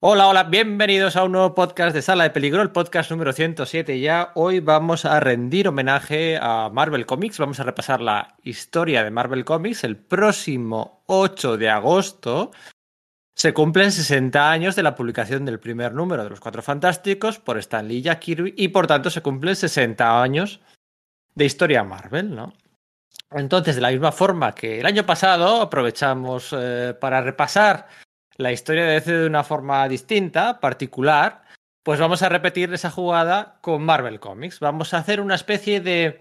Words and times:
Hola, 0.00 0.28
hola, 0.28 0.44
bienvenidos 0.44 1.16
a 1.16 1.24
un 1.24 1.32
nuevo 1.32 1.56
podcast 1.56 1.92
de 1.92 2.02
Sala 2.02 2.22
de 2.22 2.30
Peligro, 2.30 2.62
el 2.62 2.70
podcast 2.70 3.10
número 3.10 3.32
107 3.32 3.98
ya. 3.98 4.30
Hoy 4.36 4.60
vamos 4.60 5.04
a 5.04 5.18
rendir 5.18 5.66
homenaje 5.66 6.38
a 6.40 6.70
Marvel 6.72 7.04
Comics, 7.04 7.38
vamos 7.38 7.58
a 7.58 7.64
repasar 7.64 8.00
la 8.00 8.36
historia 8.44 9.02
de 9.02 9.10
Marvel 9.10 9.44
Comics. 9.44 9.82
El 9.82 9.96
próximo 9.96 11.02
8 11.06 11.56
de 11.56 11.68
agosto 11.68 12.52
se 13.34 13.52
cumplen 13.52 13.90
60 13.90 14.48
años 14.48 14.76
de 14.76 14.84
la 14.84 14.94
publicación 14.94 15.44
del 15.44 15.58
primer 15.58 15.92
número 15.92 16.22
de 16.22 16.30
Los 16.30 16.38
Cuatro 16.38 16.62
Fantásticos 16.62 17.40
por 17.40 17.58
Stan 17.58 17.88
Lee 17.88 17.96
y 17.96 18.02
Jack 18.02 18.20
Kirby 18.20 18.54
y 18.56 18.68
por 18.68 18.86
tanto 18.86 19.10
se 19.10 19.20
cumplen 19.20 19.56
60 19.56 20.22
años 20.22 20.60
de 21.34 21.44
historia 21.44 21.82
Marvel, 21.82 22.36
¿no? 22.36 22.54
Entonces, 23.32 23.74
de 23.74 23.82
la 23.82 23.90
misma 23.90 24.12
forma 24.12 24.54
que 24.54 24.78
el 24.78 24.86
año 24.86 25.04
pasado 25.04 25.60
aprovechamos 25.60 26.54
eh, 26.56 26.94
para 27.00 27.20
repasar 27.20 27.88
la 28.38 28.52
historia 28.52 28.84
de 28.84 28.92
DC 28.92 29.12
de 29.12 29.26
una 29.26 29.44
forma 29.44 29.86
distinta, 29.88 30.60
particular, 30.60 31.42
pues 31.82 32.00
vamos 32.00 32.22
a 32.22 32.28
repetir 32.28 32.72
esa 32.72 32.90
jugada 32.90 33.58
con 33.60 33.82
Marvel 33.82 34.20
Comics. 34.20 34.60
Vamos 34.60 34.94
a 34.94 34.98
hacer 34.98 35.20
una 35.20 35.34
especie 35.34 35.80
de 35.80 36.20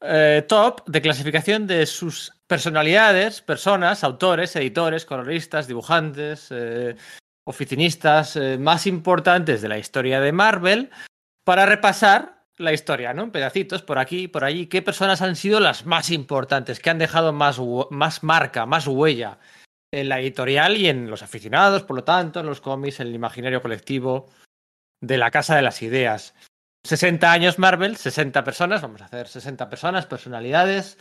eh, 0.00 0.44
top 0.48 0.88
de 0.88 1.02
clasificación 1.02 1.66
de 1.66 1.86
sus 1.86 2.32
personalidades, 2.46 3.42
personas, 3.42 4.04
autores, 4.04 4.54
editores, 4.56 5.04
coloristas, 5.04 5.66
dibujantes, 5.66 6.48
eh, 6.50 6.94
oficinistas 7.44 8.36
eh, 8.36 8.56
más 8.56 8.86
importantes 8.86 9.60
de 9.60 9.68
la 9.68 9.78
historia 9.78 10.20
de 10.20 10.32
Marvel 10.32 10.90
para 11.44 11.66
repasar 11.66 12.44
la 12.58 12.72
historia, 12.72 13.12
¿no? 13.12 13.24
En 13.24 13.30
pedacitos, 13.32 13.82
por 13.82 13.98
aquí, 13.98 14.28
por 14.28 14.44
allí. 14.44 14.66
¿Qué 14.66 14.82
personas 14.82 15.22
han 15.22 15.34
sido 15.34 15.58
las 15.58 15.84
más 15.86 16.10
importantes? 16.10 16.78
que 16.78 16.90
han 16.90 16.98
dejado 16.98 17.32
más, 17.32 17.58
más 17.90 18.22
marca, 18.22 18.66
más 18.66 18.86
huella 18.86 19.38
en 19.92 20.08
la 20.08 20.20
editorial 20.20 20.76
y 20.76 20.88
en 20.88 21.10
los 21.10 21.22
aficionados, 21.22 21.82
por 21.82 21.96
lo 21.96 22.04
tanto, 22.04 22.40
en 22.40 22.46
los 22.46 22.60
cómics, 22.60 23.00
en 23.00 23.08
el 23.08 23.14
imaginario 23.14 23.62
colectivo 23.62 24.28
de 25.00 25.18
la 25.18 25.30
Casa 25.30 25.56
de 25.56 25.62
las 25.62 25.82
Ideas. 25.82 26.34
60 26.84 27.30
años 27.30 27.58
Marvel, 27.58 27.96
60 27.96 28.42
personas, 28.44 28.82
vamos 28.82 29.02
a 29.02 29.06
hacer 29.06 29.28
60 29.28 29.68
personas, 29.68 30.06
personalidades, 30.06 30.98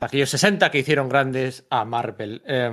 aquellos 0.00 0.30
60 0.30 0.70
que 0.70 0.78
hicieron 0.78 1.08
grandes 1.08 1.66
a 1.70 1.84
Marvel. 1.84 2.42
Eh, 2.46 2.70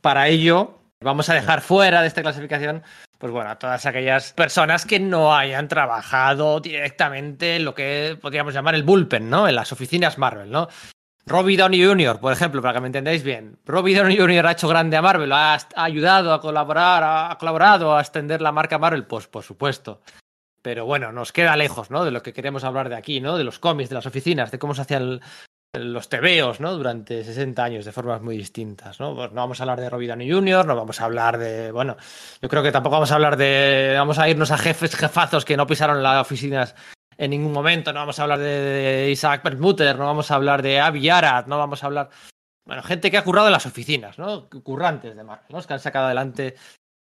para 0.00 0.28
ello, 0.28 0.80
vamos 1.00 1.28
a 1.28 1.34
dejar 1.34 1.60
fuera 1.60 2.00
de 2.00 2.08
esta 2.08 2.22
clasificación, 2.22 2.82
pues 3.18 3.32
bueno, 3.32 3.50
a 3.50 3.58
todas 3.58 3.86
aquellas 3.86 4.32
personas 4.32 4.86
que 4.86 4.98
no 4.98 5.34
hayan 5.36 5.68
trabajado 5.68 6.60
directamente 6.60 7.56
en 7.56 7.64
lo 7.64 7.74
que 7.74 8.18
podríamos 8.20 8.54
llamar 8.54 8.74
el 8.74 8.82
bullpen, 8.82 9.30
¿no? 9.30 9.46
En 9.46 9.54
las 9.54 9.70
oficinas 9.70 10.18
Marvel, 10.18 10.50
¿no? 10.50 10.68
Robbie 11.26 11.56
Downey 11.56 11.82
Jr., 11.84 12.20
por 12.20 12.32
ejemplo, 12.32 12.60
para 12.60 12.74
que 12.74 12.80
me 12.80 12.88
entendáis 12.88 13.22
bien. 13.22 13.58
Robbie 13.64 13.94
Downey 13.94 14.16
Jr. 14.16 14.46
ha 14.46 14.52
hecho 14.52 14.68
grande 14.68 14.96
a 14.96 15.02
Marvel, 15.02 15.32
ha, 15.32 15.58
ayudado 15.74 16.34
a 16.34 16.40
colaborar, 16.40 17.02
ha 17.02 17.36
colaborado 17.38 17.96
a 17.96 18.00
extender 18.00 18.42
la 18.42 18.52
marca 18.52 18.78
Marvel, 18.78 19.06
pues 19.06 19.26
por 19.26 19.42
supuesto. 19.42 20.02
Pero 20.60 20.84
bueno, 20.86 21.12
nos 21.12 21.32
queda 21.32 21.56
lejos, 21.56 21.90
¿no? 21.90 22.04
De 22.04 22.10
lo 22.10 22.22
que 22.22 22.32
queremos 22.32 22.64
hablar 22.64 22.88
de 22.88 22.96
aquí, 22.96 23.20
¿no? 23.20 23.38
De 23.38 23.44
los 23.44 23.58
cómics, 23.58 23.88
de 23.88 23.94
las 23.94 24.06
oficinas, 24.06 24.50
de 24.50 24.58
cómo 24.58 24.74
se 24.74 24.82
hacían 24.82 25.20
los 25.74 26.08
tebeos, 26.08 26.60
¿no? 26.60 26.72
Durante 26.74 27.24
60 27.24 27.64
años 27.64 27.84
de 27.84 27.92
formas 27.92 28.22
muy 28.22 28.36
distintas, 28.36 29.00
¿no? 29.00 29.14
Pues 29.14 29.32
no 29.32 29.40
vamos 29.40 29.60
a 29.60 29.64
hablar 29.64 29.80
de 29.80 29.90
Robbie 29.90 30.08
Downey 30.08 30.30
Jr., 30.30 30.66
no 30.66 30.76
vamos 30.76 31.00
a 31.00 31.04
hablar 31.04 31.38
de, 31.38 31.72
bueno, 31.72 31.96
yo 32.40 32.48
creo 32.48 32.62
que 32.62 32.72
tampoco 32.72 32.94
vamos 32.96 33.12
a 33.12 33.16
hablar 33.16 33.36
de, 33.36 33.94
vamos 33.96 34.18
a 34.18 34.28
irnos 34.28 34.50
a 34.50 34.58
jefes, 34.58 34.94
jefazos 34.94 35.44
que 35.44 35.56
no 35.56 35.66
pisaron 35.66 36.02
las 36.02 36.20
oficinas 36.20 36.74
en 37.16 37.30
ningún 37.30 37.52
momento. 37.52 37.92
No 37.92 38.00
vamos 38.00 38.18
a 38.18 38.22
hablar 38.22 38.38
de, 38.38 39.08
Isaac 39.10 39.42
Perlmutter, 39.42 39.96
no 39.98 40.06
vamos 40.06 40.30
a 40.30 40.34
hablar 40.34 40.62
de 40.62 40.80
Avi 40.80 41.08
Arad, 41.08 41.46
no 41.46 41.58
vamos 41.58 41.82
a 41.82 41.86
hablar. 41.86 42.10
Bueno, 42.66 42.82
gente 42.82 43.10
que 43.10 43.18
ha 43.18 43.24
currado 43.24 43.48
en 43.48 43.52
las 43.52 43.66
oficinas, 43.66 44.18
¿no? 44.18 44.48
Currantes 44.48 45.14
de 45.16 45.24
Marvel, 45.24 45.46
¿no? 45.50 45.62
Que 45.62 45.74
han 45.74 45.80
sacado 45.80 46.06
adelante 46.06 46.54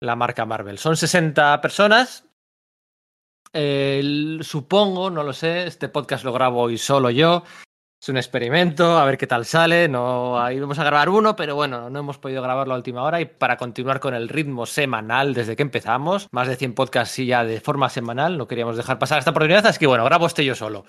la 0.00 0.16
marca 0.16 0.46
Marvel. 0.46 0.78
Son 0.78 0.96
60 0.96 1.60
personas. 1.60 2.24
supongo, 3.52 5.10
no 5.10 5.22
lo 5.22 5.32
sé, 5.32 5.66
este 5.66 5.88
podcast 5.88 6.24
lo 6.24 6.32
grabo 6.32 6.62
hoy 6.62 6.78
solo 6.78 7.10
yo. 7.10 7.44
Es 8.02 8.08
un 8.08 8.16
experimento, 8.16 8.98
a 8.98 9.04
ver 9.04 9.16
qué 9.16 9.28
tal 9.28 9.44
sale. 9.44 9.86
No, 9.86 10.42
ahí 10.42 10.58
vamos 10.58 10.76
a 10.80 10.82
grabar 10.82 11.08
uno, 11.08 11.36
pero 11.36 11.54
bueno, 11.54 11.88
no 11.88 12.00
hemos 12.00 12.18
podido 12.18 12.42
grabarlo 12.42 12.74
a 12.74 12.76
última 12.76 13.04
hora. 13.04 13.20
Y 13.20 13.26
para 13.26 13.56
continuar 13.56 14.00
con 14.00 14.12
el 14.12 14.28
ritmo 14.28 14.66
semanal 14.66 15.34
desde 15.34 15.54
que 15.54 15.62
empezamos, 15.62 16.26
más 16.32 16.48
de 16.48 16.56
100 16.56 16.74
podcasts 16.74 17.14
sí 17.14 17.26
ya 17.26 17.44
de 17.44 17.60
forma 17.60 17.88
semanal, 17.88 18.36
no 18.38 18.48
queríamos 18.48 18.76
dejar 18.76 18.98
pasar 18.98 19.20
esta 19.20 19.30
oportunidad, 19.30 19.64
así 19.66 19.78
que 19.78 19.86
bueno, 19.86 20.04
grabo 20.04 20.26
este 20.26 20.44
yo 20.44 20.56
solo. 20.56 20.84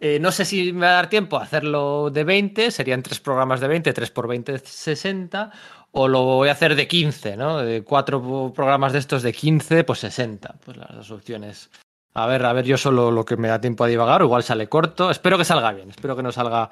Eh, 0.00 0.18
no 0.18 0.32
sé 0.32 0.44
si 0.44 0.72
me 0.72 0.86
va 0.86 0.88
a 0.88 0.94
dar 0.96 1.08
tiempo 1.08 1.38
a 1.38 1.44
hacerlo 1.44 2.10
de 2.10 2.24
20, 2.24 2.72
serían 2.72 3.04
tres 3.04 3.20
programas 3.20 3.60
de 3.60 3.68
20, 3.68 3.92
3 3.92 4.10
por 4.10 4.26
20, 4.26 4.58
60, 4.58 5.52
o 5.92 6.08
lo 6.08 6.24
voy 6.24 6.48
a 6.48 6.52
hacer 6.52 6.74
de 6.74 6.88
15, 6.88 7.36
¿no? 7.36 7.58
De 7.58 7.84
cuatro 7.84 8.52
programas 8.52 8.92
de 8.92 8.98
estos 8.98 9.22
de 9.22 9.32
15, 9.32 9.84
pues 9.84 10.00
60, 10.00 10.56
pues 10.64 10.76
las 10.76 10.96
dos 10.96 11.12
opciones 11.12 11.70
a 12.16 12.26
ver, 12.26 12.46
a 12.46 12.52
ver, 12.54 12.64
yo 12.64 12.78
solo 12.78 13.10
lo 13.10 13.26
que 13.26 13.36
me 13.36 13.48
da 13.48 13.60
tiempo 13.60 13.84
a 13.84 13.88
divagar, 13.88 14.22
igual 14.22 14.42
sale 14.42 14.70
corto. 14.70 15.10
Espero 15.10 15.36
que 15.36 15.44
salga 15.44 15.70
bien, 15.72 15.90
espero 15.90 16.16
que 16.16 16.22
no 16.22 16.32
salga 16.32 16.70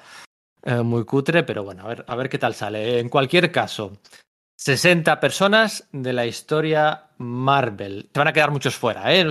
eh, 0.63 0.81
muy 0.81 1.05
cutre, 1.05 1.43
pero 1.43 1.63
bueno, 1.63 1.83
a 1.83 1.87
ver, 1.87 2.03
a 2.07 2.15
ver 2.15 2.29
qué 2.29 2.39
tal 2.39 2.55
sale. 2.55 2.97
En 2.97 3.09
cualquier 3.09 3.51
caso, 3.51 3.99
60 4.55 5.19
personas 5.19 5.87
de 5.91 6.13
la 6.13 6.25
historia 6.25 7.09
Marvel. 7.19 8.09
Te 8.11 8.19
van 8.19 8.29
a 8.29 8.33
quedar 8.33 8.49
muchos 8.49 8.75
fuera, 8.75 9.13
¿eh? 9.13 9.29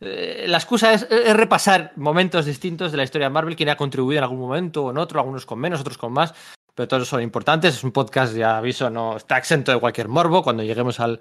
eh 0.00 0.46
la 0.48 0.56
excusa 0.58 0.94
es, 0.94 1.08
repasar 1.08 1.92
momentos 1.94 2.44
distintos 2.44 2.90
de 2.90 2.96
la 2.96 3.04
historia 3.04 3.30
Marvel, 3.30 3.54
quien 3.54 3.68
ha 3.68 3.76
contribuido 3.76 4.18
en 4.18 4.24
algún 4.24 4.40
momento 4.40 4.86
o 4.86 4.90
en 4.90 4.98
otro, 4.98 5.20
algunos 5.20 5.46
con 5.46 5.60
menos, 5.60 5.80
otros 5.80 5.96
con 5.96 6.12
más, 6.12 6.34
pero 6.74 6.88
todos 6.88 7.06
son 7.06 7.22
importantes. 7.22 7.76
Es 7.76 7.84
un 7.84 7.92
podcast, 7.92 8.34
ya 8.34 8.58
aviso, 8.58 8.90
no 8.90 9.16
está 9.16 9.38
exento 9.38 9.70
de 9.70 9.78
cualquier 9.78 10.08
morbo. 10.08 10.42
Cuando 10.42 10.64
lleguemos 10.64 10.98
al, 10.98 11.20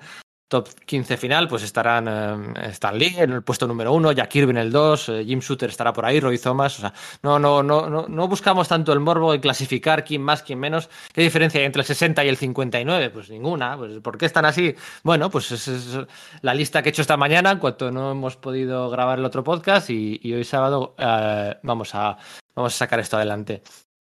top 0.51 0.67
15 0.85 1.15
final, 1.15 1.47
pues 1.47 1.63
estarán 1.63 2.55
eh, 2.57 2.69
Stan 2.71 2.97
Lee 2.97 3.15
en 3.17 3.31
el 3.31 3.41
puesto 3.41 3.67
número 3.67 3.93
uno, 3.93 4.11
Jack 4.11 4.27
Kirby 4.27 4.51
en 4.51 4.57
el 4.57 4.69
2, 4.69 5.09
eh, 5.09 5.23
Jim 5.25 5.39
Shooter 5.39 5.69
estará 5.69 5.93
por 5.93 6.05
ahí, 6.05 6.19
Roy 6.19 6.37
Thomas. 6.37 6.77
O 6.77 6.81
sea, 6.81 6.93
no, 7.23 7.39
no, 7.39 7.63
no, 7.63 7.89
no, 7.89 8.05
no 8.09 8.27
buscamos 8.27 8.67
tanto 8.67 8.91
el 8.91 8.99
morbo 8.99 9.31
de 9.31 9.39
clasificar 9.39 10.03
quién 10.03 10.21
más, 10.21 10.43
quién 10.43 10.59
menos. 10.59 10.89
¿Qué 11.13 11.21
diferencia 11.21 11.61
hay 11.61 11.65
entre 11.65 11.79
el 11.79 11.85
60 11.85 12.25
y 12.25 12.27
el 12.27 12.35
59? 12.35 13.11
Pues 13.11 13.29
ninguna. 13.29 13.77
Pues, 13.77 13.99
¿Por 14.01 14.17
qué 14.17 14.25
están 14.25 14.43
así? 14.43 14.75
Bueno, 15.03 15.29
pues 15.29 15.53
es, 15.53 15.97
la 16.41 16.53
lista 16.53 16.83
que 16.83 16.89
he 16.89 16.91
hecho 16.91 17.01
esta 17.01 17.15
mañana, 17.15 17.51
en 17.51 17.59
cuanto 17.59 17.89
no 17.89 18.11
hemos 18.11 18.35
podido 18.35 18.89
grabar 18.89 19.19
el 19.19 19.25
otro 19.25 19.45
podcast, 19.45 19.89
y, 19.89 20.19
hoy 20.33 20.43
sábado 20.43 20.95
eh, 20.97 21.55
vamos, 21.63 21.95
a, 21.95 22.17
vamos 22.53 22.75
a 22.75 22.77
sacar 22.77 22.99
esto 22.99 23.15
adelante. 23.15 23.63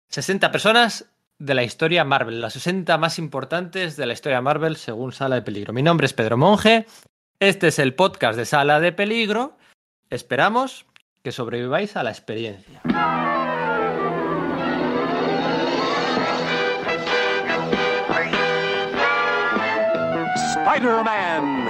60 0.10 0.52
personas 0.52 1.13
de 1.44 1.54
la 1.56 1.64
historia 1.64 2.06
Marvel, 2.06 2.40
las 2.40 2.54
60 2.54 2.98
más 2.98 3.20
importantes 3.20 3.98
de 3.98 4.06
la 4.06 4.14
historia 4.14 4.40
Marvel 4.40 4.78
según 4.78 5.12
Sala 5.12 5.36
de 5.36 5.42
Peligro. 5.42 5.74
Mi 5.74 5.84
nombre 5.84 6.06
es 6.06 6.14
Pedro 6.14 6.38
Monge, 6.38 6.86
este 7.40 7.68
es 7.68 7.80
el 7.80 7.96
podcast 7.96 8.38
de 8.38 8.46
Sala 8.46 8.80
de 8.80 8.94
Peligro. 8.94 9.58
Esperamos 10.10 10.86
que 11.22 11.34
sobreviváis 11.34 11.98
a 11.98 12.04
la 12.04 12.12
experiencia. 12.12 12.82
Spider-Man. 20.56 21.68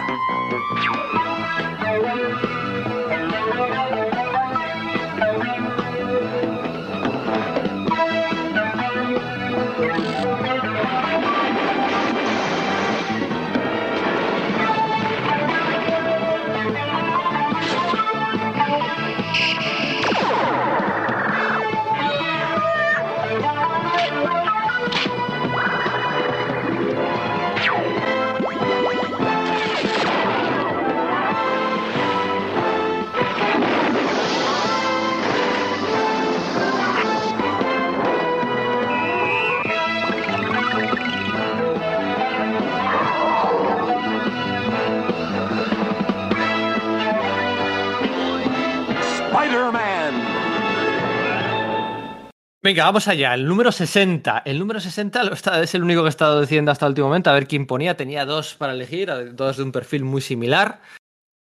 Venga, 52.64 52.86
vamos 52.86 53.10
allá. 53.10 53.34
El 53.34 53.46
número 53.46 53.74
60. 53.74 54.44
El 54.46 54.58
número 54.58 54.80
60 54.80 55.62
es 55.62 55.76
el 55.76 55.84
único 55.84 56.02
que 56.02 56.08
he 56.08 56.10
estado 56.10 56.40
diciendo 56.40 56.72
hasta 56.72 56.86
el 56.86 56.92
último 56.92 57.08
momento. 57.08 57.30
A 57.30 57.34
ver 57.34 57.46
quién 57.46 57.68
ponía. 57.68 57.98
Tenía 57.98 58.26
dos 58.26 58.56
para 58.56 58.72
elegir, 58.72 59.12
dos 59.36 59.58
de 59.58 59.64
un 59.64 59.74
perfil 59.74 60.06
muy 60.06 60.22
similar. 60.22 60.82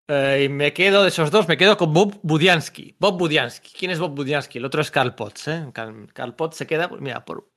Eh, 0.09 0.43
y 0.45 0.49
me 0.49 0.73
quedo 0.73 1.03
de 1.03 1.09
esos 1.09 1.31
dos, 1.31 1.47
me 1.47 1.55
quedo 1.55 1.77
con 1.77 1.93
Bob 1.93 2.19
Budiansky. 2.23 2.97
Bob 2.99 3.17
Budiansky. 3.17 3.71
¿Quién 3.77 3.91
es 3.91 3.99
Bob 3.99 4.15
Budiansky? 4.15 4.57
El 4.57 4.65
otro 4.65 4.81
es 4.81 4.91
Carl 4.91 5.15
Potts. 5.15 5.47
¿eh? 5.47 5.71
Carl, 5.73 6.35
Potts 6.35 6.57
se 6.57 6.67
queda, 6.67 6.89
pues 6.89 6.99
mira, 6.99 7.23
por, 7.23 7.51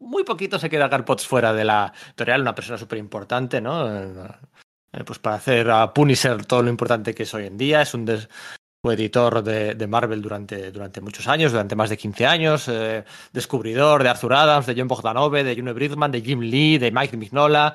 muy 0.00 0.24
poquito 0.24 0.58
se 0.58 0.70
queda 0.70 0.88
Carl 0.88 1.04
Potts 1.04 1.26
fuera 1.26 1.52
de 1.52 1.64
la 1.64 1.92
editorial, 2.06 2.40
una 2.40 2.54
persona 2.54 2.78
súper 2.78 2.98
importante, 2.98 3.60
¿no? 3.60 3.86
eh, 3.94 5.04
pues 5.04 5.18
para 5.18 5.36
hacer 5.36 5.70
a 5.70 5.92
Punisher 5.92 6.46
todo 6.46 6.62
lo 6.62 6.70
importante 6.70 7.14
que 7.14 7.24
es 7.24 7.34
hoy 7.34 7.46
en 7.46 7.58
día. 7.58 7.82
Es 7.82 7.92
un 7.92 8.06
fue 8.86 8.94
editor 8.94 9.42
de, 9.42 9.86
Marvel 9.88 10.22
durante, 10.22 10.70
durante 10.70 11.00
muchos 11.00 11.26
años, 11.26 11.50
durante 11.50 11.74
más 11.74 11.90
de 11.90 11.96
15 11.96 12.24
años, 12.24 12.68
eh, 12.68 13.02
descubridor 13.32 14.04
de 14.04 14.10
Arthur 14.10 14.34
Adams, 14.34 14.64
de 14.64 14.76
John 14.78 14.86
Bogdanove, 14.86 15.42
de 15.42 15.56
June 15.56 15.72
Bridgman, 15.72 16.12
de 16.12 16.22
Jim 16.22 16.38
Lee, 16.38 16.78
de 16.78 16.92
Mike 16.92 17.16
Mignola, 17.16 17.74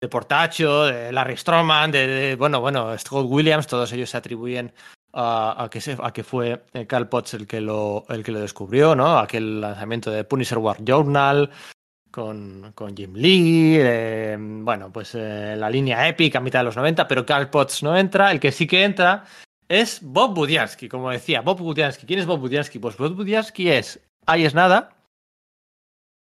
de 0.00 0.08
Portacho, 0.08 0.84
de 0.84 1.10
Larry 1.10 1.36
Stroman, 1.36 1.90
de, 1.90 2.36
bueno, 2.38 2.60
bueno, 2.60 2.96
Scott 2.96 3.26
Williams, 3.28 3.66
todos 3.66 3.92
ellos 3.92 4.08
se 4.08 4.18
atribuyen 4.18 4.72
a, 5.14 5.68
que, 5.68 5.80
a 6.00 6.12
que 6.12 6.22
fue 6.22 6.62
Carl 6.86 7.08
Potts 7.08 7.34
el 7.34 7.48
que, 7.48 7.60
lo, 7.60 8.04
el 8.08 8.22
que 8.22 8.30
lo 8.30 8.38
descubrió, 8.38 8.94
¿no? 8.94 9.18
Aquel 9.18 9.60
lanzamiento 9.60 10.12
de 10.12 10.22
Punisher 10.22 10.58
War 10.58 10.76
Journal, 10.84 11.50
con, 12.08 12.70
con 12.76 12.96
Jim 12.96 13.14
Lee, 13.16 13.78
eh, 13.80 14.36
bueno, 14.38 14.92
pues 14.92 15.16
eh, 15.16 15.56
la 15.56 15.68
línea 15.68 16.06
épica 16.06 16.38
a 16.38 16.40
mitad 16.40 16.60
de 16.60 16.66
los 16.66 16.76
90, 16.76 17.08
pero 17.08 17.26
Carl 17.26 17.50
Potts 17.50 17.82
no 17.82 17.96
entra. 17.96 18.30
El 18.30 18.38
que 18.38 18.52
sí 18.52 18.68
que 18.68 18.84
entra 18.84 19.24
es 19.72 20.00
Bob 20.02 20.34
Budiansky, 20.34 20.86
como 20.86 21.08
decía. 21.08 21.40
Bob 21.40 21.58
Budiansky. 21.58 22.06
¿Quién 22.06 22.18
es 22.18 22.26
Bob 22.26 22.40
Budiansky? 22.40 22.78
Pues 22.78 22.98
Bob 22.98 23.14
Budiansky 23.14 23.70
es, 23.70 24.00
ahí 24.26 24.44
es 24.44 24.54
nada, 24.54 24.96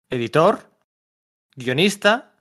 editor, 0.09 0.71
guionista, 1.57 2.33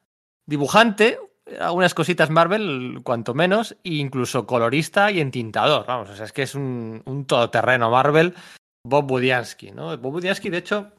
dibujante, 0.45 1.17
algunas 1.59 1.95
cositas 1.95 2.29
Marvel, 2.29 2.99
cuanto 3.03 3.33
menos, 3.33 3.75
e 3.83 3.95
incluso 3.95 4.45
colorista 4.45 5.09
y 5.09 5.19
entintador. 5.19 5.87
Vamos, 5.87 6.11
o 6.11 6.15
sea, 6.15 6.25
es 6.25 6.31
que 6.31 6.43
es 6.43 6.53
un, 6.53 7.01
un 7.05 7.25
todoterreno 7.25 7.89
Marvel. 7.89 8.35
Bob 8.85 9.07
Budiansky, 9.07 9.71
¿no? 9.71 9.97
Bob 9.97 10.13
Budiansky, 10.13 10.49
de 10.49 10.57
hecho, 10.59 10.91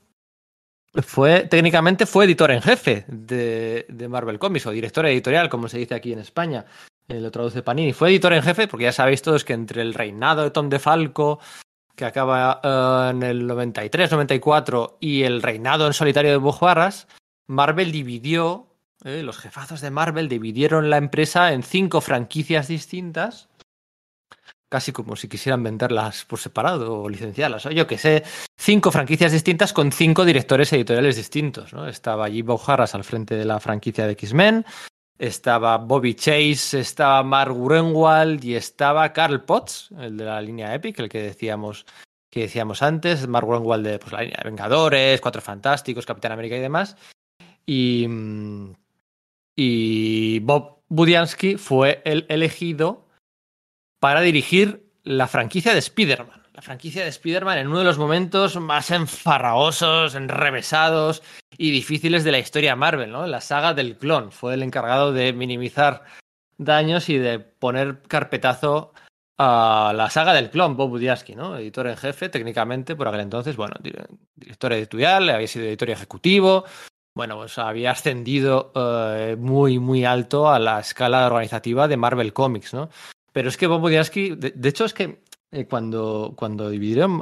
fue 0.92 1.42
técnicamente 1.42 2.04
fue 2.04 2.24
editor 2.24 2.50
en 2.50 2.62
jefe 2.62 3.04
de, 3.06 3.86
de, 3.88 4.08
Marvel 4.08 4.40
Comics 4.40 4.66
o 4.66 4.72
director 4.72 5.06
editorial, 5.06 5.48
como 5.48 5.68
se 5.68 5.78
dice 5.78 5.94
aquí 5.94 6.12
en 6.12 6.18
España. 6.18 6.66
Eh, 7.10 7.20
lo 7.20 7.30
traduce 7.32 7.62
Panini. 7.62 7.92
Fue 7.92 8.08
editor 8.08 8.32
en 8.32 8.42
jefe 8.42 8.68
porque 8.68 8.84
ya 8.84 8.92
sabéis 8.92 9.20
todos 9.20 9.44
que 9.44 9.52
entre 9.52 9.82
el 9.82 9.94
reinado 9.94 10.44
de 10.44 10.50
Tom 10.52 10.68
DeFalco, 10.68 11.40
que 11.96 12.04
acaba 12.04 12.60
uh, 12.62 13.10
en 13.10 13.24
el 13.24 13.48
93-94, 13.48 14.96
y 15.00 15.24
el 15.24 15.42
reinado 15.42 15.88
en 15.88 15.92
solitario 15.92 16.30
de 16.30 16.36
Bujarras, 16.36 17.08
Marvel 17.48 17.90
dividió, 17.90 18.68
eh, 19.04 19.24
los 19.24 19.38
jefazos 19.38 19.80
de 19.80 19.90
Marvel 19.90 20.28
dividieron 20.28 20.88
la 20.88 20.98
empresa 20.98 21.52
en 21.52 21.64
cinco 21.64 22.00
franquicias 22.00 22.68
distintas 22.68 23.48
casi 24.70 24.92
como 24.92 25.16
si 25.16 25.26
quisieran 25.26 25.64
venderlas 25.64 26.24
por 26.24 26.38
separado 26.38 27.02
o 27.02 27.08
licenciarlas. 27.08 27.66
O 27.66 27.72
yo 27.72 27.88
que 27.88 27.98
sé, 27.98 28.22
cinco 28.56 28.92
franquicias 28.92 29.32
distintas 29.32 29.72
con 29.72 29.90
cinco 29.90 30.24
directores 30.24 30.72
editoriales 30.72 31.16
distintos. 31.16 31.72
¿no? 31.72 31.88
Estaba 31.88 32.26
allí 32.26 32.42
Bob 32.42 32.60
Harras 32.64 32.94
al 32.94 33.02
frente 33.02 33.34
de 33.34 33.44
la 33.44 33.58
franquicia 33.58 34.06
de 34.06 34.12
X-Men, 34.12 34.64
estaba 35.20 35.76
Bobby 35.76 36.14
Chase, 36.14 36.80
estaba 36.80 37.22
Mark 37.22 37.54
Gruenwald 37.54 38.42
y 38.42 38.54
estaba 38.54 39.12
Carl 39.12 39.44
Potts, 39.44 39.90
el 39.98 40.16
de 40.16 40.24
la 40.24 40.40
línea 40.40 40.74
Epic, 40.74 40.98
el 40.98 41.10
que 41.10 41.22
decíamos 41.22 41.84
que 42.30 42.40
decíamos 42.40 42.80
antes, 42.82 43.28
Mark 43.28 43.46
Gruenwald 43.46 43.86
de 43.86 43.98
pues, 43.98 44.12
la 44.12 44.22
línea 44.22 44.38
de 44.42 44.48
Vengadores, 44.48 45.20
Cuatro 45.20 45.42
Fantásticos, 45.42 46.06
Capitán 46.06 46.32
América 46.32 46.56
y 46.56 46.60
demás. 46.60 46.96
Y, 47.66 48.06
y 49.54 50.38
Bob 50.40 50.78
Budiansky 50.88 51.56
fue 51.56 52.00
el 52.04 52.24
elegido 52.30 53.06
para 53.98 54.22
dirigir 54.22 54.90
la 55.02 55.26
franquicia 55.28 55.74
de 55.74 55.80
Spider-Man. 55.80 56.44
La 56.54 56.62
franquicia 56.62 57.02
de 57.02 57.10
Spider-Man 57.10 57.58
en 57.58 57.66
uno 57.66 57.80
de 57.80 57.84
los 57.84 57.98
momentos 57.98 58.58
más 58.58 58.90
enfarraosos, 58.90 60.14
enrevesados 60.14 61.22
y 61.60 61.72
difíciles 61.72 62.24
de 62.24 62.32
la 62.32 62.38
historia 62.38 62.74
Marvel, 62.74 63.12
¿no? 63.12 63.26
La 63.26 63.42
saga 63.42 63.74
del 63.74 63.98
clon. 63.98 64.32
Fue 64.32 64.54
el 64.54 64.62
encargado 64.62 65.12
de 65.12 65.34
minimizar 65.34 66.04
daños 66.56 67.10
y 67.10 67.18
de 67.18 67.38
poner 67.38 68.00
carpetazo 68.08 68.94
a 69.36 69.92
la 69.94 70.08
saga 70.08 70.32
del 70.32 70.48
clon, 70.48 70.74
Bob 70.74 70.88
Budiansky, 70.88 71.34
¿no? 71.34 71.58
Editor 71.58 71.88
en 71.88 71.98
jefe, 71.98 72.30
técnicamente, 72.30 72.96
por 72.96 73.08
aquel 73.08 73.20
entonces, 73.20 73.56
bueno, 73.56 73.76
director 74.34 74.72
editorial, 74.72 75.28
había 75.28 75.46
sido 75.46 75.66
editor 75.66 75.90
ejecutivo, 75.90 76.64
bueno, 77.14 77.36
pues 77.36 77.58
había 77.58 77.90
ascendido 77.90 78.72
uh, 78.74 79.36
muy, 79.36 79.78
muy 79.78 80.06
alto 80.06 80.48
a 80.48 80.58
la 80.58 80.80
escala 80.80 81.26
organizativa 81.26 81.88
de 81.88 81.98
Marvel 81.98 82.32
Comics, 82.32 82.72
¿no? 82.72 82.88
Pero 83.34 83.50
es 83.50 83.58
que 83.58 83.66
Bob 83.66 83.82
Budiansky, 83.82 84.34
de, 84.34 84.68
hecho 84.68 84.86
es 84.86 84.94
que 84.94 85.20
eh, 85.52 85.66
cuando, 85.66 86.32
cuando, 86.36 86.70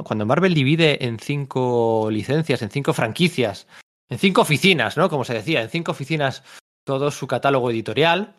cuando 0.05 0.25
Marvel 0.25 0.53
divide 0.53 1.05
en 1.05 1.19
cinco 1.19 2.07
licencias, 2.09 2.61
en 2.61 2.69
cinco 2.69 2.93
franquicias, 2.93 3.67
en 4.09 4.17
cinco 4.17 4.41
oficinas, 4.41 4.97
¿no? 4.97 5.09
Como 5.09 5.23
se 5.23 5.33
decía, 5.33 5.61
en 5.61 5.69
cinco 5.69 5.91
oficinas 5.91 6.43
todo 6.83 7.11
su 7.11 7.27
catálogo 7.27 7.71
editorial, 7.71 8.35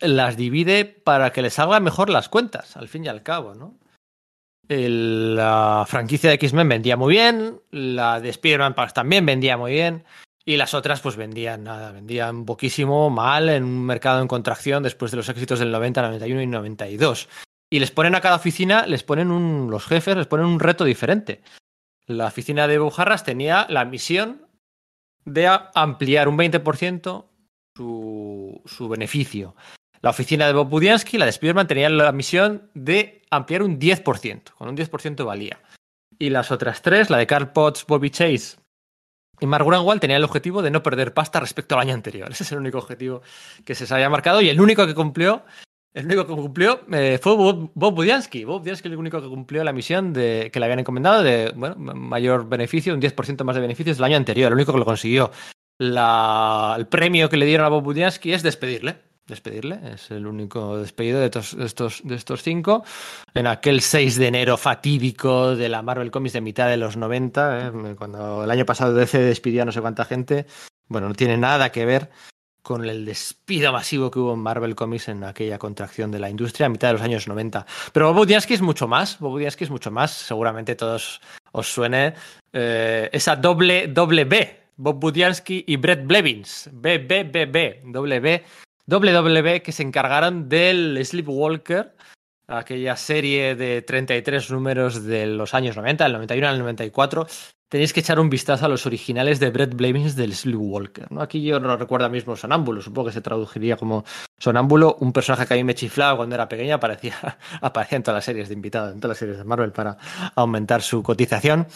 las 0.00 0.36
divide 0.36 0.84
para 0.84 1.32
que 1.32 1.42
les 1.42 1.54
salgan 1.54 1.82
mejor 1.82 2.10
las 2.10 2.28
cuentas, 2.28 2.76
al 2.76 2.88
fin 2.88 3.04
y 3.04 3.08
al 3.08 3.22
cabo, 3.22 3.54
¿no? 3.54 3.78
La 4.68 5.84
franquicia 5.86 6.30
de 6.30 6.36
X-Men 6.36 6.68
vendía 6.68 6.96
muy 6.96 7.14
bien, 7.14 7.60
la 7.70 8.20
de 8.20 8.30
Spider-Man 8.30 8.74
también 8.94 9.26
vendía 9.26 9.56
muy 9.56 9.72
bien, 9.72 10.04
y 10.44 10.56
las 10.56 10.74
otras, 10.74 11.00
pues 11.00 11.16
vendían 11.16 11.64
nada, 11.64 11.92
vendían 11.92 12.44
poquísimo, 12.44 13.10
mal, 13.10 13.48
en 13.48 13.64
un 13.64 13.84
mercado 13.84 14.20
en 14.20 14.28
contracción 14.28 14.82
después 14.82 15.10
de 15.10 15.16
los 15.16 15.28
éxitos 15.28 15.58
del 15.58 15.70
90, 15.70 16.02
91 16.02 16.42
y 16.42 16.46
92. 16.46 17.28
Y 17.70 17.78
les 17.78 17.90
ponen 17.90 18.14
a 18.14 18.20
cada 18.20 18.36
oficina, 18.36 18.86
les 18.86 19.04
ponen 19.04 19.30
un, 19.30 19.70
los 19.70 19.86
jefes, 19.86 20.16
les 20.16 20.26
ponen 20.26 20.46
un 20.46 20.60
reto 20.60 20.84
diferente. 20.84 21.42
La 22.06 22.26
oficina 22.26 22.66
de 22.66 22.78
Bujarras 22.78 23.24
tenía 23.24 23.66
la 23.68 23.84
misión 23.84 24.46
de 25.24 25.48
ampliar 25.74 26.28
un 26.28 26.38
20% 26.38 27.24
su, 27.76 28.60
su 28.64 28.88
beneficio. 28.88 29.54
La 30.00 30.10
oficina 30.10 30.46
de 30.46 30.52
Bob 30.52 30.68
Budiansky, 30.68 31.16
la 31.16 31.26
de 31.26 31.32
Spiderman, 31.32 31.66
tenía 31.66 31.88
la 31.88 32.10
misión 32.12 32.70
de 32.74 33.22
ampliar 33.30 33.62
un 33.62 33.78
10%, 33.78 34.50
con 34.58 34.68
un 34.68 34.76
10% 34.76 35.24
valía. 35.24 35.60
Y 36.18 36.30
las 36.30 36.50
otras 36.50 36.82
tres, 36.82 37.08
la 37.08 37.18
de 37.18 37.26
Carl 37.26 37.52
Potts, 37.52 37.86
Bobby 37.86 38.10
Chase 38.10 38.56
y 39.42 39.46
Mark 39.46 39.66
Grunwald 39.66 40.00
tenía 40.00 40.16
el 40.16 40.24
objetivo 40.24 40.62
de 40.62 40.70
no 40.70 40.84
perder 40.84 41.12
pasta 41.12 41.40
respecto 41.40 41.74
al 41.74 41.80
año 41.80 41.94
anterior. 41.94 42.30
Ese 42.32 42.44
es 42.44 42.52
el 42.52 42.58
único 42.58 42.78
objetivo 42.78 43.22
que 43.64 43.74
se 43.74 43.92
había 43.92 44.08
marcado 44.08 44.40
y 44.40 44.48
el 44.48 44.60
único 44.60 44.86
que 44.86 44.94
cumplió, 44.94 45.44
el 45.94 46.06
único 46.06 46.26
que 46.26 46.34
cumplió 46.34 46.80
eh, 46.92 47.18
fue 47.20 47.36
Bob, 47.36 47.70
Budiansky. 47.74 48.44
Bob 48.44 48.60
Budiansky 48.60 48.88
el 48.88 48.96
único 48.96 49.20
que 49.20 49.28
cumplió 49.28 49.62
la 49.62 49.72
misión 49.72 50.12
de, 50.12 50.50
que 50.52 50.58
le 50.58 50.66
habían 50.66 50.80
encomendado 50.80 51.22
de 51.22 51.52
bueno, 51.54 51.76
mayor 51.76 52.48
beneficio, 52.48 52.94
un 52.94 53.00
10% 53.00 53.44
más 53.44 53.54
de 53.54 53.60
beneficios 53.60 53.98
del 53.98 54.04
año 54.04 54.16
anterior. 54.16 54.48
El 54.48 54.54
único 54.54 54.72
que 54.72 54.78
lo 54.78 54.84
consiguió. 54.84 55.30
La, 55.78 56.74
el 56.78 56.86
premio 56.86 57.28
que 57.28 57.36
le 57.36 57.46
dieron 57.46 57.66
a 57.66 57.68
Bob 57.68 57.84
Budiansky 57.84 58.32
es 58.32 58.42
despedirle 58.42 58.96
despedirle. 59.26 59.80
Es 59.94 60.10
el 60.10 60.26
único 60.26 60.78
despedido 60.78 61.20
de 61.20 61.26
estos, 61.26 61.56
de 61.56 61.64
estos, 61.64 62.00
de 62.04 62.14
estos 62.14 62.42
cinco. 62.42 62.84
En 63.34 63.46
aquel 63.46 63.80
6 63.80 64.18
de 64.18 64.26
enero 64.26 64.56
fatídico 64.56 65.56
de 65.56 65.68
la 65.68 65.82
Marvel 65.82 66.10
Comics 66.10 66.34
de 66.34 66.40
mitad 66.40 66.68
de 66.68 66.76
los 66.76 66.96
90, 66.96 67.68
¿eh? 67.68 67.94
cuando 67.96 68.44
el 68.44 68.50
año 68.50 68.66
pasado 68.66 68.94
DC 68.94 69.18
despidió 69.18 69.62
a 69.62 69.64
no 69.64 69.72
sé 69.72 69.80
cuánta 69.80 70.04
gente. 70.04 70.46
Bueno, 70.88 71.08
no 71.08 71.14
tiene 71.14 71.38
nada 71.38 71.70
que 71.70 71.86
ver 71.86 72.10
con 72.62 72.84
el 72.84 73.04
despido 73.04 73.72
masivo 73.72 74.10
que 74.10 74.18
hubo 74.18 74.34
en 74.34 74.40
Marvel 74.40 74.74
Comics 74.74 75.08
en 75.08 75.24
aquella 75.24 75.58
contracción 75.58 76.10
de 76.10 76.20
la 76.20 76.30
industria 76.30 76.66
a 76.66 76.68
mitad 76.68 76.88
de 76.88 76.94
los 76.94 77.02
años 77.02 77.26
90. 77.26 77.66
Pero 77.92 78.08
Bob 78.08 78.24
Budiansky 78.24 78.54
es 78.54 78.62
mucho 78.62 78.86
más, 78.88 79.18
Bob 79.18 79.32
Budiansky 79.32 79.64
es 79.64 79.70
mucho 79.70 79.90
más, 79.90 80.12
seguramente 80.12 80.76
todos 80.76 81.20
os 81.52 81.72
suene 81.72 82.14
eh, 82.52 83.10
esa 83.12 83.36
doble, 83.36 83.88
doble 83.88 84.24
B, 84.24 84.60
Bob 84.76 85.00
Budiansky 85.00 85.64
y 85.66 85.76
Brett 85.76 86.06
Blevins, 86.06 86.70
B, 86.72 86.98
B, 86.98 87.24
B, 87.24 87.46
B, 87.46 87.82
doble 87.84 88.20
B, 88.20 88.44
WWE 88.86 89.62
que 89.62 89.72
se 89.72 89.82
encargaron 89.82 90.48
del 90.48 90.98
Sleepwalker, 91.04 91.94
aquella 92.48 92.96
serie 92.96 93.54
de 93.54 93.82
33 93.82 94.50
números 94.50 95.04
de 95.04 95.26
los 95.26 95.54
años 95.54 95.76
90, 95.76 96.04
del 96.04 96.12
91 96.14 96.48
al 96.48 96.58
94. 96.58 97.26
Tenéis 97.72 97.94
que 97.94 98.00
echar 98.00 98.20
un 98.20 98.28
vistazo 98.28 98.66
a 98.66 98.68
los 98.68 98.84
originales 98.84 99.40
de 99.40 99.48
Brett 99.48 99.74
Blamings 99.74 100.14
del 100.14 100.34
Sleepwalker. 100.34 101.10
¿no? 101.10 101.22
Aquí 101.22 101.42
yo 101.42 101.58
no 101.58 101.74
recuerdo 101.74 102.10
mismo 102.10 102.36
Sonámbulo, 102.36 102.82
supongo 102.82 103.06
que 103.06 103.14
se 103.14 103.22
traduciría 103.22 103.78
como 103.78 104.04
Sonámbulo, 104.38 104.98
un 105.00 105.14
personaje 105.14 105.46
que 105.46 105.54
a 105.54 105.56
mí 105.56 105.64
me 105.64 105.74
chiflaba 105.74 106.18
cuando 106.18 106.34
era 106.34 106.50
pequeña, 106.50 106.74
aparecía, 106.74 107.14
aparecía 107.62 107.96
en 107.96 108.02
todas 108.02 108.18
las 108.18 108.24
series 108.26 108.50
de 108.50 108.54
invitados, 108.56 108.92
en 108.92 109.00
todas 109.00 109.12
las 109.12 109.18
series 109.20 109.38
de 109.38 109.44
Marvel 109.44 109.72
para 109.72 109.96
aumentar 110.34 110.82
su 110.82 111.02
cotización. 111.02 111.66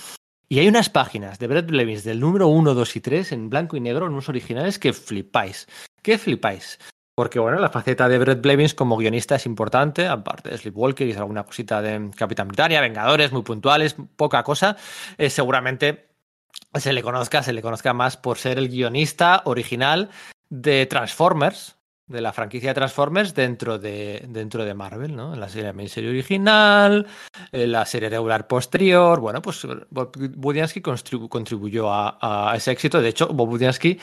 Y 0.51 0.59
hay 0.59 0.69
unas 0.69 0.91
páginas 0.91 1.39
de 1.39 1.47
Brett 1.47 1.71
Blevins 1.71 2.05
del 2.05 2.21
número 2.21 2.49
1, 2.49 2.75
2 2.75 2.97
y 2.97 3.01
3 3.01 3.33
en 3.33 3.49
blanco 3.49 3.79
y 3.79 3.81
negro, 3.81 4.05
en 4.05 4.13
unos 4.13 4.29
originales 4.29 4.79
que 4.79 4.93
flipáis. 4.93 5.67
¿Qué 6.03 6.19
flipáis? 6.19 6.79
Porque, 7.17 7.39
bueno, 7.39 7.59
la 7.59 7.71
faceta 7.71 8.11
de 8.11 8.19
Brett 8.19 8.43
Blevins 8.43 8.75
como 8.75 8.99
guionista 8.99 9.37
es 9.37 9.47
importante, 9.47 10.07
aparte 10.07 10.51
de 10.51 10.59
Sleepwalker, 10.59 11.09
hizo 11.09 11.21
alguna 11.21 11.45
cosita 11.45 11.81
de 11.81 12.11
Capitán 12.15 12.49
Britannia, 12.49 12.83
Vengadores, 12.83 13.33
muy 13.33 13.41
puntuales, 13.41 13.97
poca 14.17 14.43
cosa. 14.43 14.77
Eh, 15.17 15.31
seguramente 15.31 16.11
se 16.75 16.93
le 16.93 17.03
conozca, 17.03 17.43
se 17.43 17.55
le 17.55 17.63
conozca 17.63 17.95
más 17.95 18.19
por 18.19 18.37
ser 18.37 18.59
el 18.59 18.69
guionista 18.69 19.41
original 19.47 20.11
de 20.51 20.85
Transformers, 20.85 21.77
de 22.07 22.21
la 22.21 22.35
franquicia 22.35 22.69
de 22.69 22.75
Transformers 22.75 23.35
dentro 23.35 23.79
de, 23.79 24.23
dentro 24.29 24.67
de 24.67 24.75
Marvel, 24.75 25.17
¿no? 25.17 25.33
En 25.33 25.41
la 25.41 25.49
serie 25.49 25.73
miniserie 25.73 26.11
original, 26.11 27.07
la 27.51 27.87
serie 27.87 28.11
regular 28.11 28.47
posterior. 28.47 29.21
Bueno, 29.21 29.41
pues 29.41 29.67
Bob 29.89 30.13
Budiansky 30.37 30.83
contribuyó 30.83 31.91
a, 31.91 32.51
a, 32.51 32.57
ese 32.57 32.73
éxito. 32.73 33.01
De 33.01 33.09
hecho, 33.09 33.29
Bob 33.29 33.49
Budiansky 33.49 33.99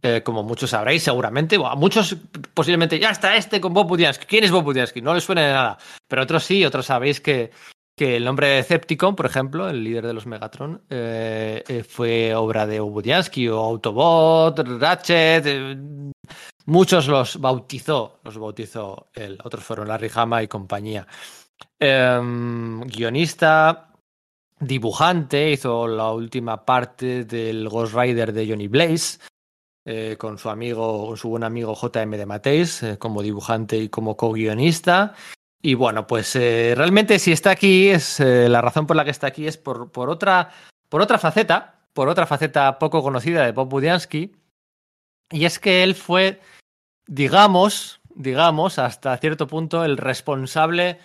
eh, 0.00 0.22
como 0.22 0.42
muchos 0.44 0.70
sabréis, 0.70 1.02
seguramente. 1.02 1.58
muchos 1.76 2.16
posiblemente, 2.54 2.98
ya 2.98 3.10
está 3.10 3.36
este 3.36 3.60
con 3.60 3.74
Bob 3.74 3.88
Budiansky. 3.88 4.26
¿Quién 4.26 4.44
es 4.44 4.50
Bob 4.50 4.64
Budiansky? 4.64 5.02
No 5.02 5.12
les 5.12 5.24
suena 5.24 5.46
de 5.46 5.52
nada. 5.52 5.78
Pero 6.06 6.22
otros 6.22 6.44
sí, 6.44 6.64
otros 6.64 6.86
sabéis 6.86 7.20
que, 7.20 7.50
que 7.96 8.16
el 8.16 8.24
nombre 8.24 8.46
de 8.46 8.54
Decepticon, 8.56 9.16
por 9.16 9.26
ejemplo, 9.26 9.68
el 9.68 9.82
líder 9.82 10.06
de 10.06 10.12
los 10.12 10.26
Megatron, 10.26 10.82
eh, 10.88 11.64
eh, 11.66 11.82
fue 11.82 12.32
obra 12.34 12.64
de 12.66 12.78
Budiansky 12.78 13.48
o 13.48 13.58
Autobot, 13.58 14.60
Ratchet. 14.80 15.44
muchos 16.66 17.08
los 17.08 17.40
bautizó, 17.40 18.20
los 18.22 18.38
bautizó 18.38 19.08
él. 19.14 19.36
Otros 19.42 19.64
fueron 19.64 19.88
Larry 19.88 20.10
Hama 20.14 20.44
y 20.44 20.48
compañía. 20.48 21.08
Em, 21.80 22.82
guionista, 22.82 23.92
dibujante, 24.60 25.50
hizo 25.50 25.88
la 25.88 26.12
última 26.12 26.64
parte 26.64 27.24
del 27.24 27.68
Ghost 27.68 27.94
Rider 27.94 28.32
de 28.32 28.48
Johnny 28.48 28.68
Blaze. 28.68 29.18
Eh, 29.90 30.18
con 30.18 30.36
su 30.36 30.50
amigo, 30.50 31.16
su 31.16 31.30
buen 31.30 31.44
amigo 31.44 31.74
JM 31.74 32.10
de 32.10 32.26
Mateis, 32.26 32.82
eh, 32.82 32.98
como 32.98 33.22
dibujante 33.22 33.78
y 33.78 33.88
como 33.88 34.18
co-guionista. 34.18 35.14
Y 35.62 35.72
bueno, 35.72 36.06
pues 36.06 36.36
eh, 36.36 36.74
realmente 36.76 37.18
si 37.18 37.32
está 37.32 37.52
aquí, 37.52 37.88
es 37.88 38.20
la 38.20 38.60
razón 38.60 38.86
por 38.86 38.96
la 38.96 39.06
que 39.06 39.10
está 39.10 39.28
aquí 39.28 39.46
es 39.46 39.56
por, 39.56 39.90
por, 39.90 40.10
otra, 40.10 40.50
por 40.90 41.00
otra 41.00 41.16
faceta, 41.16 41.86
por 41.94 42.10
otra 42.10 42.26
faceta 42.26 42.78
poco 42.78 43.02
conocida 43.02 43.46
de 43.46 43.52
Bob 43.52 43.70
Budiansky. 43.70 44.36
Y 45.30 45.46
es 45.46 45.58
que 45.58 45.82
él 45.82 45.94
fue, 45.94 46.42
digamos, 47.06 48.02
digamos, 48.14 48.78
hasta 48.78 49.16
cierto 49.16 49.46
punto, 49.46 49.86
el 49.86 49.96
responsable 49.96 50.98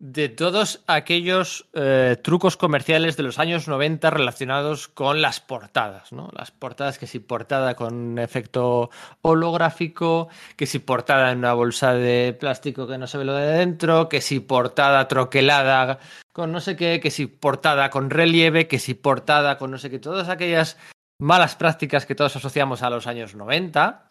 de 0.00 0.28
todos 0.28 0.84
aquellos 0.86 1.66
eh, 1.72 2.16
trucos 2.22 2.56
comerciales 2.56 3.16
de 3.16 3.24
los 3.24 3.38
años 3.38 3.66
90 3.66 4.10
relacionados 4.10 4.86
con 4.86 5.20
las 5.20 5.40
portadas, 5.40 6.12
¿no? 6.12 6.30
Las 6.36 6.52
portadas, 6.52 6.98
que 6.98 7.08
si 7.08 7.18
portada 7.18 7.74
con 7.74 8.18
efecto 8.18 8.90
holográfico, 9.22 10.28
que 10.56 10.66
si 10.66 10.78
portada 10.78 11.32
en 11.32 11.38
una 11.38 11.52
bolsa 11.54 11.94
de 11.94 12.36
plástico 12.38 12.86
que 12.86 12.98
no 12.98 13.08
se 13.08 13.18
ve 13.18 13.24
lo 13.24 13.34
de 13.34 13.58
dentro, 13.58 14.08
que 14.08 14.20
si 14.20 14.38
portada 14.38 15.08
troquelada 15.08 15.98
con 16.32 16.52
no 16.52 16.60
sé 16.60 16.76
qué, 16.76 17.00
que 17.00 17.10
si 17.10 17.26
portada 17.26 17.90
con 17.90 18.10
relieve, 18.10 18.68
que 18.68 18.78
si 18.78 18.94
portada 18.94 19.58
con 19.58 19.72
no 19.72 19.78
sé 19.78 19.90
qué, 19.90 19.98
todas 19.98 20.28
aquellas 20.28 20.76
malas 21.18 21.56
prácticas 21.56 22.06
que 22.06 22.14
todos 22.14 22.36
asociamos 22.36 22.82
a 22.82 22.90
los 22.90 23.08
años 23.08 23.34
90, 23.34 24.07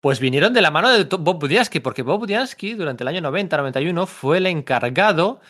pues 0.00 0.20
vinieron 0.20 0.52
de 0.52 0.62
la 0.62 0.70
mano 0.70 0.90
de 0.90 1.04
Bob 1.04 1.40
Budiansky, 1.40 1.80
porque 1.80 2.02
Bob 2.02 2.20
Budiansky 2.20 2.74
durante 2.74 3.04
el 3.04 3.08
año 3.08 3.20
90-91 3.20 4.06
fue 4.06 4.38
el 4.38 4.46
encargado 4.46 5.40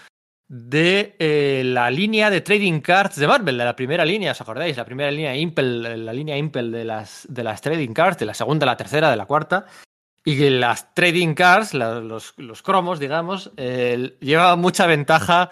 de 0.49 1.15
eh, 1.21 1.63
la 1.65 1.93
línea 1.93 2.29
de 2.29 2.41
trading 2.41 2.81
cards 2.81 3.15
de 3.15 3.29
Marvel, 3.29 3.57
de 3.57 3.65
la 3.65 3.77
primera 3.77 4.05
línea, 4.05 4.33
¿os 4.33 4.41
acordáis? 4.41 4.77
La 4.77 4.85
primera 4.85 5.09
línea 5.09 5.37
Impel, 5.37 6.05
la 6.05 6.13
línea 6.13 6.37
Impel 6.37 6.73
de 6.73 6.85
las, 6.85 7.25
de 7.31 7.45
las 7.45 7.61
trading 7.61 7.93
cards, 7.93 8.19
de 8.19 8.27
la 8.27 8.35
segunda, 8.35 8.67
la 8.67 8.77
tercera, 8.77 9.11
de 9.11 9.17
la 9.17 9.27
cuarta. 9.27 9.67
Y 10.25 10.51
las 10.51 10.93
trading 10.93 11.35
cards, 11.35 11.73
los, 11.73 12.35
los, 12.37 12.63
cromos, 12.63 12.99
digamos, 12.99 13.53
eh, 13.57 14.17
lleva 14.21 14.57
mucha 14.57 14.87
ventaja 14.87 15.51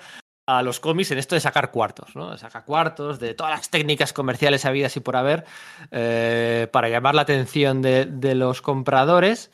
a 0.48 0.62
los 0.62 0.80
cómics 0.80 1.10
en 1.10 1.18
esto 1.18 1.34
de 1.34 1.42
sacar 1.42 1.70
cuartos, 1.70 2.16
¿no? 2.16 2.34
Sacar 2.38 2.64
cuartos, 2.64 3.20
de 3.20 3.34
todas 3.34 3.52
las 3.52 3.68
técnicas 3.68 4.14
comerciales 4.14 4.64
habidas 4.64 4.96
y 4.96 5.00
por 5.00 5.14
haber, 5.14 5.44
eh, 5.90 6.68
para 6.72 6.88
llamar 6.88 7.14
la 7.14 7.20
atención 7.20 7.82
de 7.82 8.34
los 8.34 8.62
compradores 8.62 9.50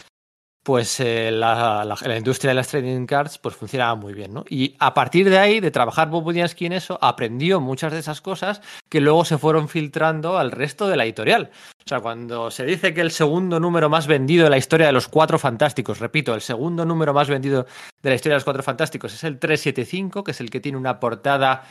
pues 0.65 0.99
eh, 0.99 1.31
la, 1.31 1.85
la, 1.85 2.17
industria 2.17 2.49
de 2.49 2.55
las 2.55 2.69
trading 2.69 3.05
cards 3.05 3.37
pues 3.37 3.55
funcionaba 3.55 3.95
muy 3.97 4.15
bien, 4.15 4.33
¿no? 4.33 4.45
Y 4.49 4.75
a 4.79 4.95
partir 4.95 5.29
de 5.29 5.39
ahí, 5.39 5.61
de 5.61 5.71
trabajar 5.71 6.09
Bob 6.09 6.25
Budiansky 6.25 6.65
en 6.65 6.73
eso, 6.73 6.99
aprendió 7.03 7.61
muchas 7.61 7.93
de 7.93 7.99
esas 7.99 8.23
cosas 8.23 8.63
que 8.89 9.03
luego 9.03 9.27
se 9.27 9.37
fueron 9.37 9.69
filtrando 9.69 10.39
al 10.39 10.51
resto 10.51 10.89
de 10.89 10.97
la 10.97 11.05
editorial. 11.05 11.51
O 11.85 11.87
sea, 11.87 12.01
cuando 12.01 12.51
se 12.51 12.65
dice 12.65 12.95
que 12.95 13.03
el 13.03 13.11
segundo 13.11 13.61
número 13.61 13.91
más 13.91 14.07
vendido 14.07 14.45
de 14.45 14.51
la 14.51 14.57
historia 14.57 14.87
de 14.87 14.95
los 14.95 15.07
Cuatro 15.07 15.39
Fantásticos, 15.39 15.99
repito, 15.99 16.35
el 16.35 16.41
segundo 16.41 16.87
número 16.87 17.13
más 17.13 17.29
vendido 17.29 17.67
de 18.03 18.09
la 18.09 18.17
historia 18.17 18.33
de 18.33 18.39
los 18.39 18.45
Cuatro 18.45 18.63
Fantásticos 18.63 19.13
es 19.13 19.23
el 19.25 19.39
375, 19.39 20.25
que 20.25 20.31
es 20.31 20.41
el 20.41 20.49
que 20.49 20.61
tiene 20.61 20.79
una 20.79 20.99
portada 20.99 21.65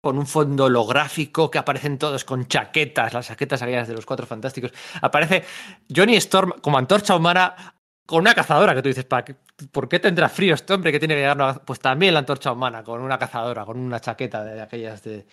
con 0.00 0.18
un 0.18 0.26
fondo 0.28 0.66
holográfico 0.66 1.50
que 1.50 1.58
aparecen 1.58 1.98
todos 1.98 2.24
con 2.24 2.46
chaquetas, 2.46 3.12
las 3.12 3.26
chaquetas 3.26 3.60
aquellas 3.60 3.88
de 3.88 3.94
los 3.94 4.06
Cuatro 4.06 4.24
Fantásticos. 4.24 4.72
Aparece 5.02 5.44
Johnny 5.92 6.14
Storm 6.14 6.52
como 6.62 6.78
antorcha 6.78 7.16
humana 7.16 7.75
con 8.06 8.20
una 8.20 8.34
cazadora 8.34 8.74
que 8.74 8.82
tú 8.82 8.88
dices, 8.88 9.06
¿por 9.72 9.88
qué 9.88 9.98
tendrá 9.98 10.28
frío 10.28 10.54
este 10.54 10.72
hombre 10.72 10.92
que 10.92 11.00
tiene 11.00 11.14
que 11.14 11.20
llegar? 11.20 11.62
Pues 11.64 11.80
también 11.80 12.14
la 12.14 12.20
antorcha 12.20 12.52
humana, 12.52 12.84
con 12.84 13.02
una 13.02 13.18
cazadora, 13.18 13.64
con 13.64 13.78
una 13.78 14.00
chaqueta 14.00 14.44
de 14.44 14.62
aquellas 14.62 15.02
de, 15.02 15.26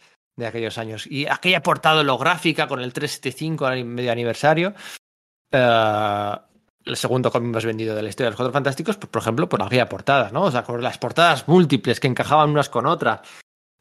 aquellos 0.46 0.78
años. 0.80 1.06
Y 1.08 1.28
aquella 1.28 1.62
portada 1.62 2.02
holográfica 2.02 2.68
con 2.68 2.82
el 2.82 2.92
375 2.92 3.66
al 3.68 3.86
medio 3.86 4.12
aniversario. 4.12 4.74
Eh, 5.52 6.32
el 6.86 6.98
segundo 6.98 7.32
cómic 7.32 7.54
más 7.54 7.66
vendido 7.66 7.96
de 7.96 8.02
la 8.02 8.10
historia 8.10 8.28
de 8.28 8.32
los 8.32 8.38
Cuatro 8.38 8.54
Fantásticos, 8.54 8.98
pues, 8.98 9.10
por 9.10 9.22
ejemplo, 9.22 9.48
por 9.48 9.62
aquella 9.62 9.88
portada, 9.88 10.32
¿no? 10.32 10.44
O 10.44 10.52
sea, 10.52 10.64
con 10.64 10.82
las 10.82 10.98
portadas 10.98 11.48
múltiples 11.48 12.00
que 12.00 12.08
encajaban 12.08 12.50
unas 12.50 12.70
con 12.70 12.88
otras. 12.88 13.22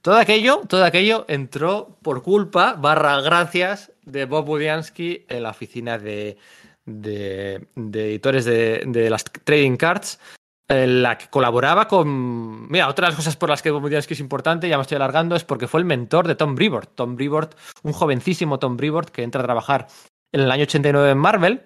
Todo 0.02 0.16
aquello, 0.16 0.62
todo 0.68 0.84
aquello 0.84 1.24
entró 1.28 1.98
por 2.02 2.22
culpa, 2.22 2.74
barra 2.74 3.20
gracias, 3.20 3.92
de 4.04 4.24
Bob 4.24 4.44
Budiansky 4.44 5.26
en 5.28 5.44
la 5.44 5.50
oficina 5.50 5.98
de, 5.98 6.38
de, 6.84 7.68
editores 7.76 8.44
de, 8.44 9.08
las 9.10 9.24
trading 9.24 9.76
cards, 9.76 10.18
en 10.68 11.02
la 11.02 11.18
que 11.18 11.28
colaboraba 11.28 11.88
con. 11.88 12.70
Mira, 12.70 12.88
otra 12.88 13.06
de 13.06 13.10
las 13.10 13.16
cosas 13.16 13.36
por 13.36 13.48
las 13.48 13.62
que 13.62 13.70
que 13.70 14.14
es 14.14 14.20
importante, 14.20 14.68
ya 14.68 14.76
me 14.76 14.82
estoy 14.82 14.96
alargando, 14.96 15.36
es 15.36 15.44
porque 15.44 15.68
fue 15.68 15.80
el 15.80 15.86
mentor 15.86 16.26
de 16.26 16.34
Tom 16.34 16.54
Brevoort. 16.54 16.94
Tom 16.94 17.16
Brevoort, 17.16 17.54
un 17.82 17.92
jovencísimo 17.92 18.58
Tom 18.58 18.76
Brevoort 18.76 19.10
que 19.10 19.22
entra 19.22 19.40
a 19.40 19.44
trabajar 19.44 19.86
en 20.32 20.40
el 20.40 20.50
año 20.50 20.62
89 20.62 21.10
en 21.10 21.18
Marvel. 21.18 21.62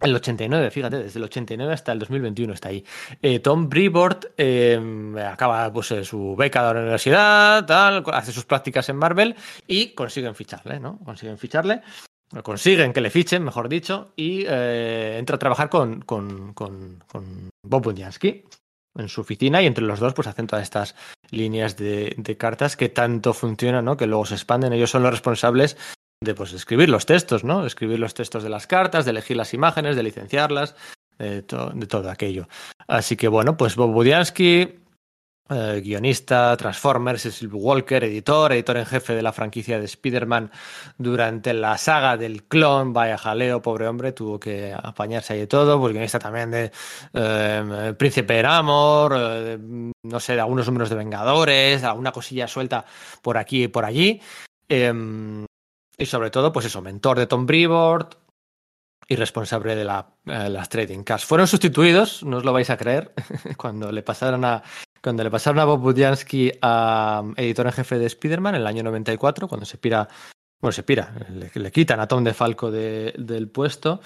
El 0.00 0.14
89, 0.14 0.70
fíjate, 0.70 0.98
desde 0.98 1.18
el 1.18 1.24
89 1.24 1.72
hasta 1.72 1.90
el 1.90 1.98
2021 1.98 2.52
está 2.52 2.68
ahí. 2.68 2.84
Eh, 3.20 3.40
Tom 3.40 3.68
Brevoort 3.68 4.26
eh, 4.36 4.80
acaba 5.28 5.72
pues, 5.72 5.90
eh, 5.90 6.04
su 6.04 6.36
beca 6.36 6.68
de 6.68 6.74
la 6.74 6.80
universidad, 6.82 7.66
tal, 7.66 8.04
hace 8.12 8.30
sus 8.30 8.44
prácticas 8.44 8.88
en 8.90 8.96
Marvel 8.96 9.34
y 9.66 9.94
consiguen 9.94 10.36
ficharle, 10.36 10.78
¿no? 10.78 11.00
Consiguen 11.04 11.36
ficharle 11.36 11.82
consiguen 12.42 12.92
que 12.92 13.00
le 13.00 13.10
fichen, 13.10 13.42
mejor 13.42 13.68
dicho, 13.68 14.12
y 14.16 14.44
eh, 14.46 15.16
entra 15.18 15.36
a 15.36 15.38
trabajar 15.38 15.68
con, 15.68 16.02
con, 16.02 16.52
con, 16.54 17.02
con 17.06 17.50
Bob 17.62 17.82
Bunyansky 17.82 18.44
en 18.96 19.08
su 19.08 19.20
oficina 19.20 19.62
y 19.62 19.66
entre 19.66 19.84
los 19.84 20.00
dos 20.00 20.14
pues 20.14 20.28
hacen 20.28 20.46
todas 20.46 20.64
estas 20.64 20.94
líneas 21.30 21.76
de, 21.76 22.14
de, 22.16 22.36
cartas 22.36 22.76
que 22.76 22.88
tanto 22.88 23.32
funcionan, 23.32 23.84
¿no? 23.84 23.96
Que 23.96 24.06
luego 24.06 24.26
se 24.26 24.34
expanden. 24.34 24.72
Ellos 24.72 24.90
son 24.90 25.02
los 25.02 25.12
responsables 25.12 25.76
de 26.20 26.34
pues 26.34 26.52
escribir 26.52 26.88
los 26.88 27.06
textos, 27.06 27.44
¿no? 27.44 27.64
Escribir 27.64 27.98
los 27.98 28.14
textos 28.14 28.42
de 28.42 28.48
las 28.48 28.66
cartas, 28.66 29.04
de 29.04 29.12
elegir 29.12 29.36
las 29.36 29.54
imágenes, 29.54 29.94
de 29.96 30.02
licenciarlas, 30.02 30.74
de, 31.18 31.42
de 31.42 31.86
todo 31.86 32.10
aquello. 32.10 32.48
Así 32.88 33.16
que 33.16 33.28
bueno, 33.28 33.56
pues 33.56 33.76
Bob 33.76 33.92
Budiansky 33.92 34.80
eh, 35.50 35.80
guionista, 35.82 36.56
Transformers, 36.56 37.22
Silver 37.22 37.60
Walker, 37.60 38.04
editor, 38.04 38.52
editor 38.52 38.76
en 38.76 38.86
jefe 38.86 39.14
de 39.14 39.22
la 39.22 39.32
franquicia 39.32 39.78
de 39.78 39.86
Spider-Man 39.86 40.50
durante 40.98 41.54
la 41.54 41.78
saga 41.78 42.16
del 42.16 42.44
clon, 42.44 42.92
vaya 42.92 43.16
jaleo, 43.16 43.62
pobre 43.62 43.88
hombre, 43.88 44.12
tuvo 44.12 44.38
que 44.38 44.74
apañarse 44.74 45.32
ahí 45.32 45.40
de 45.40 45.46
todo, 45.46 45.80
pues 45.80 45.92
guionista 45.92 46.18
también 46.18 46.50
de 46.50 46.70
eh, 47.14 47.94
Príncipe 47.98 48.44
Amor, 48.46 49.14
eh, 49.18 49.58
no 50.02 50.20
sé, 50.20 50.34
de 50.34 50.40
algunos 50.40 50.66
números 50.66 50.90
de 50.90 50.96
Vengadores, 50.96 51.82
alguna 51.82 52.12
cosilla 52.12 52.46
suelta 52.46 52.84
por 53.22 53.38
aquí 53.38 53.64
y 53.64 53.68
por 53.68 53.84
allí. 53.84 54.20
Em, 54.68 55.46
y 55.96 56.06
sobre 56.06 56.30
todo, 56.30 56.52
pues 56.52 56.66
eso, 56.66 56.82
mentor 56.82 57.18
de 57.18 57.26
Tom 57.26 57.46
Brevoort, 57.46 58.16
y 59.10 59.16
responsable 59.16 59.74
de 59.74 59.84
la, 59.84 60.06
las 60.24 60.68
trading 60.68 61.02
cards. 61.02 61.24
Fueron 61.24 61.46
sustituidos, 61.46 62.22
no 62.22 62.36
os 62.36 62.44
lo 62.44 62.52
vais 62.52 62.68
a 62.68 62.76
creer, 62.76 63.14
cuando 63.56 63.90
le 63.90 64.02
pasaron 64.02 64.44
a 64.44 64.62
cuando 65.02 65.22
le 65.22 65.30
pasaron 65.30 65.60
a 65.60 65.64
Bob 65.64 65.80
Budiansky 65.80 66.52
a 66.60 67.20
um, 67.24 67.34
editor 67.36 67.66
en 67.66 67.72
jefe 67.72 67.98
de 67.98 68.06
Spider-Man 68.06 68.54
en 68.56 68.60
el 68.62 68.66
año 68.66 68.82
94, 68.82 69.48
cuando 69.48 69.66
se 69.66 69.78
pira, 69.78 70.08
bueno, 70.60 70.72
se 70.72 70.82
pira, 70.82 71.12
le, 71.54 71.72
quitan 71.72 72.00
a 72.00 72.08
Tom 72.08 72.24
DeFalco 72.24 72.70
de, 72.70 73.14
del 73.16 73.48
puesto. 73.48 74.00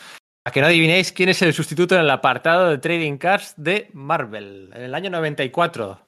A 0.44 0.50
que 0.50 0.60
no 0.60 0.66
adivinéis 0.66 1.12
quién 1.12 1.28
es 1.28 1.40
el 1.42 1.54
sustituto 1.54 1.94
en 1.94 2.00
el 2.00 2.10
apartado 2.10 2.68
de 2.68 2.78
Trading 2.78 3.16
Cards 3.16 3.54
de 3.56 3.88
Marvel 3.92 4.70
en 4.74 4.82
el 4.82 4.94
año 4.94 5.08
94. 5.08 6.00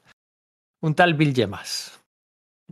Un 0.82 0.94
tal 0.94 1.14
Bill 1.14 1.34
Gemas. 1.34 2.00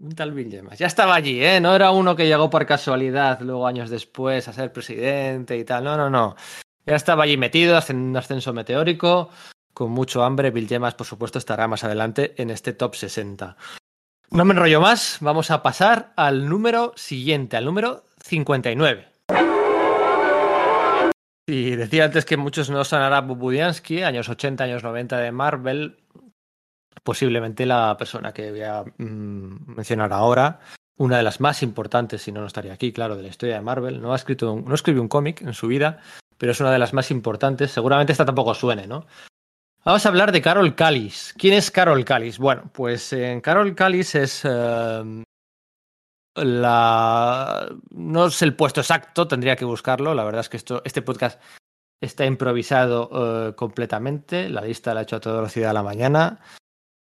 Un 0.01 0.13
tal 0.13 0.33
Bill 0.33 0.51
Gemas. 0.51 0.79
Ya 0.79 0.89
estaba 0.89 1.15
allí, 1.15 1.43
¿eh? 1.43 1.61
No 1.61 1.77
era 1.77 1.93
uno 1.93 2.17
que 2.17 2.27
llegó 2.27 2.51
por 2.51 2.67
casualidad 2.67 3.41
luego 3.41 3.67
años 3.67 3.91
después 3.91 4.49
a 4.49 4.53
ser 4.53 4.73
presidente 4.73 5.57
y 5.57 5.65
tal. 5.65 5.85
No, 5.85 5.97
no, 5.97 6.11
no. 6.11 6.35
Ya 6.85 6.97
estaba 6.97 7.23
allí 7.23 7.37
metido, 7.37 7.77
haciendo 7.77 8.11
un 8.11 8.17
ascenso 8.17 8.53
meteórico 8.53 9.31
con 9.75 9.91
mucho 9.91 10.23
hambre. 10.25 10.51
Bill 10.51 10.69
Gemas, 10.69 10.95
por 10.95 11.07
supuesto, 11.07 11.39
estará 11.39 11.69
más 11.69 11.85
adelante 11.85 12.35
en 12.37 12.51
este 12.51 12.73
top 12.73 12.95
60. 12.95 13.57
No 14.31 14.45
me 14.45 14.53
enrollo 14.55 14.81
más, 14.81 15.19
vamos 15.21 15.51
a 15.51 15.63
pasar 15.63 16.13
al 16.17 16.49
número 16.49 16.93
siguiente, 16.97 17.57
al 17.57 17.67
número 17.67 18.05
59. 18.25 19.09
Y 21.47 21.77
decía 21.77 22.05
antes 22.05 22.25
que 22.25 22.37
muchos 22.37 22.71
no 22.71 22.83
sonará 22.85 23.21
Bubudiansky, 23.21 24.03
años 24.03 24.29
80, 24.29 24.65
años 24.65 24.83
90 24.83 25.19
de 25.19 25.33
Marvel. 25.33 25.99
Posiblemente 27.03 27.67
la 27.67 27.97
persona 27.99 28.33
que 28.33 28.51
voy 28.51 28.63
a 28.63 28.85
mm, 28.85 29.75
mencionar 29.75 30.13
ahora 30.13 30.61
una 30.97 31.17
de 31.17 31.23
las 31.25 31.41
más 31.41 31.63
importantes, 31.63 32.23
si 32.23 32.33
no, 32.33 32.41
no 32.41 32.47
estaría 32.47 32.73
aquí, 32.73 32.93
claro, 32.93 33.17
de 33.17 33.23
la 33.23 33.29
historia 33.29 33.57
de 33.57 33.61
Marvel. 33.61 34.01
No 34.01 34.13
ha 34.13 34.17
escrito, 34.17 34.63
no 34.65 34.75
escribió 34.75 35.03
un 35.03 35.09
cómic 35.09 35.43
en 35.43 35.53
su 35.53 35.67
vida, 35.67 36.01
pero 36.39 36.53
es 36.53 36.61
una 36.61 36.71
de 36.71 36.79
las 36.79 36.93
más 36.93 37.11
importantes. 37.11 37.73
Seguramente 37.73 38.13
esta 38.13 38.25
tampoco 38.25 38.55
suene, 38.55 38.87
¿no? 38.87 39.07
Vamos 39.85 40.07
a 40.07 40.11
hablar 40.11 40.31
de 40.31 40.41
Carol 40.41 40.77
Callis. 40.77 41.35
¿Quién 41.37 41.55
es 41.55 41.73
Carol 41.73 42.05
Callis? 42.05 42.39
Bueno, 42.39 42.71
pues 42.73 43.13
en 43.13 43.41
Carol 43.41 43.75
Callis 43.75 44.15
es 44.15 44.43
eh, 44.45 45.25
la 46.37 47.69
no 47.91 48.27
es 48.27 48.43
el 48.43 48.55
puesto 48.55 48.81
exacto, 48.81 49.27
tendría 49.27 49.57
que 49.57 49.65
buscarlo. 49.65 50.15
La 50.15 50.23
verdad 50.23 50.43
es 50.43 50.49
que 50.49 50.57
esto, 50.57 50.83
este 50.85 51.03
podcast 51.03 51.43
está 52.01 52.25
improvisado 52.25 53.11
eh, 53.49 53.55
completamente. 53.57 54.49
La 54.49 54.61
lista 54.61 54.95
la 54.95 55.01
he 55.01 55.03
hecho 55.03 55.17
a 55.17 55.21
toda 55.21 55.37
velocidad 55.37 55.71
a 55.71 55.75
la 55.75 55.83
mañana 55.83 56.39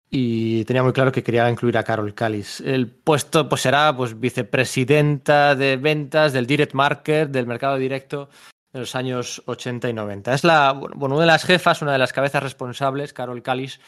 y 0.09 0.65
tenía 0.65 0.81
muy 0.81 0.93
claro 0.93 1.11
que 1.11 1.21
quería 1.21 1.47
incluir 1.47 1.77
a 1.77 1.83
Carol 1.83 2.15
Callis. 2.15 2.61
El 2.61 2.89
puesto 2.89 3.47
pues 3.47 3.61
será 3.61 3.95
pues 3.95 4.19
vicepresidenta 4.19 5.53
de 5.53 5.77
ventas 5.77 6.33
del 6.33 6.47
direct 6.47 6.73
market, 6.73 7.29
del 7.29 7.45
mercado 7.45 7.77
directo 7.77 8.29
de 8.75 8.81
los 8.81 8.93
años 8.93 9.41
80 9.45 9.87
y 9.87 9.93
90. 9.93 10.33
Es 10.33 10.43
la, 10.43 10.73
bueno, 10.73 11.15
una 11.15 11.21
de 11.21 11.31
las 11.31 11.45
jefas, 11.45 11.81
una 11.81 11.93
de 11.93 11.97
las 11.97 12.11
cabezas 12.11 12.43
responsables, 12.43 13.13
Carol 13.13 13.41
Callis, 13.41 13.79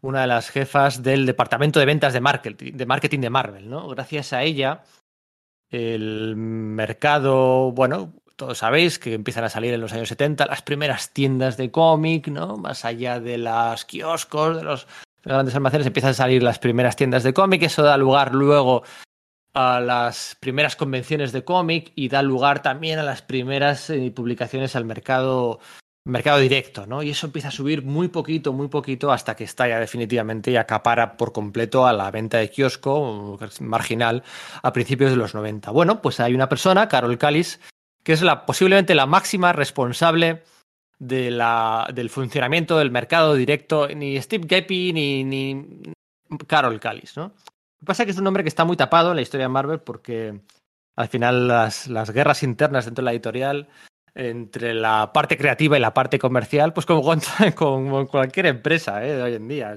una 0.00 0.22
de 0.22 0.28
las 0.28 0.48
jefas 0.48 1.02
del 1.02 1.26
departamento 1.26 1.78
de 1.78 1.84
ventas 1.84 2.14
de 2.14 2.22
marketing, 2.22 2.72
de 2.72 2.86
marketing 2.86 3.20
de 3.20 3.28
Marvel, 3.28 3.68
¿no? 3.68 3.86
Gracias 3.88 4.32
a 4.32 4.42
ella, 4.42 4.82
el 5.68 6.36
mercado, 6.36 7.72
bueno, 7.72 8.14
todos 8.36 8.56
sabéis 8.56 8.98
que 8.98 9.12
empiezan 9.12 9.44
a 9.44 9.50
salir 9.50 9.74
en 9.74 9.82
los 9.82 9.92
años 9.92 10.08
70 10.08 10.46
las 10.46 10.62
primeras 10.62 11.10
tiendas 11.10 11.58
de 11.58 11.70
cómic, 11.70 12.28
¿no? 12.28 12.56
Más 12.56 12.86
allá 12.86 13.20
de 13.20 13.36
los 13.36 13.84
kioscos, 13.84 14.56
de 14.56 14.62
los 14.62 14.86
grandes 15.22 15.54
almacenes, 15.54 15.86
empiezan 15.86 16.12
a 16.12 16.14
salir 16.14 16.42
las 16.42 16.58
primeras 16.58 16.96
tiendas 16.96 17.24
de 17.24 17.34
cómic. 17.34 17.62
Eso 17.64 17.82
da 17.82 17.98
lugar 17.98 18.34
luego 18.34 18.84
a 19.52 19.80
las 19.80 20.36
primeras 20.40 20.76
convenciones 20.76 21.32
de 21.32 21.44
cómic 21.44 21.92
y 21.94 22.08
da 22.08 22.22
lugar 22.22 22.62
también 22.62 22.98
a 22.98 23.02
las 23.02 23.22
primeras 23.22 23.90
eh, 23.90 24.12
publicaciones 24.14 24.76
al 24.76 24.84
mercado, 24.84 25.58
mercado 26.04 26.38
directo, 26.38 26.86
¿no? 26.86 27.02
Y 27.02 27.10
eso 27.10 27.26
empieza 27.26 27.48
a 27.48 27.52
subir 27.52 27.82
muy 27.82 28.08
poquito, 28.08 28.52
muy 28.52 28.68
poquito 28.68 29.10
hasta 29.10 29.34
que 29.34 29.44
estalla 29.44 29.78
definitivamente 29.80 30.50
y 30.50 30.56
acapara 30.56 31.16
por 31.16 31.32
completo 31.32 31.86
a 31.86 31.92
la 31.92 32.10
venta 32.10 32.38
de 32.38 32.50
kiosco 32.50 33.38
marginal 33.60 34.22
a 34.62 34.72
principios 34.72 35.10
de 35.10 35.16
los 35.16 35.34
90. 35.34 35.70
Bueno, 35.70 36.00
pues 36.00 36.20
hay 36.20 36.34
una 36.34 36.48
persona, 36.48 36.88
Carol 36.88 37.18
Callis, 37.18 37.60
que 38.04 38.12
es 38.12 38.22
la, 38.22 38.46
posiblemente 38.46 38.94
la 38.94 39.06
máxima 39.06 39.52
responsable 39.52 40.42
de 40.98 41.30
la, 41.30 41.88
del 41.92 42.10
funcionamiento 42.10 42.78
del 42.78 42.90
mercado 42.90 43.34
directo, 43.34 43.88
ni 43.88 44.20
Steve 44.20 44.46
Geppi 44.48 44.92
ni, 44.92 45.24
ni 45.24 45.92
Carol 46.46 46.78
Callis, 46.78 47.16
¿no? 47.16 47.32
Lo 47.80 47.86
que 47.86 47.86
pasa 47.86 48.02
es 48.02 48.06
que 48.08 48.10
es 48.10 48.18
un 48.18 48.24
nombre 48.24 48.42
que 48.42 48.48
está 48.50 48.66
muy 48.66 48.76
tapado 48.76 49.10
en 49.10 49.16
la 49.16 49.22
historia 49.22 49.46
de 49.46 49.52
Marvel 49.52 49.80
porque 49.80 50.40
al 50.96 51.08
final 51.08 51.48
las, 51.48 51.86
las 51.88 52.10
guerras 52.10 52.42
internas 52.42 52.84
dentro 52.84 53.02
de 53.02 53.06
la 53.06 53.12
editorial 53.12 53.68
entre 54.14 54.74
la 54.74 55.12
parte 55.12 55.38
creativa 55.38 55.78
y 55.78 55.80
la 55.80 55.94
parte 55.94 56.18
comercial, 56.18 56.72
pues 56.72 56.84
como 56.84 57.02
con, 57.02 57.20
con 57.54 58.06
cualquier 58.06 58.46
empresa 58.46 59.04
¿eh? 59.04 59.14
de 59.14 59.22
hoy 59.22 59.34
en 59.34 59.48
día, 59.48 59.74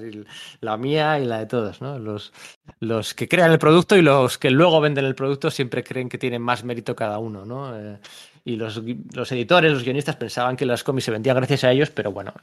la 0.60 0.76
mía 0.76 1.20
y 1.20 1.26
la 1.26 1.40
de 1.40 1.46
todos, 1.46 1.82
¿no? 1.82 2.00
Los, 2.00 2.34
los 2.80 3.14
que 3.14 3.28
crean 3.30 3.52
el 3.52 3.60
producto 3.60 3.96
y 3.96 4.02
los 4.02 4.38
que 4.38 4.52
luego 4.52 4.82
venden 4.82 5.06
el 5.06 5.16
producto 5.16 5.52
siempre 5.52 5.84
creen 5.84 6.10
que 6.10 6.18
tienen 6.18 6.42
más 6.42 6.64
mérito 6.64 6.96
cada 6.96 7.20
uno, 7.20 7.46
¿no? 7.46 7.78
Eh, 7.78 8.00
y 8.46 8.58
los, 8.58 8.82
los, 9.14 9.32
editores, 9.32 9.72
los 9.72 9.84
guionistas 9.84 10.18
pensaban 10.18 10.58
que 10.58 10.66
los 10.66 10.84
cómics 10.84 11.06
se 11.06 11.12
vendían 11.12 11.38
gracias 11.38 11.64
a 11.64 11.72
ellos, 11.72 11.92
pero 11.92 12.12
bueno, 12.12 12.34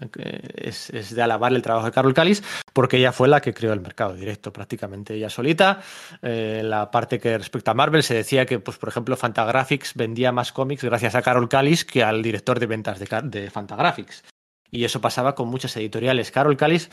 es, 0.55 0.89
es, 0.91 1.15
de 1.15 1.23
alabar 1.23 1.53
el 1.53 1.61
trabajo 1.61 1.87
de 1.87 1.93
Carol 1.93 2.15
Callis 2.15 2.43
porque 2.73 2.97
ella 2.97 3.13
fue 3.13 3.29
la 3.29 3.41
que 3.41 3.53
creó 3.53 3.75
el 3.75 3.81
mercado 3.81 4.15
directo 4.15 4.53
prácticamente 4.53 5.15
ella 5.15 5.29
solita. 5.29 5.83
Eh, 6.23 6.63
la 6.65 6.91
parte 6.91 7.19
que 7.19 7.37
respecta 7.37 7.73
a 7.73 7.75
Marvel 7.75 8.03
se 8.03 8.15
decía 8.15 8.47
que, 8.47 8.59
pues 8.59 8.79
por 8.79 8.89
ejemplo, 8.89 9.17
Fantagraphics 9.17 9.95
vendía 9.95 10.33
más 10.33 10.53
cómics 10.53 10.85
gracias 10.85 11.15
a 11.15 11.23
Carol 11.23 11.49
Callis 11.49 11.85
que 11.85 12.03
al 12.03 12.23
director 12.23 12.59
de 12.59 12.67
ventas 12.67 12.99
de, 12.99 13.07
de 13.25 13.51
Fantagraphics. 13.51 14.25
Y 14.71 14.85
eso 14.85 15.01
pasaba 15.01 15.35
con 15.35 15.49
muchas 15.49 15.77
editoriales. 15.77 16.31
Carol 16.31 16.57
Callis, 16.57 16.89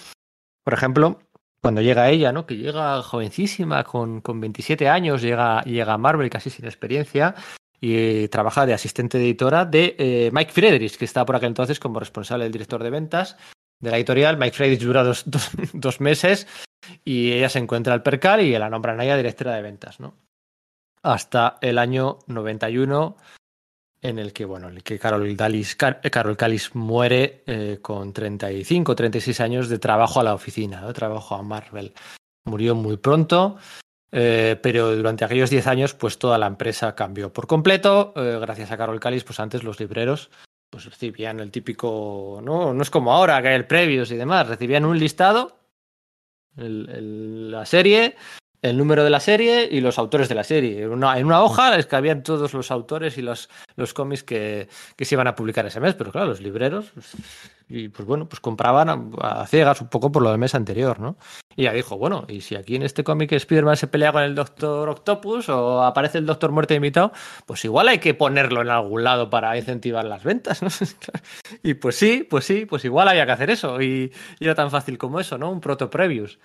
por 0.63 0.73
ejemplo, 0.73 1.19
cuando 1.61 1.81
llega 1.81 2.09
ella, 2.09 2.31
¿no? 2.31 2.45
Que 2.45 2.57
llega 2.57 3.01
jovencísima, 3.03 3.83
con, 3.83 4.19
con 4.21 4.41
27 4.41 4.89
años, 4.89 5.21
llega, 5.21 5.61
llega 5.61 5.93
a 5.93 5.97
Marvel 5.97 6.29
casi 6.29 6.49
sin 6.49 6.65
experiencia, 6.65 7.35
y 7.79 8.27
trabaja 8.29 8.65
de 8.65 8.73
asistente 8.73 9.17
editora 9.17 9.65
de 9.65 9.95
eh, 9.97 10.29
Mike 10.33 10.51
Friedrich, 10.51 10.97
que 10.97 11.05
estaba 11.05 11.25
por 11.25 11.35
aquel 11.35 11.49
entonces 11.49 11.79
como 11.79 11.99
responsable 11.99 12.45
del 12.45 12.51
director 12.51 12.83
de 12.83 12.89
ventas 12.89 13.37
de 13.79 13.91
la 13.91 13.97
editorial. 13.97 14.37
Mike 14.37 14.55
Friedrich 14.55 14.81
dura 14.81 15.03
dos, 15.03 15.25
dos, 15.73 16.01
meses 16.01 16.47
y 17.05 17.31
ella 17.33 17.49
se 17.49 17.59
encuentra 17.59 17.93
al 17.93 18.03
percal 18.03 18.41
y 18.41 18.57
la 18.57 18.69
nombran 18.69 18.99
a 18.99 19.03
ella 19.03 19.17
directora 19.17 19.55
de 19.55 19.61
ventas, 19.61 19.99
¿no? 19.99 20.15
Hasta 21.03 21.57
el 21.61 21.77
año 21.77 22.19
91, 22.27 23.17
en 24.01 24.19
el 24.19 24.33
que, 24.33 24.45
bueno, 24.45 24.69
que 24.83 24.99
Carol, 24.99 25.37
Dalis, 25.37 25.75
Carol 25.75 26.35
Callis 26.35 26.75
muere 26.75 27.43
eh, 27.45 27.79
con 27.81 28.11
35, 28.11 28.95
36 28.95 29.39
años 29.39 29.69
de 29.69 29.79
trabajo 29.79 30.19
a 30.19 30.23
la 30.23 30.33
oficina, 30.33 30.85
de 30.85 30.93
trabajo 30.93 31.35
a 31.35 31.43
Marvel. 31.43 31.93
Murió 32.45 32.75
muy 32.75 32.97
pronto 32.97 33.57
eh, 34.11 34.59
pero 34.61 34.95
durante 34.95 35.25
aquellos 35.25 35.49
10 35.49 35.67
años, 35.67 35.93
pues 35.93 36.17
toda 36.17 36.37
la 36.37 36.47
empresa 36.47 36.95
cambió 36.95 37.31
por 37.31 37.47
completo. 37.47 38.13
Eh, 38.15 38.37
gracias 38.39 38.71
a 38.71 38.77
Carol 38.77 38.99
Callis, 38.99 39.23
pues 39.23 39.39
antes 39.39 39.63
los 39.63 39.79
libreros 39.79 40.29
pues 40.69 40.85
recibían 40.85 41.39
el 41.39 41.51
típico, 41.51 42.41
no, 42.43 42.73
no 42.73 42.81
es 42.81 42.89
como 42.89 43.13
ahora 43.13 43.41
que 43.41 43.49
hay 43.49 43.55
el 43.55 43.67
previos 43.67 44.11
y 44.11 44.17
demás, 44.17 44.47
recibían 44.47 44.85
un 44.85 44.99
listado, 44.99 45.57
la 46.55 47.65
serie, 47.65 48.15
el 48.67 48.77
número 48.77 49.03
de 49.03 49.09
la 49.09 49.19
serie 49.19 49.67
y 49.69 49.81
los 49.81 49.97
autores 49.97 50.29
de 50.29 50.35
la 50.35 50.43
serie. 50.43 50.83
En 50.83 50.91
una, 50.91 51.17
en 51.17 51.25
una 51.25 51.41
hoja 51.41 51.75
les 51.75 51.85
cabían 51.85 52.23
todos 52.23 52.53
los 52.53 52.71
autores 52.71 53.17
y 53.17 53.21
los, 53.21 53.49
los 53.75 53.93
cómics 53.93 54.23
que, 54.23 54.67
que, 54.95 55.05
se 55.05 55.15
iban 55.15 55.27
a 55.27 55.35
publicar 55.35 55.65
ese 55.65 55.79
mes, 55.79 55.95
pero 55.95 56.11
claro, 56.11 56.27
los 56.27 56.41
libreros, 56.41 56.91
y 57.69 57.89
pues 57.89 58.07
bueno, 58.07 58.29
pues 58.29 58.39
compraban 58.39 58.89
a, 58.89 59.41
a, 59.41 59.47
ciegas 59.47 59.81
un 59.81 59.89
poco 59.89 60.11
por 60.11 60.23
lo 60.23 60.29
del 60.29 60.39
mes 60.39 60.55
anterior, 60.55 60.99
¿no? 60.99 61.17
Y 61.55 61.63
ya 61.63 61.73
dijo, 61.73 61.97
bueno, 61.97 62.25
y 62.27 62.41
si 62.41 62.55
aquí 62.55 62.75
en 62.75 62.83
este 62.83 63.03
cómic 63.03 63.31
Spider-Man 63.31 63.77
se 63.77 63.87
pelea 63.87 64.11
con 64.11 64.23
el 64.23 64.35
Doctor 64.35 64.87
Octopus 64.89 65.49
o 65.49 65.83
aparece 65.83 66.19
el 66.19 66.25
Doctor 66.25 66.51
Muerte 66.51 66.75
invitado, 66.75 67.11
pues 67.45 67.65
igual 67.65 67.87
hay 67.87 67.97
que 67.97 68.13
ponerlo 68.13 68.61
en 68.61 68.69
algún 68.69 69.03
lado 69.03 69.29
para 69.29 69.57
incentivar 69.57 70.05
las 70.05 70.23
ventas, 70.23 70.61
¿no? 70.61 70.69
y 71.63 71.73
pues 71.73 71.95
sí, 71.95 72.25
pues 72.29 72.45
sí, 72.45 72.65
pues 72.65 72.85
igual 72.85 73.07
había 73.07 73.25
que 73.25 73.31
hacer 73.31 73.49
eso, 73.49 73.81
y, 73.81 74.11
y 74.39 74.45
era 74.45 74.55
tan 74.55 74.71
fácil 74.71 74.97
como 74.97 75.19
eso, 75.19 75.37
¿no? 75.37 75.51
Un 75.51 75.59
proto 75.59 75.89
previews. 75.89 76.39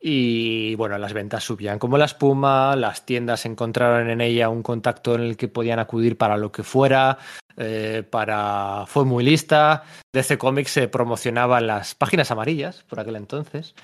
Y 0.00 0.76
bueno, 0.76 0.96
las 0.96 1.12
ventas 1.12 1.42
subían 1.42 1.78
como 1.78 1.98
la 1.98 2.04
espuma, 2.04 2.76
las 2.76 3.04
tiendas 3.04 3.44
encontraron 3.46 4.10
en 4.10 4.20
ella 4.20 4.48
un 4.48 4.62
contacto 4.62 5.16
en 5.16 5.22
el 5.22 5.36
que 5.36 5.48
podían 5.48 5.80
acudir 5.80 6.16
para 6.16 6.36
lo 6.36 6.52
que 6.52 6.62
fuera, 6.62 7.18
eh, 7.56 8.04
para 8.08 8.84
fue 8.86 9.04
muy 9.04 9.24
lista. 9.24 9.82
DC 10.12 10.38
Comics 10.38 10.70
se 10.70 10.88
promocionaba 10.88 11.58
en 11.58 11.66
las 11.66 11.96
páginas 11.96 12.30
amarillas 12.30 12.84
por 12.84 13.00
aquel 13.00 13.16
entonces. 13.16 13.74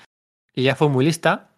Y 0.53 0.63
ya 0.63 0.75
fue 0.75 0.87
muy 0.87 1.03
lista. 1.03 1.49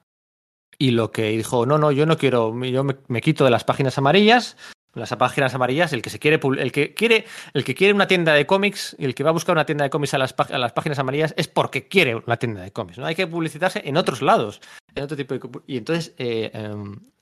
Y 0.80 0.92
lo 0.92 1.12
que 1.12 1.30
dijo, 1.30 1.66
no, 1.66 1.78
no, 1.78 1.92
yo 1.92 2.06
no 2.06 2.18
quiero, 2.18 2.54
yo 2.64 2.84
me, 2.84 2.98
me 3.08 3.22
quito 3.22 3.44
de 3.44 3.52
las 3.52 3.64
páginas 3.64 3.98
amarillas, 3.98 4.58
las 5.00 5.16
páginas 5.16 5.54
amarillas, 5.54 5.94
el 5.94 6.02
que 6.02 6.10
se 6.10 6.20
quiere, 6.20 6.40
el 6.60 6.72
que 6.72 6.94
quiere, 6.94 7.26
el 7.54 7.64
que 7.64 7.76
quiere 7.76 7.94
una 7.94 8.08
tienda 8.08 8.34
de 8.34 8.46
cómics 8.46 8.96
y 9.00 9.06
el 9.06 9.16
que 9.16 9.24
va 9.24 9.30
a 9.30 9.34
buscar 9.34 9.54
una 9.54 9.66
tienda 9.66 9.84
de 9.84 9.90
cómics 9.90 10.14
a 10.14 10.18
las, 10.18 10.34
páginas 10.34 11.00
amarillas 11.00 11.34
es 11.38 11.48
porque 11.48 11.88
quiere 11.88 12.16
una 12.16 12.38
tienda 12.38 12.62
de 12.62 12.72
cómics. 12.72 12.98
No 12.98 13.06
hay 13.06 13.16
que 13.16 13.28
publicitarse 13.28 13.82
en 13.86 13.98
otros 13.98 14.22
lados, 14.22 14.62
en 14.96 15.04
otro 15.04 15.18
tipo 15.18 15.34
de 15.34 15.42
y 15.68 15.78
entonces 15.78 16.14
eh, 16.18 16.52
eh, 16.54 16.76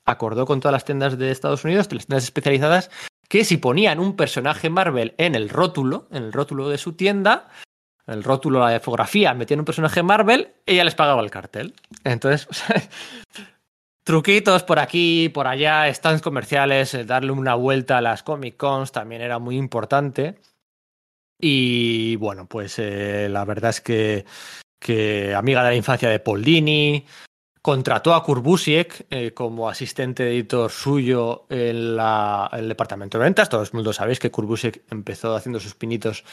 acordó 0.04 0.46
con 0.46 0.60
todas 0.60 0.72
las 0.72 0.84
tiendas 0.84 1.18
de 1.18 1.30
Estados 1.30 1.64
Unidos, 1.64 1.92
las 1.92 2.06
tiendas 2.06 2.24
especializadas, 2.24 2.90
que 3.28 3.44
si 3.44 3.56
ponían 3.56 3.98
un 3.98 4.16
personaje 4.16 4.70
Marvel 4.70 5.14
en 5.18 5.34
el 5.34 5.48
rótulo, 5.48 6.08
en 6.10 6.24
el 6.24 6.32
rótulo 6.32 6.68
de 6.68 6.78
su 6.78 6.94
tienda, 6.94 7.48
el 8.06 8.22
rótulo, 8.22 8.60
la 8.60 8.78
fotografía, 8.80 9.34
metían 9.34 9.60
un 9.60 9.66
personaje 9.66 10.02
Marvel, 10.02 10.54
ella 10.64 10.84
les 10.84 10.94
pagaba 10.94 11.22
el 11.22 11.30
cartel. 11.30 11.74
Entonces, 12.04 12.48
truquitos 14.06 14.62
por 14.62 14.78
aquí, 14.78 15.28
por 15.30 15.48
allá, 15.48 15.92
stands 15.92 16.22
comerciales, 16.22 16.94
eh, 16.94 17.04
darle 17.04 17.32
una 17.32 17.56
vuelta 17.56 17.98
a 17.98 18.00
las 18.00 18.22
Comic 18.22 18.56
Cons 18.56 18.92
también 18.92 19.20
era 19.20 19.40
muy 19.40 19.56
importante. 19.56 20.38
Y 21.40 22.14
bueno, 22.16 22.46
pues 22.46 22.78
eh, 22.78 23.28
la 23.28 23.44
verdad 23.44 23.70
es 23.70 23.80
que, 23.80 24.24
que, 24.78 25.34
amiga 25.34 25.64
de 25.64 25.70
la 25.70 25.76
infancia 25.76 26.08
de 26.08 26.20
Paul 26.20 26.44
Dini, 26.44 27.04
contrató 27.60 28.14
a 28.14 28.22
Kurbusiek 28.22 29.06
eh, 29.10 29.34
como 29.34 29.68
asistente 29.68 30.28
editor 30.28 30.70
suyo 30.70 31.46
en, 31.50 31.96
la, 31.96 32.48
el 32.52 32.68
departamento 32.68 33.18
de 33.18 33.24
ventas. 33.24 33.48
Todo 33.48 33.64
el 33.64 33.68
mundo 33.72 33.92
sabéis 33.92 34.20
que 34.20 34.30
Kurbusiek 34.30 34.84
empezó 34.92 35.34
haciendo 35.34 35.58
sus 35.58 35.74
pinitos 35.74 36.24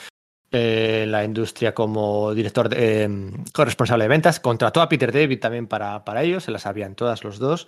eh, 0.55 1.05
la 1.07 1.23
industria 1.23 1.73
como 1.73 2.31
director 2.35 2.69
de, 2.69 3.05
eh, 3.05 3.09
corresponsable 3.53 4.03
de 4.03 4.09
ventas. 4.09 4.39
Contrató 4.39 4.83
a 4.83 4.87
Peter 4.87 5.11
David 5.11 5.39
también 5.39 5.65
para, 5.65 6.05
para 6.05 6.21
ellos, 6.21 6.43
se 6.43 6.51
las 6.51 6.61
sabían 6.61 6.93
todas 6.93 7.23
los 7.23 7.39
dos. 7.39 7.67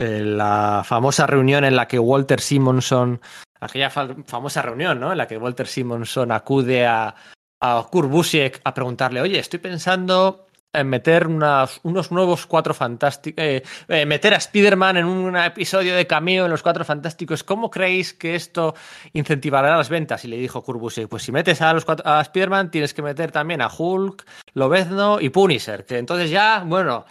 Eh, 0.00 0.22
la 0.24 0.82
famosa 0.84 1.28
reunión 1.28 1.64
en 1.64 1.76
la 1.76 1.86
que 1.86 2.00
Walter 2.00 2.40
Simonson, 2.40 3.20
aquella 3.60 3.90
fa 3.90 4.08
famosa 4.26 4.60
reunión, 4.60 4.98
¿no? 4.98 5.12
En 5.12 5.18
la 5.18 5.28
que 5.28 5.38
Walter 5.38 5.68
Simonson 5.68 6.32
acude 6.32 6.84
a, 6.84 7.14
a 7.60 7.86
Kurt 7.88 8.10
Busiek 8.10 8.60
a 8.64 8.74
preguntarle, 8.74 9.20
oye, 9.20 9.38
estoy 9.38 9.60
pensando 9.60 10.45
eh, 10.76 10.84
meter 10.84 11.26
unos 11.26 12.12
nuevos 12.12 12.46
cuatro 12.46 12.74
fantásticos, 12.74 13.42
eh, 13.42 13.62
eh, 13.88 14.04
meter 14.04 14.34
a 14.34 14.36
Spider-Man 14.36 14.98
en 14.98 15.06
un 15.06 15.36
episodio 15.36 15.96
de 15.96 16.06
cameo 16.06 16.44
en 16.44 16.50
los 16.50 16.62
cuatro 16.62 16.84
fantásticos. 16.84 17.42
¿Cómo 17.42 17.70
creéis 17.70 18.12
que 18.12 18.34
esto 18.34 18.74
incentivará 19.14 19.76
las 19.76 19.88
ventas? 19.88 20.24
Y 20.24 20.28
le 20.28 20.36
dijo 20.36 20.62
Kurbusik, 20.62 21.08
pues 21.08 21.22
si 21.22 21.32
metes 21.32 21.62
a, 21.62 21.72
los 21.72 21.86
a 22.04 22.20
Spider-Man 22.20 22.70
tienes 22.70 22.92
que 22.92 23.02
meter 23.02 23.32
también 23.32 23.62
a 23.62 23.68
Hulk, 23.68 24.26
Lobezno 24.56 25.20
y 25.20 25.28
Punisher, 25.28 25.84
que 25.84 25.98
entonces 25.98 26.30
ya, 26.30 26.64
bueno, 26.66 27.04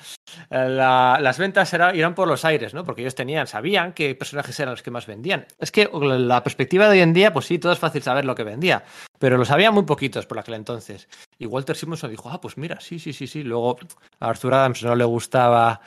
las 0.50 1.38
ventas 1.38 1.72
irán 1.74 2.16
por 2.16 2.28
los 2.28 2.44
aires, 2.44 2.74
¿no? 2.74 2.84
Porque 2.84 3.02
ellos 3.02 3.14
tenían, 3.14 3.46
sabían 3.46 3.94
qué 3.94 4.16
personajes 4.16 4.60
eran 4.60 4.72
los 4.72 4.82
que 4.82 4.90
más 4.90 5.06
vendían. 5.06 5.46
Es 5.60 5.72
que 5.72 5.88
la 5.94 6.42
perspectiva 6.42 6.86
de 6.86 6.94
hoy 6.94 7.00
en 7.02 7.14
día, 7.14 7.32
pues 7.32 7.46
sí, 7.46 7.60
todo 7.60 7.72
es 7.72 7.78
fácil 7.78 8.02
saber 8.02 8.26
lo 8.26 8.34
que 8.34 8.44
vendía, 8.44 8.84
pero 9.20 9.38
lo 9.38 9.46
sabían 9.46 9.76
muy 9.76 9.84
poquitos 9.84 10.26
por 10.26 10.40
aquel 10.40 10.56
entonces. 10.56 11.08
Y 11.38 11.46
Walter 11.46 11.76
Simonson 11.76 12.10
dijo, 12.10 12.32
ah, 12.32 12.42
pues 12.42 12.58
mira, 12.58 12.80
sí, 12.80 12.98
sí, 12.98 13.14
sí, 13.14 13.28
sí. 13.28 13.44
Luego 13.44 13.78
a 14.20 14.28
Arthur 14.28 14.56
Adams 14.56 14.82
no 14.82 14.96
le 14.96 15.06
gustaba 15.06 15.82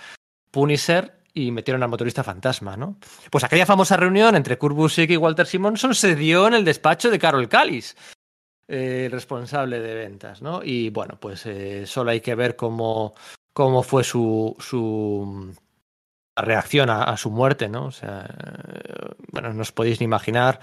Punisher 0.52 1.12
y 1.34 1.50
metieron 1.50 1.82
al 1.82 1.88
motorista 1.88 2.22
fantasma, 2.22 2.76
¿no? 2.76 2.98
Pues 3.32 3.42
aquella 3.42 3.66
famosa 3.66 3.96
reunión 3.96 4.36
entre 4.36 4.58
Kurt 4.58 4.76
Busiek 4.76 5.10
y 5.10 5.16
Walter 5.16 5.46
Simonson 5.46 5.94
se 5.94 6.14
dio 6.14 6.46
en 6.46 6.54
el 6.54 6.64
despacho 6.64 7.10
de 7.10 7.18
Carol 7.18 7.48
Callis, 7.48 7.96
eh, 8.70 9.08
responsable 9.10 9.80
de 9.80 9.94
ventas, 9.94 10.42
¿no? 10.42 10.62
Y 10.62 10.90
bueno, 10.90 11.16
pues 11.18 11.46
eh, 11.46 11.86
solo 11.86 12.10
hay 12.10 12.20
que 12.20 12.34
ver 12.34 12.54
cómo, 12.54 13.14
cómo 13.54 13.82
fue 13.82 14.04
su, 14.04 14.54
su 14.58 15.54
reacción 16.36 16.90
a, 16.90 17.16
su 17.16 17.30
muerte, 17.30 17.70
¿no? 17.70 17.86
O 17.86 17.90
sea, 17.90 18.26
eh, 18.28 19.14
bueno, 19.32 19.54
no 19.54 19.62
os 19.62 19.72
podéis 19.72 20.00
ni 20.00 20.04
imaginar 20.04 20.60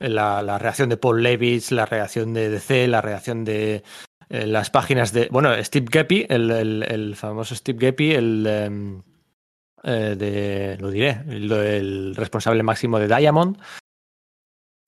la, 0.00 0.58
reacción 0.58 0.88
de 0.88 0.96
Paul 0.96 1.22
Levitz, 1.22 1.70
la 1.70 1.86
reacción 1.86 2.34
de 2.34 2.50
DC, 2.50 2.88
la 2.88 3.00
reacción 3.00 3.44
de 3.44 3.84
las 4.28 4.70
páginas 4.70 5.12
de. 5.12 5.28
Bueno, 5.30 5.54
Steve 5.62 5.86
Geppi, 5.88 6.26
el, 6.28 6.50
el, 6.50 7.14
famoso 7.14 7.54
Steve 7.54 7.78
Geppi, 7.78 8.14
el. 8.14 8.46
Em, 8.48 9.02
de, 9.84 10.76
lo 10.80 10.90
diré, 10.90 11.22
el, 11.28 12.16
responsable 12.16 12.64
máximo 12.64 12.98
de 12.98 13.06
Diamond, 13.06 13.58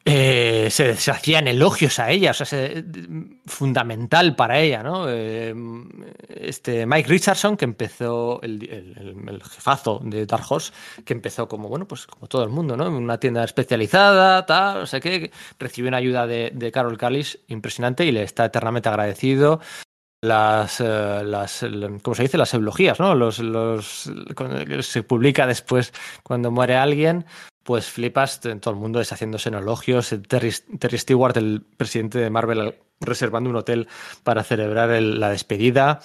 eh, 0.09 0.69
se, 0.71 0.93
hacían 1.11 1.49
elogios 1.49 1.99
a 1.99 2.13
ella, 2.13 2.31
o 2.31 2.35
sea, 2.35 2.71
fundamental 3.45 4.37
para 4.37 4.61
ella, 4.61 4.85
¿no? 4.85 5.07
Eh, 5.09 5.53
este 6.29 6.87
Mike 6.87 7.09
Richardson, 7.09 7.57
que 7.57 7.65
empezó, 7.65 8.41
el, 8.43 9.43
jefazo 9.51 10.01
de 10.05 10.25
Dark 10.25 10.45
Horse, 10.49 10.73
que 11.05 11.13
empezó 11.13 11.49
como, 11.49 11.69
bueno, 11.69 11.89
pues 11.89 12.07
como 12.07 12.29
todo 12.29 12.45
el 12.45 12.51
mundo, 12.51 12.77
¿no? 12.77 12.89
Una 12.89 13.19
tienda 13.19 13.43
especializada, 13.43 14.47
tal, 14.47 14.83
o 14.83 14.87
sea 14.87 15.01
que 15.01 15.33
recibió 15.59 15.89
una 15.89 15.97
ayuda 15.97 16.29
de, 16.29 16.71
Carol 16.73 16.99
Callis 16.99 17.41
impresionante 17.49 18.05
y 18.05 18.13
le 18.13 18.23
está 18.23 18.45
eternamente 18.45 18.89
agradecido 18.89 19.61
las, 20.23 20.81
eh, 20.81 21.23
las 21.25 21.67
¿cómo 22.03 22.15
se 22.15 22.23
dice? 22.23 22.39
Las 22.39 22.55
eulogías, 22.55 23.01
¿no? 23.01 23.17
Los, 23.17 23.41
los, 23.41 24.09
se 24.83 25.03
publica 25.03 25.49
después 25.49 25.93
cuando 26.23 26.53
muere 26.53 26.77
alguien, 26.77 27.25
pues 27.67 27.91
flipas 27.91 28.41
todo 28.41 28.71
el 28.71 28.81
mundo 28.81 29.01
deshaciéndose 29.01 29.49
en 29.49 29.57
elogios. 29.57 30.15
Terry, 30.29 30.53
Stewart, 30.53 31.37
el 31.37 31.63
presidente 31.77 32.21
de 32.21 32.31
Marvel, 32.31 32.77
reservando 33.01 33.51
un 33.51 33.57
hotel 33.57 33.89
para 34.23 34.45
celebrar 34.45 34.91
la 35.03 35.31
despedida. 35.31 35.99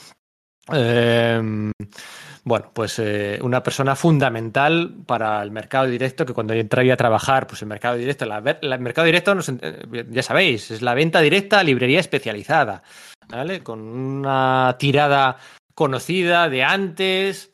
Em, 0.74 1.72
bueno, 2.44 2.72
pues 2.74 2.98
eh, 2.98 3.38
una 3.44 3.62
persona 3.62 3.96
fundamental 3.96 4.96
para 5.06 5.44
el 5.44 5.52
mercado 5.52 5.86
directo 5.86 6.26
que 6.26 6.34
cuando 6.34 6.56
entré 6.56 6.92
a 6.92 6.98
trabajar, 6.98 7.46
pues 7.46 7.62
el 7.62 7.68
mercado 7.68 7.96
directo, 7.96 8.26
el 8.26 8.80
mercado 8.80 9.06
directo, 9.06 9.38
eh, 9.62 10.06
ya 10.10 10.24
sabéis, 10.24 10.72
es 10.72 10.82
la 10.82 10.96
venta 10.96 11.22
directa 11.22 11.60
a 11.60 11.64
librería 11.64 12.00
especializada, 12.00 12.82
¿vale? 13.30 13.62
Con 13.62 13.82
una 13.82 14.76
tirada 14.80 15.38
conocida 15.76 16.50
de 16.50 16.64
antes, 16.64 17.51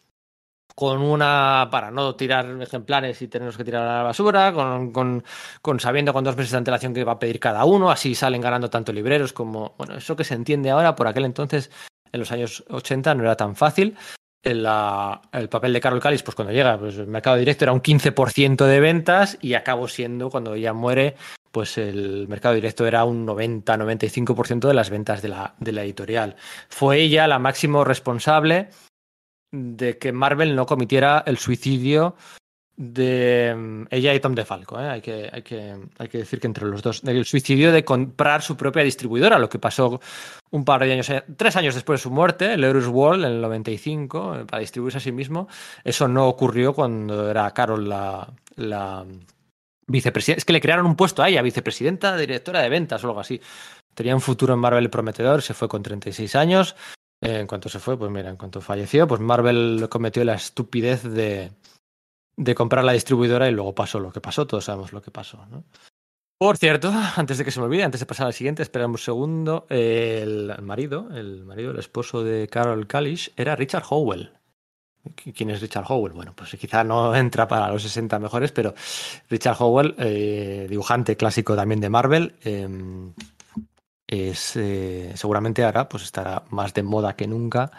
con 0.78 1.02
una 1.02 1.70
para 1.72 1.90
no 1.90 2.16
tirar 2.16 2.46
ejemplares 2.62 3.20
y 3.24 3.28
tenerlos 3.28 3.58
que 3.58 3.64
tirar 3.64 3.82
a 3.82 3.98
la 3.98 4.04
basura, 4.04 4.54
con, 4.54 4.92
con, 4.92 5.80
sabiendo 5.80 6.14
con 6.14 6.24
dos 6.24 6.38
meses 6.38 6.52
de 6.52 6.60
antelación 6.60 6.94
que 6.94 7.04
va 7.04 7.14
a 7.14 7.20
pedir 7.20 7.40
cada 7.40 7.66
uno, 7.66 7.90
así 7.90 8.14
salen 8.14 8.42
ganando 8.42 8.70
tanto 8.70 8.94
libreros 8.94 9.34
como, 9.34 9.74
bueno, 9.80 9.96
eso 9.96 10.16
que 10.16 10.24
se 10.24 10.36
entiende 10.36 10.70
ahora, 10.70 10.94
por 10.94 11.08
aquel 11.08 11.26
entonces, 11.26 11.72
en 12.12 12.20
los 12.20 12.32
años 12.32 12.64
80 12.70 13.16
no 13.16 13.24
era 13.24 13.36
tan 13.36 13.56
fácil. 13.56 13.98
El, 14.44 14.68
el 15.32 15.50
papel 15.50 15.74
de 15.74 15.82
Carol 15.82 16.00
Callis, 16.00 16.22
pues 16.22 16.36
cuando 16.36 16.54
llega, 16.54 16.78
pues 16.78 16.96
el 17.00 17.08
mercado 17.08 17.38
directo 17.38 17.66
era 17.66 17.74
un 17.74 17.82
15% 17.82 18.64
de 18.64 18.80
ventas 18.80 19.40
y 19.42 19.56
acabó 19.56 19.88
siendo, 19.88 20.30
cuando 20.30 20.54
ella 20.54 20.74
muere, 20.74 21.16
pues 21.52 21.80
el 21.80 22.28
mercado 22.28 22.54
directo 22.54 22.86
era 22.86 23.04
un 23.04 23.26
90-95% 23.26 24.68
de 24.68 24.74
las 24.76 24.92
ventas 24.92 25.24
de 25.24 25.30
la, 25.30 25.56
de 25.60 25.72
la 25.72 25.82
editorial. 25.82 26.36
Fue 26.70 27.00
ella 27.00 27.26
la 27.26 27.40
máximo 27.40 27.84
responsable 27.84 28.70
de 29.58 29.98
que 29.98 30.12
Marvel 30.12 30.56
no 30.56 30.66
cometiera 30.66 31.24
el 31.26 31.38
suicidio 31.38 32.16
de 32.78 33.56
mm, 33.58 33.88
ella 33.90 34.14
y 34.14 34.20
Tom 34.20 34.36
DeFalco. 34.36 34.80
¿eh? 34.80 34.88
Hay, 34.88 35.02
que, 35.02 35.30
hay, 35.32 35.42
que, 35.42 35.76
hay 35.98 36.08
que 36.08 36.20
decir 36.20 36.40
que 36.40 36.48
entre 36.48 36.66
los 36.66 36.82
dos, 36.84 37.02
el 37.04 37.26
suicidio 37.26 37.72
de 37.72 37.84
comprar 37.84 38.44
su 38.44 38.56
propia 38.56 38.84
distribuidora, 38.84 39.40
lo 39.40 39.50
que 39.50 39.60
pasó 39.60 40.00
un 40.52 40.64
par 40.64 40.84
de 40.84 40.94
años, 40.94 41.10
eh, 41.10 41.24
tres 41.36 41.56
años 41.56 41.74
después 41.74 42.00
de 42.00 42.04
su 42.04 42.12
muerte, 42.12 42.54
el 42.54 42.64
Eurus 42.64 42.88
World 42.88 43.26
en 43.26 43.32
el 43.32 43.42
95, 43.42 44.36
eh, 44.36 44.46
para 44.46 44.62
distribuirse 44.62 45.00
a 45.00 45.02
sí 45.02 45.12
mismo. 45.12 45.48
Eso 45.84 46.08
no 46.08 46.28
ocurrió 46.28 46.74
cuando 46.74 47.30
era 47.30 47.52
Carol 47.52 47.90
la, 47.90 48.32
la 48.56 49.06
vicepresidenta. 49.88 50.38
Es 50.38 50.46
que 50.46 50.54
le 50.54 50.62
crearon 50.62 50.86
un 50.86 50.96
puesto 50.96 51.24
a 51.24 51.30
ella, 51.30 51.42
vicepresidenta, 51.42 52.16
directora 52.16 52.62
de 52.62 52.70
ventas 52.70 53.04
o 53.04 53.08
algo 53.08 53.20
así. 53.20 53.42
Tenía 53.96 54.14
un 54.14 54.22
futuro 54.22 54.54
en 54.54 54.60
Marvel 54.60 54.92
prometedor, 54.92 55.42
se 55.42 55.56
fue 55.56 55.68
con 55.68 55.82
36 55.82 56.36
años 56.36 56.76
en 57.22 57.48
cuanto 57.48 57.70
se 57.70 57.80
fue, 57.80 57.98
pues 57.98 58.12
mira, 58.12 58.30
en 58.30 58.38
cuanto 58.38 58.62
falleció, 58.62 59.08
pues 59.08 59.22
Marvel 59.22 59.88
cometió 59.90 60.24
la 60.24 60.36
estupidez 60.36 61.04
de, 61.04 61.52
de 62.38 62.56
comprar 62.56 62.84
la 62.84 62.94
distribuidora 62.94 63.50
y 63.50 63.52
luego 63.52 63.74
pasó 63.74 64.00
lo 64.00 64.12
que 64.12 64.22
pasó, 64.22 64.46
todos 64.46 64.66
sabemos 64.66 64.94
lo 64.94 65.02
que 65.02 65.12
pasó, 65.12 65.46
¿no? 65.48 65.64
Por 66.40 66.58
cierto, 66.58 66.94
antes 67.16 67.40
de 67.40 67.46
que 67.46 67.50
se 67.50 67.60
me 67.60 67.66
olvide, 67.66 67.84
antes 67.84 68.00
de 68.00 68.06
pasar 68.06 68.28
al 68.28 68.34
siguiente, 68.34 68.62
esperamos 68.62 69.02
un 69.02 69.06
segundo. 69.06 69.66
El 69.70 70.54
marido, 70.62 71.10
el 71.12 71.44
marido, 71.44 71.72
el 71.72 71.80
esposo 71.80 72.24
de 72.24 72.48
Carol 72.48 72.86
Kalish, 72.86 73.34
era 73.36 73.56
Richard 73.56 73.84
Howell. 73.90 74.32
¿Quién 75.36 75.50
es 75.50 75.62
Richard 75.62 75.86
Howell? 75.88 76.14
Bueno, 76.14 76.34
pues 76.36 76.56
quizá 76.60 76.84
no 76.84 77.16
entra 77.16 77.48
para 77.48 77.72
los 77.72 77.82
60 77.82 78.20
mejores, 78.20 78.52
pero 78.52 78.76
Richard 79.30 79.56
Howell, 79.60 79.96
eh, 79.98 80.68
dibujante 80.70 81.18
clásico 81.18 81.56
también 81.56 81.82
de 81.82 81.90
Marvel, 81.90 82.36
eh, 82.44 82.68
es 84.08 84.56
eh, 84.56 85.12
seguramente 85.16 85.64
ahora 85.64 85.90
pues 85.90 86.04
estará 86.04 86.44
más 86.50 86.74
de 86.74 86.84
moda 86.84 87.16
que 87.16 87.28
nunca 87.28 87.72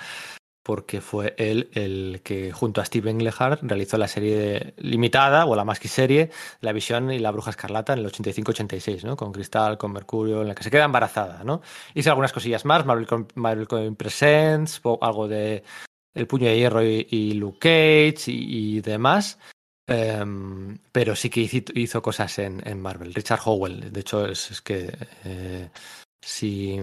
porque 0.69 1.01
fue 1.01 1.35
él 1.39 1.71
el 1.73 2.21
que 2.23 2.53
junto 2.53 2.83
a 2.83 2.85
Steven 2.85 3.17
Englehart 3.17 3.61
realizó 3.63 3.97
la 3.97 4.07
serie 4.07 4.75
limitada 4.77 5.47
o 5.47 5.57
la 5.57 5.65
más 5.65 5.81
que 5.81 5.89
serie 5.89 6.31
La 6.61 6.75
Visión 6.75 7.11
y 7.11 7.19
la 7.19 7.31
Bruja 7.31 7.49
Escarlata 7.49 7.95
en 7.95 8.01
el 8.01 8.13
85-86, 8.13 9.03
¿no? 9.05 9.17
Con 9.17 9.33
Cristal, 9.33 9.79
con 9.79 9.95
Mercurio, 9.95 10.43
en 10.43 10.49
la 10.49 10.55
que 10.55 10.63
se 10.63 10.71
queda 10.71 10.85
embarazada, 10.85 11.43
¿no? 11.43 11.63
Hizo 11.95 12.11
algunas 12.11 12.35
cosillas 12.35 12.67
más, 12.67 12.85
Marvel, 12.85 13.67
Coin 13.67 13.97
Presents, 13.97 14.83
algo 15.01 15.27
de 15.27 15.65
El 16.13 16.27
Puño 16.27 16.49
de 16.49 16.59
Hierro 16.59 16.85
y, 16.85 17.33
Luke 17.33 17.61
Cage 17.61 18.31
y, 18.31 18.83
demás. 18.83 19.39
Em, 19.87 20.77
pero 20.93 21.17
sí 21.17 21.31
que 21.31 21.49
hizo, 21.77 22.03
cosas 22.03 22.39
en, 22.41 22.79
Marvel. 22.79 23.15
Richard 23.15 23.41
Howell, 23.43 23.91
de 23.91 24.01
hecho, 24.01 24.27
es, 24.27 24.61
que 24.61 24.95
eh, 25.25 25.71
Sí, 26.21 26.81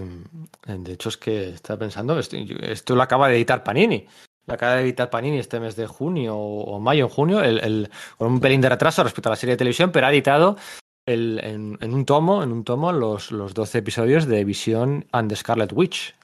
de 0.66 0.92
hecho 0.92 1.08
es 1.10 1.16
que 1.16 1.50
estaba 1.50 1.78
pensando, 1.78 2.18
esto, 2.18 2.94
lo 2.94 3.02
acaba 3.02 3.28
de 3.28 3.36
editar 3.36 3.62
Panini. 3.62 4.06
Lo 4.46 4.54
acaba 4.54 4.76
de 4.76 4.82
editar 4.82 5.10
Panini 5.10 5.38
este 5.38 5.60
mes 5.60 5.76
de 5.76 5.86
junio 5.86 6.36
o, 6.36 6.78
mayo, 6.80 7.04
en 7.04 7.10
junio, 7.10 7.42
el, 7.42 7.90
con 8.16 8.32
un 8.32 8.40
pelín 8.40 8.60
de 8.60 8.68
retraso 8.68 9.02
respecto 9.02 9.28
a 9.28 9.32
la 9.32 9.36
serie 9.36 9.54
de 9.54 9.58
televisión, 9.58 9.90
pero 9.92 10.06
ha 10.06 10.12
editado 10.12 10.56
el, 11.04 11.40
en, 11.42 11.94
un 11.94 12.04
tomo, 12.04 12.42
en 12.42 12.52
un 12.52 12.64
tomo 12.64 12.92
los, 12.92 13.30
los 13.30 13.54
12 13.54 13.78
episodios 13.78 14.26
de 14.26 14.44
Vision 14.44 15.06
and 15.12 15.28
the 15.28 15.36
Scarlet 15.36 15.72
Witch. 15.72 16.14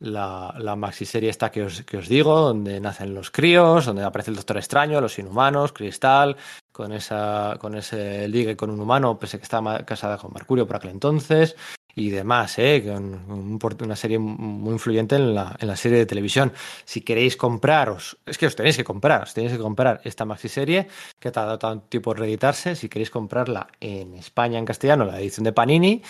La, 0.00 0.54
la 0.58 0.76
maxi 0.76 1.04
serie 1.04 1.28
esta 1.28 1.50
que 1.50 1.64
os, 1.64 1.82
que 1.82 1.96
os 1.96 2.08
digo, 2.08 2.38
donde 2.38 2.78
nacen 2.78 3.14
los 3.14 3.32
críos, 3.32 3.84
donde 3.84 4.04
aparece 4.04 4.30
el 4.30 4.36
Doctor 4.36 4.58
Extraño, 4.58 5.00
los 5.00 5.18
inhumanos, 5.18 5.72
Cristal, 5.72 6.36
con 6.70 6.92
esa 6.92 7.56
con 7.58 7.74
ese 7.74 8.28
ligue 8.28 8.56
con 8.56 8.70
un 8.70 8.78
humano, 8.78 9.18
pese 9.18 9.38
que 9.38 9.42
estaba 9.42 9.84
casada 9.84 10.16
con 10.16 10.32
Mercurio 10.32 10.68
por 10.68 10.76
aquel 10.76 10.92
entonces, 10.92 11.56
y 11.98 12.10
demás, 12.10 12.58
¿eh? 12.58 12.82
una 12.88 13.96
serie 13.96 14.18
muy 14.18 14.72
influyente 14.72 15.16
en 15.16 15.34
la, 15.34 15.56
en 15.58 15.68
la 15.68 15.76
serie 15.76 15.98
de 15.98 16.06
televisión. 16.06 16.52
Si 16.84 17.00
queréis 17.00 17.36
compraros, 17.36 18.18
es 18.24 18.38
que 18.38 18.46
os 18.46 18.56
tenéis 18.56 18.76
que 18.76 18.84
comprar, 18.84 19.22
os 19.22 19.34
tenéis 19.34 19.52
que 19.52 19.58
comprar 19.58 20.00
esta 20.04 20.24
maxi 20.24 20.48
serie 20.48 20.88
que 21.18 21.28
ha 21.28 21.32
tardado 21.32 21.58
tanto 21.58 21.86
tiempo 21.88 22.12
en 22.12 22.18
reeditarse. 22.18 22.76
Si 22.76 22.88
queréis 22.88 23.10
comprarla 23.10 23.68
en 23.80 24.14
España, 24.14 24.58
en 24.58 24.64
castellano, 24.64 25.04
la 25.04 25.20
edición 25.20 25.44
de 25.44 25.52
Panini, 25.52 26.02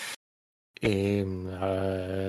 eh, 0.81 1.25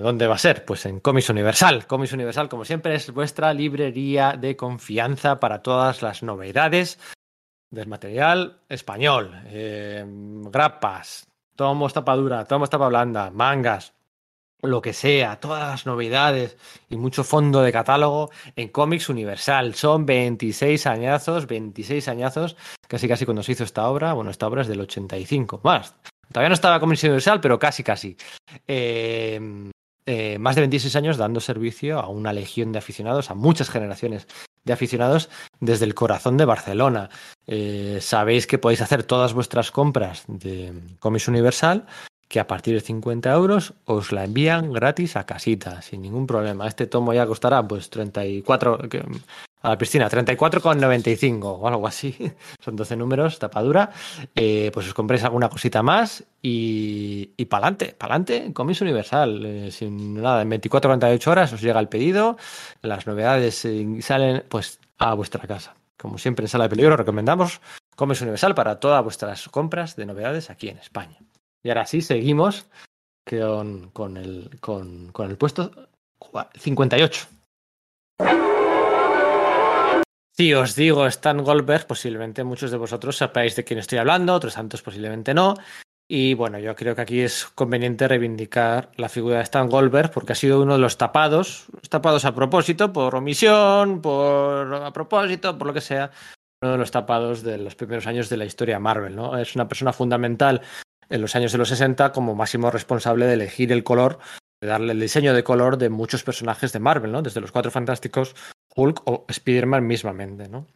¿Dónde 0.03 0.27
va 0.27 0.35
a 0.35 0.39
ser? 0.39 0.65
Pues 0.65 0.85
en 0.87 1.01
Comics 1.01 1.31
Universal. 1.31 1.87
Comics 1.87 2.13
Universal, 2.13 2.49
como 2.49 2.65
siempre, 2.65 2.95
es 2.95 3.13
vuestra 3.13 3.55
librería 3.55 4.37
de 4.37 4.57
confianza 4.57 5.39
para 5.39 5.63
todas 5.63 6.03
las 6.03 6.23
novedades 6.23 6.99
del 7.71 7.87
material 7.87 8.61
español. 8.69 9.41
Eh, 9.47 10.05
grapas, 10.51 11.30
tomos 11.61 11.93
tapadura, 11.93 12.47
tomos 12.47 12.71
tapa 12.71 12.89
blanda, 12.89 13.31
mangas, 13.31 13.93
lo 14.63 14.81
que 14.81 14.95
sea, 14.95 15.39
todas 15.41 15.69
las 15.69 15.85
novedades 15.85 16.57
y 16.89 16.97
mucho 16.97 17.23
fondo 17.23 17.61
de 17.61 17.71
catálogo 17.71 18.31
en 18.57 18.69
Comics 18.69 19.11
Universal. 19.11 19.75
Son 19.75 20.07
26 20.07 20.87
añazos, 20.87 21.47
26 21.47 22.09
añazos, 22.09 22.57
casi 22.89 23.07
casi 23.07 23.27
cuando 23.27 23.43
se 23.43 23.53
hizo 23.53 23.65
esta 23.65 23.87
obra. 23.91 24.15
Bueno, 24.15 24.31
esta 24.31 24.47
obra 24.47 24.63
es 24.63 24.69
del 24.69 24.81
85, 24.81 25.61
más. 25.63 25.97
Todavía 26.33 26.49
no 26.49 26.55
estaba 26.55 26.81
Comics 26.81 27.05
Universal, 27.05 27.43
pero 27.43 27.59
casi 27.59 27.83
casi. 27.83 28.17
Eh, 28.67 29.71
eh, 30.07 30.39
más 30.39 30.55
de 30.55 30.63
26 30.63 30.97
años 30.97 31.19
dando 31.19 31.41
servicio 31.41 31.99
a 31.99 32.09
una 32.09 32.33
legión 32.33 32.73
de 32.73 32.79
aficionados, 32.79 33.31
a 33.31 33.35
muchas 33.35 33.69
generaciones 33.69 34.27
de 34.65 34.73
aficionados 34.73 35.29
desde 35.61 35.85
el 35.85 35.95
corazón 35.95 36.37
de 36.37 36.45
Barcelona. 36.45 37.11
Eh, 37.47 37.99
sabéis 38.01 38.47
que 38.47 38.59
podéis 38.59 38.83
hacer 38.83 39.03
todas 39.05 39.33
vuestras 39.33 39.71
compras 39.71 40.25
de 40.27 40.73
Comics 40.99 41.29
Universal 41.29 41.87
que 42.29 42.39
a 42.39 42.47
partir 42.47 42.75
de 42.75 42.81
50 42.81 43.33
euros 43.33 43.75
os 43.87 44.13
la 44.13 44.23
envían 44.23 44.73
gratis 44.73 45.17
a 45.17 45.27
casita, 45.27 45.83
sin 45.83 46.03
ningún 46.03 46.29
problema. 46.29 46.69
Este 46.69 46.87
tomo 46.87 47.13
ya 47.13 47.27
costará 47.27 47.67
pues 47.67 47.91
34, 47.91 48.79
a 49.63 49.69
la 49.69 49.79
piscina, 49.79 50.09
34,95 50.09 51.45
o 51.45 51.69
algo 51.69 51.87
así. 51.87 52.17
Son 52.61 52.77
12 52.77 52.97
números, 52.97 53.39
tapadura. 53.39 53.91
Eh, 54.35 54.71
pues 54.73 54.87
os 54.87 54.95
compréis 54.95 55.25
alguna 55.25 55.49
cosita 55.49 55.83
más 55.83 56.25
y, 56.43 57.31
y 57.37 57.45
pa'lante, 57.45 57.95
pa'lante, 57.97 58.53
comis 58.53 58.81
universal. 58.81 59.45
Eh, 59.45 59.71
sin 59.71 60.21
nada, 60.21 60.43
en 60.43 60.51
24-48 60.51 61.27
horas 61.27 61.53
os 61.53 61.61
llega 61.61 61.81
el 61.81 61.89
pedido, 61.89 62.37
las 62.83 63.07
novedades 63.07 63.65
eh, 63.65 63.87
salen 64.01 64.45
pues 64.49 64.81
a 64.99 65.15
vuestra 65.15 65.47
casa. 65.47 65.75
Como 65.97 66.17
siempre 66.17 66.45
en 66.45 66.49
Sala 66.49 66.65
de 66.65 66.71
Peligro 66.71 66.97
recomendamos 66.97 67.61
Comis 67.95 68.23
Universal 68.23 68.55
para 68.55 68.81
todas 68.81 69.05
vuestras 69.05 69.47
compras 69.51 69.97
de 69.97 70.07
novedades 70.07 70.49
aquí 70.49 70.71
en 70.71 70.79
España. 70.79 71.19
Y 71.63 71.69
ahora 71.69 71.85
sí, 71.85 72.01
seguimos 72.01 72.67
con, 73.29 73.91
con, 73.91 74.17
el, 74.17 74.59
con, 74.61 75.13
con 75.13 75.31
el 75.31 75.37
puesto 75.37 75.71
58. 76.55 77.29
Si 80.41 80.55
os 80.55 80.75
digo 80.75 81.07
Stan 81.07 81.37
Goldberg, 81.45 81.87
posiblemente 81.87 82.45
muchos 82.45 82.71
de 82.71 82.79
vosotros 82.79 83.19
sepáis 83.19 83.57
de 83.57 83.63
quién 83.63 83.79
estoy 83.79 83.99
hablando, 83.99 84.33
otros 84.33 84.55
tantos 84.55 84.81
posiblemente 84.81 85.35
no. 85.35 85.53
Y 86.09 86.33
bueno, 86.33 86.59
yo 86.59 86.75
creo 86.75 86.95
que 86.95 87.03
aquí 87.03 87.21
es 87.21 87.45
conveniente 87.45 88.09
reivindicar 88.09 88.91
la 88.97 89.11
figura 89.11 89.37
de 89.37 89.43
Stan 89.43 89.69
Goldberg 89.69 90.11
porque 90.11 90.33
ha 90.33 90.35
sido 90.35 90.63
uno 90.63 90.73
de 90.73 90.79
los 90.79 90.97
tapados, 90.97 91.67
tapados 91.91 92.25
a 92.25 92.35
propósito, 92.35 92.91
por 92.91 93.15
omisión, 93.17 94.01
por 94.01 94.75
a 94.77 94.91
propósito, 94.95 95.59
por 95.59 95.67
lo 95.67 95.75
que 95.75 95.83
sea, 95.83 96.11
uno 96.63 96.73
de 96.73 96.79
los 96.79 96.91
tapados 96.91 97.43
de 97.43 97.59
los 97.59 97.75
primeros 97.75 98.07
años 98.07 98.31
de 98.31 98.39
la 98.39 98.47
historia 98.47 98.81
Marvel, 98.81 99.15
¿no? 99.15 99.37
Es 99.37 99.55
una 99.57 99.69
persona 99.69 99.93
fundamental 99.93 100.63
en 101.11 101.21
los 101.21 101.37
años 101.37 101.53
de 101.53 101.59
los 101.59 101.69
60 101.69 102.13
como 102.13 102.35
máximo 102.35 102.71
responsable 102.71 103.27
de 103.27 103.35
elegir 103.35 103.73
el 103.73 103.85
color, 103.85 104.19
de 104.61 104.69
darle 104.69 104.93
el 104.93 105.01
diseño 105.01 105.35
de 105.35 105.45
color 105.45 105.79
de 105.79 105.89
muchos 105.89 106.23
personajes 106.23 106.73
de 106.73 106.81
Marvel, 106.81 107.13
¿no? 107.13 107.23
Desde 107.23 107.41
los 107.41 107.53
Cuatro 107.53 107.71
Fantásticos, 107.71 108.35
Hulk 108.75 109.03
o 109.07 109.25
Spider-Man 109.29 109.87
mismamente, 109.87 110.49
¿no? 110.49 110.67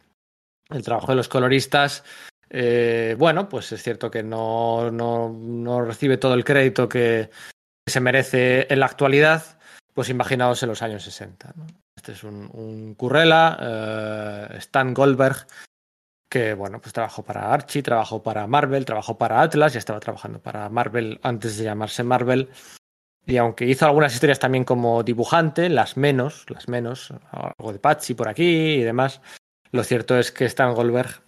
El 0.69 0.83
trabajo 0.83 1.11
de 1.11 1.15
los 1.15 1.27
coloristas, 1.27 2.03
eh, 2.49 3.15
bueno, 3.17 3.49
pues 3.49 3.71
es 3.71 3.83
cierto 3.83 4.09
que 4.09 4.23
no, 4.23 4.91
no, 4.91 5.29
no 5.29 5.81
recibe 5.81 6.17
todo 6.17 6.33
el 6.33 6.43
crédito 6.43 6.89
que, 6.89 7.29
se 7.87 7.99
merece 7.99 8.65
en 8.73 8.79
la 8.79 8.87
actualidad, 8.87 9.59
pues 9.93 10.09
imaginaos 10.09 10.63
en 10.63 10.69
los 10.69 10.81
años 10.81 11.03
60. 11.03 11.53
¿no? 11.55 11.67
Este 11.95 12.13
es 12.13 12.23
un, 12.23 12.49
un 12.51 12.95
Currela, 12.95 13.59
eh, 13.61 14.57
Stan 14.57 14.91
Goldberg, 14.91 15.45
que 16.27 16.55
bueno, 16.55 16.81
pues 16.81 16.93
trabajó 16.93 17.23
para 17.23 17.53
Archie, 17.53 17.83
trabajó 17.83 18.23
para 18.23 18.47
Marvel, 18.47 18.85
trabajó 18.85 19.17
para 19.17 19.41
Atlas, 19.41 19.73
ya 19.73 19.79
estaba 19.79 19.99
trabajando 19.99 20.39
para 20.39 20.67
Marvel 20.69 21.19
antes 21.21 21.57
de 21.57 21.65
llamarse 21.65 22.03
Marvel. 22.03 22.49
Y 23.25 23.37
aunque 23.37 23.65
hizo 23.65 23.85
algunas 23.85 24.13
historias 24.13 24.39
también 24.39 24.63
como 24.63 25.03
dibujante, 25.03 25.69
las 25.69 25.97
menos, 25.97 26.45
las 26.49 26.67
menos, 26.67 27.13
algo 27.31 27.73
de 27.73 27.79
Patsy 27.79 28.13
por 28.13 28.27
aquí 28.27 28.43
y 28.43 28.83
demás, 28.83 29.21
lo 29.71 29.83
cierto 29.83 30.17
es 30.17 30.31
que 30.31 30.45
Stan 30.45 30.73
Goldberg, 30.73 31.21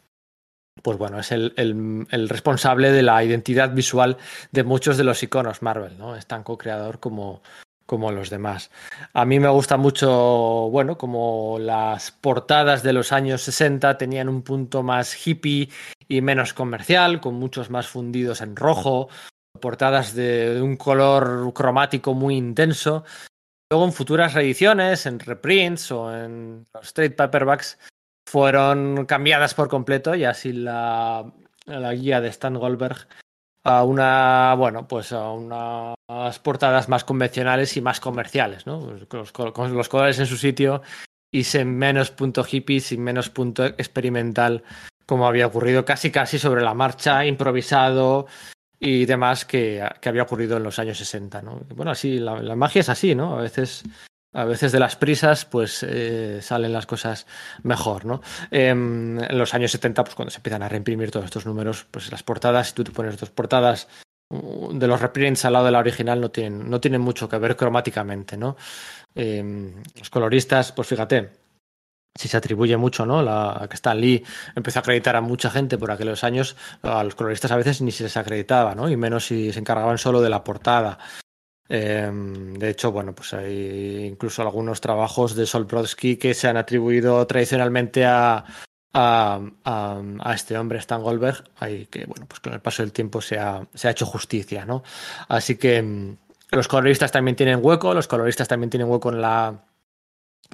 pues 0.83 0.97
bueno, 0.97 1.19
es 1.19 1.31
el, 1.31 1.53
el, 1.57 2.05
el 2.11 2.29
responsable 2.29 2.91
de 2.91 3.01
la 3.01 3.23
identidad 3.23 3.73
visual 3.73 4.17
de 4.51 4.63
muchos 4.63 4.97
de 4.97 5.03
los 5.03 5.23
iconos 5.23 5.63
Marvel, 5.63 5.97
¿no? 5.97 6.15
Es 6.15 6.27
tan 6.27 6.43
co-creador 6.43 6.99
como, 6.99 7.41
como 7.87 8.11
los 8.11 8.29
demás. 8.29 8.69
A 9.13 9.25
mí 9.25 9.39
me 9.39 9.49
gusta 9.49 9.77
mucho, 9.77 10.69
bueno, 10.69 10.99
como 10.99 11.57
las 11.59 12.11
portadas 12.11 12.83
de 12.83 12.93
los 12.93 13.11
años 13.11 13.41
60 13.41 13.97
tenían 13.97 14.29
un 14.29 14.43
punto 14.43 14.83
más 14.83 15.25
hippie 15.25 15.69
y 16.07 16.21
menos 16.21 16.53
comercial, 16.53 17.19
con 17.19 17.35
muchos 17.35 17.71
más 17.71 17.87
fundidos 17.87 18.41
en 18.41 18.55
rojo, 18.55 19.09
portadas 19.59 20.13
de, 20.15 20.61
un 20.61 20.77
color 20.77 21.53
cromático 21.53 22.13
muy 22.13 22.35
intenso. 22.35 23.03
Luego 23.69 23.85
en 23.85 23.93
futuras 23.93 24.33
reediciones, 24.33 25.05
en 25.05 25.19
reprints 25.19 25.91
o 25.91 26.15
en 26.15 26.67
los 26.73 26.93
trade 26.93 27.11
paperbacks, 27.11 27.77
fueron 28.27 29.05
cambiadas 29.05 29.53
por 29.53 29.69
completo 29.69 30.15
y 30.15 30.23
así 30.23 30.53
la, 30.53 31.31
la 31.65 31.93
guía 31.93 32.21
de 32.21 32.29
Stan 32.29 32.55
Goldberg 32.55 33.07
a 33.63 33.83
una, 33.83 34.55
bueno, 34.57 34.87
pues 34.87 35.11
a 35.11 35.31
unas 35.31 36.39
portadas 36.39 36.87
más 36.87 37.03
convencionales 37.03 37.75
y 37.75 37.81
más 37.81 37.99
comerciales, 37.99 38.65
¿no? 38.65 38.79
Pues 38.79 39.05
con, 39.05 39.19
los, 39.19 39.31
con 39.31 39.73
los 39.73 39.89
colores 39.89 40.19
en 40.19 40.25
su 40.25 40.37
sitio 40.37 40.81
y 41.31 41.43
sin 41.43 41.77
menos 41.77 42.11
punto 42.11 42.45
hippie, 42.49 42.79
sin 42.79 43.03
menos 43.03 43.29
punto 43.29 43.65
experimental, 43.65 44.63
como 45.05 45.27
había 45.27 45.47
ocurrido 45.47 45.83
casi 45.83 46.11
casi 46.11 46.39
sobre 46.39 46.61
la 46.61 46.73
marcha, 46.73 47.25
improvisado 47.25 48.27
y 48.79 49.05
demás 49.05 49.45
que, 49.45 49.87
que 50.01 50.09
había 50.09 50.23
ocurrido 50.23 50.57
en 50.57 50.63
los 50.63 50.79
años 50.79 50.97
60, 50.97 51.41
¿no? 51.41 51.61
Bueno, 51.75 51.91
así, 51.91 52.19
la, 52.19 52.55
magia 52.55 52.81
es 52.81 52.89
así, 52.89 53.15
¿no? 53.15 53.37
A 53.37 53.41
veces 53.41 53.83
a 54.33 54.43
veces 54.43 54.71
de 54.71 54.79
las 54.79 54.95
prisas 54.95 55.45
pues 55.45 55.83
eh, 55.87 56.39
salen 56.41 56.73
las 56.73 56.85
cosas 56.85 57.25
mejor, 57.63 58.05
¿no? 58.05 58.21
Eh, 58.51 58.69
en 58.69 59.37
los 59.37 59.53
años 59.53 59.71
70, 59.71 60.03
pues 60.03 60.15
cuando 60.15 60.29
se 60.29 60.37
empiezan 60.37 60.61
a 60.61 60.69
reimprimir 60.69 61.09
todos 61.09 61.25
estos 61.25 61.45
números, 61.45 61.87
pues 61.89 62.11
las 62.11 62.23
portadas, 62.23 62.67
si 62.67 62.73
tú 62.73 62.83
te 62.83 62.91
pones 62.91 63.17
dos 63.17 63.31
portadas 63.31 63.87
de 64.29 64.87
los 64.87 65.01
reprints 65.01 65.45
al 65.45 65.53
lado 65.53 65.65
de 65.65 65.71
la 65.71 65.79
original 65.79 66.19
no 66.19 66.29
tienen, 66.29 66.69
no 66.69 66.81
tienen 66.81 67.01
mucho 67.01 67.29
que 67.29 67.37
ver 67.37 67.55
cromáticamente, 67.55 68.37
¿no? 68.37 68.57
Eh, 69.15 69.73
los 69.97 70.09
coloristas, 70.09 70.71
pues 70.73 70.87
fíjate, 70.89 71.31
si 72.17 72.27
se 72.27 72.37
atribuye 72.37 72.75
mucho, 72.77 73.05
¿no? 73.05 73.21
La, 73.21 73.65
que 73.69 73.75
Stan 73.75 73.99
Lee 73.99 74.23
empezó 74.55 74.79
a 74.79 74.81
acreditar 74.81 75.15
a 75.15 75.21
mucha 75.21 75.49
gente 75.49 75.77
por 75.77 75.91
aquellos 75.91 76.23
años, 76.23 76.55
a 76.81 77.03
los 77.03 77.15
coloristas 77.15 77.51
a 77.51 77.57
veces 77.57 77.81
ni 77.81 77.91
se 77.91 78.03
les 78.03 78.17
acreditaba, 78.17 78.75
¿no? 78.75 78.89
Y 78.89 78.97
menos 78.97 79.25
si 79.25 79.53
se 79.53 79.59
encargaban 79.59 79.97
solo 79.97 80.21
de 80.21 80.29
la 80.29 80.43
portada. 80.43 80.97
Eh, 81.69 82.09
de 82.11 82.69
hecho, 82.69 82.91
bueno, 82.91 83.13
pues 83.13 83.33
hay 83.33 84.05
incluso 84.05 84.41
algunos 84.41 84.81
trabajos 84.81 85.35
de 85.35 85.45
Sol 85.45 85.65
Brodsky 85.65 86.17
que 86.17 86.33
se 86.33 86.47
han 86.47 86.57
atribuido 86.57 87.25
tradicionalmente 87.27 88.05
a, 88.05 88.45
a, 88.93 89.41
a, 89.63 90.01
a, 90.19 90.33
este 90.33 90.57
hombre, 90.57 90.79
Stan 90.79 91.01
Goldberg, 91.01 91.43
y 91.69 91.85
que, 91.87 92.05
bueno, 92.05 92.25
pues 92.27 92.39
con 92.39 92.53
el 92.53 92.61
paso 92.61 92.83
del 92.83 92.93
tiempo 92.93 93.21
se 93.21 93.37
ha, 93.37 93.67
se 93.73 93.87
ha 93.87 93.91
hecho 93.91 94.05
justicia, 94.05 94.65
¿no? 94.65 94.83
Así 95.27 95.57
que 95.57 96.15
los 96.51 96.67
coloristas 96.67 97.11
también 97.11 97.35
tienen 97.35 97.59
hueco, 97.61 97.93
los 97.93 98.07
coloristas 98.07 98.47
también 98.47 98.69
tienen 98.69 98.89
hueco 98.89 99.09
en 99.09 99.21
la 99.21 99.66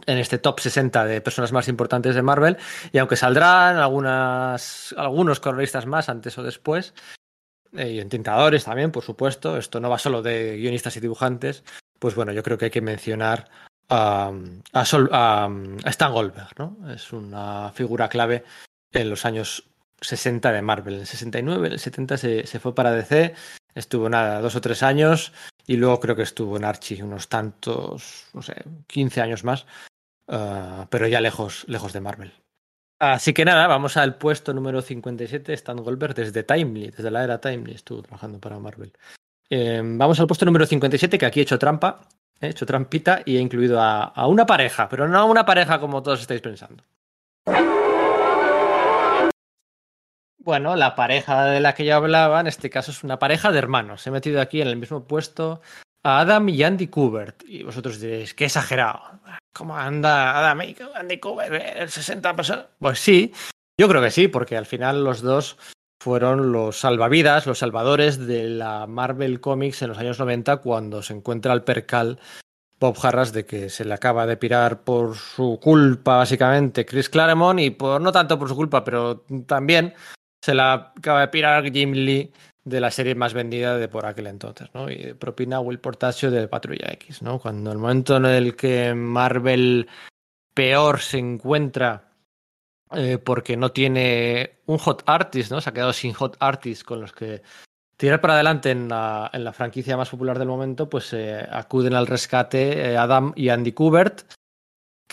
en 0.06 0.18
este 0.18 0.38
top 0.38 0.60
60 0.60 1.06
de 1.06 1.22
personas 1.22 1.52
más 1.52 1.68
importantes 1.68 2.16
de 2.16 2.22
Marvel 2.22 2.58
y 2.92 2.98
aunque 2.98 3.16
saldrán 3.16 3.78
algunas 3.78 4.94
algunos 4.98 5.40
coloristas 5.40 5.86
más 5.86 6.10
antes 6.10 6.38
o 6.38 6.44
después 6.44 6.94
y 7.74 8.00
entintadores 8.00 8.66
también, 8.66 8.92
por 8.92 9.04
supuesto. 9.04 9.58
Esto 9.58 9.80
no 9.80 9.90
va 9.90 9.98
solo 9.98 10.22
de 10.22 10.58
guionistas 10.58 10.96
y 10.98 11.00
dibujantes. 11.00 11.64
Pues 12.00 12.16
bueno, 12.16 12.32
yo 12.32 12.44
creo 12.44 12.58
que 12.58 12.66
hay 12.66 12.72
que 12.72 12.82
mencionar 12.82 13.50
a, 13.90 14.32
a 14.74 14.82
Stan 15.86 16.14
Goldberg, 16.14 16.60
¿no? 16.60 16.78
Es 16.92 17.12
una 17.14 17.72
figura 17.74 18.10
clave 18.10 18.44
en 18.92 19.10
los 19.10 19.26
años 19.26 19.70
60 20.04 20.52
de 20.52 20.62
Marvel. 20.62 20.96
En 20.96 21.00
el 21.02 21.08
69, 21.08 21.68
en 21.68 21.74
el 21.74 21.80
70 21.80 22.18
se, 22.18 22.48
se 22.48 22.60
fue 22.60 22.76
para 22.76 22.92
DC, 22.92 23.34
estuvo 23.76 24.10
nada, 24.10 24.42
dos 24.42 24.56
o 24.56 24.62
tres 24.62 24.84
años, 24.84 25.34
y 25.66 25.78
luego 25.78 26.00
creo 26.00 26.16
que 26.16 26.24
estuvo 26.24 26.58
en 26.58 26.66
Archie 26.66 27.04
unos 27.04 27.30
tantos, 27.30 28.28
no 28.34 28.42
sé, 28.42 28.56
15 28.88 29.22
años 29.22 29.44
más, 29.44 29.66
uh, 30.28 30.86
pero 30.90 31.08
ya 31.08 31.22
lejos, 31.22 31.66
lejos 31.68 31.94
de 31.94 32.02
Marvel. 32.02 32.34
Así 33.00 33.34
que 33.34 33.44
nada, 33.44 33.68
vamos 33.68 33.98
al 33.98 34.16
puesto 34.16 34.54
número 34.54 34.82
57, 34.82 35.54
Stan 35.54 35.78
Goldberg 35.78 36.14
desde 36.16 36.44
Timely, 36.44 36.92
desde 36.92 37.12
la 37.12 37.24
era 37.24 37.42
Timely, 37.42 37.74
estuvo 37.74 38.02
trabajando 38.02 38.40
para 38.40 38.60
Marvel. 38.60 38.94
Eh, 39.50 39.82
vamos 39.84 40.20
al 40.20 40.28
puesto 40.28 40.46
número 40.46 40.66
57, 40.66 41.18
que 41.18 41.26
aquí 41.26 41.40
he 41.40 41.44
hecho 41.44 41.60
trampa, 41.60 42.08
he 42.40 42.48
hecho 42.50 42.66
trampita 42.66 43.22
y 43.26 43.38
he 43.38 43.40
incluido 43.40 43.82
a, 43.82 44.04
a 44.06 44.28
una 44.28 44.46
pareja, 44.46 44.88
pero 44.88 45.08
no 45.08 45.18
a 45.18 45.26
una 45.26 45.46
pareja 45.46 45.80
como 45.80 46.02
todos 46.02 46.22
estáis 46.22 46.42
pensando. 46.42 46.84
Bueno, 50.44 50.76
la 50.76 50.94
pareja 50.94 51.46
de 51.46 51.62
la 51.62 51.74
que 51.74 51.86
yo 51.86 51.96
hablaba, 51.96 52.42
en 52.42 52.48
este 52.48 52.70
caso 52.70 52.92
es 52.92 53.04
una 53.04 53.18
pareja 53.18 53.52
de 53.52 53.60
hermanos. 53.60 54.06
He 54.06 54.12
metido 54.12 54.42
aquí 54.42 54.62
en 54.62 54.68
el 54.68 54.76
mismo 54.76 55.06
puesto 55.06 55.62
a 56.04 56.20
Adam 56.20 56.50
y 56.50 56.62
Andy 56.64 56.88
Kubert. 56.88 57.44
Y 57.48 57.64
vosotros 57.64 58.02
diréis, 58.02 58.34
qué 58.34 58.46
exagerado. 58.46 59.00
¿Cómo 59.54 59.78
anda 59.78 60.38
Adam 60.38 60.62
y 60.64 60.76
Andy 60.96 61.18
Kubert? 61.20 61.78
¿El 61.78 61.90
60 61.90 62.36
personas? 62.36 62.66
Pues 62.78 63.00
sí, 63.00 63.32
yo 63.80 63.88
creo 63.88 64.02
que 64.02 64.12
sí, 64.12 64.28
porque 64.28 64.58
al 64.58 64.66
final 64.66 65.06
los 65.06 65.22
dos 65.22 65.58
fueron 66.02 66.52
los 66.52 66.78
salvavidas, 66.78 67.48
los 67.48 67.60
salvadores 67.60 68.28
de 68.28 68.50
la 68.50 68.86
Marvel 68.86 69.40
Comics 69.40 69.82
en 69.82 69.90
los 69.90 69.98
años 69.98 70.20
90 70.20 70.58
cuando 70.58 71.02
se 71.02 71.14
encuentra 71.14 71.54
el 71.54 71.64
percal 71.64 72.20
Bob 72.82 72.98
Harras 73.02 73.32
de 73.32 73.46
que 73.46 73.70
se 73.70 73.86
le 73.86 73.94
acaba 73.94 74.26
de 74.28 74.36
pirar 74.36 74.82
por 74.82 75.16
su 75.16 75.58
culpa 75.62 76.18
básicamente 76.18 76.86
Chris 76.86 77.08
Claremont 77.08 77.62
y 77.62 77.70
por 77.70 78.02
no 78.02 78.12
tanto 78.12 78.38
por 78.38 78.50
su 78.50 78.56
culpa, 78.58 78.84
pero 78.84 79.24
también 79.48 79.94
se 80.44 80.54
la 80.54 80.74
acaba 80.74 81.22
de 81.22 81.30
pirar 81.30 81.72
Jim 81.72 81.94
Lee 81.94 82.30
de 82.66 82.82
la 82.82 82.92
serie 82.92 83.16
más 83.16 83.34
vendida 83.34 83.78
de 83.78 83.88
por 83.88 84.06
aquel 84.06 84.28
entonces, 84.28 84.68
¿no? 84.74 84.92
Y 84.92 85.14
propina 85.14 85.62
Will 85.62 85.80
Portacio 85.80 86.32
de 86.32 86.50
Patrulla 86.50 86.92
X, 86.92 87.22
¿no? 87.22 87.40
Cuando 87.40 87.72
el 87.72 87.78
momento 87.78 88.18
en 88.18 88.26
el 88.26 88.54
que 88.58 88.94
Marvel 88.94 89.88
peor 90.54 91.00
se 91.00 91.20
encuentra 91.20 92.12
eh, 92.92 93.20
porque 93.20 93.56
no 93.56 93.72
tiene 93.72 94.60
un 94.66 94.80
hot 94.80 95.04
artist, 95.06 95.50
¿no? 95.50 95.62
Se 95.62 95.70
ha 95.70 95.74
quedado 95.74 95.94
sin 95.94 96.12
hot 96.12 96.36
artist 96.42 96.84
con 96.84 97.00
los 97.00 97.14
que 97.14 97.42
tirar 97.96 98.20
para 98.20 98.34
adelante 98.34 98.70
en 98.70 98.90
la, 98.90 99.30
en 99.32 99.46
la 99.46 99.54
franquicia 99.54 99.96
más 99.96 100.10
popular 100.10 100.40
del 100.40 100.50
momento, 100.50 100.90
pues 100.90 101.14
eh, 101.14 101.48
acuden 101.50 101.94
al 101.94 102.06
rescate 102.06 102.92
eh, 102.92 102.98
Adam 102.98 103.32
y 103.38 103.48
Andy 103.48 103.72
Kubert 103.72 104.24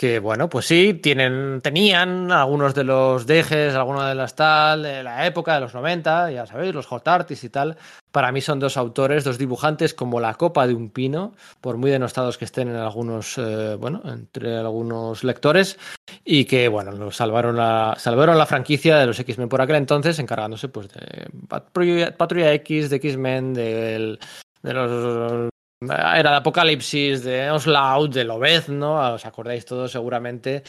que 0.01 0.19
bueno, 0.19 0.49
pues 0.49 0.65
sí, 0.65 0.95
tienen, 0.95 1.61
tenían 1.61 2.33
algunos 2.33 2.75
de 2.75 2.85
los 2.85 3.27
dejes, 3.27 3.75
algunos 3.75 4.09
de 4.09 4.15
las 4.15 4.35
tal, 4.35 4.83
de 4.83 5.03
la 5.03 5.27
época 5.27 5.53
de 5.53 5.61
los 5.61 5.75
90, 5.75 6.31
ya 6.31 6.47
sabéis, 6.47 6.75
los 6.75 6.87
hot 6.87 7.07
artists 7.07 7.45
y 7.45 7.51
tal. 7.51 7.77
Para 8.11 8.33
mí 8.33 8.41
son 8.41 8.59
dos 8.61 8.79
autores, 8.79 9.25
dos 9.25 9.37
dibujantes 9.37 9.93
como 9.93 10.19
la 10.19 10.33
copa 10.37 10.67
de 10.67 10.73
un 10.73 10.89
pino, 10.89 11.35
por 11.61 11.77
muy 11.77 11.91
denostados 11.91 12.39
que 12.39 12.47
estén 12.47 12.71
en 12.71 12.77
algunos, 12.77 13.37
eh, 13.37 13.77
bueno, 13.79 14.01
entre 14.07 14.57
algunos 14.57 15.23
lectores, 15.23 15.79
y 16.25 16.47
que, 16.47 16.69
bueno, 16.69 17.11
salvaron 17.11 17.59
la, 17.59 17.95
salvaron 17.99 18.39
la 18.39 18.47
franquicia 18.47 18.97
de 18.97 19.05
los 19.05 19.21
X-Men 19.21 19.51
por 19.51 19.61
aquel 19.61 19.77
entonces, 19.77 20.19
encargándose 20.19 20.71
pues 20.71 20.89
de 20.89 21.29
Patrulla, 21.47 22.55
X, 22.55 22.89
de 22.89 22.97
X-Men, 22.97 23.53
de 23.53 24.19
los 24.63 25.51
era 25.83 26.31
de 26.31 26.37
Apocalipsis, 26.37 27.25
de 27.25 27.51
Onslaught, 27.51 28.13
de 28.13 28.25
¿no? 28.69 29.15
Os 29.15 29.25
acordáis 29.25 29.65
todos 29.65 29.93
seguramente 29.93 30.63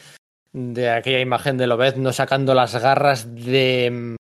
de 0.54 0.90
aquella 0.90 1.20
imagen 1.20 1.58
de 1.58 1.68
Lobezno 1.68 2.12
sacando 2.14 2.54
las 2.54 2.76
garras 2.82 3.34
de, 3.34 4.16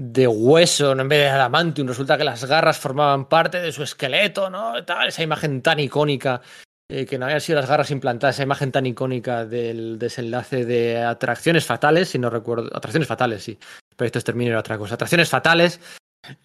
de 0.00 0.26
hueso 0.26 0.92
en 0.92 1.08
vez 1.08 1.20
de 1.20 1.28
adamantium. 1.28 1.88
Resulta 1.88 2.18
que 2.18 2.24
las 2.24 2.44
garras 2.44 2.78
formaban 2.78 3.28
parte 3.28 3.60
de 3.60 3.72
su 3.72 3.82
esqueleto, 3.82 4.50
¿no? 4.50 4.84
Tal, 4.84 5.08
esa 5.08 5.22
imagen 5.22 5.62
tan 5.62 5.78
icónica, 5.78 6.40
eh, 6.88 7.06
que 7.06 7.16
no 7.16 7.26
habían 7.26 7.40
sido 7.40 7.60
las 7.60 7.68
garras 7.68 7.92
implantadas, 7.92 8.36
esa 8.36 8.42
imagen 8.42 8.72
tan 8.72 8.86
icónica 8.86 9.44
del 9.44 9.96
desenlace 9.98 10.64
de 10.64 11.02
Atracciones 11.02 11.64
Fatales, 11.64 12.08
si 12.08 12.18
no 12.18 12.30
recuerdo. 12.30 12.68
Atracciones 12.76 13.08
Fatales, 13.08 13.44
sí. 13.44 13.58
Pero 13.96 14.06
esto 14.06 14.18
es 14.18 14.24
término 14.24 14.58
otra 14.58 14.76
cosa. 14.76 14.94
Atracciones 14.94 15.28
Fatales, 15.28 15.80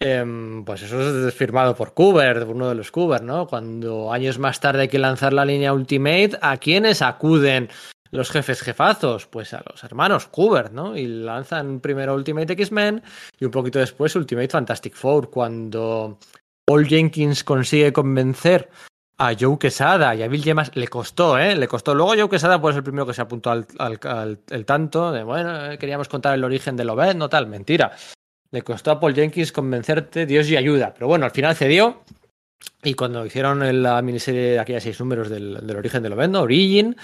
Em, 0.00 0.64
pues 0.64 0.82
eso 0.82 1.28
es 1.28 1.34
firmado 1.34 1.76
por 1.76 1.92
Kubert, 1.92 2.48
uno 2.48 2.68
de 2.68 2.74
los 2.74 2.90
Kubert, 2.90 3.22
¿no? 3.22 3.46
Cuando 3.46 4.12
años 4.12 4.38
más 4.38 4.58
tarde 4.58 4.82
hay 4.82 4.88
que 4.88 4.98
lanzar 4.98 5.32
la 5.32 5.44
línea 5.44 5.72
Ultimate, 5.72 6.38
¿a 6.40 6.56
quiénes 6.56 7.02
acuden 7.02 7.68
los 8.10 8.30
jefes 8.30 8.62
jefazos? 8.62 9.26
Pues 9.26 9.52
a 9.52 9.62
los 9.70 9.84
hermanos 9.84 10.26
Kubert, 10.28 10.72
¿no? 10.72 10.96
Y 10.96 11.06
lanzan 11.06 11.80
primero 11.80 12.14
Ultimate 12.14 12.54
X-Men 12.54 13.02
y 13.38 13.44
un 13.44 13.50
poquito 13.50 13.78
después 13.78 14.16
Ultimate 14.16 14.48
Fantastic 14.48 14.94
Four, 14.94 15.30
cuando 15.30 16.18
Paul 16.64 16.86
Jenkins 16.86 17.44
consigue 17.44 17.92
convencer 17.92 18.70
a 19.18 19.34
Joe 19.38 19.58
Quesada 19.58 20.14
y 20.14 20.22
a 20.22 20.28
Bill 20.28 20.42
Gemas 20.42 20.74
le 20.74 20.88
costó, 20.88 21.38
¿eh? 21.38 21.54
Le 21.54 21.68
costó. 21.68 21.94
Luego 21.94 22.14
Joe 22.16 22.28
Quesada 22.28 22.60
pues 22.60 22.76
el 22.76 22.82
primero 22.82 23.06
que 23.06 23.14
se 23.14 23.22
apuntó 23.22 23.50
al, 23.50 23.66
tanto 24.66 25.12
de, 25.12 25.22
bueno, 25.22 25.78
queríamos 25.78 26.08
contar 26.08 26.34
el 26.34 26.44
origen 26.44 26.76
de 26.76 26.84
Lobet, 26.84 27.16
no 27.16 27.28
tal, 27.28 27.46
mentira. 27.46 27.92
Le 28.50 28.62
costó 28.62 28.90
a 28.90 29.00
Paul 29.00 29.14
Jenkins 29.14 29.52
convencerte, 29.52 30.26
Dios 30.26 30.48
y 30.50 30.56
ayuda. 30.56 30.92
Pero 30.94 31.08
bueno, 31.08 31.24
al 31.24 31.32
final 31.32 31.54
cedió. 31.56 32.02
Y 32.82 32.94
cuando 32.94 33.26
hicieron 33.26 33.82
la 33.82 34.00
miniserie 34.02 34.52
de 34.52 34.58
aquellos 34.60 34.82
seis 34.82 35.00
números 35.00 35.28
del, 35.28 35.76
origen 35.76 36.02
de 36.02 36.08
Lovendo, 36.08 36.42
Origin, 36.42 36.96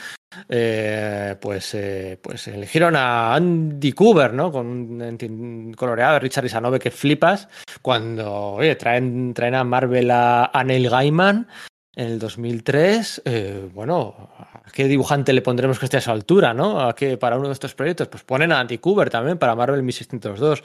eh, 0.48 1.36
pues, 1.40 1.74
eh, 1.74 2.18
pues 2.22 2.46
eligieron 2.48 2.94
a 2.96 3.34
Andy 3.34 3.92
Cooper, 3.92 4.32
¿no? 4.32 4.52
Con 4.52 4.66
un 4.66 5.74
coloreado 5.76 6.14
de 6.14 6.20
Richard 6.20 6.46
Isanove 6.46 6.78
que 6.78 6.90
flipas. 6.90 7.48
Cuando 7.80 8.52
oye, 8.52 8.76
traen, 8.76 9.34
a 9.54 9.64
Marvel 9.64 10.10
a, 10.10 10.62
Neil 10.64 10.88
Gaiman 10.88 11.48
en 11.96 12.06
el 12.06 12.18
2003, 12.18 13.22
eh, 13.24 13.68
bueno, 13.74 14.30
¿a 14.38 14.70
qué 14.72 14.86
dibujante 14.86 15.32
le 15.32 15.42
pondremos 15.42 15.78
que 15.78 15.86
esté 15.86 15.96
a 15.96 16.00
su 16.00 16.12
altura, 16.12 16.54
no? 16.54 16.80
¿A 16.80 16.94
qué 16.94 17.18
para 17.18 17.36
uno 17.36 17.48
de 17.48 17.54
estos 17.54 17.74
proyectos? 17.74 18.08
Pues 18.08 18.22
ponen 18.22 18.52
a 18.52 18.60
Andy 18.60 18.78
Cooper 18.78 19.10
también 19.10 19.36
para 19.36 19.56
Marvel 19.56 19.82
1602 19.82 20.62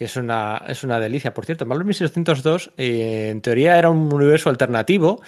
que 0.00 0.06
es 0.06 0.16
una, 0.16 0.62
es 0.66 0.82
una 0.82 0.98
delicia. 0.98 1.34
Por 1.34 1.44
cierto, 1.44 1.66
Marvel 1.66 1.84
1602 1.84 2.72
eh, 2.78 3.28
en 3.28 3.42
teoría 3.42 3.78
era 3.78 3.90
un 3.90 4.10
universo 4.10 4.48
alternativo, 4.48 5.20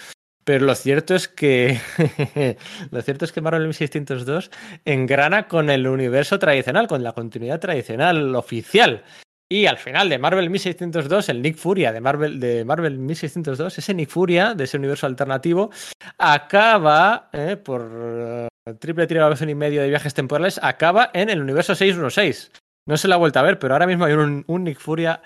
pero 0.43 0.65
lo 0.65 0.73
cierto 0.73 1.13
es 1.13 1.27
que 1.27 1.79
lo 2.89 3.01
cierto 3.03 3.23
es 3.23 3.31
que 3.31 3.41
Marvel 3.41 3.65
1602 3.65 4.49
engrana 4.83 5.47
con 5.47 5.69
el 5.69 5.85
universo 5.85 6.39
tradicional, 6.39 6.87
con 6.87 7.03
la 7.03 7.11
continuidad 7.11 7.59
tradicional 7.59 8.33
oficial. 8.33 9.03
Y 9.47 9.67
al 9.67 9.77
final 9.77 10.09
de 10.09 10.17
Marvel 10.17 10.49
1602, 10.49 11.29
el 11.29 11.43
Nick 11.43 11.57
Furia 11.57 11.91
de 11.91 12.01
Marvel, 12.01 12.39
de 12.39 12.65
Marvel 12.65 12.97
1602, 12.97 13.77
ese 13.77 13.93
Nick 13.93 14.09
Furia 14.09 14.55
de 14.55 14.63
ese 14.63 14.77
universo 14.77 15.05
alternativo, 15.05 15.69
acaba 16.17 17.29
eh, 17.31 17.57
por 17.57 17.81
uh, 17.83 18.73
triple 18.79 19.05
triple 19.05 19.51
y 19.51 19.53
medio 19.53 19.83
de 19.83 19.89
viajes 19.89 20.15
temporales, 20.15 20.59
acaba 20.63 21.11
en 21.13 21.29
el 21.29 21.43
universo 21.43 21.75
616. 21.75 22.62
No 22.85 22.97
se 22.97 23.07
la 23.07 23.15
ha 23.15 23.17
vuelto 23.17 23.39
a 23.39 23.43
ver, 23.43 23.59
pero 23.59 23.73
ahora 23.73 23.87
mismo 23.87 24.05
hay 24.05 24.13
un, 24.13 24.45
Nick 24.47 24.79
Furia 24.79 25.21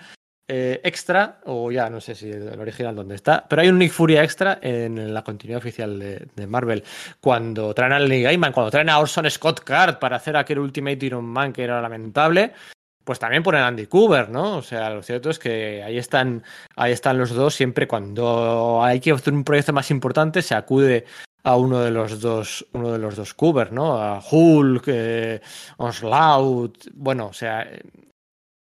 eh, 0.47 0.79
extra, 0.83 1.41
o 1.45 1.71
ya 1.71 1.89
no 1.89 1.99
sé 1.99 2.15
si 2.15 2.29
el 2.29 2.59
original 2.59 2.95
dónde 2.95 3.15
está, 3.15 3.45
pero 3.49 3.61
hay 3.61 3.69
un 3.69 3.79
Nick 3.79 3.91
Furia 3.91 4.23
extra 4.23 4.59
en 4.61 5.13
la 5.13 5.23
continuidad 5.23 5.59
oficial 5.59 5.99
de, 5.99 6.47
Marvel. 6.47 6.83
Cuando 7.19 7.73
traen 7.73 7.93
a 7.93 7.99
Lenny 7.99 8.21
Gaiman, 8.21 8.53
cuando 8.53 8.71
traen 8.71 8.89
a 8.89 8.99
Orson 8.99 9.29
Scott 9.29 9.61
Card 9.61 9.97
para 9.99 10.17
hacer 10.17 10.37
aquel 10.37 10.59
Ultimate 10.59 11.05
Iron 11.05 11.25
Man 11.25 11.51
que 11.51 11.63
era 11.63 11.81
lamentable, 11.81 12.53
pues 13.03 13.19
también 13.19 13.41
ponen 13.41 13.61
a 13.61 13.67
Andy 13.67 13.87
Cooper, 13.87 14.29
¿no? 14.29 14.57
O 14.57 14.61
sea, 14.61 14.89
lo 14.89 15.01
cierto 15.01 15.29
es 15.29 15.39
que 15.39 15.81
ahí 15.81 15.97
están, 15.97 16.43
ahí 16.75 16.91
están 16.91 17.17
los 17.17 17.33
dos 17.33 17.55
siempre 17.55 17.87
cuando 17.87 18.83
hay 18.83 18.99
que 18.99 19.11
hacer 19.11 19.33
un 19.33 19.45
proyecto 19.45 19.71
más 19.73 19.89
importante, 19.91 20.41
se 20.41 20.53
acude 20.53 21.05
a 21.47 21.55
uno 21.55 21.79
de 21.79 21.91
los 21.91 22.19
dos, 22.19 22.67
uno 22.73 22.91
de 22.91 22.97
los 22.97 23.15
dos 23.15 23.33
covers, 23.33 23.71
¿no? 23.71 23.97
A 23.97 24.19
Hulk, 24.19 24.83
eh, 24.88 25.39
Onslaught, 25.77 26.89
bueno, 26.93 27.27
o 27.27 27.33
sea, 27.33 27.65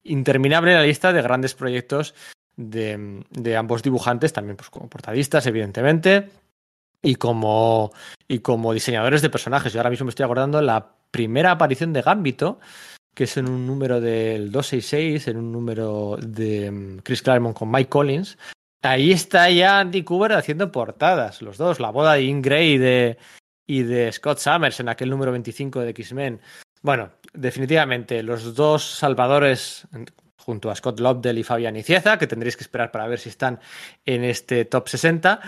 interminable 0.03 0.73
la 0.73 0.83
lista 0.83 1.11
de 1.11 1.21
grandes 1.21 1.55
proyectos 1.55 2.15
de, 2.55 3.21
de, 3.31 3.57
ambos 3.57 3.83
dibujantes, 3.83 4.31
también 4.31 4.55
pues 4.55 4.69
como 4.69 4.89
portadistas, 4.89 5.45
evidentemente, 5.45 6.29
y 7.01 7.15
como, 7.15 7.91
y 8.29 8.39
como 8.39 8.73
diseñadores 8.73 9.21
de 9.21 9.29
personajes. 9.29 9.73
Yo 9.73 9.81
ahora 9.81 9.89
mismo 9.89 10.05
me 10.05 10.11
estoy 10.11 10.23
acordando 10.23 10.61
la 10.61 10.93
primera 11.11 11.51
aparición 11.51 11.91
de 11.91 12.01
Gambito, 12.01 12.61
que 13.13 13.25
es 13.25 13.35
en 13.35 13.49
un 13.49 13.67
número 13.67 13.99
del 13.99 14.53
266, 14.53 15.27
en 15.27 15.35
un 15.35 15.51
número 15.51 16.17
de 16.21 16.71
mm, 16.71 16.97
Chris 16.99 17.23
Claremont 17.23 17.57
con 17.57 17.69
Mike 17.69 17.89
Collins, 17.89 18.37
Ahí 18.81 19.11
está 19.11 19.49
ya 19.49 19.79
Andy 19.79 20.03
Cooper 20.03 20.33
haciendo 20.33 20.71
portadas, 20.71 21.41
los 21.41 21.57
dos, 21.57 21.81
la 21.81 21.89
boda 21.89 22.13
de 22.13 22.41
Gray 22.41 22.73
y 22.73 22.77
de, 22.77 23.17
y 23.67 23.83
de 23.83 24.11
Scott 24.11 24.39
Summers 24.39 24.79
en 24.79 24.87
aquel 24.87 25.09
número 25.09 25.33
25 25.33 25.81
de 25.81 25.89
X-Men. 25.89 26.41
Bueno, 26.81 27.11
definitivamente 27.33 28.23
los 28.23 28.55
dos 28.55 28.83
salvadores 28.83 29.85
junto 30.37 30.71
a 30.71 30.75
Scott 30.75 31.01
Lobdell 31.01 31.37
y 31.37 31.43
Fabián 31.43 31.75
Icieza, 31.75 32.17
que 32.17 32.25
tendréis 32.25 32.55
que 32.55 32.63
esperar 32.63 32.91
para 32.91 33.07
ver 33.07 33.19
si 33.19 33.27
están 33.27 33.59
en 34.05 34.23
este 34.23 34.63
top 34.63 34.87
60. 34.87 35.41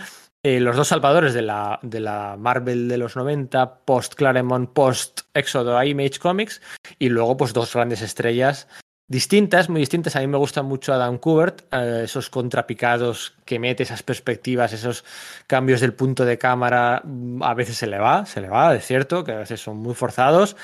Eh, 0.43 0.59
los 0.59 0.75
dos 0.75 0.89
salvadores 0.89 1.33
de 1.33 1.41
la, 1.41 1.79
de 1.83 2.01
la 2.01 2.35
Marvel 2.37 2.89
de 2.89 2.97
los 2.97 3.15
90, 3.15 3.85
post 3.85 4.15
Claremont, 4.15 4.71
post 4.73 5.21
Éxodo 5.33 5.81
Image 5.81 6.19
Comics, 6.19 6.61
y 6.99 7.09
luego 7.09 7.37
pues 7.37 7.53
dos 7.53 7.73
grandes 7.73 8.01
estrellas 8.01 8.67
distintas, 9.11 9.67
muy 9.69 9.81
distintas. 9.81 10.15
A 10.15 10.21
mí 10.21 10.27
me 10.27 10.37
gusta 10.37 10.63
mucho 10.63 10.93
Adam 10.93 11.17
Kubert, 11.17 11.63
eh, 11.73 12.03
esos 12.05 12.29
contrapicados 12.29 13.33
que 13.43 13.59
mete, 13.59 13.83
esas 13.83 14.03
perspectivas, 14.03 14.71
esos 14.71 15.03
cambios 15.47 15.81
del 15.81 15.93
punto 15.93 16.23
de 16.23 16.37
cámara, 16.37 17.01
mm, 17.03 17.43
a 17.43 17.53
veces 17.53 17.75
se 17.75 17.87
le 17.87 17.99
va, 17.99 18.25
se 18.25 18.39
le 18.39 18.47
va, 18.47 18.73
es 18.73 18.85
cierto, 18.85 19.25
que 19.25 19.33
a 19.33 19.39
veces 19.39 19.59
son 19.61 19.77
muy 19.77 19.95
forzados, 19.95 20.55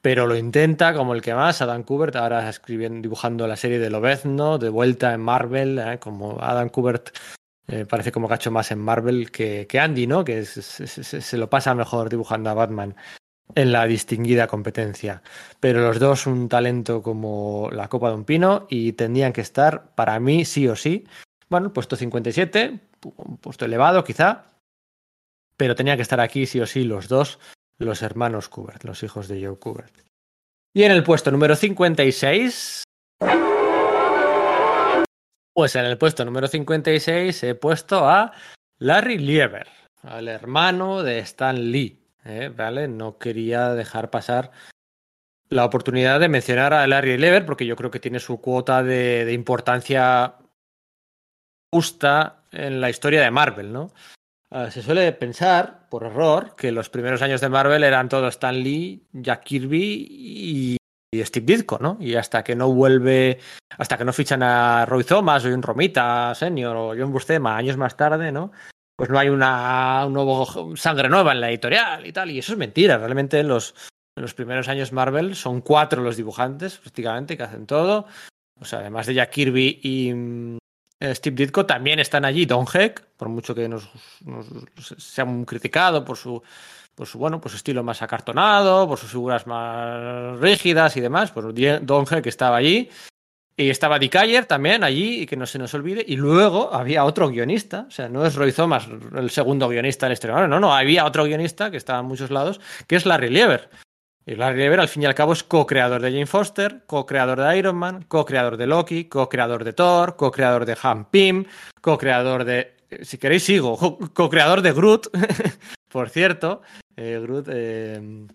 pero 0.00 0.26
lo 0.26 0.36
intenta 0.36 0.94
como 0.94 1.14
el 1.14 1.22
que 1.22 1.32
más. 1.32 1.62
Adam 1.62 1.84
Kubert 1.84 2.16
ahora 2.16 2.48
escribiendo, 2.48 3.00
dibujando 3.02 3.46
la 3.46 3.56
serie 3.56 3.78
de 3.78 3.88
Lobezno, 3.88 4.58
de 4.58 4.68
vuelta 4.68 5.14
en 5.14 5.20
Marvel, 5.20 5.78
eh, 5.78 5.98
como 6.00 6.38
Adam 6.42 6.70
Kubert 6.70 7.10
eh, 7.68 7.86
parece 7.88 8.10
como 8.10 8.28
cacho 8.28 8.50
más 8.50 8.72
en 8.72 8.80
Marvel 8.80 9.30
que, 9.30 9.68
que 9.68 9.78
Andy, 9.78 10.08
¿no? 10.08 10.24
Que 10.24 10.44
se 10.44 11.38
lo 11.38 11.48
pasa 11.48 11.72
mejor 11.74 12.10
dibujando 12.10 12.50
a 12.50 12.54
Batman 12.54 12.96
en 13.54 13.72
la 13.72 13.86
distinguida 13.86 14.46
competencia. 14.46 15.22
Pero 15.60 15.80
los 15.80 15.98
dos 15.98 16.26
un 16.26 16.48
talento 16.48 17.02
como 17.02 17.68
la 17.72 17.88
Copa 17.88 18.08
de 18.08 18.14
un 18.14 18.24
Pino 18.24 18.66
y 18.68 18.92
tendrían 18.92 19.32
que 19.32 19.40
estar, 19.40 19.94
para 19.94 20.18
mí, 20.20 20.44
sí 20.44 20.68
o 20.68 20.76
sí. 20.76 21.06
Bueno, 21.48 21.72
puesto 21.72 21.96
57, 21.96 22.80
un 23.16 23.36
puesto 23.38 23.64
elevado 23.64 24.04
quizá, 24.04 24.46
pero 25.56 25.74
tenían 25.74 25.96
que 25.96 26.02
estar 26.02 26.20
aquí 26.20 26.46
sí 26.46 26.60
o 26.60 26.66
sí 26.66 26.84
los 26.84 27.08
dos, 27.08 27.38
los 27.78 28.02
hermanos 28.02 28.48
Kubert, 28.48 28.84
los 28.84 29.02
hijos 29.02 29.28
de 29.28 29.44
Joe 29.44 29.58
Kubert. 29.58 29.94
Y 30.74 30.84
en 30.84 30.92
el 30.92 31.02
puesto 31.02 31.30
número 31.30 31.54
56 31.54 32.84
Pues 35.54 35.76
en 35.76 35.84
el 35.84 35.98
puesto 35.98 36.24
número 36.24 36.48
56 36.48 37.42
he 37.42 37.54
puesto 37.54 38.08
a 38.08 38.32
Larry 38.78 39.18
Lieber, 39.18 39.68
al 40.02 40.28
hermano 40.28 41.02
de 41.02 41.18
Stan 41.18 41.70
Lee. 41.70 42.01
¿Eh? 42.24 42.52
¿Vale? 42.54 42.88
No 42.88 43.18
quería 43.18 43.74
dejar 43.74 44.10
pasar 44.10 44.50
la 45.48 45.64
oportunidad 45.64 46.18
de 46.20 46.28
mencionar 46.28 46.72
a 46.72 46.86
Larry 46.86 47.18
Lieber 47.18 47.44
porque 47.44 47.66
yo 47.66 47.76
creo 47.76 47.90
que 47.90 48.00
tiene 48.00 48.20
su 48.20 48.40
cuota 48.40 48.82
de, 48.82 49.30
importancia 49.32 50.36
justa 51.72 52.44
en 52.50 52.80
la 52.80 52.90
historia 52.90 53.22
de 53.22 53.30
Marvel, 53.30 53.72
¿no? 53.72 53.92
Uh, 54.50 54.70
se 54.70 54.82
suele 54.82 55.12
pensar, 55.12 55.88
por 55.88 56.04
error, 56.04 56.54
que 56.56 56.72
los 56.72 56.90
primeros 56.90 57.22
años 57.22 57.40
de 57.40 57.48
Marvel 57.48 57.84
eran 57.84 58.10
todo 58.10 58.28
Stan 58.28 58.54
Lee, 58.54 59.06
Jack 59.12 59.44
Kirby 59.44 60.06
y, 60.10 60.76
y 61.10 61.24
Steve 61.24 61.46
Ditko, 61.46 61.78
¿no? 61.78 61.96
Y 62.00 62.16
hasta 62.16 62.44
que 62.44 62.54
no 62.54 62.70
vuelve, 62.70 63.38
hasta 63.78 63.96
que 63.96 64.04
no 64.04 64.12
fichan 64.12 64.42
a 64.42 64.84
Roy 64.84 65.04
Thomas 65.04 65.46
o 65.46 65.48
un 65.48 65.62
Romita 65.62 66.34
Senior 66.34 66.76
o 66.76 66.94
John 66.98 67.12
Buscema 67.12 67.56
años 67.56 67.78
más 67.78 67.96
tarde, 67.96 68.30
¿no? 68.30 68.52
Pues 69.02 69.10
no 69.10 69.18
hay 69.18 69.30
una 69.30 70.06
sangre 70.76 71.08
nueva 71.08 71.32
en 71.32 71.40
la 71.40 71.50
editorial 71.50 72.06
y 72.06 72.12
tal. 72.12 72.30
Y 72.30 72.38
eso 72.38 72.52
es 72.52 72.58
mentira. 72.58 72.98
Realmente 72.98 73.40
en 73.40 73.48
los, 73.48 73.74
primeros 74.36 74.68
años 74.68 74.92
Marvel 74.92 75.34
son 75.34 75.60
cuatro 75.60 76.04
los 76.04 76.16
dibujantes, 76.16 76.78
prácticamente, 76.78 77.36
que 77.36 77.42
hacen 77.42 77.66
todo. 77.66 78.06
O 78.60 78.64
sea, 78.64 78.78
además 78.78 79.08
de 79.08 79.14
Jack 79.14 79.30
Kirby 79.30 79.80
y, 79.82 80.56
Steve 81.16 81.34
Ditko 81.34 81.66
también 81.66 81.98
están 81.98 82.24
allí. 82.24 82.46
Don 82.46 82.64
Heck, 82.72 83.04
por 83.16 83.28
mucho 83.28 83.56
que 83.56 83.68
nos, 83.68 83.90
nos 84.24 84.94
criticado 85.46 86.04
por 86.04 86.16
su, 86.16 86.40
por 86.94 87.08
su 87.08 87.18
bueno, 87.18 87.40
su 87.44 87.56
estilo 87.56 87.82
más 87.82 88.02
acartonado, 88.02 88.86
por 88.86 89.00
sus 89.00 89.10
figuras 89.10 89.48
más 89.48 90.38
rígidas 90.38 90.96
y 90.96 91.00
demás, 91.00 91.32
pues 91.32 91.44
Don 91.82 92.06
Heck 92.08 92.26
estaba 92.26 92.58
allí. 92.58 92.88
Y 93.56 93.68
estaba 93.68 93.98
Dick 93.98 94.16
Ayer 94.16 94.46
también 94.46 94.82
allí, 94.82 95.22
y 95.22 95.26
que 95.26 95.36
no 95.36 95.46
se 95.46 95.58
nos 95.58 95.74
olvide. 95.74 96.04
Y 96.06 96.16
luego 96.16 96.72
había 96.72 97.04
otro 97.04 97.28
guionista, 97.28 97.84
o 97.86 97.90
sea, 97.90 98.08
no 98.08 98.24
es 98.24 98.34
Roy 98.34 98.52
Thomas 98.52 98.88
el 99.14 99.30
segundo 99.30 99.68
guionista 99.68 100.06
del 100.06 100.14
estreno, 100.14 100.46
no, 100.48 100.58
no, 100.58 100.74
había 100.74 101.04
otro 101.04 101.24
guionista 101.24 101.70
que 101.70 101.76
estaba 101.76 102.00
en 102.00 102.06
muchos 102.06 102.30
lados, 102.30 102.60
que 102.86 102.96
es 102.96 103.04
Larry 103.04 103.28
Lieber. 103.28 103.68
Y 104.24 104.36
Larry 104.36 104.58
Lieber, 104.58 104.80
al 104.80 104.88
fin 104.88 105.02
y 105.02 105.06
al 105.06 105.14
cabo, 105.14 105.32
es 105.32 105.42
co-creador 105.42 106.00
de 106.00 106.10
Jane 106.10 106.26
Foster, 106.26 106.84
co-creador 106.86 107.40
de 107.40 107.58
Iron 107.58 107.76
Man, 107.76 108.04
co-creador 108.06 108.56
de 108.56 108.66
Loki, 108.66 109.04
co-creador 109.06 109.64
de 109.64 109.72
Thor, 109.72 110.16
co-creador 110.16 110.64
de 110.64 110.76
Han 110.82 111.06
Pym, 111.06 111.44
co-creador 111.80 112.44
de. 112.44 112.76
Si 113.02 113.18
queréis, 113.18 113.42
sigo. 113.42 113.76
Co-creador 114.14 114.62
de 114.62 114.72
Groot, 114.72 115.08
por 115.90 116.08
cierto. 116.08 116.62
Eh, 116.96 117.18
Groot, 117.20 117.48
eh, 117.50 118.26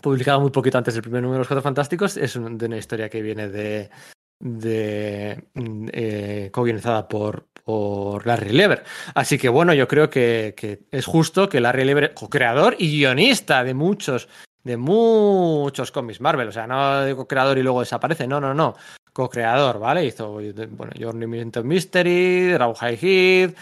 publicado 0.00 0.40
muy 0.40 0.50
poquito 0.50 0.78
antes 0.78 0.94
del 0.94 1.02
primer 1.02 1.22
número 1.22 1.34
de 1.34 1.40
los 1.40 1.48
Cuatro 1.48 1.62
Fantásticos, 1.62 2.16
es 2.16 2.34
de 2.34 2.66
una 2.66 2.78
historia 2.78 3.08
que 3.10 3.20
viene 3.20 3.48
de. 3.48 3.90
De 4.38 5.44
eh, 5.92 6.50
co-guionizada 6.52 7.08
por, 7.08 7.46
por 7.64 8.26
Larry 8.26 8.50
Lieber. 8.50 8.84
Así 9.14 9.38
que 9.38 9.48
bueno, 9.48 9.74
yo 9.74 9.88
creo 9.88 10.10
que, 10.10 10.54
que 10.56 10.80
es 10.90 11.06
justo 11.06 11.48
que 11.48 11.60
Larry 11.60 11.84
Lieber, 11.84 12.14
co-creador 12.14 12.76
y 12.78 12.90
guionista 12.90 13.64
de 13.64 13.74
muchos 13.74 14.28
de 14.66 14.76
muchos 14.76 15.92
cómics 15.92 16.20
Marvel. 16.20 16.48
O 16.48 16.52
sea, 16.52 16.66
no 16.66 17.04
digo 17.04 17.28
creador 17.28 17.56
y 17.56 17.62
luego 17.62 17.80
desaparece. 17.80 18.26
No, 18.26 18.40
no, 18.40 18.52
no. 18.52 18.74
Co-creador, 19.12 19.78
¿vale? 19.78 20.04
Hizo, 20.04 20.32
bueno, 20.32 20.92
Journey 20.98 21.50
of 21.54 21.64
Mystery, 21.64 22.56
Raw 22.58 22.74
High 22.74 22.96
Heat, 22.96 23.54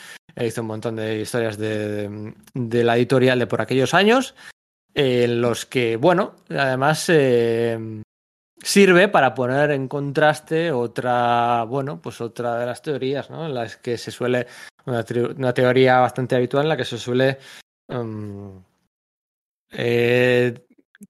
hizo 0.42 0.62
un 0.62 0.66
montón 0.66 0.96
de 0.96 1.20
historias 1.20 1.58
de, 1.58 2.32
de, 2.54 2.84
la 2.84 2.96
editorial 2.96 3.38
de 3.38 3.46
por 3.46 3.60
aquellos 3.60 3.94
años, 3.94 4.34
en 4.94 5.40
los 5.40 5.66
que, 5.66 5.96
bueno, 5.96 6.34
además 6.48 7.08
eh, 7.08 8.02
sirve 8.64 9.08
para 9.08 9.34
poner 9.34 9.70
en 9.72 9.88
contraste 9.88 10.72
otra, 10.72 11.64
bueno, 11.64 12.00
pues 12.00 12.20
otra 12.20 12.56
de 12.58 12.66
las 12.66 12.80
teorías, 12.82 13.30
¿no? 13.30 13.46
En 13.46 13.54
las 13.54 13.76
que 13.76 13.98
se 13.98 14.10
suele, 14.10 14.46
una, 14.86 15.52
teoría 15.52 16.00
bastante 16.00 16.34
habitual 16.34 16.64
en 16.64 16.68
la 16.70 16.76
que 16.76 16.84
se 16.84 16.98
suele 16.98 17.38
um, 17.88 18.62
eh, 19.70 20.66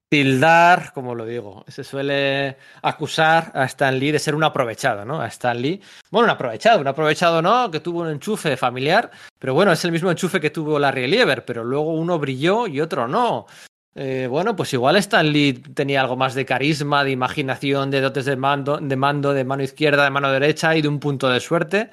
tildar, 0.09 0.93
como 0.93 1.15
lo 1.15 1.25
digo, 1.25 1.65
se 1.69 1.85
suele 1.85 2.57
acusar 2.83 3.53
a 3.55 3.65
Stan 3.67 3.97
Lee 3.97 4.11
de 4.11 4.19
ser 4.19 4.35
un 4.35 4.43
aprovechado, 4.43 5.05
¿no? 5.05 5.21
A 5.21 5.29
Stan 5.29 5.61
Lee, 5.61 5.81
bueno, 6.11 6.25
un 6.25 6.31
aprovechado, 6.31 6.81
un 6.81 6.89
aprovechado 6.89 7.41
no, 7.41 7.71
que 7.71 7.81
tuvo 7.81 8.01
un 8.01 8.11
enchufe 8.11 8.57
familiar, 8.57 9.11
pero 9.39 9.55
bueno, 9.55 9.71
es 9.71 9.85
el 9.85 9.93
mismo 9.93 10.11
enchufe 10.11 10.41
que 10.41 10.51
tuvo 10.51 10.79
Larry 10.79 11.07
Lieber, 11.07 11.45
pero 11.45 11.63
luego 11.63 11.95
uno 11.95 12.19
brilló 12.19 12.67
y 12.67 12.81
otro 12.81 13.07
no. 13.07 13.47
Eh, 13.95 14.27
bueno, 14.29 14.57
pues 14.57 14.73
igual 14.73 14.97
Stan 14.97 15.27
Lee 15.31 15.53
tenía 15.53 16.01
algo 16.01 16.17
más 16.17 16.35
de 16.35 16.45
carisma, 16.45 17.05
de 17.05 17.13
imaginación, 17.13 17.91
de 17.91 18.01
dotes 18.01 18.25
de 18.25 18.37
mando, 18.37 18.79
de 18.79 18.97
mando, 18.97 19.33
de 19.33 19.45
mano 19.45 19.63
izquierda, 19.63 20.05
de 20.05 20.11
mano 20.11 20.31
derecha 20.33 20.75
y 20.77 20.83
de 20.83 20.89
un 20.89 20.99
punto 20.99 21.29
de 21.29 21.41
suerte 21.41 21.91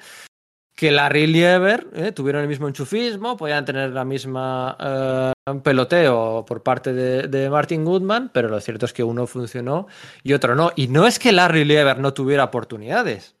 que 0.74 0.90
Larry 0.90 1.26
Lieber 1.26 1.86
eh, 1.92 2.12
tuvieron 2.12 2.42
el 2.42 2.48
mismo 2.48 2.66
enchufismo, 2.66 3.36
podían 3.36 3.64
tener 3.64 3.90
la 3.90 4.04
misma 4.04 4.76
eh, 4.80 5.32
peloteo 5.62 6.44
por 6.44 6.62
parte 6.62 6.92
de, 6.92 7.50
Martin 7.50 7.84
Goodman, 7.84 8.30
pero 8.32 8.48
lo 8.48 8.60
cierto 8.60 8.86
es 8.86 8.92
que 8.92 9.04
uno 9.04 9.26
funcionó 9.26 9.86
y 10.22 10.32
otro 10.32 10.54
no. 10.54 10.72
Y 10.74 10.88
no 10.88 11.06
es 11.06 11.18
que 11.18 11.32
Larry 11.32 11.64
Lieber 11.64 11.98
no 11.98 12.14
tuviera 12.14 12.44
oportunidades, 12.44 13.36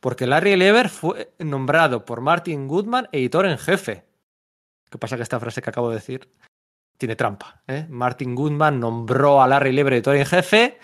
porque 0.00 0.26
Larry 0.26 0.56
Lieber 0.56 0.88
fue 0.88 1.32
nombrado 1.38 2.04
por 2.04 2.20
Martin 2.20 2.68
Goodman 2.68 3.08
editor 3.12 3.46
en 3.46 3.58
jefe. 3.58 4.04
¿Qué 4.90 4.98
pasa 4.98 5.16
que 5.16 5.22
esta 5.22 5.40
frase 5.40 5.62
que 5.62 5.70
acabo 5.70 5.88
de 5.88 5.96
decir 5.96 6.28
tiene 6.96 7.16
trampa? 7.16 7.62
¿eh? 7.66 7.86
Martin 7.88 8.34
Goodman 8.34 8.80
nombró 8.80 9.42
a 9.42 9.48
Larry 9.48 9.72
Lieber 9.72 9.92
editor 9.94 10.16
en 10.16 10.26
jefe 10.26 10.78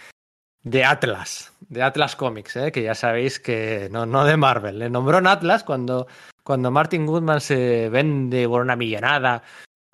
de 0.63 0.85
Atlas, 0.85 1.53
de 1.69 1.83
Atlas 1.83 2.17
Comics, 2.17 2.57
¿eh? 2.57 2.73
que 2.73 2.83
ya 2.83 2.95
sabéis 2.95 3.41
que 3.41 3.89
no, 3.91 4.07
no 4.07 4.25
de 4.25 4.37
Marvel. 4.37 4.79
Le 4.79 4.91
nombró 4.91 5.19
en 5.19 5.27
Atlas 5.27 5.65
cuando, 5.65 6.07
cuando 6.43 6.71
Martin 6.71 7.07
Goodman 7.07 7.41
se 7.41 7.89
vende 7.89 8.47
por 8.47 8.63
una 8.63 8.77
millonada 8.77 9.43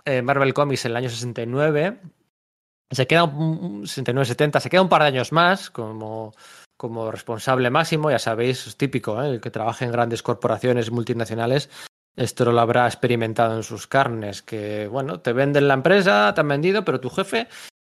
eh, 0.04 0.22
Marvel 0.22 0.54
Comics 0.54 0.84
en 0.84 0.92
el 0.92 0.96
año 0.96 1.10
69. 1.10 2.00
Se 2.90 3.06
queda 3.06 3.24
un 3.24 3.82
69-70, 3.82 4.60
se 4.60 4.70
queda 4.70 4.82
un 4.82 4.88
par 4.88 5.02
de 5.02 5.08
años 5.08 5.32
más 5.32 5.70
como, 5.70 6.32
como 6.76 7.10
responsable 7.10 7.70
máximo, 7.70 8.10
ya 8.10 8.20
sabéis, 8.20 8.66
es 8.68 8.76
típico, 8.76 9.20
¿eh? 9.22 9.30
el 9.30 9.40
que 9.40 9.50
trabaja 9.50 9.84
en 9.84 9.90
grandes 9.90 10.22
corporaciones 10.22 10.90
multinacionales. 10.90 11.68
Esto 12.16 12.50
lo 12.50 12.58
habrá 12.60 12.86
experimentado 12.86 13.54
en 13.56 13.62
sus 13.62 13.86
carnes, 13.86 14.40
que 14.40 14.88
bueno, 14.88 15.20
te 15.20 15.34
venden 15.34 15.68
la 15.68 15.74
empresa, 15.74 16.32
te 16.34 16.40
han 16.40 16.48
vendido, 16.48 16.82
pero 16.82 16.98
tu 16.98 17.10
jefe 17.10 17.46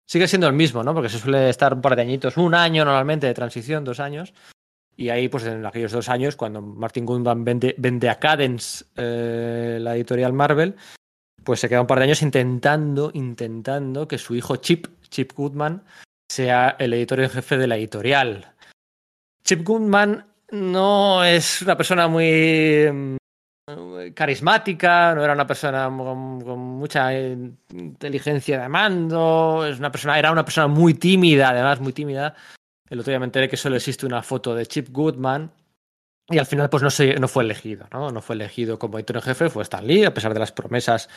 sigue 0.06 0.28
siendo 0.28 0.48
el 0.48 0.54
mismo, 0.54 0.84
¿no? 0.84 0.94
Porque 0.94 1.08
se 1.08 1.20
suele 1.20 1.50
estar 1.50 1.74
un 1.74 1.82
par 1.82 1.96
de 1.96 2.02
añitos, 2.02 2.36
un 2.36 2.54
año 2.54 2.84
normalmente 2.84 3.28
de 3.28 3.34
transición, 3.34 3.86
dos 3.86 4.02
años. 4.02 4.34
Y 4.98 5.10
ahí, 5.10 5.30
pues 5.30 5.46
en 5.46 5.66
aquellos 5.66 5.94
dos 5.94 6.10
años, 6.10 6.36
cuando 6.36 6.62
Martin 6.62 7.06
Goodman 7.06 7.46
vende, 7.46 7.76
vende 7.78 8.10
a 8.10 8.20
Cadence 8.20 8.84
eh, 8.98 9.78
la 9.80 9.96
editorial 9.96 10.34
Marvel, 10.34 10.76
pues 11.46 11.62
se 11.62 11.70
queda 11.70 11.80
un 11.80 11.88
par 11.88 12.00
de 12.00 12.06
años 12.06 12.22
intentando, 12.22 13.12
intentando 13.14 14.08
que 14.08 14.18
su 14.18 14.36
hijo 14.36 14.58
Chip, 14.58 14.88
Chip 15.10 15.32
Goodman, 15.34 15.86
sea 16.30 16.76
el 16.78 16.94
editor 16.94 17.22
en 17.22 17.30
jefe 17.30 17.58
de 17.58 17.68
la 17.68 17.78
editorial. 17.78 18.54
Chip 19.46 19.66
Goodman 19.66 20.26
no 20.52 21.24
es 21.24 21.62
una 21.62 21.78
persona 21.78 22.10
muy 22.10 23.18
carismática, 24.14 25.14
no 25.16 25.24
era 25.24 25.34
una 25.34 25.48
persona 25.48 25.86
con, 25.86 26.44
mucha 26.78 27.14
inteligencia 27.14 28.62
de 28.62 28.70
mando, 28.70 29.66
es 29.66 29.80
una 29.80 29.92
persona, 29.92 30.18
era 30.18 30.32
una 30.32 30.46
persona 30.46 30.68
muy 30.68 30.94
tímida, 30.94 31.50
además 31.50 31.80
muy 31.80 31.94
tímida. 31.94 32.36
El 32.90 33.00
otro 33.00 33.12
día 33.12 33.20
me 33.20 33.26
enteré 33.26 33.48
que 33.48 33.58
solo 33.58 33.76
existe 33.76 34.06
una 34.06 34.24
foto 34.24 34.56
de 34.56 34.66
Chip 34.66 34.90
Goodman 34.92 35.52
y 36.30 36.38
al 36.38 36.46
final 36.46 36.70
pues 36.70 36.84
no, 36.84 36.90
se, 36.90 37.16
no 37.16 37.28
fue 37.28 37.44
elegido, 37.44 37.88
¿no? 37.92 38.12
No 38.12 38.22
fue 38.22 38.36
elegido 38.36 38.80
como 38.80 38.98
editor 38.98 39.18
en 39.18 39.22
jefe, 39.24 39.50
fue 39.50 39.64
Stan 39.64 39.86
Lee, 39.86 40.06
a 40.06 40.14
pesar 40.14 40.34
de 40.34 40.40
las 40.40 40.52
promesas 40.52 41.10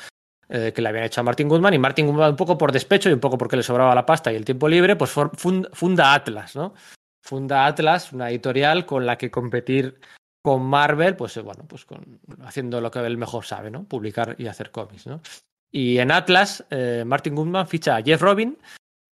eh, 0.49 0.73
que 0.75 0.83
le 0.83 0.89
habían 0.89 1.05
hecho 1.05 1.21
a 1.21 1.25
Martin 1.25 1.49
Goodman 1.49 1.75
y 1.75 1.79
Martin 1.79 2.07
Goodman 2.07 2.31
un 2.31 2.37
poco 2.37 2.59
por 2.59 2.73
despecho 2.73 3.09
y 3.09 3.13
un 3.13 3.21
poco 3.21 3.39
porque 3.39 3.57
le 3.57 3.63
sobraba 3.63 3.95
la 3.95 4.05
pasta 4.05 4.33
y 4.33 4.37
el 4.37 4.45
tiempo 4.45 4.69
libre, 4.69 4.97
pues 4.97 5.13
funda 5.13 6.15
Atlas, 6.15 6.57
¿no? 6.57 6.75
Funda 7.23 7.67
Atlas, 7.67 8.13
una 8.13 8.31
editorial 8.31 8.85
con 8.85 9.07
la 9.07 9.17
que 9.17 9.31
competir 9.31 9.99
con 10.43 10.63
Marvel, 10.65 11.17
pues 11.17 11.41
bueno, 11.43 11.65
pues 11.69 11.85
con, 11.85 12.21
haciendo 12.45 12.81
lo 12.81 12.91
que 12.91 12.99
él 12.99 13.17
mejor 13.17 13.45
sabe, 13.45 13.71
¿no? 13.71 13.85
Publicar 13.85 14.35
y 14.39 14.49
hacer 14.49 14.71
cómics, 14.71 15.07
¿no? 15.07 15.21
Y 15.71 15.99
en 15.99 16.11
Atlas, 16.11 16.65
eh, 16.71 17.05
Martin 17.07 17.35
Goodman 17.35 17.67
ficha 17.67 17.97
a 17.97 18.03
Jeff 18.03 18.21
Robin 18.21 18.59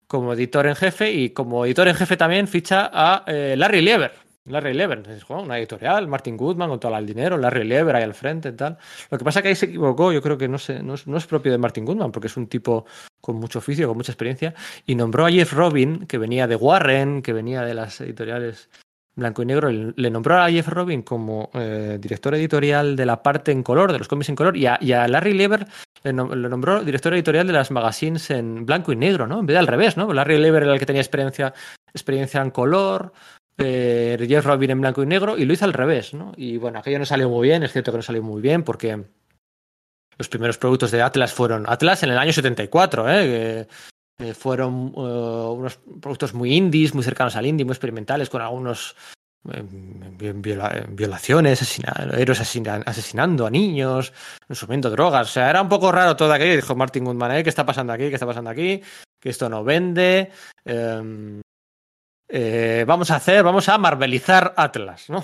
como 0.07 0.33
editor 0.33 0.67
en 0.67 0.75
jefe 0.75 1.11
y 1.11 1.31
como 1.31 1.65
editor 1.65 1.87
en 1.87 1.95
jefe 1.95 2.17
también 2.17 2.47
ficha 2.47 2.91
a 2.93 3.23
eh, 3.25 3.55
Larry 3.57 3.81
Lieber. 3.81 4.11
Larry 4.45 4.73
Lieber, 4.73 5.01
es 5.09 5.23
una 5.29 5.57
editorial, 5.57 6.07
Martin 6.07 6.35
Goodman 6.35 6.69
con 6.69 6.79
todo 6.79 6.97
el 6.97 7.05
dinero, 7.05 7.37
Larry 7.37 7.63
Lieber 7.63 7.95
ahí 7.95 8.03
al 8.03 8.13
frente 8.13 8.49
y 8.49 8.51
tal. 8.51 8.77
Lo 9.09 9.17
que 9.17 9.23
pasa 9.23 9.39
es 9.39 9.43
que 9.43 9.49
ahí 9.49 9.55
se 9.55 9.67
equivocó, 9.67 10.11
yo 10.11 10.21
creo 10.21 10.37
que 10.37 10.49
no, 10.49 10.57
es, 10.57 10.69
no 11.07 11.17
es 11.17 11.25
propio 11.25 11.51
de 11.51 11.57
Martin 11.57 11.85
Goodman, 11.85 12.11
porque 12.11 12.27
es 12.27 12.35
un 12.35 12.47
tipo 12.47 12.85
con 13.21 13.37
mucho 13.37 13.59
oficio, 13.59 13.87
con 13.87 13.95
mucha 13.95 14.11
experiencia, 14.11 14.53
y 14.85 14.95
nombró 14.95 15.25
a 15.25 15.31
Jeff 15.31 15.53
Robin, 15.53 16.05
que 16.07 16.17
venía 16.17 16.45
de 16.45 16.57
Warren, 16.57 17.21
que 17.21 17.31
venía 17.31 17.61
de 17.61 17.73
las 17.73 18.01
editoriales 18.01 18.69
Blanco 19.15 19.43
y 19.43 19.45
Negro 19.45 19.69
le 19.71 20.09
nombró 20.09 20.41
a 20.41 20.49
Jeff 20.49 20.67
Robin 20.67 21.03
como 21.03 21.51
eh, 21.53 21.97
director 22.01 22.33
editorial 22.33 22.95
de 22.95 23.05
la 23.05 23.21
parte 23.21 23.51
en 23.51 23.61
color, 23.61 23.91
de 23.91 23.99
los 23.99 24.07
cómics 24.07 24.29
en 24.29 24.35
color, 24.35 24.57
y 24.57 24.65
a, 24.65 25.07
Larry 25.07 25.33
Lieber 25.33 25.67
le, 26.03 26.13
nom 26.13 26.31
le, 26.31 26.49
nombró 26.49 26.83
director 26.83 27.13
editorial 27.13 27.45
de 27.45 27.53
las 27.53 27.69
magazines 27.69 28.31
en 28.31 28.65
blanco 28.65 28.91
y 28.91 28.95
negro, 28.95 29.27
¿no? 29.27 29.39
En 29.39 29.45
vez 29.45 29.53
de 29.53 29.59
al 29.59 29.67
revés, 29.67 29.97
¿no? 29.97 30.11
Larry 30.11 30.39
Lieber 30.39 30.63
era 30.63 30.73
el 30.73 30.79
que 30.79 30.87
tenía 30.87 31.01
experiencia, 31.01 31.53
experiencia 31.93 32.41
en 32.41 32.49
color, 32.49 33.13
eh, 33.57 34.17
Jeff 34.27 34.45
Robin 34.45 34.71
en 34.71 34.81
blanco 34.81 35.03
y 35.03 35.05
negro 35.05 35.37
y 35.37 35.45
lo 35.45 35.53
hizo 35.53 35.65
al 35.65 35.73
revés, 35.73 36.15
¿no? 36.15 36.33
Y 36.35 36.57
bueno, 36.57 36.79
aquello 36.79 36.97
no 36.97 37.05
salió 37.05 37.29
muy 37.29 37.47
bien, 37.47 37.61
es 37.61 37.71
cierto 37.71 37.91
que 37.91 37.97
no 37.97 38.03
salió 38.03 38.23
muy 38.23 38.41
bien 38.41 38.63
porque 38.63 39.03
los 40.17 40.29
primeros 40.29 40.57
productos 40.57 40.89
de 40.91 41.03
Atlas 41.03 41.33
fueron 41.33 41.65
Atlas 41.67 42.01
en 42.01 42.09
el 42.09 42.17
año 42.17 42.33
74, 42.33 43.11
¿eh? 43.11 43.67
Eh, 44.19 44.33
fueron 44.33 44.93
uh, 44.95 45.53
unos 45.53 45.79
productos 45.99 46.33
muy 46.33 46.55
indies, 46.55 46.93
muy 46.93 47.03
cercanos 47.03 47.35
al 47.35 47.45
indie, 47.45 47.65
muy 47.65 47.73
experimentales, 47.73 48.29
con 48.29 48.41
algunos 48.41 48.95
eh, 49.51 49.63
viola, 50.35 50.85
violaciones, 50.89 51.61
asesina, 51.61 51.93
héroes 52.17 52.39
asesina, 52.39 52.75
asesinando 52.85 53.45
a 53.45 53.49
niños, 53.49 54.13
consumiendo 54.47 54.89
drogas. 54.89 55.29
O 55.29 55.33
sea, 55.33 55.49
era 55.49 55.61
un 55.61 55.69
poco 55.69 55.91
raro 55.91 56.15
todo 56.15 56.31
aquello. 56.31 56.55
Dijo 56.55 56.75
Martin 56.75 57.05
Goodman, 57.05 57.31
¿eh? 57.37 57.43
¿qué 57.43 57.49
está 57.49 57.65
pasando 57.65 57.91
aquí? 57.93 58.07
¿Qué 58.09 58.15
está 58.15 58.27
pasando 58.27 58.49
aquí? 58.49 58.81
Que 59.19 59.29
esto 59.29 59.49
no 59.49 59.63
vende. 59.63 60.31
Eh, 60.63 61.41
eh, 62.29 62.83
vamos 62.87 63.11
a 63.11 63.17
hacer, 63.17 63.43
vamos 63.43 63.67
a 63.69 63.77
marvelizar 63.77 64.53
Atlas, 64.57 65.09
¿no? 65.09 65.23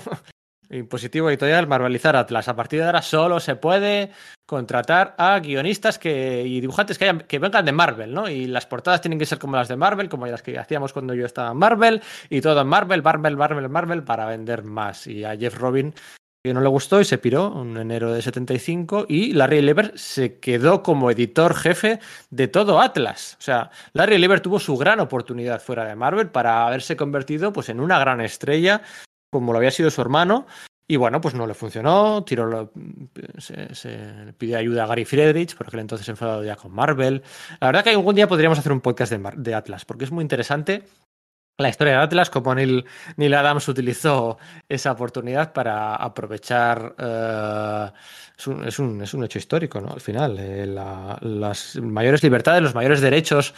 Impositivo 0.70 1.28
editorial, 1.28 1.66
marvelizar 1.66 2.14
Atlas. 2.14 2.48
A 2.48 2.54
partir 2.54 2.78
de 2.80 2.86
ahora 2.86 3.02
solo 3.02 3.40
se 3.40 3.56
puede 3.56 4.10
contratar 4.46 5.14
a 5.18 5.38
guionistas 5.40 5.98
que, 5.98 6.44
y 6.46 6.60
dibujantes 6.60 6.96
que, 6.96 7.04
hayan, 7.04 7.20
que 7.20 7.38
vengan 7.40 7.64
de 7.64 7.72
Marvel, 7.72 8.14
¿no? 8.14 8.28
Y 8.28 8.46
las 8.46 8.66
portadas 8.66 9.00
tienen 9.00 9.18
que 9.18 9.26
ser 9.26 9.38
como 9.38 9.56
las 9.56 9.68
de 9.68 9.76
Marvel, 9.76 10.08
como 10.08 10.26
las 10.26 10.42
que 10.42 10.58
hacíamos 10.58 10.92
cuando 10.92 11.14
yo 11.14 11.26
estaba 11.26 11.50
en 11.50 11.56
Marvel, 11.56 12.02
y 12.28 12.40
todo 12.40 12.60
en 12.60 12.68
Marvel, 12.68 13.02
Marvel, 13.02 13.36
Marvel, 13.36 13.68
Marvel, 13.68 14.02
para 14.04 14.26
vender 14.26 14.62
más. 14.62 15.06
Y 15.08 15.24
a 15.24 15.36
Jeff 15.36 15.58
Robin 15.58 15.92
que 16.42 16.54
no 16.54 16.62
le 16.62 16.68
gustó 16.68 17.00
y 17.00 17.04
se 17.04 17.18
piró 17.18 17.60
en 17.60 17.76
enero 17.76 18.14
de 18.14 18.22
75 18.22 19.04
y 19.08 19.34
Larry 19.34 19.60
Lever 19.60 19.92
se 19.98 20.38
quedó 20.38 20.82
como 20.82 21.10
editor 21.10 21.54
jefe 21.54 22.00
de 22.30 22.48
todo 22.48 22.80
Atlas. 22.80 23.36
O 23.38 23.42
sea, 23.42 23.70
Larry 23.92 24.16
Lever 24.16 24.40
tuvo 24.40 24.58
su 24.58 24.76
gran 24.78 25.00
oportunidad 25.00 25.60
fuera 25.60 25.84
de 25.84 25.96
Marvel 25.96 26.30
para 26.30 26.66
haberse 26.66 26.96
convertido 26.96 27.52
pues 27.52 27.68
en 27.68 27.78
una 27.78 27.98
gran 27.98 28.22
estrella 28.22 28.80
como 29.30 29.52
lo 29.52 29.58
había 29.58 29.70
sido 29.70 29.90
su 29.90 30.00
hermano 30.00 30.46
y 30.86 30.96
bueno, 30.96 31.20
pues 31.20 31.34
no 31.34 31.46
le 31.46 31.54
funcionó, 31.54 32.24
tiró 32.24 32.72
se, 33.38 33.74
se, 33.74 34.34
pidió 34.36 34.58
ayuda 34.58 34.84
a 34.84 34.86
Gary 34.88 35.04
Friedrich, 35.04 35.56
por 35.56 35.68
aquel 35.68 35.80
entonces 35.80 36.08
enfadado 36.08 36.42
ya 36.42 36.56
con 36.56 36.72
Marvel. 36.72 37.22
La 37.60 37.68
verdad 37.68 37.84
que 37.84 37.90
algún 37.90 38.16
día 38.16 38.26
podríamos 38.26 38.58
hacer 38.58 38.72
un 38.72 38.80
podcast 38.80 39.12
de, 39.12 39.32
de 39.36 39.54
Atlas, 39.54 39.84
porque 39.84 40.04
es 40.04 40.10
muy 40.10 40.22
interesante 40.22 40.82
la 41.60 41.68
historia 41.68 41.92
de 41.94 41.98
Atlas, 42.00 42.30
como 42.30 42.54
Neil, 42.54 42.84
Neil, 43.16 43.34
Adams 43.34 43.68
utilizó 43.68 44.38
esa 44.68 44.92
oportunidad 44.92 45.52
para 45.52 45.94
aprovechar. 45.94 46.94
Uh, 46.98 47.92
es, 48.66 48.78
un, 48.78 49.02
es, 49.02 49.14
un, 49.14 49.24
hecho 49.24 49.38
histórico, 49.38 49.80
¿no? 49.80 49.92
Al 49.92 50.00
final, 50.00 50.38
eh, 50.38 50.66
la, 50.66 51.18
las 51.20 51.76
mayores 51.76 52.22
libertades, 52.22 52.62
los 52.62 52.74
mayores 52.74 53.00
derechos 53.02 53.54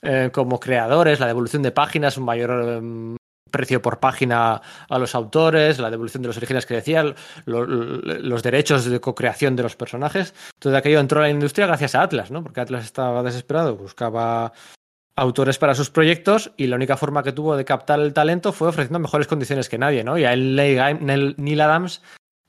eh, 0.00 0.30
como 0.32 0.58
creadores, 0.58 1.20
la 1.20 1.26
devolución 1.26 1.62
de 1.62 1.72
páginas, 1.72 2.16
un 2.16 2.24
mayor 2.24 2.50
um, 2.50 3.16
precio 3.52 3.80
por 3.80 4.00
página 4.00 4.60
a 4.88 4.98
los 4.98 5.14
autores, 5.14 5.78
la 5.78 5.90
devolución 5.90 6.22
de 6.22 6.26
los 6.26 6.36
orígenes 6.36 6.66
que 6.66 6.74
decía, 6.74 7.04
lo, 7.04 7.14
lo, 7.46 7.64
los 7.64 8.42
derechos 8.42 8.84
de 8.84 9.00
co-creación 9.00 9.54
de 9.54 9.62
los 9.62 9.76
personajes. 9.76 10.34
Todo 10.58 10.76
aquello 10.76 10.98
entró 10.98 11.20
a 11.20 11.22
la 11.22 11.30
industria 11.30 11.68
gracias 11.68 11.94
a 11.94 12.02
Atlas, 12.02 12.32
¿no? 12.32 12.42
Porque 12.42 12.60
Atlas 12.60 12.84
estaba 12.84 13.22
desesperado, 13.22 13.76
buscaba 13.76 14.52
autores 15.14 15.58
para 15.58 15.74
sus 15.74 15.90
proyectos 15.90 16.52
y 16.56 16.66
la 16.66 16.76
única 16.76 16.96
forma 16.96 17.22
que 17.22 17.32
tuvo 17.32 17.56
de 17.56 17.64
captar 17.64 18.00
el 18.00 18.12
talento 18.12 18.52
fue 18.52 18.68
ofreciendo 18.68 18.98
mejores 18.98 19.26
condiciones 19.26 19.68
que 19.68 19.78
nadie, 19.78 20.02
¿no? 20.02 20.18
Y 20.18 20.24
a 20.24 20.32
él, 20.32 20.56
Neil 20.56 21.60
Adams 21.60 22.02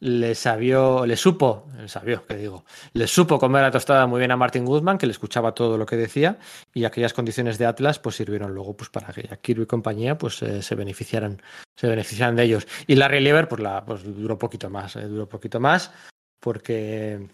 le 0.03 0.35
sabió, 0.35 1.05
le 1.05 1.15
supo, 1.15 1.69
le 1.77 1.87
sabió, 1.87 2.25
que 2.25 2.35
digo, 2.35 2.65
le 2.91 3.07
supo 3.07 3.39
comer 3.39 3.61
la 3.61 3.71
tostada 3.71 4.05
muy 4.05 4.19
bien 4.19 4.31
a 4.31 4.35
Martin 4.35 4.65
Goodman, 4.65 4.97
que 4.97 5.05
le 5.05 5.13
escuchaba 5.13 5.53
todo 5.53 5.77
lo 5.77 5.85
que 5.85 5.95
decía, 5.95 6.39
y 6.73 6.83
aquellas 6.83 7.13
condiciones 7.13 7.57
de 7.57 7.65
Atlas 7.65 7.99
pues 7.99 8.17
sirvieron 8.17 8.53
luego 8.53 8.75
pues 8.75 8.89
para 8.89 9.13
que 9.13 9.29
Kirby 9.41 9.63
y 9.63 9.65
compañía 9.65 10.17
pues 10.17 10.41
eh, 10.41 10.61
se 10.61 10.75
beneficiaran, 10.75 11.41
se 11.77 11.87
beneficiaran 11.87 12.35
de 12.35 12.43
ellos. 12.43 12.67
Y 12.85 12.95
Larry 12.95 13.21
Lieber 13.21 13.47
pues 13.47 13.61
la 13.61 13.85
pues 13.85 14.03
duró 14.03 14.37
poquito 14.37 14.69
más, 14.69 14.97
eh, 14.97 15.07
duró 15.07 15.29
poquito 15.29 15.61
más, 15.61 15.93
porque 16.41 17.29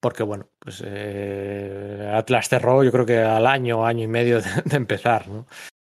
porque 0.00 0.22
bueno, 0.22 0.48
pues 0.58 0.82
eh, 0.86 2.10
Atlas 2.14 2.48
cerró 2.48 2.82
yo 2.82 2.90
creo 2.92 3.04
que 3.04 3.18
al 3.18 3.46
año, 3.46 3.84
año 3.84 4.04
y 4.04 4.08
medio 4.08 4.40
de, 4.40 4.62
de, 4.64 4.76
empezar, 4.76 5.28
¿no? 5.28 5.46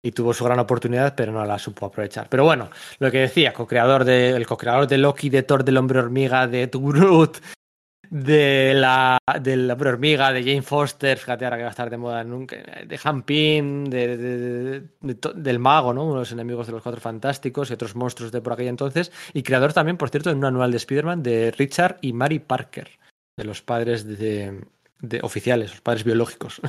Y 0.04 0.12
tuvo 0.12 0.34
su 0.34 0.44
gran 0.44 0.60
oportunidad, 0.60 1.14
pero 1.16 1.32
no 1.32 1.46
la 1.46 1.60
supo 1.60 1.86
aprovechar. 1.86 2.28
Pero 2.30 2.44
bueno, 2.44 2.70
lo 3.00 3.12
que 3.12 3.20
decía, 3.20 3.54
co-creador 3.54 4.04
de, 4.04 4.30
el 4.32 4.48
co-creador 4.48 4.88
de 4.88 4.98
Loki, 4.98 5.30
de 5.30 5.44
Thor, 5.44 5.64
del 5.64 5.78
Hombre 5.78 6.00
Hormiga, 6.00 6.48
de 6.48 6.70
Groot, 6.74 7.38
de 8.12 8.74
la 8.76 9.18
del 9.42 9.72
Hombre 9.72 9.90
Hormiga, 9.90 10.34
de 10.34 10.44
Jane 10.44 10.62
Foster, 10.62 11.18
fíjate 11.18 11.46
ahora 11.46 11.58
que 11.58 11.64
va 11.64 11.70
a 11.70 11.72
estar 11.72 11.90
de 11.90 11.98
moda 11.98 12.24
nunca, 12.26 12.58
de 12.58 13.00
Hampin, 13.02 13.86
de, 13.86 14.18
de, 14.18 15.18
del 15.36 15.60
Mago, 15.60 15.94
¿no? 15.94 16.04
Uno 16.04 16.16
de 16.16 16.20
los 16.20 16.32
enemigos 16.34 16.68
de 16.68 16.74
los 16.74 16.84
Cuatro 16.84 17.00
Fantásticos 17.00 17.70
y 17.70 17.74
otros 17.74 17.96
monstruos 17.96 18.34
de 18.34 18.42
por 18.42 18.54
aquella 18.54 18.70
entonces. 18.70 19.14
Y 19.34 19.44
creador 19.44 19.72
también, 19.72 19.98
por 19.98 20.10
cierto, 20.10 20.30
en 20.30 20.40
un 20.40 20.46
anual 20.46 20.72
de 20.72 20.78
Spider-Man 20.78 21.24
de 21.24 21.52
Richard 21.52 22.00
y 22.02 22.12
Mary 22.12 22.40
Parker 22.40 22.90
de 23.38 23.46
los 23.46 23.62
padres 23.62 24.06
de, 24.06 24.62
oficiales, 25.22 25.72
los 25.72 25.82
padres 25.82 26.04
biológicos 26.04 26.60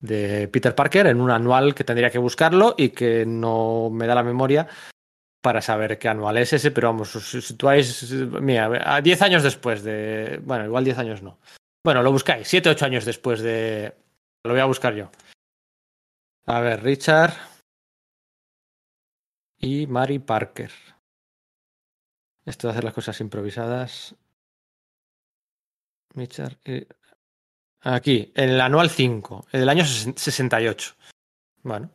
de 0.00 0.48
Peter 0.48 0.74
Parker 0.74 1.06
en 1.06 1.20
un 1.20 1.30
anual 1.30 1.74
que 1.74 1.84
tendría 1.84 2.10
que 2.10 2.18
buscarlo 2.18 2.74
y 2.76 2.90
que 2.90 3.24
no 3.26 3.90
me 3.90 4.06
da 4.06 4.14
la 4.14 4.22
memoria 4.22 4.68
para 5.42 5.62
saber 5.62 5.98
qué 5.98 6.08
anual 6.08 6.38
es 6.38 6.52
ese, 6.52 6.70
pero 6.70 6.88
vamos, 6.88 7.14
os 7.14 7.30
situáis, 7.30 8.10
mira, 8.40 8.70
a 8.84 9.00
10 9.00 9.22
años 9.22 9.42
después 9.42 9.82
de, 9.82 10.40
bueno, 10.42 10.64
igual 10.64 10.84
10 10.84 10.98
años 10.98 11.22
no. 11.22 11.38
Bueno, 11.84 12.02
lo 12.02 12.10
buscáis, 12.10 12.48
7, 12.48 12.70
8 12.70 12.84
años 12.84 13.04
después 13.04 13.40
de, 13.40 13.94
lo 14.44 14.52
voy 14.52 14.60
a 14.60 14.64
buscar 14.66 14.94
yo. 14.94 15.10
A 16.46 16.60
ver, 16.60 16.82
Richard 16.82 17.34
y 19.58 19.86
Mary 19.86 20.18
Parker. 20.18 20.72
Esto 22.44 22.66
de 22.66 22.72
hacer 22.72 22.84
las 22.84 22.94
cosas 22.94 23.20
improvisadas 23.20 24.16
Mitchell, 26.16 26.58
eh, 26.64 26.86
aquí, 27.94 28.32
en 28.34 28.50
el 28.50 28.60
anual 28.60 28.90
5, 28.90 29.46
del 29.52 29.68
año 29.68 29.84
68. 29.84 30.94
Bueno, 31.62 31.90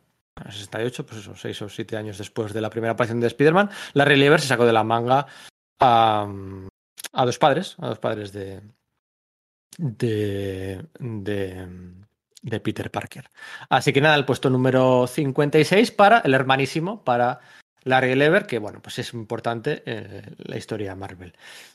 68, 0.48 1.06
pues 1.06 1.20
eso, 1.20 1.36
6 1.36 1.62
o 1.62 1.68
7 1.68 1.96
años 1.96 2.18
después 2.18 2.52
de 2.52 2.60
la 2.60 2.70
primera 2.70 2.92
aparición 2.92 3.20
de 3.20 3.26
Spider-Man, 3.28 3.70
la 3.92 4.04
Reliever 4.04 4.40
se 4.40 4.48
sacó 4.48 4.64
de 4.64 4.72
la 4.72 4.84
manga 4.84 5.26
a, 5.80 6.26
a 7.12 7.24
dos 7.26 7.38
padres, 7.38 7.76
a 7.78 7.88
dos 7.88 7.98
padres 7.98 8.32
de, 8.32 8.62
de, 9.78 10.84
de, 10.98 11.68
de 12.42 12.60
Peter 12.60 12.90
Parker. 12.90 13.30
Así 13.68 13.92
que 13.92 14.00
nada, 14.00 14.14
el 14.14 14.24
puesto 14.24 14.50
número 14.50 15.06
56 15.06 15.90
para 15.92 16.18
el 16.20 16.34
hermanísimo, 16.34 17.04
para 17.04 17.40
Larry 17.84 18.14
Lever, 18.14 18.46
que 18.46 18.58
bueno, 18.58 18.80
pues 18.80 18.98
es 18.98 19.12
importante 19.14 19.82
eh, 19.86 20.22
la 20.38 20.56
historia 20.56 20.90
de 20.90 20.96
Marvel. 20.96 21.34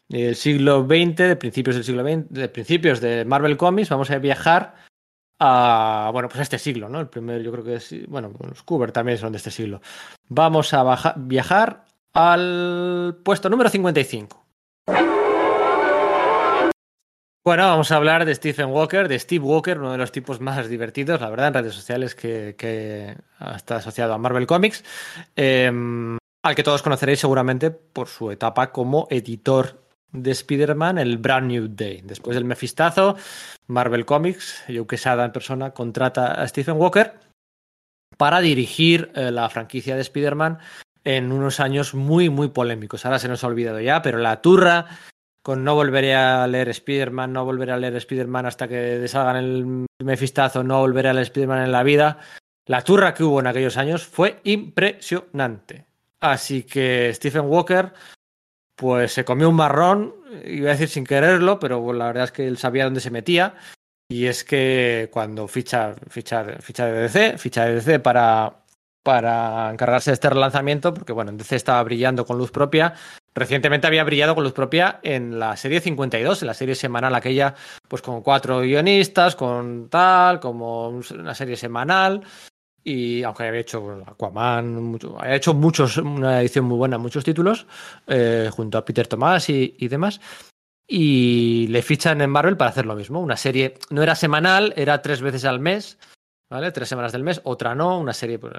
El 0.10 0.36
siglo 0.36 0.86
XX, 0.86 1.16
de 1.16 1.36
principios 1.36 1.76
del 1.76 1.86
siglo 1.86 2.04
XX, 2.04 2.30
de 2.30 2.50
principios 2.50 3.02
de 3.02 3.26
Marvel 3.26 3.58
Comics, 3.58 3.90
vamos 3.90 4.10
a 4.12 4.18
viajar 4.20 4.76
a, 5.40 6.10
bueno, 6.14 6.30
pues 6.30 6.40
a 6.40 6.44
este 6.44 6.60
siglo, 6.60 6.90
¿no? 6.90 7.00
El 7.00 7.10
primer, 7.10 7.42
yo 7.44 7.52
creo 7.52 7.64
que 7.64 7.76
es, 7.76 7.94
bueno, 8.08 8.32
los 8.40 8.64
Cooper 8.64 8.92
también 8.92 9.18
son 9.18 9.32
de 9.32 9.38
este 9.38 9.52
siglo. 9.52 9.82
Vamos 10.30 10.74
a 10.74 11.14
viajar 11.18 11.86
al 12.14 13.20
puesto 13.24 13.50
número 13.50 13.70
55. 13.70 14.47
Bueno, 17.48 17.66
vamos 17.66 17.94
a 17.94 17.96
hablar 17.96 18.26
de 18.26 18.36
Stephen 18.36 18.66
Walker, 18.66 19.08
de 19.08 19.18
Steve 19.18 19.46
Walker, 19.46 19.80
uno 19.80 19.94
de 19.94 19.98
los 19.98 20.12
tipos 20.12 20.42
más 20.42 20.68
divertidos, 20.68 21.22
la 21.22 21.30
verdad, 21.30 21.48
en 21.48 21.54
redes 21.54 21.76
sociales 21.76 22.14
que, 22.14 23.16
está 23.56 23.78
asociado 23.78 24.14
a 24.14 24.18
Marvel 24.18 24.46
Comics, 24.46 24.84
eh, 25.34 25.72
al 26.44 26.56
que 26.56 26.64
todos 26.64 26.82
conoceréis 26.82 27.22
seguramente 27.22 27.72
por 27.72 28.10
su 28.10 28.32
etapa 28.32 28.74
como 28.74 29.08
editor 29.10 29.82
de 30.12 30.32
Spider-Man, 30.32 30.98
el 30.98 31.20
Brand 31.20 31.48
New 31.48 31.70
Day. 31.70 32.02
Después 32.04 32.36
del 32.36 32.44
mefistazo, 32.44 33.16
Marvel 33.68 34.04
Comics, 34.06 34.66
Joe 34.68 34.86
Quesada 34.86 35.24
en 35.24 35.32
persona, 35.32 35.72
contrata 35.72 36.34
a 36.34 36.46
Stephen 36.50 36.76
Walker 36.76 37.14
para 38.18 38.42
dirigir 38.42 39.10
eh, 39.16 39.32
la 39.32 39.48
franquicia 39.48 39.96
de 39.96 40.02
Spider-Man 40.02 40.60
en 41.06 41.32
unos 41.32 41.62
años 41.62 41.94
muy, 41.94 42.30
muy 42.30 42.50
polémicos. 42.50 43.06
Ahora 43.06 43.20
se 43.20 43.30
nos 43.30 43.46
ha 43.46 43.48
olvidado 43.48 43.80
ya, 43.80 44.02
pero 44.02 44.18
la 44.18 44.42
turra 44.42 45.00
con 45.48 45.64
no 45.64 45.76
volveré 45.76 46.14
a 46.14 46.46
leer 46.46 46.68
Spider-Man, 46.68 47.32
no 47.32 47.46
volveré 47.46 47.72
a 47.72 47.78
leer 47.78 47.96
Spider-Man 47.96 48.48
hasta 48.48 48.68
que 48.68 48.76
deshagan 48.76 49.38
el 49.38 49.86
mefistazo, 50.04 50.62
no 50.62 50.82
volveré 50.82 51.08
a 51.08 51.14
leer 51.14 51.24
Spider-Man 51.28 51.64
en 51.64 51.72
la 51.72 51.84
vida. 51.84 52.20
La 52.66 52.82
turra 52.82 53.14
que 53.14 53.24
hubo 53.24 53.40
en 53.40 53.48
aquellos 53.48 53.78
años 53.78 54.06
fue 54.06 54.42
impresionante. 54.44 55.86
Así 56.20 56.64
que 56.64 57.14
Stephen 57.14 57.46
Walker, 57.46 57.94
pues 58.76 59.14
se 59.14 59.24
comió 59.24 59.48
un 59.48 59.56
marrón, 59.56 60.16
iba 60.44 60.68
a 60.68 60.74
decir 60.74 60.90
sin 60.90 61.06
quererlo, 61.06 61.60
pero 61.60 61.94
la 61.94 62.08
verdad 62.08 62.26
es 62.26 62.34
que 62.34 62.46
él 62.46 62.58
sabía 62.58 62.84
dónde 62.84 63.00
se 63.00 63.10
metía. 63.10 63.56
Y 64.10 64.26
es 64.26 64.44
que 64.44 65.08
cuando 65.14 65.48
ficha, 65.48 65.96
ficha, 66.10 66.44
ficha 66.60 66.88
de 66.88 67.04
DC, 67.04 67.38
ficha 67.38 67.64
de 67.64 67.76
DC 67.76 68.00
para, 68.00 68.66
para 69.02 69.72
encargarse 69.72 70.10
de 70.10 70.16
este 70.16 70.30
relanzamiento, 70.30 70.94
porque 70.94 71.14
bueno, 71.14 71.32
en 71.32 71.38
DC 71.38 71.56
estaba 71.56 71.82
brillando 71.84 72.26
con 72.26 72.38
luz 72.38 72.52
propia, 72.52 72.96
Recientemente 73.38 73.86
había 73.86 74.04
brillado 74.04 74.34
con 74.34 74.44
luz 74.44 74.54
propia 74.54 75.00
en 75.04 75.38
la 75.38 75.56
serie 75.56 75.80
52, 75.80 76.42
en 76.42 76.48
la 76.48 76.56
serie 76.56 76.74
semanal 76.74 77.14
aquella, 77.14 77.54
pues 77.88 78.02
con 78.02 78.24
cuatro 78.24 78.62
guionistas, 78.62 79.36
con 79.36 79.90
tal, 79.90 80.40
como 80.40 80.90
una 80.90 81.36
serie 81.36 81.56
semanal. 81.56 82.24
Y 82.84 83.22
aunque 83.22 83.44
había 83.44 83.60
hecho 83.60 84.04
Aquaman, 84.08 84.82
mucho, 84.82 85.22
había 85.22 85.36
hecho 85.36 85.54
muchos, 85.54 85.98
una 85.98 86.42
edición 86.42 86.66
muy 86.66 86.78
buena, 86.78 86.98
muchos 86.98 87.24
títulos, 87.24 87.68
eh, 88.08 88.50
junto 88.52 88.80
a 88.80 88.84
Peter 88.84 89.06
Tomás 89.06 89.52
y, 89.52 89.76
y, 89.78 89.88
demás. 89.88 90.20
Y 90.88 91.68
le 91.68 91.84
fichan 91.84 92.22
en 92.22 92.32
Marvel 92.32 92.58
para 92.58 92.72
hacer 92.72 92.88
lo 92.88 92.96
mismo. 92.96 93.20
Una 93.20 93.38
serie 93.38 93.76
no 93.92 94.02
era 94.02 94.16
semanal, 94.16 94.74
era 94.76 95.04
tres 95.04 95.22
veces 95.22 95.46
al 95.46 95.60
mes, 95.60 96.00
Tres 96.50 96.88
semanas 96.88 97.12
del 97.12 97.24
mes, 97.24 97.42
otra 97.44 97.76
no. 97.76 98.00
Una 98.00 98.14
serie, 98.14 98.40
pues, 98.40 98.54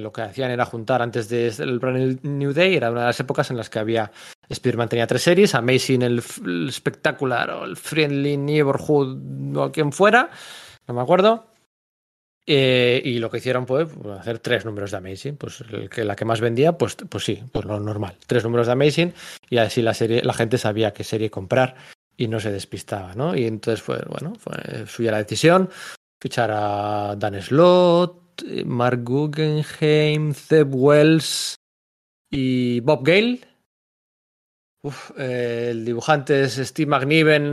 lo 0.00 0.10
que 0.10 0.22
hacían 0.22 0.50
era 0.50 0.64
juntar 0.64 1.02
antes 1.02 1.28
del 1.28 1.78
Brand 1.78 2.20
New 2.22 2.52
Day, 2.54 2.76
era 2.76 2.90
una 2.90 3.00
de 3.00 3.06
las 3.06 3.20
épocas 3.20 3.50
en 3.50 3.58
las 3.58 3.68
que 3.68 3.78
había. 3.78 4.10
Spider-Man 4.48 4.88
tenía 4.88 5.06
tres 5.06 5.22
series: 5.22 5.54
Amazing, 5.54 6.02
el, 6.02 6.22
el 6.46 6.72
Spectacular, 6.72 7.50
o 7.50 7.64
el 7.64 7.76
Friendly 7.76 8.38
Neighborhood, 8.38 9.54
o 9.56 9.70
quien 9.70 9.92
fuera, 9.92 10.30
no 10.88 10.94
me 10.94 11.02
acuerdo. 11.02 11.46
Eh, 12.48 13.02
y 13.04 13.18
lo 13.18 13.28
que 13.28 13.38
hicieron 13.38 13.66
fue 13.66 13.86
pues, 13.86 14.18
hacer 14.18 14.38
tres 14.38 14.64
números 14.64 14.92
de 14.92 14.96
Amazing. 14.96 15.36
Pues 15.36 15.62
que, 15.90 16.04
la 16.04 16.16
que 16.16 16.24
más 16.24 16.40
vendía, 16.40 16.78
pues, 16.78 16.96
pues 17.08 17.24
sí, 17.24 17.42
pues 17.52 17.64
lo 17.66 17.78
normal. 17.80 18.16
Tres 18.26 18.44
números 18.44 18.66
de 18.66 18.72
Amazing 18.72 19.12
y 19.50 19.58
así 19.58 19.82
la 19.82 19.94
serie, 19.94 20.22
la 20.22 20.32
gente 20.32 20.56
sabía 20.56 20.92
qué 20.92 21.04
serie 21.04 21.30
comprar 21.30 21.74
y 22.16 22.28
no 22.28 22.40
se 22.40 22.50
despistaba, 22.50 23.14
¿no? 23.14 23.36
Y 23.36 23.44
entonces 23.44 23.82
fue, 23.82 23.98
bueno, 24.08 24.32
fue 24.38 24.86
suya 24.86 25.10
la 25.10 25.18
decisión. 25.18 25.68
Fichar 26.20 26.50
a 26.52 27.14
Dan 27.16 27.40
Slott, 27.42 28.42
Mark 28.64 29.02
Guggenheim, 29.04 30.34
Zeb 30.34 30.74
Wells 30.74 31.56
y 32.30 32.80
Bob 32.80 33.04
Gale. 33.04 33.40
Eh, 35.16 35.68
el 35.70 35.84
dibujante 35.84 36.42
es 36.42 36.56
Steve 36.56 36.90
McNiven. 36.90 37.52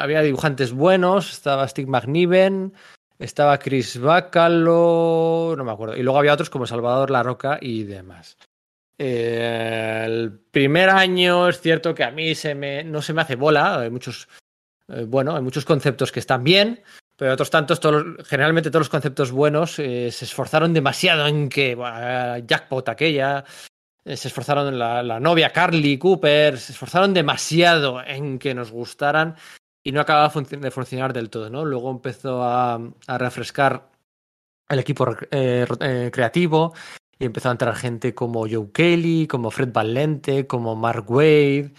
Había 0.00 0.22
dibujantes 0.22 0.72
buenos. 0.72 1.32
Estaba 1.32 1.68
Steve 1.68 1.90
McNiven. 1.90 2.72
Estaba 3.18 3.58
Chris 3.58 4.00
Bacalo, 4.00 5.54
no 5.56 5.64
me 5.64 5.72
acuerdo. 5.72 5.96
Y 5.96 6.02
luego 6.02 6.18
había 6.18 6.34
otros 6.34 6.50
como 6.50 6.66
Salvador 6.66 7.10
La 7.10 7.22
Roca 7.22 7.58
y 7.60 7.84
demás. 7.84 8.36
Eh, 8.98 10.02
el 10.04 10.32
primer 10.50 10.90
año 10.90 11.48
es 11.48 11.60
cierto 11.60 11.94
que 11.94 12.04
a 12.04 12.10
mí 12.10 12.32
no 12.84 13.02
se 13.02 13.12
me 13.12 13.22
hace 13.22 13.36
bola. 13.36 13.80
Hay 13.80 13.90
muchos, 13.90 14.28
eh, 14.88 15.04
bueno, 15.06 15.36
hay 15.36 15.42
muchos 15.42 15.64
conceptos 15.64 16.10
que 16.10 16.20
están 16.20 16.42
bien, 16.42 16.82
pero 17.16 17.32
otros 17.32 17.50
tantos, 17.50 17.80
todos, 17.80 18.04
generalmente 18.26 18.70
todos 18.70 18.82
los 18.82 18.90
conceptos 18.90 19.30
buenos 19.30 19.78
eh, 19.78 20.10
se 20.10 20.24
esforzaron 20.24 20.74
demasiado 20.74 21.26
en 21.26 21.48
que 21.48 21.74
bueno, 21.74 22.38
Jackpot 22.46 22.88
aquella, 22.88 23.44
eh, 24.04 24.16
se 24.16 24.28
esforzaron 24.28 24.78
la, 24.78 25.02
la 25.02 25.20
novia 25.20 25.50
Carly 25.50 25.98
Cooper, 25.98 26.58
se 26.58 26.72
esforzaron 26.72 27.14
demasiado 27.14 28.02
en 28.04 28.38
que 28.38 28.54
nos 28.54 28.70
gustaran 28.72 29.36
y 29.82 29.92
no 29.92 30.00
acababa 30.00 30.32
de 30.42 30.70
funcionar 30.70 31.12
del 31.12 31.30
todo, 31.30 31.50
¿no? 31.50 31.64
Luego 31.64 31.90
empezó 31.90 32.42
a, 32.42 32.80
a 33.06 33.18
refrescar 33.18 33.90
el 34.68 34.78
equipo 34.78 35.06
eh, 35.30 36.10
creativo 36.12 36.74
y 37.18 37.26
empezó 37.26 37.48
a 37.48 37.52
entrar 37.52 37.76
gente 37.76 38.14
como 38.14 38.48
Joe 38.48 38.72
Kelly, 38.72 39.26
como 39.26 39.50
Fred 39.50 39.72
Valente, 39.72 40.46
como 40.46 40.74
Mark 40.74 41.08
Wade 41.08 41.72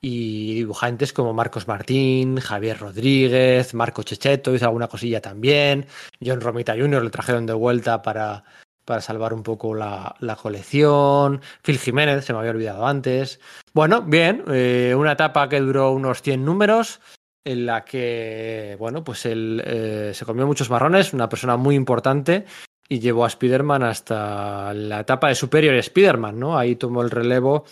y 0.00 0.54
dibujantes 0.54 1.12
como 1.12 1.34
Marcos 1.34 1.68
Martín, 1.68 2.40
Javier 2.40 2.78
Rodríguez, 2.78 3.74
Marco 3.74 4.02
Checheto, 4.02 4.54
hizo 4.54 4.64
alguna 4.64 4.88
cosilla 4.88 5.20
también, 5.20 5.86
John 6.24 6.40
Romita 6.40 6.74
Jr. 6.76 7.04
le 7.04 7.10
trajeron 7.10 7.46
de 7.46 7.52
vuelta 7.52 8.00
para, 8.00 8.44
para 8.84 9.00
salvar 9.00 9.34
un 9.34 9.42
poco 9.42 9.74
la, 9.74 10.14
la, 10.20 10.36
colección, 10.36 11.42
Phil 11.62 11.78
Jiménez, 11.78 12.24
se 12.24 12.32
me 12.32 12.38
había 12.38 12.52
olvidado 12.52 12.86
antes. 12.86 13.40
Bueno, 13.74 14.02
bien, 14.02 14.44
eh, 14.48 14.94
una 14.96 15.12
etapa 15.12 15.48
que 15.48 15.60
duró 15.60 15.92
unos 15.92 16.22
100 16.22 16.44
números, 16.44 17.00
en 17.44 17.66
la 17.66 17.84
que, 17.84 18.76
bueno, 18.78 19.04
pues 19.04 19.26
él 19.26 19.62
eh, 19.64 20.12
se 20.14 20.24
comió 20.24 20.46
muchos 20.46 20.70
marrones, 20.70 21.12
una 21.12 21.28
persona 21.28 21.56
muy 21.56 21.74
importante, 21.74 22.46
y 22.88 22.98
llevó 22.98 23.24
a 23.24 23.28
Spider-Man 23.28 23.82
hasta 23.82 24.74
la 24.74 25.00
etapa 25.00 25.28
de 25.28 25.34
Superior 25.34 25.74
Spider-Man, 25.74 26.38
¿no? 26.38 26.58
Ahí 26.58 26.76
tomó 26.76 27.02
el 27.02 27.10
relevo 27.10 27.64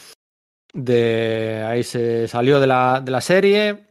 de. 0.72 1.64
Ahí 1.66 1.82
se 1.82 2.28
salió 2.28 2.60
de 2.60 2.66
la, 2.66 3.00
de 3.04 3.10
la 3.10 3.20
serie 3.20 3.86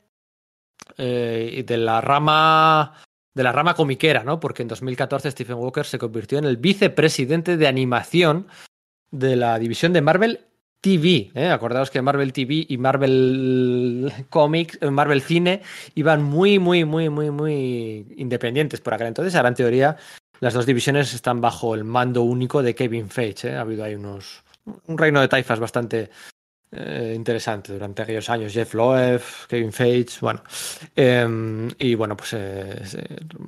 eh, 0.98 1.56
y 1.58 1.64
de 1.64 1.78
la 1.78 2.02
rama. 2.02 2.94
De 3.34 3.44
la 3.44 3.52
rama 3.52 3.76
comiquera, 3.76 4.24
¿no? 4.24 4.40
Porque 4.40 4.64
en 4.64 4.68
2014 4.68 5.30
Stephen 5.30 5.58
Walker 5.58 5.86
se 5.86 6.00
convirtió 6.00 6.40
en 6.40 6.46
el 6.46 6.58
vicepresidente 6.58 7.56
de 7.56 7.68
animación 7.68 8.48
de 9.12 9.36
la 9.36 9.60
división 9.60 9.94
de 9.94 10.02
Marvel 10.02 10.48
TV. 10.82 11.32
¿eh? 11.34 11.50
Acordaos 11.50 11.92
que 11.92 12.02
Marvel 12.02 12.34
TV 12.34 12.66
y 12.68 12.78
Marvel 12.78 14.12
Comics, 14.30 14.78
eh, 14.82 14.90
Marvel 14.90 15.22
Cine 15.22 15.62
iban 15.96 16.24
muy, 16.24 16.60
muy, 16.60 16.86
muy, 16.86 17.10
muy, 17.10 17.32
muy 17.32 18.08
independientes 18.18 18.82
por 18.82 18.94
aquel 18.94 19.08
entonces. 19.08 19.36
Ahora, 19.36 19.50
en 19.50 19.56
teoría, 19.56 19.98
las 20.40 20.54
dos 20.54 20.66
divisiones 20.66 21.14
están 21.14 21.42
bajo 21.42 21.76
el 21.76 21.84
mando 21.84 22.22
único 22.22 22.62
de 22.62 22.76
Kevin 22.76 23.10
Feige. 23.10 23.56
Ha 23.56 23.62
habido 23.62 23.84
ahí 23.84 23.96
unos. 23.96 24.44
un 24.86 24.98
reino 24.98 25.22
de 25.22 25.28
taifas 25.28 25.60
bastante 25.60 26.10
eh, 26.72 27.14
interesante 27.16 27.72
durante 27.72 28.02
aquellos 28.02 28.30
años. 28.30 28.52
Jeff 28.52 28.74
Loeb, 28.74 29.22
Kevin 29.48 29.72
Feige, 29.72 30.18
bueno. 30.20 30.44
Eh, 30.96 31.70
y 31.80 31.96
bueno, 31.96 32.18
pues 32.18 32.34
eh, 32.34 32.82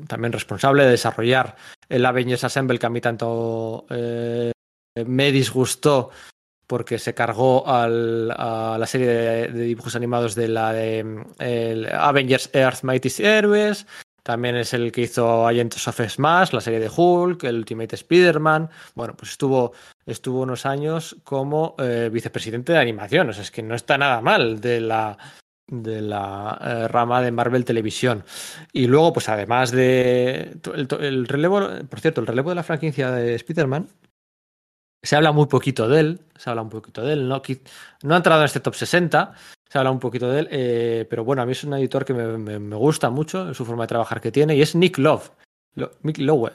también 0.08 0.32
responsable 0.32 0.86
de 0.86 0.92
desarrollar 0.92 1.56
el 1.90 2.06
Avengers 2.06 2.46
Assemble 2.46 2.80
que 2.80 2.86
a 2.86 2.90
mí 2.90 3.02
tanto 3.02 3.86
me 3.90 5.32
disgustó 5.32 6.12
porque 6.66 7.00
se 7.00 7.14
cargó 7.14 7.68
al, 7.68 8.32
a 8.32 8.78
la 8.80 8.86
serie 8.86 9.08
de, 9.08 9.48
dibujos 9.52 9.96
animados 9.96 10.36
de 10.36 10.48
la 10.48 10.72
de 10.72 11.26
el 11.40 11.88
Avengers 11.92 12.52
Earth 12.54 12.84
Mighty 12.84 13.10
Heroes. 13.18 13.86
También 14.30 14.58
es 14.58 14.76
el 14.76 14.92
que 14.92 15.02
hizo 15.02 15.48
Agents 15.48 15.88
of 15.88 16.00
Smash, 16.08 16.54
la 16.54 16.62
serie 16.62 16.80
de 16.80 16.92
Hulk, 16.96 17.46
el 17.46 17.56
Ultimate 17.56 17.96
Spider-Man. 17.96 18.70
Bueno, 18.94 19.16
pues 19.18 19.32
estuvo, 19.32 19.74
estuvo 20.06 20.42
unos 20.42 20.68
años 20.68 21.18
como 21.24 21.74
eh, 21.80 22.12
vicepresidente 22.14 22.74
de 22.74 22.78
animación. 22.78 23.28
O 23.30 23.34
sea, 23.34 23.42
es 23.42 23.50
que 23.50 23.64
no 23.64 23.74
está 23.74 23.98
nada 23.98 24.22
mal 24.22 24.62
de 24.62 24.82
la, 24.82 25.18
de 25.66 26.02
la 26.02 26.60
eh, 26.62 26.88
rama 26.90 27.24
de 27.24 27.32
Marvel 27.32 27.66
Televisión. 27.66 28.24
Y 28.72 28.86
luego, 28.86 29.14
pues 29.14 29.30
además 29.30 29.72
de 29.72 30.56
el, 30.76 30.88
el, 31.00 31.28
relevo, 31.28 31.68
por 31.90 32.00
cierto, 32.00 32.22
el 32.22 32.28
relevo 32.28 32.50
de 32.50 32.56
la 32.56 32.64
franquicia 32.64 33.10
de 33.10 33.34
Spider-Man 33.34 33.88
se 35.02 35.16
habla 35.16 35.32
muy 35.32 35.48
poquito 35.48 35.88
de 35.88 36.00
él, 36.02 36.22
se 36.36 36.52
habla 36.52 36.62
un 36.62 36.70
poquito 36.70 37.02
de 37.02 37.14
él, 37.14 37.28
no, 37.28 37.42
no 38.04 38.14
ha 38.14 38.18
entrado 38.18 38.42
en 38.42 38.46
este 38.46 38.60
top 38.60 38.76
60, 38.76 39.34
se 39.70 39.78
habla 39.78 39.92
un 39.92 40.00
poquito 40.00 40.30
de 40.30 40.40
él, 40.40 40.48
eh, 40.52 41.06
pero 41.10 41.24
bueno, 41.24 41.42
a 41.44 41.46
mí 41.46 41.52
es 41.52 41.64
un 41.64 41.74
editor 41.76 42.04
que 42.04 42.14
me, 42.14 42.60
me, 42.60 42.76
gusta 42.76 43.10
mucho, 43.12 43.54
su 43.54 43.66
forma 43.66 43.84
de 43.84 43.90
trabajar 43.90 44.20
que 44.20 44.32
tiene, 44.32 44.56
y 44.56 44.62
es 44.62 44.76
Nick 44.76 44.98
Love, 44.98 45.30
Lo, 45.76 45.92
Nick 46.02 46.18
Lowe. 46.18 46.52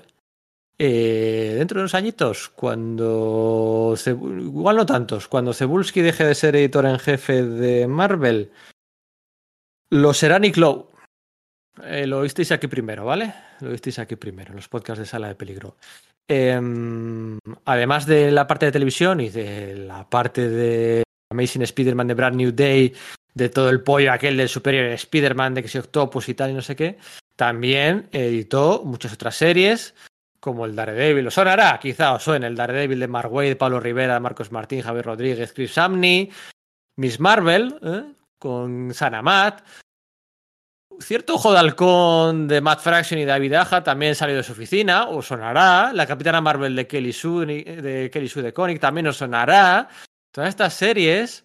Eh, 0.77 1.55
dentro 1.57 1.79
de 1.79 1.83
unos 1.83 1.95
añitos, 1.95 2.49
cuando, 2.49 3.95
igual 4.07 4.77
no 4.77 4.85
tantos, 4.85 5.29
cuando 5.29 5.53
Cebulski 5.53 6.01
deje 6.01 6.25
de 6.25 6.35
ser 6.35 6.57
editor 6.57 6.87
en 6.87 6.99
jefe 6.99 7.45
de 7.45 7.87
Marvel, 7.87 8.51
lo 9.91 10.13
será 10.13 10.41
Nick 10.41 10.57
Lowe. 10.57 10.89
Eh, 11.85 12.09
lo 12.09 12.19
oísteis 12.19 12.51
aquí 12.51 12.67
primero, 12.67 13.05
¿vale? 13.05 13.33
Lo 13.61 13.71
oísteis 13.71 14.01
aquí 14.01 14.17
primero, 14.17 14.51
en 14.51 14.57
los 14.57 14.69
podcasts 14.69 14.99
de 14.99 15.07
Sala 15.07 15.29
de 15.29 15.37
Peligro. 15.37 15.77
Eh, 16.27 16.61
además 17.65 18.07
de 18.07 18.33
la 18.33 18.49
parte 18.49 18.67
de 18.67 18.73
televisión 18.73 19.21
y 19.21 19.29
de 19.29 19.77
la 19.77 20.09
parte 20.09 20.49
de 20.49 21.05
Amazing 21.35 21.63
Spider-Man 21.63 22.09
de 22.09 22.15
Brand 22.15 22.37
New 22.37 22.53
Day, 22.53 22.95
de 23.35 23.49
todo 23.49 23.69
el 23.69 23.83
pollo 23.83 24.13
aquel 24.13 24.37
del 24.37 24.49
Superior 24.49 24.87
Spider-Man, 24.87 25.55
de 25.55 25.63
que 25.63 25.69
se 25.69 25.81
Octopus 25.81 26.29
y 26.29 26.35
tal 26.35 26.51
y 26.51 26.55
no 26.55 26.63
sé 26.63 26.77
qué, 26.77 26.99
también 27.37 28.09
editó 28.13 28.83
muchas 28.85 29.13
otras 29.13 29.35
series, 29.37 29.95
como 30.41 30.67
el 30.67 30.77
Daredevil. 30.77 31.27
¿Os 31.27 31.35
sonará? 31.35 31.79
Quizá 31.81 32.15
os 32.15 32.23
suene 32.23 32.47
el 32.47 32.57
Daredevil 32.57 33.01
de 33.01 33.09
Mark 33.09 33.33
Wade, 33.33 33.57
Pablo 33.57 33.81
Rivera, 33.81 34.21
Marcos 34.21 34.53
Martín, 34.53 34.83
Javier 34.83 35.07
Rodríguez, 35.07 35.53
Chris 35.53 35.73
Samney, 35.73 36.31
Miss 36.97 37.19
Marvel, 37.19 37.79
¿eh? 37.83 38.05
con 38.39 38.95
Sana 38.95 39.23
Matt, 39.23 39.63
Cierto 41.01 41.35
ojo 41.35 41.53
de 41.53 41.59
halcón 41.59 42.47
de 42.47 42.61
Matt 42.61 42.81
Fraction 42.81 43.19
y 43.19 43.25
David 43.25 43.55
Aja 43.55 43.83
también 43.83 44.15
salió 44.15 44.37
de 44.37 44.43
su 44.43 44.53
oficina, 44.53 45.09
os 45.09 45.27
sonará. 45.27 45.93
La 45.93 46.07
Capitana 46.07 46.41
Marvel 46.41 46.77
de 46.77 46.87
Kelly 46.87 47.13
Sue 47.13 47.47
de, 47.47 48.11
Kelly 48.13 48.29
Sue 48.29 48.43
de 48.43 48.53
Koenig 48.53 48.81
también 48.81 49.07
os 49.09 49.17
sonará. 49.17 49.89
Todas 50.35 50.49
estas 50.49 50.75
series 50.75 51.45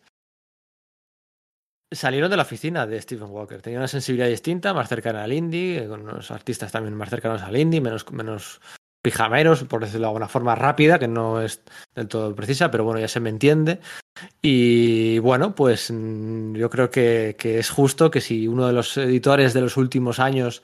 salieron 1.91 2.31
de 2.31 2.37
la 2.37 2.41
oficina 2.41 2.87
de 2.87 2.99
Stephen 2.99 3.29
Walker. 3.29 3.61
Tenía 3.61 3.77
una 3.77 3.87
sensibilidad 3.87 4.27
distinta, 4.27 4.73
más 4.73 4.89
cercana 4.89 5.23
al 5.23 5.31
indie, 5.31 5.87
con 5.87 6.01
unos 6.01 6.31
artistas 6.31 6.71
también 6.71 6.95
más 6.95 7.11
cercanos 7.11 7.43
al 7.43 7.55
indie, 7.55 7.81
menos, 7.81 8.11
menos 8.11 8.59
pijameros, 9.03 9.63
por 9.65 9.81
decirlo 9.81 10.07
de 10.07 10.07
alguna 10.07 10.27
forma 10.27 10.55
rápida, 10.55 10.97
que 10.97 11.07
no 11.07 11.39
es 11.39 11.61
del 11.93 12.07
todo 12.07 12.35
precisa, 12.35 12.71
pero 12.71 12.83
bueno, 12.83 12.99
ya 12.99 13.07
se 13.07 13.19
me 13.19 13.29
entiende. 13.29 13.79
Y 14.41 15.19
bueno, 15.19 15.53
pues 15.53 15.91
mm, 15.91 16.55
yo 16.55 16.71
creo 16.71 16.89
que, 16.89 17.35
que, 17.37 17.59
es 17.59 17.69
justo 17.69 18.09
que 18.09 18.21
si 18.21 18.47
uno 18.47 18.65
de 18.65 18.73
los 18.73 18.97
editores 18.97 19.53
de 19.53 19.61
los 19.61 19.77
últimos 19.77 20.17
años 20.19 20.63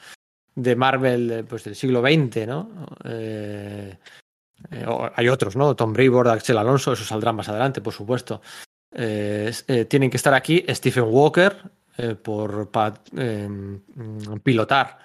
de 0.55 0.75
Marvel, 0.75 1.45
pues 1.47 1.63
del 1.63 1.75
siglo 1.75 2.01
XX, 2.01 2.47
¿no? 2.47 2.87
Eh, 3.03 3.99
eh, 4.71 4.85
hay 5.15 5.29
otros, 5.29 5.55
¿no? 5.55 5.75
Tom 5.75 5.93
Brevoort, 5.93 6.29
Axel 6.29 6.57
Alonso, 6.57 6.93
eso 6.93 7.03
saldrá 7.03 7.31
más 7.31 7.49
adelante, 7.49 7.81
por 7.81 7.93
supuesto. 7.93 8.41
Eh, 8.91 9.51
eh, 9.67 9.85
tienen 9.85 10.09
que 10.09 10.17
estar 10.17 10.33
aquí 10.33 10.63
Stephen 10.69 11.05
Walker 11.07 11.71
por 12.21 12.71
para 12.71 13.01
pilotar 14.43 14.99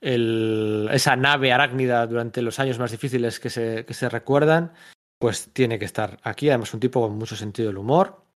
esa 0.00 1.16
nave 1.16 1.52
arácnida 1.52 2.06
durante 2.06 2.40
los 2.40 2.58
años 2.58 2.78
más 2.78 2.90
difíciles 2.90 3.38
que 3.38 3.50
se 3.50 4.08
recuerdan, 4.08 4.72
pues 5.18 5.50
tiene 5.52 5.78
que 5.78 5.84
estar 5.84 6.18
aquí. 6.22 6.48
Además, 6.48 6.72
un 6.72 6.80
tipo 6.80 7.02
con 7.02 7.18
mucho 7.18 7.36
sentido 7.36 7.68
del 7.68 7.78
humor. 7.78 8.27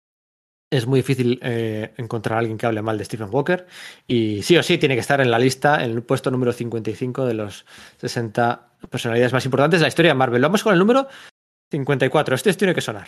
Es 0.72 0.86
muy 0.86 1.00
difícil 1.00 1.38
eh, 1.42 1.92
encontrar 1.98 2.36
a 2.36 2.38
alguien 2.38 2.56
que 2.56 2.64
hable 2.64 2.80
mal 2.80 2.96
de 2.96 3.04
Stephen 3.04 3.28
Walker. 3.30 3.66
Y 4.06 4.42
sí 4.42 4.56
o 4.56 4.62
sí 4.62 4.78
tiene 4.78 4.94
que 4.94 5.02
estar 5.02 5.20
en 5.20 5.30
la 5.30 5.38
lista, 5.38 5.84
en 5.84 5.90
el 5.90 6.02
puesto 6.02 6.30
número 6.30 6.50
55 6.50 7.26
de 7.26 7.34
los 7.34 7.66
60 7.98 8.68
personalidades 8.88 9.34
más 9.34 9.44
importantes 9.44 9.80
de 9.80 9.84
la 9.84 9.88
historia 9.88 10.12
de 10.12 10.14
Marvel. 10.14 10.40
Vamos 10.40 10.62
con 10.62 10.72
el 10.72 10.78
número 10.78 11.08
54. 11.70 12.34
Este 12.34 12.54
tiene 12.54 12.74
que 12.74 12.80
sonar. 12.80 13.06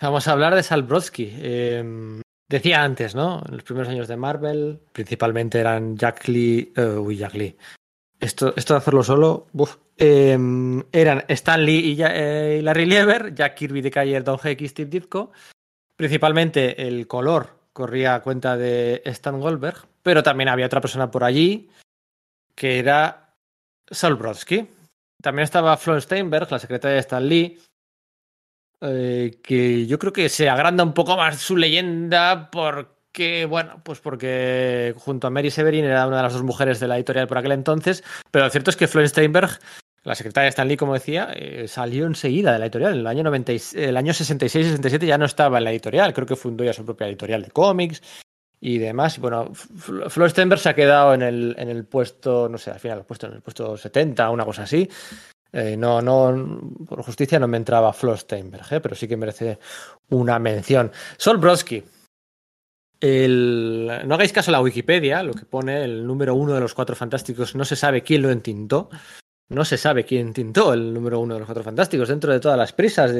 Vamos 0.00 0.26
a 0.26 0.32
hablar 0.32 0.56
de 0.56 0.64
Sal 0.64 0.82
Brodsky. 0.82 1.32
Em, 1.40 2.20
decía 2.48 2.82
antes, 2.82 3.14
¿no? 3.14 3.44
En 3.46 3.54
los 3.54 3.62
primeros 3.62 3.88
años 3.88 4.08
de 4.08 4.16
Marvel, 4.16 4.80
principalmente 4.92 5.60
eran 5.60 5.96
Jack 5.96 6.26
Lee. 6.26 6.72
Uy, 6.76 7.18
Jack 7.18 7.34
Lee. 7.34 7.56
Esto, 8.20 8.54
esto 8.56 8.74
de 8.74 8.78
hacerlo 8.78 9.02
solo. 9.02 9.46
Em, 9.96 10.82
eran 10.92 11.24
Stan 11.28 11.62
Lee 11.62 11.92
y, 11.92 11.96
eh, 12.00 12.60
Larry 12.62 12.86
Lieber, 12.86 13.34
Jack 13.34 13.54
Kirby 13.54 13.80
de 13.80 13.90
Cayer, 13.90 14.24
Don 14.24 14.38
Heck 14.42 14.66
Steve 14.66 14.90
Ditko. 14.90 15.32
Principalmente 15.96 16.86
el 16.86 17.06
color 17.06 17.56
corría 17.72 18.14
a 18.14 18.22
cuenta 18.22 18.56
de 18.56 19.02
Stan 19.04 19.38
Goldberg, 19.38 19.86
pero 20.02 20.22
también 20.22 20.48
había 20.48 20.66
otra 20.66 20.80
persona 20.80 21.10
por 21.10 21.24
allí 21.24 21.70
que 22.54 22.78
era 22.78 23.34
Sal 23.90 24.16
Brodsky. 24.16 24.66
También 25.22 25.44
estaba 25.44 25.76
Florence 25.76 26.06
Steinberg, 26.06 26.50
la 26.50 26.58
secretaria 26.58 26.94
de 26.94 27.00
Stan 27.00 27.26
Lee, 27.26 27.58
eh, 28.80 29.40
que 29.42 29.86
yo 29.86 29.98
creo 29.98 30.12
que 30.12 30.28
se 30.28 30.48
agranda 30.48 30.84
un 30.84 30.94
poco 30.94 31.16
más 31.16 31.38
su 31.38 31.56
leyenda 31.56 32.50
porque, 33.16 33.46
bueno, 33.46 33.80
pues 33.82 33.98
porque 34.00 34.94
junto 34.98 35.26
a 35.26 35.30
Mary 35.30 35.50
Severin 35.50 35.86
era 35.86 36.06
una 36.06 36.18
de 36.18 36.22
las 36.24 36.34
dos 36.34 36.42
mujeres 36.42 36.80
de 36.80 36.86
la 36.86 36.96
editorial 36.96 37.26
por 37.26 37.38
aquel 37.38 37.52
entonces, 37.52 38.04
pero 38.30 38.44
lo 38.44 38.50
cierto 38.50 38.68
es 38.68 38.76
que 38.76 38.86
Florence 38.86 39.12
Steinberg, 39.12 39.58
la 40.04 40.14
secretaria 40.14 40.44
de 40.44 40.48
Stan 40.50 40.68
Lee, 40.68 40.76
como 40.76 40.92
decía, 40.92 41.30
eh, 41.34 41.66
salió 41.66 42.04
enseguida 42.04 42.52
de 42.52 42.58
la 42.58 42.66
editorial. 42.66 42.92
En 42.92 42.98
el 43.00 43.06
año, 43.06 43.22
90, 43.22 43.52
el 43.76 43.96
año 43.96 44.12
66-67 44.12 45.06
ya 45.06 45.16
no 45.16 45.24
estaba 45.24 45.56
en 45.56 45.64
la 45.64 45.70
editorial, 45.70 46.12
creo 46.12 46.26
que 46.26 46.36
fundó 46.36 46.62
ya 46.62 46.74
su 46.74 46.84
propia 46.84 47.06
editorial 47.06 47.40
de 47.40 47.50
cómics 47.52 48.02
y 48.60 48.76
demás. 48.76 49.18
Bueno, 49.18 49.50
Florence 49.54 50.32
Steinberg 50.32 50.60
se 50.60 50.68
ha 50.68 50.74
quedado 50.74 51.14
en 51.14 51.22
el, 51.22 51.56
en 51.58 51.70
el 51.70 51.86
puesto, 51.86 52.50
no 52.50 52.58
sé, 52.58 52.70
al 52.70 52.80
final, 52.80 53.06
puesto 53.06 53.28
en 53.28 53.32
el 53.32 53.40
puesto 53.40 53.78
70, 53.78 54.28
una 54.28 54.44
cosa 54.44 54.64
así. 54.64 54.86
Eh, 55.54 55.74
no, 55.74 56.02
no, 56.02 56.60
por 56.86 57.02
justicia 57.02 57.38
no 57.38 57.48
me 57.48 57.56
entraba 57.56 57.94
Flo 57.94 58.14
Steinberg, 58.14 58.66
¿eh? 58.72 58.80
pero 58.80 58.94
sí 58.94 59.08
que 59.08 59.16
merece 59.16 59.58
una 60.10 60.38
mención. 60.38 60.92
Sol 61.16 61.38
Brodsky. 61.38 61.82
El... 63.00 64.02
No 64.06 64.14
hagáis 64.14 64.32
caso 64.32 64.50
a 64.50 64.52
la 64.52 64.60
Wikipedia, 64.60 65.22
lo 65.22 65.34
que 65.34 65.44
pone 65.44 65.84
el 65.84 66.06
número 66.06 66.34
uno 66.34 66.54
de 66.54 66.60
los 66.60 66.74
cuatro 66.74 66.96
fantásticos, 66.96 67.54
no 67.54 67.64
se 67.64 67.76
sabe 67.76 68.02
quién 68.02 68.22
lo 68.22 68.30
entintó. 68.30 68.88
No 69.48 69.64
se 69.64 69.76
sabe 69.76 70.04
quién 70.04 70.32
tintó 70.32 70.72
el 70.72 70.92
número 70.92 71.20
uno 71.20 71.34
de 71.34 71.40
los 71.40 71.46
cuatro 71.46 71.62
fantásticos 71.62 72.08
dentro 72.08 72.32
de 72.32 72.40
todas 72.40 72.58
las 72.58 72.72
prisas. 72.72 73.12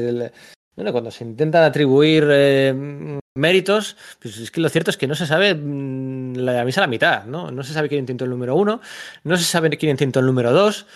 Cuando 0.75 1.11
se 1.11 1.25
intentan 1.25 1.63
atribuir 1.63 2.27
eh, 2.29 3.21
méritos, 3.37 3.97
pues 4.21 4.39
es 4.39 4.51
que 4.51 4.61
lo 4.61 4.69
cierto 4.69 4.91
es 4.91 4.97
que 4.97 5.07
no 5.07 5.15
se 5.15 5.27
sabe 5.27 5.55
mm, 5.55 6.35
la 6.37 6.65
misa 6.65 6.81
a 6.81 6.85
la 6.85 6.89
mitad, 6.89 7.25
¿no? 7.27 7.51
No 7.51 7.63
se 7.63 7.73
sabe 7.73 7.89
quién 7.89 8.01
intentó 8.01 8.25
el 8.25 8.31
número 8.31 8.57
uno, 8.57 8.81
no 9.23 9.37
se 9.37 9.45
sabe 9.45 9.71
quién 9.77 9.91
intentó 9.91 10.21
el 10.21 10.27
número 10.27 10.53
dos, 10.53 10.87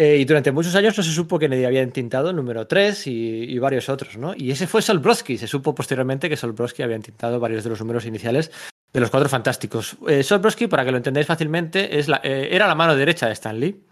eh, 0.00 0.16
y 0.16 0.24
durante 0.24 0.52
muchos 0.52 0.76
años 0.76 0.96
no 0.96 1.02
se 1.02 1.10
supo 1.10 1.40
que 1.40 1.48
nadie 1.48 1.66
había 1.66 1.82
entintado 1.82 2.30
el 2.30 2.36
número 2.36 2.68
3 2.68 3.04
y, 3.08 3.58
varios 3.58 3.88
otros, 3.88 4.16
¿no? 4.16 4.32
Y 4.36 4.52
ese 4.52 4.68
fue 4.68 4.80
Solbrowski. 4.80 5.36
Se 5.36 5.48
supo 5.48 5.74
posteriormente 5.74 6.28
que 6.28 6.36
Solbrowski 6.36 6.84
había 6.84 6.94
entintado 6.94 7.40
varios 7.40 7.64
de 7.64 7.70
los 7.70 7.80
números 7.80 8.06
iniciales 8.06 8.52
de 8.92 9.00
los 9.00 9.10
cuatro 9.10 9.28
fantásticos. 9.28 9.96
Eh, 10.06 10.22
Solbrowski, 10.22 10.68
para 10.68 10.84
que 10.84 10.92
lo 10.92 10.98
entendáis 10.98 11.26
fácilmente, 11.26 11.98
es 11.98 12.08
eh, 12.22 12.48
era 12.52 12.68
la 12.68 12.76
mano 12.76 12.94
derecha 12.94 13.26
de 13.26 13.32
Stan 13.32 13.58
Lee. 13.58 13.84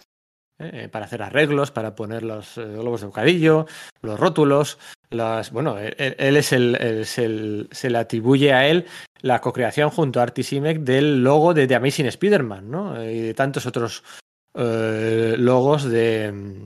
Eh, 0.59 0.89
para 0.91 1.05
hacer 1.05 1.23
arreglos, 1.23 1.71
para 1.71 1.95
poner 1.95 2.23
los 2.23 2.55
globos 2.55 3.01
de 3.03 3.09
bocadillo, 3.09 3.67
los 4.01 4.19
rótulos, 4.19 4.79
las, 5.11 5.51
bueno, 5.51 5.77
él, 5.79 6.37
es 6.37 6.53
el, 6.53 6.77
es 6.77 7.19
el, 7.19 7.69
se 7.73 7.91
le 7.91 7.99
atribuye 7.99 8.55
a 8.55 8.67
él 8.67 8.87
la 9.21 9.43
co-creación 9.43 9.91
junto 9.91 10.19
a 10.19 10.23
Artie 10.23 10.45
Simek 10.45 10.79
del 10.79 11.23
logo 11.23 11.53
de 11.53 11.67
The 11.67 11.75
Amazing 11.75 12.07
Spider-Man, 12.07 12.71
¿no? 12.71 13.05
Y 13.05 13.21
de 13.21 13.35
tantos 13.35 13.67
otros 13.67 14.03
eh, 14.59 15.35
logos 15.39 15.85
de, 15.85 16.65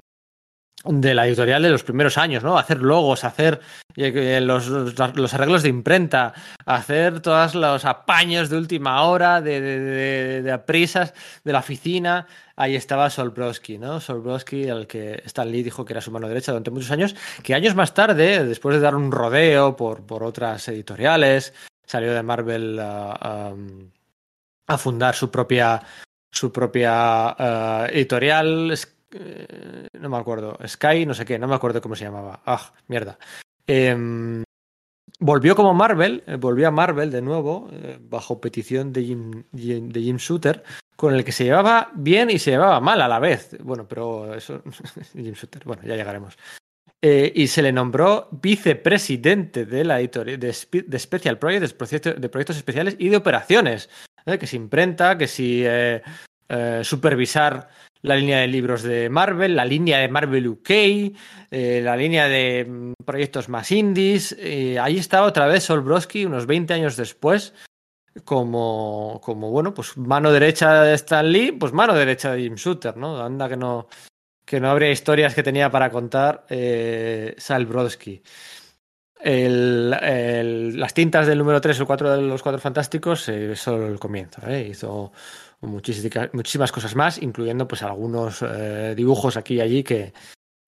de 0.85 1.15
la 1.15 1.27
editorial 1.27 1.63
de 1.63 1.71
los 1.71 1.83
primeros 1.83 2.17
años, 2.17 2.43
¿no? 2.43 2.57
Hacer 2.57 2.81
logos, 2.81 3.25
hacer 3.25 3.61
eh, 3.97 4.41
los, 4.41 4.69
los, 4.69 5.35
arreglos 5.35 5.63
de 5.63 5.69
imprenta, 5.69 6.33
hacer 6.65 7.21
todos 7.21 7.55
los 7.55 7.85
apaños 7.85 8.49
de 8.49 8.57
última 8.57 9.03
hora, 9.03 9.41
de, 9.41 9.61
de, 9.61 10.43
de, 10.43 10.59
prisas 10.59 11.13
de 11.45 11.53
la 11.53 11.59
oficina. 11.59 12.27
Ahí 12.57 12.77
estaba 12.77 13.11
Solbrowski, 13.11 13.79
¿no? 13.79 14.01
Solbrowski, 14.01 14.69
al 14.69 14.87
que 14.87 15.23
Stan 15.27 15.51
Lee 15.51 15.63
dijo 15.63 15.85
que 15.85 15.93
era 15.93 16.01
su 16.01 16.11
mano 16.11 16.29
derecha 16.29 16.53
durante 16.53 16.71
muchos 16.71 16.91
años, 16.91 17.15
que 17.43 17.55
años 17.55 17.75
más 17.75 17.93
tarde, 17.93 18.45
después 18.45 18.77
de 18.77 18.81
dar 18.81 18.95
un 18.95 19.11
rodeo 19.11 19.77
por, 19.77 20.07
por 20.07 20.23
otras 20.23 20.67
editoriales, 20.69 21.53
salió 21.85 22.15
de 22.15 22.23
Marvel 22.23 22.79
a 22.81 23.53
fundar 24.79 25.17
su 25.17 25.31
propia 25.33 25.83
su 26.31 26.53
propia 26.53 27.37
uh, 27.39 27.87
editorial, 27.91 28.73
eh, 29.13 29.89
no 29.99 30.09
me 30.09 30.17
acuerdo, 30.17 30.59
Sky, 30.67 31.07
no 31.07 31.15
sé 31.15 31.25
qué, 31.25 31.39
no 31.39 31.49
me 31.49 31.55
acuerdo 31.55 31.81
cómo 31.81 31.97
se 31.97 32.05
llamaba. 32.05 32.43
Ah, 32.47 32.73
mierda. 32.89 33.19
Eh, 33.67 34.45
volvió 35.21 35.55
como 35.55 35.75
Marvel, 35.75 36.25
eh, 36.27 36.37
volvió 36.37 36.69
a 36.69 36.71
Marvel 36.71 37.11
de 37.11 37.23
nuevo, 37.23 37.69
eh, 37.73 37.99
bajo 38.01 38.41
petición 38.41 38.93
de 38.93 39.05
Jim, 39.05 39.45
de 39.53 40.01
Jim 40.01 40.17
Shooter, 40.17 40.65
con 40.97 41.15
el 41.15 41.25
que 41.25 41.33
se 41.33 41.45
llevaba 41.45 41.91
bien 41.95 42.31
y 42.31 42.39
se 42.39 42.53
llevaba 42.53 42.81
mal 42.81 43.01
a 43.01 43.09
la 43.09 43.19
vez. 43.19 43.57
Bueno, 43.63 43.87
pero 43.87 44.35
eso, 44.35 44.63
Jim 45.13 45.35
Shooter, 45.35 45.63
bueno, 45.65 45.83
ya 45.85 45.97
llegaremos. 45.97 46.37
Eh, 47.03 47.33
y 47.35 47.47
se 47.47 47.63
le 47.63 47.73
nombró 47.73 48.29
vicepresidente 48.31 49.65
de 49.65 49.85
la 49.85 50.01
editorial 50.01 50.39
de, 50.39 50.55
de 50.87 50.99
Special 50.99 51.39
Projects, 51.39 51.75
de 52.21 52.29
proyectos 52.29 52.57
especiales 52.57 52.97
y 52.99 53.09
de 53.09 53.17
operaciones. 53.17 53.89
¿Eh? 54.27 54.39
que 54.39 54.47
si 54.47 54.57
imprenta, 54.57 55.17
que 55.17 55.27
si 55.27 55.63
eh, 55.65 56.03
eh, 56.49 56.81
supervisar 56.83 57.69
la 58.03 58.17
línea 58.17 58.39
de 58.39 58.47
libros 58.47 58.83
de 58.83 59.09
Marvel, 59.11 59.57
la 59.57 59.65
línea 59.65 59.99
de 59.99 60.09
Marvel 60.09 60.49
UK, 60.49 60.71
la 61.51 61.97
línea 61.97 62.29
de 62.29 62.65
mm, 62.65 62.93
proyectos 63.05 63.49
más 63.49 63.71
indies. 63.71 64.37
ahí 64.81 64.97
estaba 64.97 65.27
otra 65.27 65.47
vez 65.47 65.65
Solbrowski 65.65 66.25
unos 66.25 66.47
20 66.47 66.73
años 66.73 66.97
después, 66.97 67.53
como, 68.25 69.21
como, 69.23 69.51
bueno, 69.51 69.75
pues 69.75 69.97
mano 69.97 70.33
derecha 70.33 70.83
de 70.83 70.95
Stan 70.95 71.31
Lee, 71.31 71.53
pues 71.53 71.73
mano 71.73 71.95
derecha 71.95 72.33
de 72.33 72.43
Jim 72.43 72.55
Shooter, 72.55 72.97
¿no? 72.97 73.23
Anda 73.23 73.49
que 73.49 73.57
no, 73.57 73.89
que 74.51 74.59
no 74.59 74.69
habría 74.69 74.91
historias 74.91 75.33
que 75.33 75.45
tenía 75.45 75.71
para 75.71 75.91
contar 75.91 76.45
eh, 76.49 77.37
Sal. 77.39 77.69
Las 79.23 80.95
tintas 80.95 81.27
del 81.27 81.39
número 81.39 81.61
3 81.61 81.81
o 81.81 81.87
4 81.87 82.17
de 82.17 82.23
los 82.23 82.43
Cuatro 82.43 82.61
Fantásticos 82.61 83.29
eh, 83.29 83.55
solo 83.55 83.87
el 83.87 83.99
comienzo. 83.99 84.41
¿eh? 84.47 84.69
Hizo 84.69 85.13
muchísimas, 85.61 86.73
cosas 86.73 86.97
más, 86.97 87.21
incluyendo 87.21 87.69
pues 87.69 87.83
algunos 87.83 88.43
eh, 88.43 88.95
dibujos 88.97 89.37
aquí 89.37 89.57
y 89.57 89.61
allí 89.61 89.83
que, 89.83 90.15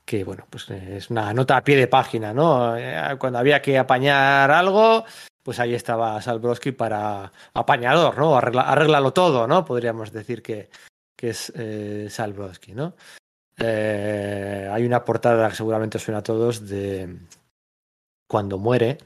que, 0.05 0.25
bueno, 0.25 0.47
pues 0.51 0.69
es 0.71 1.09
una 1.09 1.33
nota 1.33 1.57
a 1.57 1.65
pie 1.65 1.77
de 1.77 1.87
página, 1.87 2.35
¿no? 2.35 2.77
Eh, 2.77 3.17
cuando 3.19 3.39
había 3.39 3.63
que 3.63 3.79
apañar 3.79 4.51
algo, 4.51 5.05
pues 5.43 5.59
ahí 5.59 5.75
estaba 5.75 6.21
Salbrowski 6.21 6.73
para 6.73 7.33
apañador, 7.55 8.19
¿no? 8.19 8.37
Arregla, 8.37 9.11
todo, 9.13 9.47
¿no? 9.47 9.65
Podríamos 9.65 10.13
decir 10.13 10.43
que, 10.43 10.69
que 11.17 11.31
es 11.31 11.53
Salbrowski, 12.13 12.75
¿no? 12.75 12.95
Hay 13.57 14.85
una 14.85 15.05
portada 15.05 15.49
que 15.49 15.57
seguramente 15.57 15.99
suena 15.99 16.19
a 16.19 16.23
todos 16.23 16.69
cuando 18.33 18.57
muere, 18.57 18.97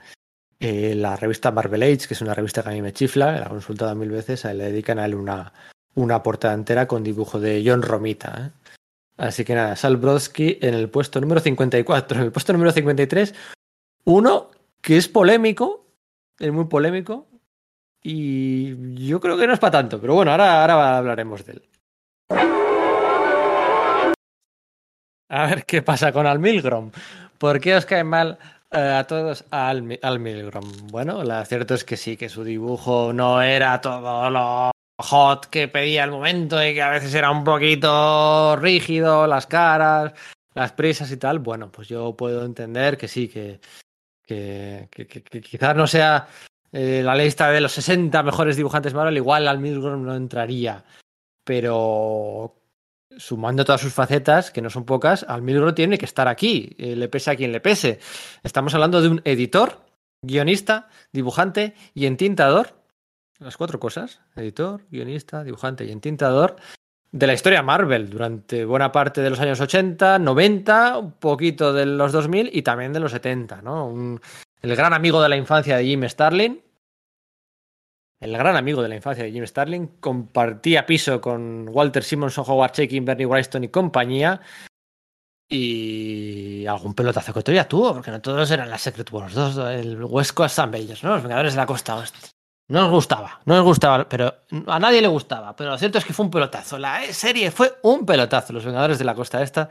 eh, 0.61 0.95
la 0.95 1.17
revista 1.17 1.51
Marvel 1.51 1.83
Age, 1.83 2.07
que 2.07 2.15
es 2.15 2.21
una 2.21 2.33
revista 2.33 2.63
que 2.63 2.69
a 2.69 2.73
mí 2.73 2.81
me 2.81 2.93
chifla, 2.93 3.33
la 3.33 3.47
he 3.47 3.49
consultado 3.49 3.93
mil 3.97 4.09
veces, 4.09 4.45
le 4.45 4.71
dedican 4.71 5.01
a 5.01 5.05
él 5.05 5.17
una, 5.17 5.53
una 5.97 6.23
portada 6.23 6.55
entera 6.55 6.87
con 6.87 7.03
dibujo 7.03 7.41
de 7.41 7.61
John 7.67 7.83
Romita. 7.83 8.33
¿eh? 8.39 8.71
Así 9.17 9.45
que 9.45 9.57
nada, 9.57 9.75
Sal 9.75 9.97
Brodsky 9.97 10.59
en 10.63 10.75
el 10.75 10.89
puesto 10.89 11.21
número 11.21 11.41
54. 11.41 12.19
En 12.21 12.25
el 12.27 12.31
puesto 12.31 12.53
número 12.53 12.71
53, 12.71 13.35
uno 14.05 14.51
que 14.81 14.97
es 14.97 15.09
polémico, 15.09 15.85
es 16.39 16.53
muy 16.53 16.67
polémico, 16.67 17.27
y 18.01 19.09
yo 19.09 19.19
creo 19.19 19.37
que 19.37 19.49
no 19.49 19.55
es 19.55 19.59
para 19.59 19.73
tanto, 19.73 20.01
pero 20.01 20.15
bueno, 20.15 20.31
ahora, 20.31 20.61
ahora 20.61 20.99
hablaremos 20.99 21.45
de 21.45 21.53
él. 21.55 21.63
A 25.29 25.47
ver 25.47 25.65
qué 25.65 25.83
pasa 25.83 26.13
con 26.13 26.29
Al 26.29 26.39
Milgrom. 26.39 26.93
¿Por 27.39 27.61
qué 27.61 27.75
os 27.75 27.85
cae 27.85 28.05
mal 28.05 28.39
a 28.77 29.05
todos 29.05 29.45
al, 29.51 29.99
al 30.03 30.21
Milgram. 30.21 30.65
Bueno, 30.89 31.25
lo 31.25 31.45
cierto 31.45 31.75
es 31.75 31.85
que 31.85 31.97
sí, 31.97 32.17
que 32.17 32.29
su 32.29 32.45
dibujo 32.45 33.13
no 33.13 33.41
era 33.43 33.81
todo 33.81 34.31
lo 34.31 34.71
hot 34.99 35.47
que 35.47 35.69
pedía 35.69 36.05
el 36.05 36.11
momento 36.11 36.63
y 36.65 36.75
que 36.75 36.83
a 36.83 36.91
veces 36.91 37.15
era 37.15 37.31
un 37.31 37.45
poquito 37.45 38.57
rígido, 38.57 39.27
las 39.27 39.47
caras, 39.47 40.13
las 40.55 40.73
prisas 40.73 41.11
y 41.11 41.17
tal. 41.17 41.39
Bueno, 41.39 41.71
pues 41.71 41.89
yo 41.89 42.15
puedo 42.17 42.45
entender 42.45 42.97
que 42.97 43.09
sí, 43.09 43.29
que, 43.29 43.61
que, 44.27 44.89
que, 44.91 45.41
quizás 45.41 45.75
no 45.75 45.87
sea 45.87 46.29
eh, 46.73 47.03
la 47.03 47.15
lista 47.15 47.51
de 47.51 47.61
los 47.61 47.73
60 47.73 48.23
mejores 48.23 48.57
dibujantes 48.57 48.95
Marvel, 48.95 49.17
igual 49.17 49.49
Al 49.49 49.59
Milgrom 49.59 50.05
no 50.05 50.15
entraría. 50.15 50.85
Pero 51.45 52.57
sumando 53.17 53.65
todas 53.65 53.81
sus 53.81 53.93
facetas, 53.93 54.51
que 54.51 54.63
no 54.63 54.71
son 54.71 54.85
pocas, 54.85 55.25
Al 55.29 55.43
Milgrom 55.43 55.75
tiene 55.75 55.99
que 55.99 56.05
estar 56.05 56.29
aquí, 56.29 56.75
eh, 56.79 56.97
le 56.97 57.09
pese 57.09 57.31
a 57.31 57.37
quien 57.37 57.53
le 57.53 57.61
pese. 57.61 57.99
Estamos 58.43 58.75
hablando 58.75 59.01
de 59.01 59.09
un 59.09 59.21
editor, 59.25 59.81
guionista, 60.23 60.89
dibujante 61.13 61.75
y 61.95 62.07
entintador. 62.07 62.75
Las 63.39 63.57
cuatro 63.57 63.79
cosas, 63.79 64.21
editor, 64.35 64.83
guionista, 64.91 65.45
dibujante 65.45 65.85
y 65.85 65.93
entintador 65.93 66.57
de 67.13 67.27
la 67.27 67.35
historia 67.35 67.63
Marvel 67.63 68.11
durante 68.11 68.65
buena 68.65 68.93
parte 68.93 69.21
de 69.21 69.31
los 69.31 69.41
años 69.41 69.61
80, 69.61 70.19
90, 70.19 70.99
un 70.99 71.13
poquito 71.13 71.73
de 71.73 71.87
los 71.87 72.13
2000 72.13 72.51
y 72.53 72.63
también 72.63 72.93
de 72.93 73.01
los 73.01 73.13
70, 73.13 73.63
¿no? 73.63 74.19
El 74.63 74.77
gran 74.77 74.93
amigo 74.93 75.23
de 75.23 75.29
la 75.29 75.37
infancia 75.37 75.77
de 75.77 75.85
Jim 75.85 76.05
Starlin. 76.09 76.61
El 78.21 78.37
gran 78.37 78.57
amigo 78.57 78.83
de 78.83 78.89
la 78.89 78.97
infancia 78.97 79.25
de 79.25 79.33
Jim 79.33 79.47
Starlin 79.47 79.87
compartía 80.01 80.87
piso 80.87 81.21
con 81.21 81.69
Walter 81.69 82.03
Simonson, 82.03 82.45
Howard 82.49 82.73
Chaykin, 82.73 83.05
Bernie 83.05 83.27
Wrightson 83.27 83.65
y 83.65 83.69
compañía. 83.69 84.41
Y 85.49 86.67
algún 86.67 86.95
pelotazo 86.95 87.33
que 87.33 87.43
todavía 87.43 87.69
tuvo, 87.69 87.95
porque 87.95 88.11
no 88.11 88.21
todos 88.21 88.51
eran 88.51 88.69
las 88.69 88.83
Secret 88.83 89.13
Wars, 89.13 89.35
dos, 89.35 89.57
el 89.71 90.03
West 90.03 90.33
Coast 90.33 90.59
Bellos, 90.71 91.05
¿no? 91.05 91.11
Los 91.11 91.23
Vengadores 91.23 91.53
de 91.53 91.57
la 91.59 91.67
Costa 91.67 91.97
Oeste. 91.97 92.31
No 92.69 92.81
nos 92.81 92.91
gustaba, 92.91 93.41
no 93.45 93.55
nos 93.55 93.65
gustaba, 93.65 94.09
pero 94.09 94.35
a 94.67 94.79
nadie 94.81 95.01
le 95.01 95.07
gustaba. 95.07 95.55
Pero 95.55 95.71
lo 95.71 95.79
cierto 95.79 95.99
es 95.99 96.05
que 96.05 96.13
fue 96.13 96.25
un 96.25 96.33
pelotazo. 96.33 96.79
La 96.79 97.01
serie 97.13 97.53
fue 97.53 97.79
un 97.83 98.05
pelotazo. 98.05 98.53
Los 98.53 98.65
Vengadores 98.65 98.99
de 98.99 99.05
la 99.05 99.15
Costa 99.15 99.41
Esta 99.41 99.69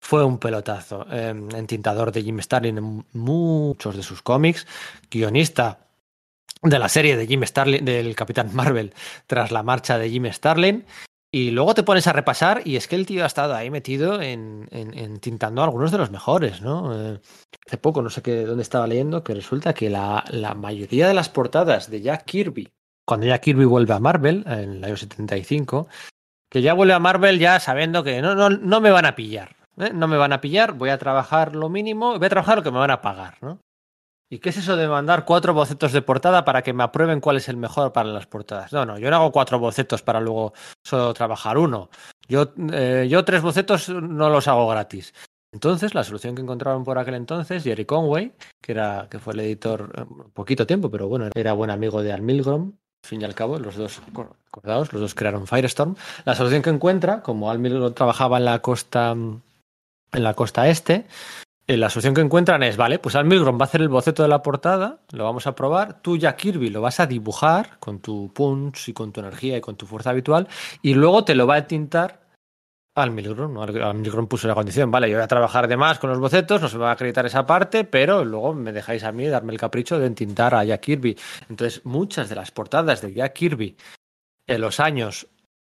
fue 0.00 0.24
un 0.24 0.38
pelotazo. 0.38 1.06
Eh, 1.08 1.28
entintador 1.54 2.10
de 2.10 2.22
Jim 2.22 2.40
Starlin 2.40 2.78
en 2.78 3.06
muchos 3.12 3.94
de 3.94 4.02
sus 4.02 4.22
cómics, 4.22 4.66
guionista 5.08 5.78
de 6.62 6.78
la 6.78 6.88
serie 6.88 7.16
de 7.16 7.26
Jim 7.26 7.42
Starlin, 7.44 7.84
del 7.84 8.14
Capitán 8.14 8.50
Marvel, 8.54 8.94
tras 9.26 9.50
la 9.50 9.62
marcha 9.62 9.98
de 9.98 10.10
Jim 10.10 10.26
Starlin. 10.30 10.84
Y 11.34 11.50
luego 11.50 11.74
te 11.74 11.82
pones 11.82 12.06
a 12.06 12.12
repasar 12.12 12.60
y 12.66 12.76
es 12.76 12.86
que 12.86 12.94
el 12.94 13.06
tío 13.06 13.24
ha 13.24 13.26
estado 13.26 13.54
ahí 13.54 13.70
metido 13.70 14.20
en, 14.20 14.68
en, 14.70 15.18
tintando 15.18 15.62
algunos 15.62 15.90
de 15.90 15.96
los 15.96 16.10
mejores, 16.10 16.60
¿no? 16.60 16.94
Eh, 16.94 17.20
hace 17.66 17.78
poco, 17.78 18.02
no 18.02 18.10
sé 18.10 18.20
qué, 18.20 18.44
dónde 18.44 18.62
estaba 18.62 18.86
leyendo, 18.86 19.24
que 19.24 19.32
resulta 19.32 19.72
que 19.72 19.88
la, 19.88 20.24
la, 20.28 20.54
mayoría 20.54 21.08
de 21.08 21.14
las 21.14 21.30
portadas 21.30 21.90
de 21.90 22.02
Jack 22.02 22.26
Kirby, 22.26 22.70
cuando 23.06 23.26
Jack 23.26 23.44
Kirby 23.44 23.64
vuelve 23.64 23.94
a 23.94 23.98
Marvel, 23.98 24.44
en 24.46 24.72
el 24.72 24.84
año 24.84 24.96
75, 24.98 25.88
que 26.50 26.60
ya 26.60 26.74
vuelve 26.74 26.92
a 26.92 26.98
Marvel 26.98 27.38
ya 27.38 27.58
sabiendo 27.60 28.04
que 28.04 28.20
no, 28.20 28.34
no, 28.34 28.50
no 28.50 28.80
me 28.82 28.90
van 28.90 29.06
a 29.06 29.16
pillar, 29.16 29.56
¿eh? 29.78 29.90
no 29.94 30.08
me 30.08 30.18
van 30.18 30.34
a 30.34 30.42
pillar, 30.42 30.74
voy 30.74 30.90
a 30.90 30.98
trabajar 30.98 31.56
lo 31.56 31.70
mínimo, 31.70 32.18
voy 32.18 32.26
a 32.26 32.28
trabajar 32.28 32.58
lo 32.58 32.62
que 32.62 32.70
me 32.70 32.78
van 32.78 32.90
a 32.90 33.00
pagar, 33.00 33.38
¿no? 33.40 33.58
¿Y 34.32 34.38
qué 34.38 34.48
es 34.48 34.56
eso 34.56 34.76
de 34.76 34.88
mandar 34.88 35.26
cuatro 35.26 35.52
bocetos 35.52 35.92
de 35.92 36.00
portada 36.00 36.42
para 36.42 36.62
que 36.62 36.72
me 36.72 36.84
aprueben 36.84 37.20
cuál 37.20 37.36
es 37.36 37.50
el 37.50 37.58
mejor 37.58 37.92
para 37.92 38.08
las 38.08 38.24
portadas? 38.24 38.72
No, 38.72 38.86
no, 38.86 38.98
yo 38.98 39.10
no 39.10 39.16
hago 39.16 39.30
cuatro 39.30 39.58
bocetos 39.58 40.00
para 40.00 40.22
luego 40.22 40.54
solo 40.82 41.12
trabajar 41.12 41.58
uno. 41.58 41.90
Yo, 42.26 42.50
eh, 42.72 43.22
tres 43.26 43.42
bocetos 43.42 43.90
no 43.90 44.30
los 44.30 44.48
hago 44.48 44.66
gratis. 44.68 45.12
Entonces, 45.52 45.94
la 45.94 46.02
solución 46.02 46.34
que 46.34 46.40
encontraron 46.40 46.82
por 46.82 46.96
aquel 46.96 47.16
entonces, 47.16 47.62
Jerry 47.62 47.84
Conway, 47.84 48.32
que, 48.62 48.72
era, 48.72 49.06
que 49.10 49.18
fue 49.18 49.34
el 49.34 49.40
editor 49.40 49.92
eh, 49.98 50.06
poquito 50.32 50.66
tiempo, 50.66 50.90
pero 50.90 51.08
bueno, 51.08 51.28
era 51.34 51.52
buen 51.52 51.68
amigo 51.68 52.02
de 52.02 52.14
Al 52.14 52.22
Milgrom, 52.22 52.72
al 53.04 53.06
fin 53.06 53.20
y 53.20 53.24
al 53.26 53.34
cabo, 53.34 53.58
los 53.58 53.76
dos, 53.76 54.00
acordados, 54.46 54.94
los 54.94 55.02
dos 55.02 55.14
crearon 55.14 55.46
Firestorm. 55.46 55.94
La 56.24 56.34
solución 56.34 56.62
que 56.62 56.70
encuentra, 56.70 57.20
como 57.20 57.50
Al 57.50 57.58
Milgrom 57.58 57.92
trabajaba 57.92 58.38
en 58.38 58.46
la 58.46 58.60
costa, 58.60 59.10
en 59.10 59.42
la 60.10 60.32
costa 60.32 60.68
este, 60.68 61.04
la 61.66 61.90
solución 61.90 62.14
que 62.14 62.20
encuentran 62.20 62.62
es, 62.62 62.76
vale, 62.76 62.98
pues 62.98 63.14
Al 63.14 63.24
Milgrom 63.24 63.58
va 63.58 63.62
a 63.62 63.68
hacer 63.68 63.80
el 63.80 63.88
boceto 63.88 64.22
de 64.22 64.28
la 64.28 64.42
portada, 64.42 65.00
lo 65.12 65.24
vamos 65.24 65.46
a 65.46 65.54
probar, 65.54 66.02
tú 66.02 66.16
ya 66.16 66.36
Kirby 66.36 66.70
lo 66.70 66.80
vas 66.80 67.00
a 67.00 67.06
dibujar 67.06 67.78
con 67.78 68.00
tu 68.00 68.32
punch 68.32 68.88
y 68.88 68.92
con 68.92 69.12
tu 69.12 69.20
energía 69.20 69.56
y 69.56 69.60
con 69.60 69.76
tu 69.76 69.86
fuerza 69.86 70.10
habitual, 70.10 70.48
y 70.82 70.94
luego 70.94 71.24
te 71.24 71.34
lo 71.34 71.46
va 71.46 71.56
a 71.56 71.66
tintar 71.66 72.22
al 72.94 73.10
Milgrom. 73.10 73.56
Al 73.58 73.94
Milgrom 73.94 74.26
puso 74.26 74.48
la 74.48 74.54
condición, 74.54 74.90
vale, 74.90 75.08
yo 75.08 75.16
voy 75.16 75.24
a 75.24 75.28
trabajar 75.28 75.68
de 75.68 75.76
más 75.76 75.98
con 75.98 76.10
los 76.10 76.18
bocetos, 76.18 76.60
no 76.60 76.68
se 76.68 76.76
me 76.76 76.84
va 76.84 76.90
a 76.90 76.94
acreditar 76.94 77.24
esa 77.26 77.46
parte, 77.46 77.84
pero 77.84 78.24
luego 78.24 78.54
me 78.54 78.72
dejáis 78.72 79.04
a 79.04 79.12
mí 79.12 79.26
darme 79.28 79.52
el 79.52 79.58
capricho 79.58 79.98
de 79.98 80.06
entintar 80.06 80.54
a 80.54 80.64
Jack 80.64 80.80
Kirby. 80.80 81.16
Entonces, 81.48 81.84
muchas 81.84 82.28
de 82.28 82.34
las 82.34 82.50
portadas 82.50 83.00
de 83.00 83.14
Jack 83.14 83.32
Kirby 83.32 83.76
en 84.46 84.60
los 84.60 84.80
años 84.80 85.28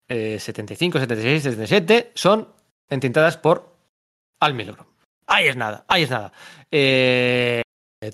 eh, 0.07 0.37
75, 0.39 0.99
76, 0.99 1.43
77 1.43 2.11
son 2.13 2.49
entintadas 2.89 3.37
por 3.37 3.75
Al 4.39 4.53
Milgrom. 4.53 4.96
Ahí 5.27 5.47
es 5.47 5.55
nada, 5.55 5.85
ahí 5.87 6.03
es 6.03 6.09
nada. 6.09 6.31
Eh, 6.71 7.61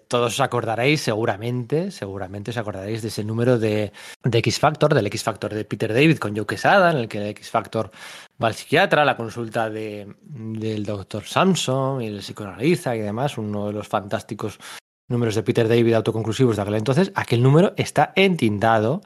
todos 0.07 0.33
os 0.33 0.39
acordaréis, 0.39 1.01
seguramente, 1.01 1.91
seguramente 1.91 2.51
os 2.51 2.57
acordaréis 2.57 3.01
de 3.01 3.09
ese 3.09 3.23
número 3.23 3.59
de, 3.59 3.91
X 4.23 4.59
Factor, 4.59 4.93
del 4.93 5.07
X 5.07 5.23
Factor 5.23 5.53
de 5.53 5.65
Peter 5.65 5.93
David 5.93 6.17
con 6.17 6.35
Joe 6.35 6.45
Quesada, 6.45 6.91
en 6.91 6.97
el 6.97 7.07
que 7.07 7.19
el 7.19 7.27
X 7.27 7.49
Factor 7.49 7.91
va 8.41 8.47
al 8.47 8.55
psiquiatra, 8.55 9.05
la 9.05 9.17
consulta 9.17 9.69
de, 9.69 10.15
del 10.21 10.85
doctor 10.85 11.23
Samson 11.25 12.01
y 12.01 12.07
el 12.07 12.19
psicoanaliza 12.19 12.95
y 12.95 13.01
demás, 13.01 13.37
uno 13.37 13.67
de 13.67 13.73
los 13.73 13.87
fantásticos 13.87 14.57
números 15.09 15.35
de 15.35 15.43
Peter 15.43 15.67
David 15.67 15.93
autoconclusivos 15.93 16.55
de 16.55 16.61
aquel 16.61 16.75
entonces. 16.75 17.11
Aquel 17.13 17.43
número 17.43 17.73
está 17.75 18.13
entintado 18.15 19.01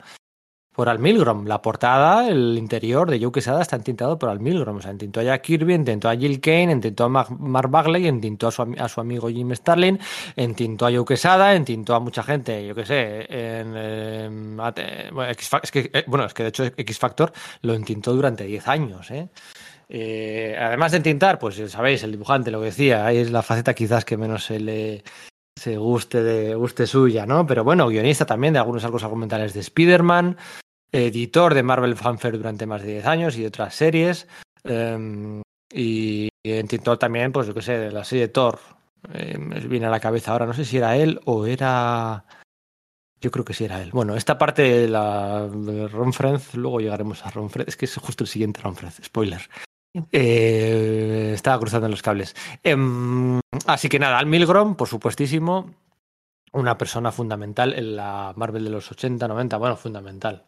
por 0.78 0.90
Al 0.90 1.00
Milgrom. 1.00 1.48
La 1.48 1.60
portada, 1.60 2.30
el 2.30 2.56
interior 2.56 3.10
de 3.10 3.20
Joe 3.20 3.32
Quesada 3.32 3.64
está 3.64 3.76
entintado 3.76 4.20
por 4.20 4.30
Al 4.30 4.40
Milgrom. 4.40 4.78
O 4.78 4.82
sea, 4.82 4.92
entintó 4.92 5.22
a 5.22 5.24
Jack 5.24 5.42
Kirby, 5.42 5.74
entintó 5.74 6.08
a 6.08 6.16
Jill 6.16 6.40
Kane, 6.40 6.72
entintó 6.72 7.06
a 7.06 7.10
Mark 7.10 7.72
Bagley, 7.72 8.06
entintó 8.06 8.50
a 8.50 8.52
su, 8.52 8.76
a 8.78 8.88
su 8.88 9.02
amigo 9.02 9.28
Jim 9.28 9.56
Starlin, 9.56 10.00
entintó 10.36 10.86
a 10.86 10.92
Joe 10.92 11.04
Quesada, 11.04 11.56
entintó 11.56 11.96
a 11.96 12.00
mucha 12.00 12.22
gente, 12.22 12.68
yo 12.68 12.76
qué 12.76 12.86
sé, 12.86 13.22
en, 13.22 13.74
eh, 13.76 15.10
bueno, 15.12 15.32
X, 15.32 15.50
es 15.64 15.72
que, 15.72 15.90
eh, 15.92 16.04
bueno, 16.06 16.26
es 16.26 16.36
que 16.36 16.44
de 16.44 16.50
hecho 16.50 16.66
X 16.66 17.00
Factor 17.00 17.34
lo 17.64 17.74
entintó 17.74 18.14
durante 18.14 18.44
10 18.44 18.68
años, 18.68 19.10
¿eh? 19.10 19.30
Eh, 19.90 20.56
además 20.60 20.92
de 20.92 20.98
entintar, 20.98 21.40
pues 21.40 21.56
sabéis, 21.72 22.04
el 22.04 22.12
dibujante, 22.12 22.52
lo 22.52 22.60
que 22.60 22.66
decía, 22.66 23.04
ahí 23.04 23.18
es 23.18 23.32
la 23.32 23.42
faceta 23.42 23.74
quizás 23.74 24.06
que 24.06 24.16
menos 24.16 24.46
se 24.46 24.60
le 24.60 25.04
se 25.58 25.78
guste 25.78 26.22
de 26.22 26.54
guste 26.54 26.86
suya, 26.86 27.26
¿no? 27.26 27.48
Pero 27.48 27.64
bueno, 27.64 27.88
guionista 27.88 28.28
también 28.28 28.54
de 28.54 28.60
algunos 28.60 28.86
arcos 28.86 29.04
argumentales 29.04 29.56
de 29.56 29.62
Spider-Man, 29.62 30.38
editor 30.92 31.54
de 31.54 31.64
Marvel 31.64 31.96
Fanfare 31.96 32.38
durante 32.38 32.66
más 32.66 32.82
de 32.82 32.94
10 32.94 33.06
años 33.06 33.38
y 33.38 33.42
de 33.42 33.48
otras 33.48 33.76
series. 33.76 34.28
Eh, 34.64 35.42
y, 35.74 36.30
entintó 36.44 36.98
también, 36.98 37.32
pues 37.32 37.48
yo 37.48 37.54
qué 37.54 37.62
sé, 37.62 37.78
de 37.78 37.92
la 37.92 38.04
serie 38.04 38.30
Thor. 38.30 38.60
Eh, 39.14 39.38
me 39.38 39.60
viene 39.60 39.88
a 39.88 39.90
la 39.90 40.00
cabeza 40.00 40.32
ahora, 40.32 40.46
no 40.46 40.54
sé 40.54 40.66
si 40.66 40.78
era 40.78 40.96
él 40.96 41.20
o 41.26 41.46
era. 41.46 42.26
Yo 43.20 43.32
creo 43.32 43.44
que 43.44 43.54
sí 43.54 43.66
era 43.66 43.82
él. 43.82 43.92
Bueno, 43.92 44.16
esta 44.16 44.38
parte 44.38 44.62
de 44.62 44.88
la 44.88 45.48
Ron 45.48 46.14
Frenz, 46.14 46.54
luego 46.56 46.80
llegaremos 46.80 47.26
a 47.26 47.32
Ron 47.32 47.50
Frenz. 47.50 47.70
Es 47.70 47.78
que 47.78 47.86
es 47.86 47.96
justo 47.98 48.24
el 48.24 48.30
siguiente 48.30 48.62
Ron 48.62 48.76
Frenz, 48.76 49.02
spoiler. 49.04 49.42
Eh, 50.12 51.32
estaba 51.34 51.60
cruzando 51.60 51.90
los 51.90 52.02
cables. 52.02 52.36
Eh, 52.64 52.76
así 53.66 53.90
que 53.90 54.00
nada, 54.00 54.20
Al 54.20 54.28
Milgrom, 54.28 54.76
por 54.76 54.88
supuestísimo, 54.88 55.74
una 56.54 56.78
persona 56.78 57.12
fundamental 57.12 57.74
en 57.74 57.96
la 57.96 58.34
Marvel 58.36 58.64
de 58.64 58.70
los 58.70 58.92
80, 58.92 59.28
90, 59.28 59.58
bueno, 59.58 59.76
fundamental 59.76 60.46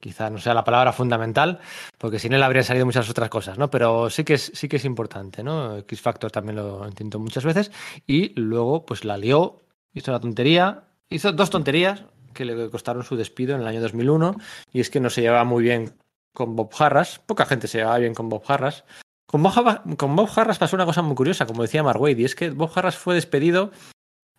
quizá 0.00 0.30
no 0.30 0.38
sea 0.38 0.54
la 0.54 0.64
palabra 0.64 0.92
fundamental, 0.92 1.60
porque 1.98 2.18
sin 2.18 2.32
él 2.32 2.42
habrían 2.42 2.64
salido 2.64 2.86
muchas 2.86 3.08
otras 3.10 3.28
cosas, 3.28 3.58
¿no? 3.58 3.70
Pero 3.70 4.10
sí 4.10 4.24
que 4.24 4.34
es, 4.34 4.52
sí 4.54 4.68
que 4.68 4.76
es 4.76 4.84
importante, 4.84 5.42
¿no? 5.42 5.76
X 5.78 6.00
Factor 6.00 6.30
también 6.30 6.56
lo 6.56 6.86
intentó 6.86 7.18
muchas 7.18 7.44
veces 7.44 7.70
y 8.06 8.38
luego 8.40 8.84
pues 8.86 9.04
la 9.04 9.16
lió, 9.16 9.62
hizo 9.92 10.10
una 10.10 10.20
tontería, 10.20 10.84
hizo 11.08 11.32
dos 11.32 11.50
tonterías 11.50 12.04
que 12.34 12.44
le 12.44 12.70
costaron 12.70 13.02
su 13.02 13.16
despido 13.16 13.54
en 13.54 13.62
el 13.62 13.66
año 13.66 13.80
2001 13.80 14.36
y 14.72 14.80
es 14.80 14.90
que 14.90 15.00
no 15.00 15.10
se 15.10 15.22
llevaba 15.22 15.44
muy 15.44 15.62
bien 15.62 15.94
con 16.32 16.54
Bob 16.54 16.70
Harras, 16.78 17.18
poca 17.18 17.46
gente 17.46 17.66
se 17.66 17.78
llevaba 17.78 17.98
bien 17.98 18.14
con 18.14 18.28
Bob 18.28 18.44
Harras. 18.46 18.84
Con 19.26 19.42
Bob, 19.42 19.96
con 19.96 20.16
Bob 20.16 20.30
Harras 20.36 20.58
pasó 20.58 20.76
una 20.76 20.86
cosa 20.86 21.02
muy 21.02 21.14
curiosa, 21.14 21.44
como 21.44 21.62
decía 21.62 21.82
Mark 21.82 22.00
Wade, 22.00 22.22
y 22.22 22.24
es 22.24 22.34
que 22.34 22.50
Bob 22.50 22.70
Harras 22.74 22.96
fue 22.96 23.14
despedido 23.14 23.72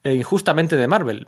eh, 0.03 0.15
injustamente 0.15 0.77
de 0.77 0.87
Marvel. 0.87 1.27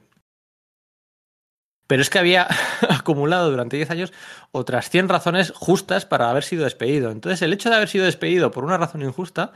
Pero 1.91 2.03
es 2.03 2.09
que 2.09 2.19
había 2.19 2.47
acumulado 2.89 3.51
durante 3.51 3.75
10 3.75 3.91
años 3.91 4.13
otras 4.53 4.89
100 4.89 5.09
razones 5.09 5.51
justas 5.53 6.05
para 6.05 6.29
haber 6.29 6.45
sido 6.45 6.63
despedido. 6.63 7.11
Entonces, 7.11 7.41
el 7.41 7.51
hecho 7.51 7.69
de 7.69 7.75
haber 7.75 7.89
sido 7.89 8.05
despedido 8.05 8.49
por 8.49 8.63
una 8.63 8.77
razón 8.77 9.01
injusta 9.01 9.51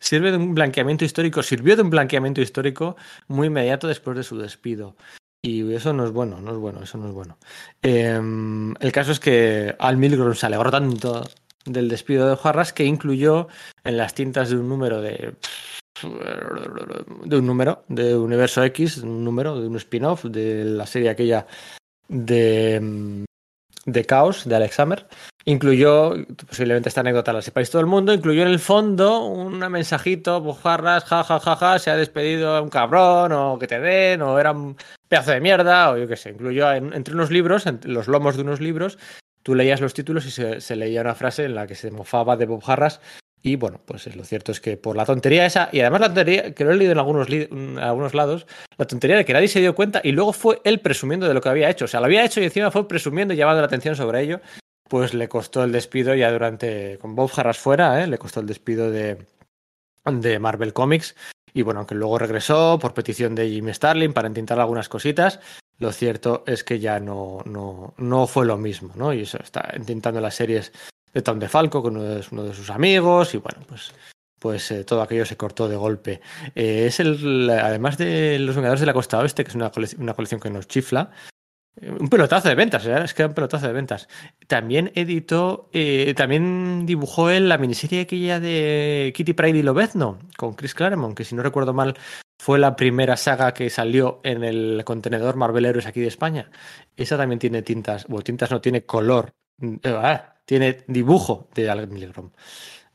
sirve 0.00 0.30
de 0.30 0.38
un 0.38 0.54
blanqueamiento 0.54 1.04
histórico, 1.04 1.42
sirvió 1.42 1.76
de 1.76 1.82
un 1.82 1.90
blanqueamiento 1.90 2.40
histórico 2.40 2.96
muy 3.28 3.48
inmediato 3.48 3.86
después 3.86 4.16
de 4.16 4.22
su 4.22 4.38
despido. 4.38 4.96
Y 5.42 5.74
eso 5.74 5.92
no 5.92 6.06
es 6.06 6.10
bueno, 6.10 6.40
no 6.40 6.52
es 6.52 6.56
bueno, 6.56 6.82
eso 6.82 6.96
no 6.96 7.08
es 7.08 7.12
bueno. 7.12 7.36
Eh, 7.82 8.18
el 8.80 8.92
caso 8.92 9.12
es 9.12 9.20
que 9.20 9.76
Al 9.78 9.98
Milgrom 9.98 10.34
se 10.34 10.46
alegró 10.46 10.70
tanto 10.70 11.22
del 11.66 11.90
despido 11.90 12.30
de 12.30 12.36
Juarras 12.36 12.72
que 12.72 12.86
incluyó 12.86 13.48
en 13.84 13.98
las 13.98 14.14
tintas 14.14 14.48
de 14.48 14.56
un 14.56 14.70
número 14.70 15.02
de 15.02 15.34
de 16.02 17.36
un 17.36 17.46
número 17.46 17.84
de 17.88 18.16
Universo 18.16 18.62
X, 18.64 18.98
un 18.98 19.24
número 19.24 19.60
de 19.60 19.68
un 19.68 19.76
spin-off 19.76 20.24
de 20.24 20.64
la 20.64 20.86
serie 20.86 21.10
aquella 21.10 21.46
de, 22.08 23.24
de 23.86 24.04
Chaos 24.04 24.44
de 24.44 24.56
Alex 24.56 24.80
Hammer, 24.80 25.06
incluyó, 25.44 26.14
posiblemente 26.48 26.88
esta 26.88 27.00
anécdota 27.00 27.32
la 27.32 27.42
sepáis 27.42 27.70
todo 27.70 27.80
el 27.80 27.86
mundo, 27.86 28.12
incluyó 28.12 28.42
en 28.42 28.48
el 28.48 28.58
fondo 28.58 29.24
un 29.26 29.58
mensajito, 29.58 30.40
bujarras, 30.40 31.04
ja, 31.04 31.22
ja, 31.22 31.38
ja, 31.38 31.56
ja, 31.56 31.78
se 31.78 31.90
ha 31.90 31.96
despedido 31.96 32.62
un 32.62 32.70
cabrón, 32.70 33.32
o 33.32 33.58
que 33.58 33.66
te 33.66 33.80
den, 33.80 34.22
o 34.22 34.38
era 34.38 34.52
un 34.52 34.76
pedazo 35.08 35.32
de 35.32 35.40
mierda, 35.40 35.90
o 35.90 35.96
yo 35.96 36.08
qué 36.08 36.16
sé, 36.16 36.30
incluyó 36.30 36.72
entre 36.72 37.14
unos 37.14 37.30
libros, 37.30 37.66
entre 37.66 37.90
los 37.90 38.08
lomos 38.08 38.36
de 38.36 38.42
unos 38.42 38.60
libros, 38.60 38.98
tú 39.42 39.54
leías 39.54 39.80
los 39.80 39.94
títulos 39.94 40.26
y 40.26 40.30
se, 40.30 40.76
leía 40.76 41.02
una 41.02 41.14
frase 41.14 41.44
en 41.44 41.54
la 41.54 41.66
que 41.66 41.74
se 41.74 41.90
mofaba 41.90 42.36
de 42.36 42.46
Bob 42.46 42.62
Harras. 42.66 43.00
Y 43.46 43.56
bueno, 43.56 43.78
pues 43.84 44.14
lo 44.16 44.24
cierto 44.24 44.52
es 44.52 44.60
que 44.60 44.78
por 44.78 44.96
la 44.96 45.04
tontería 45.04 45.44
esa, 45.44 45.68
y 45.70 45.80
además 45.80 46.00
la 46.00 46.06
tontería, 46.06 46.54
que 46.54 46.64
lo 46.64 46.72
he 46.72 46.76
leído 46.76 46.92
en 46.92 46.98
algunos, 46.98 47.28
algunos 47.78 48.14
lados, 48.14 48.46
la 48.78 48.86
tontería 48.86 49.18
de 49.18 49.24
que 49.26 49.34
nadie 49.34 49.48
se 49.48 49.60
dio 49.60 49.74
cuenta 49.74 50.00
y 50.02 50.12
luego 50.12 50.32
fue 50.32 50.62
él 50.64 50.80
presumiendo 50.80 51.28
de 51.28 51.34
lo 51.34 51.42
que 51.42 51.50
había 51.50 51.68
hecho. 51.68 51.84
O 51.84 51.88
sea, 51.88 52.00
lo 52.00 52.06
había 52.06 52.24
hecho 52.24 52.40
y 52.40 52.44
encima 52.44 52.70
fue 52.70 52.88
presumiendo 52.88 53.34
y 53.34 53.36
llamando 53.36 53.60
la 53.60 53.66
atención 53.66 53.94
sobre 53.94 54.22
ello 54.22 54.40
pues 54.88 55.14
le 55.14 55.28
costó 55.28 55.64
el 55.64 55.72
despido 55.72 56.14
ya 56.14 56.30
durante, 56.30 56.98
con 57.00 57.14
Bob 57.14 57.30
Harras 57.36 57.58
fuera, 57.58 58.02
¿eh? 58.02 58.06
le 58.06 58.18
costó 58.18 58.40
el 58.40 58.46
despido 58.46 58.90
de, 58.90 59.26
de 60.04 60.38
Marvel 60.38 60.72
Comics. 60.72 61.16
Y 61.52 61.62
bueno, 61.62 61.80
aunque 61.80 61.94
luego 61.94 62.18
regresó 62.18 62.78
por 62.80 62.94
petición 62.94 63.34
de 63.34 63.48
Jimmy 63.48 63.72
Starlin 63.72 64.12
para 64.12 64.28
intentar 64.28 64.58
algunas 64.58 64.88
cositas, 64.88 65.40
lo 65.78 65.92
cierto 65.92 66.44
es 66.46 66.64
que 66.64 66.78
ya 66.80 67.00
no, 67.00 67.42
no, 67.44 67.94
no 67.96 68.26
fue 68.26 68.46
lo 68.46 68.56
mismo, 68.56 68.92
¿no? 68.96 69.12
Y 69.12 69.22
eso 69.22 69.38
está 69.42 69.72
intentando 69.76 70.20
las 70.20 70.34
series 70.34 70.72
de 71.14 71.22
Tom 71.22 71.38
DeFalco 71.38 71.82
con 71.82 71.96
uno 71.96 72.04
de, 72.04 72.24
uno 72.32 72.42
de 72.42 72.54
sus 72.54 72.68
amigos 72.70 73.34
y 73.34 73.38
bueno, 73.38 73.60
pues 73.66 73.92
pues 74.38 74.70
eh, 74.72 74.84
todo 74.84 75.00
aquello 75.00 75.24
se 75.24 75.38
cortó 75.38 75.68
de 75.68 75.76
golpe. 75.76 76.20
Eh, 76.54 76.84
es 76.86 77.00
el, 77.00 77.48
además 77.48 77.96
de 77.96 78.38
Los 78.38 78.54
Vengadores 78.56 78.80
de 78.80 78.86
la 78.86 78.92
Costa 78.92 79.18
Oeste, 79.18 79.42
que 79.42 79.48
es 79.48 79.54
una, 79.54 79.72
una 79.98 80.12
colección 80.12 80.38
que 80.38 80.50
nos 80.50 80.68
chifla, 80.68 81.12
un 81.80 82.08
pelotazo 82.08 82.48
de 82.48 82.54
ventas, 82.54 82.86
¿eh? 82.86 82.94
es 83.04 83.14
que 83.14 83.22
era 83.22 83.28
un 83.28 83.34
pelotazo 83.34 83.66
de 83.66 83.72
ventas. 83.72 84.08
También 84.46 84.92
editó, 84.94 85.70
eh, 85.72 86.14
también 86.16 86.86
dibujó 86.86 87.30
él 87.30 87.48
la 87.48 87.58
miniserie 87.58 88.02
aquella 88.02 88.38
de 88.38 89.12
Kitty 89.14 89.32
Pryde 89.32 89.58
y 89.58 89.62
Lobezno 89.62 90.18
con 90.36 90.54
Chris 90.54 90.74
Claremont, 90.74 91.16
que 91.16 91.24
si 91.24 91.34
no 91.34 91.42
recuerdo 91.42 91.72
mal 91.72 91.96
fue 92.38 92.58
la 92.58 92.76
primera 92.76 93.16
saga 93.16 93.54
que 93.54 93.70
salió 93.70 94.20
en 94.22 94.44
el 94.44 94.82
contenedor 94.84 95.36
Marvel 95.36 95.64
Heroes 95.64 95.86
aquí 95.86 96.00
de 96.00 96.08
España. 96.08 96.50
Esa 96.96 97.16
también 97.16 97.38
tiene 97.38 97.62
tintas, 97.62 98.06
o 98.08 98.22
tintas 98.22 98.50
no, 98.50 98.60
tiene 98.60 98.84
color, 98.84 99.34
eh, 99.60 99.78
ah, 99.84 100.33
tiene 100.44 100.84
dibujo 100.86 101.48
de 101.54 101.70
Al 101.70 101.88
Milgram. 101.88 102.30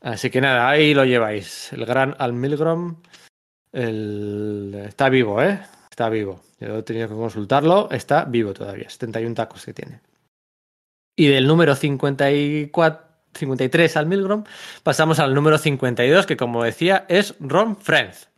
Así 0.00 0.30
que 0.30 0.40
nada, 0.40 0.68
ahí 0.68 0.94
lo 0.94 1.04
lleváis. 1.04 1.72
El 1.72 1.84
gran 1.84 2.14
Al 2.18 2.32
Milgram 2.32 3.02
el... 3.72 4.82
está 4.86 5.08
vivo, 5.08 5.42
¿eh? 5.42 5.60
Está 5.90 6.08
vivo. 6.08 6.42
Yo 6.58 6.78
he 6.78 6.82
tenido 6.82 7.08
que 7.08 7.14
consultarlo. 7.14 7.90
Está 7.90 8.24
vivo 8.24 8.52
todavía. 8.52 8.88
71 8.88 9.34
tacos 9.34 9.64
que 9.64 9.74
tiene. 9.74 10.00
Y 11.16 11.28
del 11.28 11.46
número 11.46 11.74
54, 11.74 13.10
53 13.34 13.96
al 13.96 14.06
Milgram, 14.06 14.44
pasamos 14.82 15.18
al 15.18 15.34
número 15.34 15.58
52, 15.58 16.26
que 16.26 16.36
como 16.36 16.64
decía, 16.64 17.04
es 17.08 17.34
Ron 17.40 17.76
Friends. 17.76 18.28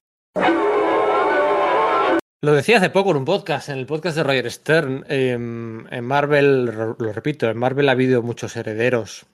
Lo 2.45 2.55
decía 2.55 2.79
hace 2.79 2.91
poco 2.91 3.13
en 3.13 3.19
un 3.19 3.25
podcast, 3.25 3.69
en 3.69 3.79
el 3.79 3.87
podcast 3.87 4.17
de 4.17 4.25
Roger 4.25 4.51
Stern. 4.51 5.05
Em, 5.09 5.87
en 5.93 6.05
Marvel, 6.05 6.65
lo 6.65 7.13
repito, 7.13 7.49
en 7.49 7.57
Marvel 7.57 7.89
ha 7.89 7.93
habido 7.93 8.21
muchos 8.21 8.57
herederos 8.57 9.27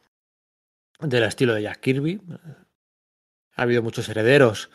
del 1.01 1.23
estilo 1.23 1.55
de 1.55 1.63
Jack 1.63 1.81
Kirby. 1.81 2.21
Ha 3.57 3.63
habido 3.63 3.83
muchos 3.83 4.11
herederos 4.11 4.71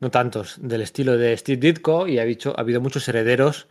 no 0.00 0.10
tantos, 0.10 0.56
del 0.60 0.80
estilo 0.80 1.16
de 1.16 1.36
Steve 1.36 1.60
Ditko 1.60 2.08
y 2.08 2.18
ha, 2.18 2.24
dicho, 2.24 2.54
ha 2.56 2.62
habido 2.62 2.80
muchos 2.80 3.06
herederos 3.06 3.68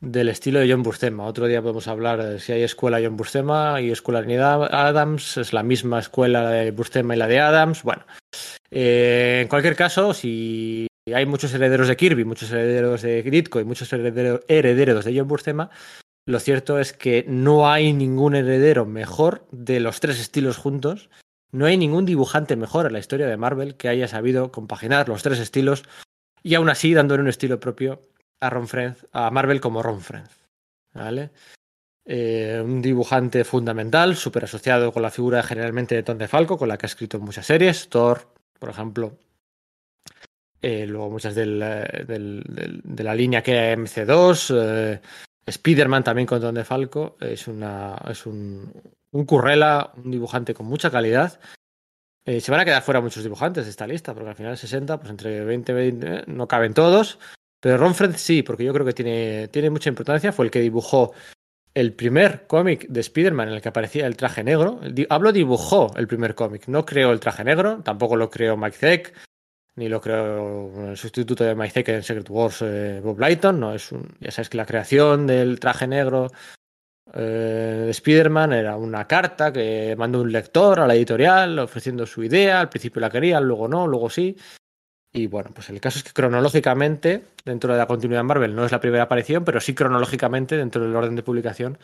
del 0.00 0.28
estilo 0.28 0.60
de 0.60 0.70
John 0.70 0.82
Buscema. 0.82 1.26
Otro 1.26 1.46
día 1.46 1.60
podemos 1.60 1.88
hablar 1.88 2.22
de 2.22 2.40
si 2.40 2.52
hay 2.52 2.62
escuela 2.62 3.00
John 3.02 3.16
Buscema 3.16 3.80
y 3.80 3.90
escuela 3.90 4.22
de 4.22 4.38
Adams, 4.38 5.36
es 5.36 5.52
la 5.52 5.62
misma 5.62 5.98
escuela 5.98 6.48
de 6.48 6.70
Buscema 6.70 7.14
y 7.14 7.18
la 7.18 7.26
de 7.26 7.40
Adams. 7.40 7.82
Bueno, 7.82 8.06
eh, 8.70 9.40
en 9.42 9.48
cualquier 9.48 9.74
caso, 9.74 10.14
si 10.14 10.86
hay 11.12 11.26
muchos 11.26 11.52
herederos 11.52 11.88
de 11.88 11.96
Kirby, 11.96 12.24
muchos 12.24 12.50
herederos 12.50 13.02
de 13.02 13.22
Ditko 13.22 13.60
y 13.60 13.64
muchos 13.64 13.92
herederos, 13.92 15.04
de 15.04 15.14
John 15.16 15.28
Buscema, 15.28 15.70
lo 16.26 16.40
cierto 16.40 16.78
es 16.78 16.92
que 16.92 17.24
no 17.28 17.68
hay 17.68 17.92
ningún 17.92 18.34
heredero 18.34 18.86
mejor 18.86 19.46
de 19.50 19.80
los 19.80 20.00
tres 20.00 20.18
estilos 20.18 20.56
juntos 20.56 21.10
no 21.54 21.66
hay 21.66 21.76
ningún 21.76 22.04
dibujante 22.04 22.56
mejor 22.56 22.86
en 22.86 22.94
la 22.94 22.98
historia 22.98 23.28
de 23.28 23.36
Marvel 23.36 23.76
que 23.76 23.88
haya 23.88 24.08
sabido 24.08 24.50
compaginar 24.50 25.08
los 25.08 25.22
tres 25.22 25.38
estilos 25.38 25.84
y 26.42 26.56
aún 26.56 26.68
así 26.68 26.92
dándole 26.92 27.22
un 27.22 27.28
estilo 27.28 27.60
propio 27.60 28.02
a 28.40 28.50
Ron 28.50 28.66
Frenz, 28.66 29.06
a 29.12 29.30
Marvel 29.30 29.60
como 29.60 29.80
Ron 29.80 30.00
Frenz. 30.00 30.30
¿Vale? 30.92 31.30
Eh, 32.04 32.60
un 32.62 32.82
dibujante 32.82 33.44
fundamental, 33.44 34.16
súper 34.16 34.44
asociado 34.44 34.90
con 34.90 35.02
la 35.02 35.12
figura 35.12 35.44
generalmente 35.44 35.94
de 35.94 36.02
Tom 36.02 36.18
DeFalco, 36.18 36.58
con 36.58 36.68
la 36.68 36.76
que 36.76 36.86
ha 36.86 36.88
escrito 36.88 37.20
muchas 37.20 37.46
series, 37.46 37.88
Thor, 37.88 38.34
por 38.58 38.70
ejemplo. 38.70 39.16
Eh, 40.66 40.86
luego 40.86 41.10
muchas 41.10 41.34
del, 41.34 41.60
de 41.60 43.04
la 43.04 43.14
línea 43.14 43.42
que 43.42 43.58
hay 43.58 43.76
MC2, 43.76 44.54
eh, 44.58 45.00
Spider-Man 45.44 46.02
también 46.02 46.24
con 46.24 46.40
Tom 46.40 46.54
DeFalco, 46.54 47.18
es, 47.20 47.48
una, 47.48 47.98
es 48.08 48.24
un, 48.24 48.72
un 49.10 49.24
currela, 49.26 49.92
un 50.02 50.10
dibujante 50.10 50.54
con 50.54 50.64
mucha 50.64 50.90
calidad. 50.90 51.38
Eh, 52.24 52.40
se 52.40 52.50
van 52.50 52.60
a 52.60 52.64
quedar 52.64 52.82
fuera 52.82 53.02
muchos 53.02 53.22
dibujantes 53.22 53.64
de 53.64 53.70
esta 53.72 53.86
lista, 53.86 54.14
porque 54.14 54.30
al 54.30 54.36
final 54.36 54.56
60, 54.56 54.96
pues 54.96 55.10
entre 55.10 55.44
20 55.44 55.72
y 55.72 55.74
20 55.74 56.24
no 56.28 56.48
caben 56.48 56.72
todos. 56.72 57.18
Pero 57.60 57.76
Ron 57.76 57.94
Fred 57.94 58.14
sí, 58.16 58.42
porque 58.42 58.64
yo 58.64 58.72
creo 58.72 58.86
que 58.86 58.94
tiene, 58.94 59.48
tiene 59.48 59.68
mucha 59.68 59.90
importancia. 59.90 60.32
Fue 60.32 60.46
el 60.46 60.50
que 60.50 60.60
dibujó 60.60 61.12
el 61.74 61.92
primer 61.92 62.46
cómic 62.46 62.86
de 62.88 63.00
Spider-Man 63.00 63.48
en 63.48 63.54
el 63.56 63.60
que 63.60 63.68
aparecía 63.68 64.06
el 64.06 64.16
traje 64.16 64.42
negro. 64.42 64.80
Hablo 65.10 65.30
dibujó 65.30 65.94
el 65.94 66.06
primer 66.06 66.34
cómic, 66.34 66.68
no 66.68 66.86
creó 66.86 67.12
el 67.12 67.20
traje 67.20 67.44
negro, 67.44 67.82
tampoco 67.82 68.16
lo 68.16 68.30
creó 68.30 68.56
Mike 68.56 68.78
Zeck, 68.78 69.14
ni 69.76 69.88
lo 69.88 70.00
creó 70.00 70.90
el 70.90 70.96
sustituto 70.96 71.44
de 71.44 71.70
Zeck 71.70 71.88
en 71.88 72.02
Secret 72.02 72.30
Wars, 72.30 72.62
eh, 72.62 73.00
Bob 73.02 73.18
Lighton. 73.18 73.58
No, 73.58 73.74
es 73.74 73.90
un, 73.92 74.08
ya 74.20 74.30
sabes 74.30 74.48
que 74.48 74.56
la 74.56 74.66
creación 74.66 75.26
del 75.26 75.58
traje 75.58 75.86
negro 75.86 76.30
eh, 77.12 77.86
Spider-Man 77.90 78.52
era 78.52 78.76
una 78.76 79.06
carta 79.06 79.52
que 79.52 79.94
mandó 79.96 80.20
un 80.20 80.32
lector 80.32 80.80
a 80.80 80.86
la 80.86 80.94
editorial 80.94 81.58
ofreciendo 81.58 82.06
su 82.06 82.22
idea. 82.22 82.60
Al 82.60 82.68
principio 82.68 83.00
la 83.00 83.10
querían, 83.10 83.44
luego 83.44 83.68
no, 83.68 83.86
luego 83.86 84.08
sí. 84.10 84.36
Y 85.12 85.28
bueno, 85.28 85.50
pues 85.54 85.70
el 85.70 85.80
caso 85.80 85.98
es 85.98 86.04
que 86.04 86.12
cronológicamente, 86.12 87.24
dentro 87.44 87.72
de 87.72 87.78
la 87.78 87.86
continuidad 87.86 88.24
Marvel, 88.24 88.54
no 88.54 88.64
es 88.64 88.72
la 88.72 88.80
primera 88.80 89.04
aparición, 89.04 89.44
pero 89.44 89.60
sí 89.60 89.72
cronológicamente, 89.72 90.56
dentro 90.56 90.82
del 90.82 90.96
orden 90.96 91.14
de 91.14 91.22
publicación, 91.22 91.78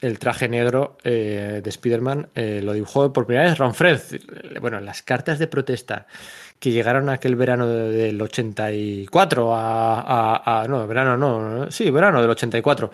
el 0.00 0.18
traje 0.18 0.48
negro 0.48 0.96
eh, 1.04 1.60
de 1.62 1.70
Spider-Man 1.70 2.30
eh, 2.34 2.60
lo 2.62 2.72
dibujó 2.72 3.12
por 3.12 3.26
primera 3.26 3.48
vez 3.48 3.58
Ron 3.58 3.74
Fred. 3.74 4.00
Bueno, 4.60 4.80
las 4.80 5.02
cartas 5.02 5.38
de 5.38 5.46
protesta 5.46 6.06
que 6.64 6.70
llegaron 6.70 7.10
aquel 7.10 7.36
verano 7.36 7.66
del 7.66 8.22
84 8.22 9.52
a, 9.54 10.64
no, 10.66 10.86
verano 10.86 11.18
no, 11.18 11.70
sí, 11.70 11.90
verano 11.90 12.22
del 12.22 12.30
84 12.30 12.90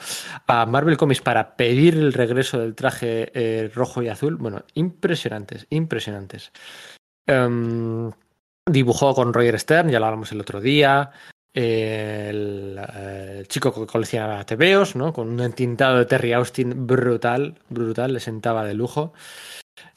a 0.48 0.66
Marvel 0.66 0.96
Comics 0.96 1.20
para 1.20 1.54
pedir 1.54 1.94
el 1.94 2.12
regreso 2.12 2.58
del 2.58 2.74
traje 2.74 3.30
eh, 3.32 3.70
rojo 3.72 4.02
y 4.02 4.08
azul, 4.08 4.34
bueno, 4.34 4.64
impresionantes, 4.74 5.68
impresionantes. 5.70 6.50
Um, 7.28 8.10
dibujó 8.66 9.14
con 9.14 9.32
Roger 9.32 9.60
Stern, 9.60 9.88
ya 9.88 10.00
lo 10.00 10.06
hablamos 10.06 10.32
el 10.32 10.40
otro 10.40 10.60
día, 10.60 11.12
el, 11.54 12.76
el, 12.76 13.46
chico 13.46 13.72
que 13.72 13.86
coleccionaba 13.86 14.44
TVOs, 14.44 14.96
¿no? 14.96 15.12
Con 15.12 15.28
un 15.28 15.38
entintado 15.38 15.98
de 15.98 16.06
Terry 16.06 16.32
Austin 16.32 16.88
brutal, 16.88 17.54
brutal, 17.68 18.14
le 18.14 18.18
sentaba 18.18 18.64
de 18.64 18.74
lujo. 18.74 19.12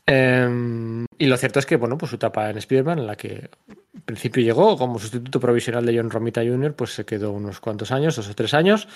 Eh, 0.06 1.06
y 1.18 1.26
lo 1.26 1.38
cierto 1.38 1.60
es 1.60 1.66
que, 1.66 1.78
bueno, 1.78 1.98
pues 1.98 2.10
su 2.10 2.16
etapa 2.16 2.50
en 2.50 2.58
Spider-Man, 2.58 3.00
en 3.00 3.08
la 3.08 3.16
que 3.16 3.50
en 3.94 4.02
principio 4.02 4.44
llegó 4.44 4.78
como 4.78 5.00
sustituto 5.00 5.40
provisional 5.40 5.86
de 5.86 5.98
John 5.98 6.10
Romita 6.10 6.42
Jr., 6.42 6.76
pues 6.76 6.94
se 6.94 7.06
quedó 7.06 7.32
unos 7.32 7.60
cuantos 7.60 7.92
años, 7.92 8.16
dos 8.16 8.30
o 8.30 8.36
tres 8.36 8.54
años. 8.54 8.88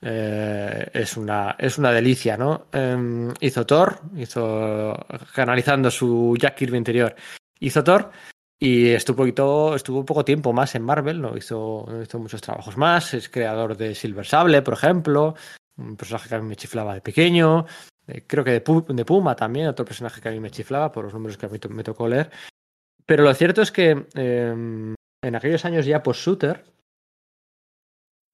Eh, 0.00 0.90
es, 0.92 1.16
una, 1.16 1.56
es 1.58 1.78
una 1.78 1.90
delicia, 1.90 2.36
¿no? 2.36 2.66
Eh, 2.72 3.32
hizo 3.40 3.64
Thor, 3.64 4.00
hizo, 4.16 4.94
canalizando 5.34 5.90
su 5.90 6.36
Jack 6.38 6.56
Kirby 6.56 6.76
interior, 6.76 7.14
hizo 7.58 7.82
Thor 7.82 8.10
y 8.58 8.88
estuvo, 8.88 9.16
poquito, 9.18 9.74
estuvo 9.74 10.04
poco 10.04 10.24
tiempo 10.24 10.52
más 10.52 10.74
en 10.74 10.82
Marvel, 10.82 11.20
¿no? 11.20 11.36
hizo, 11.36 11.86
hizo 12.02 12.18
muchos 12.18 12.40
trabajos 12.40 12.76
más, 12.76 13.14
es 13.14 13.28
creador 13.28 13.76
de 13.76 13.94
Silver 13.94 14.26
Sable, 14.26 14.62
por 14.62 14.74
ejemplo, 14.74 15.34
un 15.76 15.96
personaje 15.96 16.28
que 16.28 16.34
a 16.34 16.40
mí 16.40 16.48
me 16.48 16.56
chiflaba 16.56 16.94
de 16.94 17.00
pequeño, 17.00 17.66
eh, 18.06 18.24
creo 18.26 18.44
que 18.44 18.50
de, 18.52 19.04
Puma 19.04 19.34
también, 19.36 19.68
otro 19.68 19.84
personaje 19.84 20.20
que 20.20 20.28
a 20.28 20.32
mí 20.32 20.40
me 20.40 20.50
chiflaba 20.50 20.92
por 20.92 21.04
los 21.04 21.14
números 21.14 21.36
que 21.36 21.46
a 21.46 21.48
mí 21.48 21.58
me 21.70 21.84
tocó 21.84 22.08
leer. 22.08 22.30
Pero 23.06 23.24
lo 23.24 23.34
cierto 23.34 23.62
es 23.62 23.70
que 23.70 24.06
eh, 24.14 24.94
en 25.22 25.34
aquellos 25.34 25.64
años 25.64 25.86
ya 25.86 26.02
post-shooter, 26.02 26.64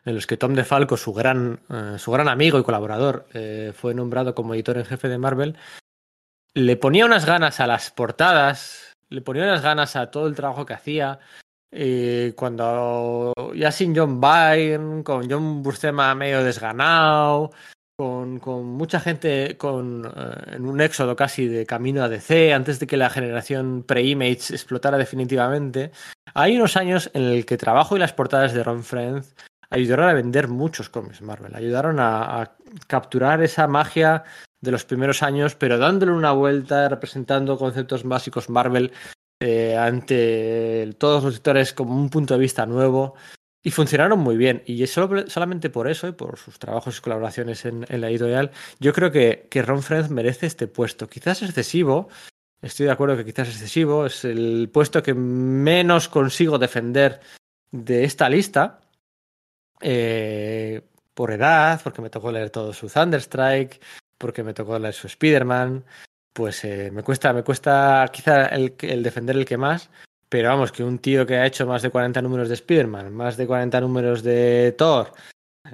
en 0.05 0.14
los 0.14 0.27
que 0.27 0.37
Tom 0.37 0.55
DeFalco, 0.55 0.97
su 0.97 1.12
gran, 1.12 1.61
eh, 1.68 1.99
su 1.99 2.11
gran 2.11 2.29
amigo 2.29 2.59
y 2.59 2.62
colaborador, 2.62 3.27
eh, 3.35 3.73
fue 3.75 3.95
nombrado 3.95 4.35
como 4.35 4.55
editor 4.55 4.79
en 4.79 4.85
jefe 4.85 5.09
de 5.09 5.18
Marvel, 5.18 5.57
le 6.55 6.77
ponía 6.77 7.07
unas 7.07 7.27
ganas 7.27 7.61
a 7.61 7.66
las 7.66 7.91
portadas, 7.91 8.97
le 9.09 9.23
ponía 9.23 9.45
unas 9.45 9.62
ganas 9.62 9.97
a 9.97 10.11
todo 10.11 10.27
el 10.27 10.35
trabajo 10.35 10.66
que 10.66 10.75
hacía. 10.75 11.18
Y 11.73 12.33
cuando 12.33 13.33
ya 13.55 13.71
sin 13.71 13.95
John 13.95 14.21
Byrne, 14.21 15.05
con 15.05 15.31
John 15.31 15.62
Buscema 15.62 16.14
medio 16.16 16.43
desganado, 16.43 17.53
con, 18.01 18.66
mucha 18.66 18.98
gente 18.98 19.59
con, 19.59 20.07
eh, 20.07 20.57
en 20.57 20.64
un 20.64 20.80
éxodo 20.80 21.14
casi 21.14 21.46
de 21.46 21.66
camino 21.66 22.03
a 22.03 22.09
DC, 22.09 22.55
antes 22.55 22.80
de 22.80 22.86
que 22.86 22.96
la 22.96 23.11
generación 23.11 23.84
pre-image 23.86 24.55
explotara 24.55 24.96
definitivamente, 24.96 25.92
hay 26.32 26.57
unos 26.57 26.78
años 26.78 27.11
en 27.12 27.24
el 27.24 27.44
que 27.44 27.59
trabajo 27.59 27.96
y 27.96 27.98
las 27.98 28.14
portadas 28.14 28.55
de 28.55 28.64
Ron 28.64 28.84
Friends 28.84 29.34
ayudaron 29.68 30.09
a 30.09 30.14
vender 30.14 30.48
muchos 30.48 30.88
cómics 30.88 31.20
Marvel, 31.20 31.55
ayudaron 31.55 32.01
a, 32.01 32.57
capturar 32.86 33.42
esa 33.42 33.66
magia 33.66 34.24
de 34.62 34.70
los 34.70 34.86
primeros 34.86 35.22
años, 35.22 35.55
pero 35.55 35.76
dándole 35.76 36.12
una 36.12 36.32
vuelta, 36.32 36.88
representando 36.88 37.59
conceptos 37.59 38.05
básicos 38.05 38.48
Marvel 38.48 38.92
eh, 39.42 39.76
ante 39.76 40.94
todos 40.98 41.22
los 41.22 41.34
sectores 41.34 41.74
como 41.74 41.94
un 41.94 42.09
punto 42.09 42.32
de 42.32 42.40
vista 42.40 42.64
nuevo. 42.64 43.14
Y 43.63 43.71
funcionaron 43.71 44.19
muy 44.19 44.37
bien. 44.37 44.63
Y 44.67 44.87
solo, 44.87 45.29
solamente 45.29 45.69
por 45.69 45.89
eso 45.89 46.09
y 46.09 46.13
por 46.13 46.39
sus 46.39 46.59
trabajos 46.59 46.99
y 46.99 47.01
colaboraciones 47.03 47.65
en, 47.67 47.85
la 47.89 48.09
editorial, 48.09 48.51
yo 48.79 48.93
creo 48.93 49.11
que, 49.11 49.49
que 49.51 49.63
Ron 49.63 49.83
Friends 49.83 50.11
merece 50.11 50.47
este 50.47 50.67
puesto. 50.67 51.09
Quizás 51.09 51.43
excesivo, 51.43 52.09
estoy 52.63 52.87
de 52.87 52.93
acuerdo 52.93 53.17
que 53.17 53.25
quizás 53.25 53.49
es 53.49 53.55
excesivo, 53.57 54.07
es 54.07 54.25
el 54.25 54.71
puesto 54.73 55.03
que 55.03 55.15
menos 55.15 56.09
consigo 56.09 56.59
defender 56.59 57.21
de 57.71 58.05
esta 58.05 58.29
lista. 58.29 58.81
Eh, 59.83 60.83
por 61.15 61.33
edad, 61.33 61.81
porque 61.85 62.01
me 62.01 62.09
tocó 62.09 62.33
leer 62.33 62.49
todo 62.49 62.73
su 62.73 62.89
Thunderstrike, 62.89 63.81
porque 64.17 64.43
me 64.43 64.55
tocó 64.55 64.79
leer 64.79 64.95
su 64.95 65.07
Spider-Man, 65.07 65.85
pues 66.33 66.65
eh, 66.65 66.91
me 66.91 67.03
cuesta, 67.03 67.33
me 67.35 67.43
cuesta 67.43 68.09
quizá 68.13 68.47
el, 68.47 68.75
el, 68.81 69.03
defender 69.03 69.37
el 69.37 69.45
que 69.45 69.59
más, 69.59 69.91
pero 70.31 70.49
vamos, 70.49 70.70
que 70.70 70.85
un 70.85 70.99
tío 70.99 71.26
que 71.26 71.35
ha 71.35 71.45
hecho 71.45 71.66
más 71.66 71.83
de 71.83 71.91
40 71.91 72.22
números 72.22 72.49
de 72.49 72.55
Spider-Man, 72.55 73.12
más 73.12 73.37
de 73.37 73.49
40 73.49 73.81
números 73.81 74.22
de 74.22 74.72
Thor, 74.78 75.12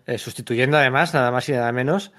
eh, 0.07 0.17
sustituyendo 0.17 0.79
además 0.79 1.13
nada 1.13 1.31
más 1.31 1.47
y 1.51 1.53
nada 1.53 1.71
menos 1.73 2.11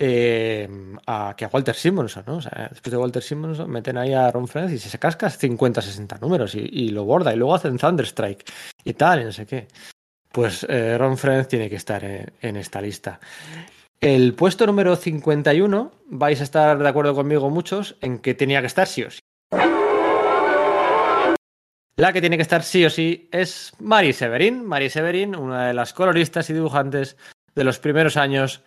eh, 0.00 0.68
a, 1.06 1.34
que 1.36 1.44
a 1.44 1.50
Walter 1.52 1.76
Simonson, 1.76 2.24
¿no? 2.26 2.36
O 2.38 2.42
sea, 2.42 2.66
después 2.68 2.90
de 2.90 2.96
Walter 2.96 3.22
Simonson 3.22 3.70
meten 3.70 3.96
ahí 3.96 4.12
a 4.12 4.28
Ron 4.32 4.48
Friends 4.48 4.72
y 4.72 4.78
se 4.80 4.98
casca 4.98 5.30
50, 5.30 5.80
60 5.80 6.18
números 6.18 6.56
y, 6.56 6.88
lo 6.88 7.04
borda 7.04 7.32
y 7.32 7.36
luego 7.36 7.54
hacen 7.54 7.78
Thunderstrike 7.78 8.44
y 8.82 8.94
tal, 8.94 9.22
y 9.22 9.24
no 9.24 9.32
sé 9.32 9.46
qué. 9.46 9.68
Pues 10.32 10.66
eh, 10.68 10.98
Ron 10.98 11.16
Friends 11.16 11.46
tiene 11.46 11.70
que 11.70 11.76
estar 11.76 12.04
en, 12.04 12.32
en 12.40 12.56
esta 12.56 12.80
lista. 12.80 13.20
El 14.00 14.34
puesto 14.34 14.66
número 14.66 14.96
51, 14.96 15.92
vais 16.06 16.40
a 16.40 16.44
estar 16.44 16.76
de 16.76 16.88
acuerdo 16.88 17.14
conmigo 17.14 17.48
muchos 17.50 17.96
en 18.00 18.18
que 18.18 18.34
tenía 18.34 18.60
que 18.60 18.66
estar 18.66 18.88
sí 18.88 19.04
o 19.04 19.10
sí. 19.12 19.20
La 21.96 22.12
que 22.12 22.20
tiene 22.20 22.36
que 22.36 22.42
estar 22.42 22.62
sí 22.62 22.84
o 22.84 22.90
sí 22.90 23.28
es 23.30 23.72
Mari 23.78 24.12
Severin. 24.12 24.64
Mari 24.64 24.90
Severin, 24.90 25.36
una 25.36 25.68
de 25.68 25.74
las 25.74 25.92
coloristas 25.92 26.50
y 26.50 26.52
dibujantes 26.52 27.16
de 27.54 27.64
los 27.64 27.78
primeros 27.78 28.16
años 28.16 28.62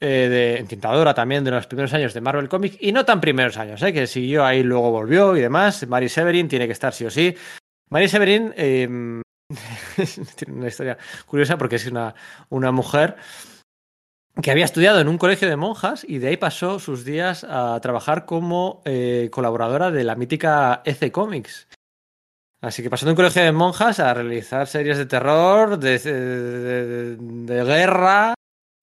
eh, 0.00 0.28
de 0.28 0.58
entintadora 0.58 1.14
también 1.14 1.44
de 1.44 1.50
los 1.50 1.66
primeros 1.66 1.92
años 1.94 2.14
de 2.14 2.20
Marvel 2.20 2.48
Comics 2.48 2.76
y 2.80 2.92
no 2.92 3.04
tan 3.04 3.20
primeros 3.20 3.56
años, 3.56 3.82
eh, 3.82 3.92
que 3.92 4.06
siguió 4.06 4.44
ahí, 4.44 4.62
luego 4.62 4.90
volvió 4.90 5.36
y 5.36 5.40
demás. 5.40 5.86
Mari 5.88 6.08
Severin 6.08 6.48
tiene 6.48 6.66
que 6.66 6.72
estar 6.72 6.92
sí 6.92 7.06
o 7.06 7.10
sí. 7.10 7.34
Mari 7.90 8.08
Severin 8.08 8.52
eh, 8.56 8.86
tiene 10.36 10.54
una 10.54 10.68
historia 10.68 10.98
curiosa 11.26 11.56
porque 11.56 11.76
es 11.76 11.86
una, 11.86 12.14
una 12.50 12.70
mujer 12.70 13.16
que 14.42 14.50
había 14.50 14.64
estudiado 14.64 15.00
en 15.00 15.08
un 15.08 15.18
colegio 15.18 15.48
de 15.48 15.56
monjas 15.56 16.04
y 16.06 16.18
de 16.18 16.28
ahí 16.28 16.36
pasó 16.36 16.78
sus 16.78 17.04
días 17.04 17.44
a 17.48 17.80
trabajar 17.80 18.24
como 18.24 18.82
eh, 18.84 19.28
colaboradora 19.32 19.90
de 19.90 20.04
la 20.04 20.14
mítica 20.14 20.82
EC 20.84 21.10
Comics. 21.10 21.66
Así 22.60 22.82
que 22.82 22.90
pasó 22.90 23.06
de 23.06 23.12
un 23.12 23.16
colegio 23.16 23.42
de 23.42 23.52
monjas 23.52 24.00
a 24.00 24.12
realizar 24.12 24.66
series 24.66 24.98
de 24.98 25.06
terror, 25.06 25.78
de, 25.78 25.98
de, 25.98 27.64
guerra 27.64 28.34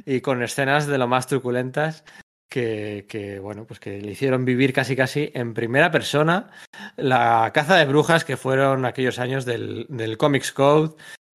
y 0.05 0.21
con 0.21 0.41
escenas 0.43 0.88
de 0.88 0.97
lo 0.97 1.07
más 1.07 1.28
truculentas 1.28 2.05
que, 2.49 3.05
que, 3.09 3.39
bueno, 3.39 3.65
pues 3.65 3.82
que 3.82 3.99
le 4.01 4.11
hicieron 4.11 4.45
vivir 4.45 4.71
casi 4.71 4.95
casi 4.95 5.30
en 5.34 5.53
primera 5.53 5.91
persona 5.91 6.51
la 6.95 7.51
caza 7.53 7.76
de 7.76 7.86
brujas 7.86 8.23
que 8.23 8.38
fueron 8.38 8.86
aquellos 8.86 9.19
años 9.19 9.43
del, 9.43 9.88
del 9.89 10.17
Comics 10.17 10.53
Code 10.53 10.95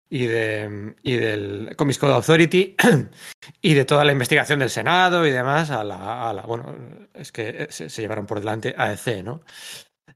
y, 0.09 0.27
de, 0.27 0.95
y 1.03 1.17
del 1.17 1.75
Comics 1.77 1.99
Code 1.99 2.15
Authority 2.15 2.77
y 3.63 3.75
de 3.75 3.85
toda 3.85 4.05
la 4.05 4.13
investigación 4.13 4.61
del 4.61 4.71
Senado 4.71 5.27
y 5.27 5.33
demás 5.33 5.73
a 5.73 5.83
la, 5.83 6.31
a 6.31 6.33
la 6.33 6.43
bueno, 6.43 6.73
es 7.15 7.33
que 7.33 7.67
se, 7.71 7.91
se, 7.91 8.03
llevaron 8.03 8.27
por 8.27 8.39
delante 8.39 8.77
a 8.79 8.93
EC, 8.93 9.25
¿no? 9.25 9.43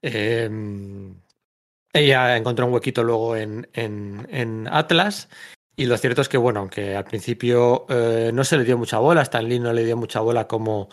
Eh, 0.01 0.49
ella 1.93 2.37
encontró 2.37 2.67
un 2.67 2.73
huequito 2.73 3.03
luego 3.03 3.37
en, 3.37 3.69
en, 3.75 4.69
Atlas 4.71 5.29
y 5.77 5.87
lo 5.87 5.97
cierto 5.97 6.23
es 6.23 6.29
que, 6.29 6.39
bueno, 6.39 6.61
aunque 6.61 6.97
al 6.97 7.05
principio 7.05 7.87
eh, 7.89 8.31
no 8.33 8.45
se 8.45 8.57
le 8.57 8.65
dio 8.65 8.79
mucha 8.79 8.99
bola, 8.99 9.23
Stan 9.23 9.47
Lee 9.49 9.59
no 9.59 9.73
le 9.73 9.85
dio 9.85 9.97
mucha 9.97 10.21
bola 10.21 10.47
como, 10.47 10.89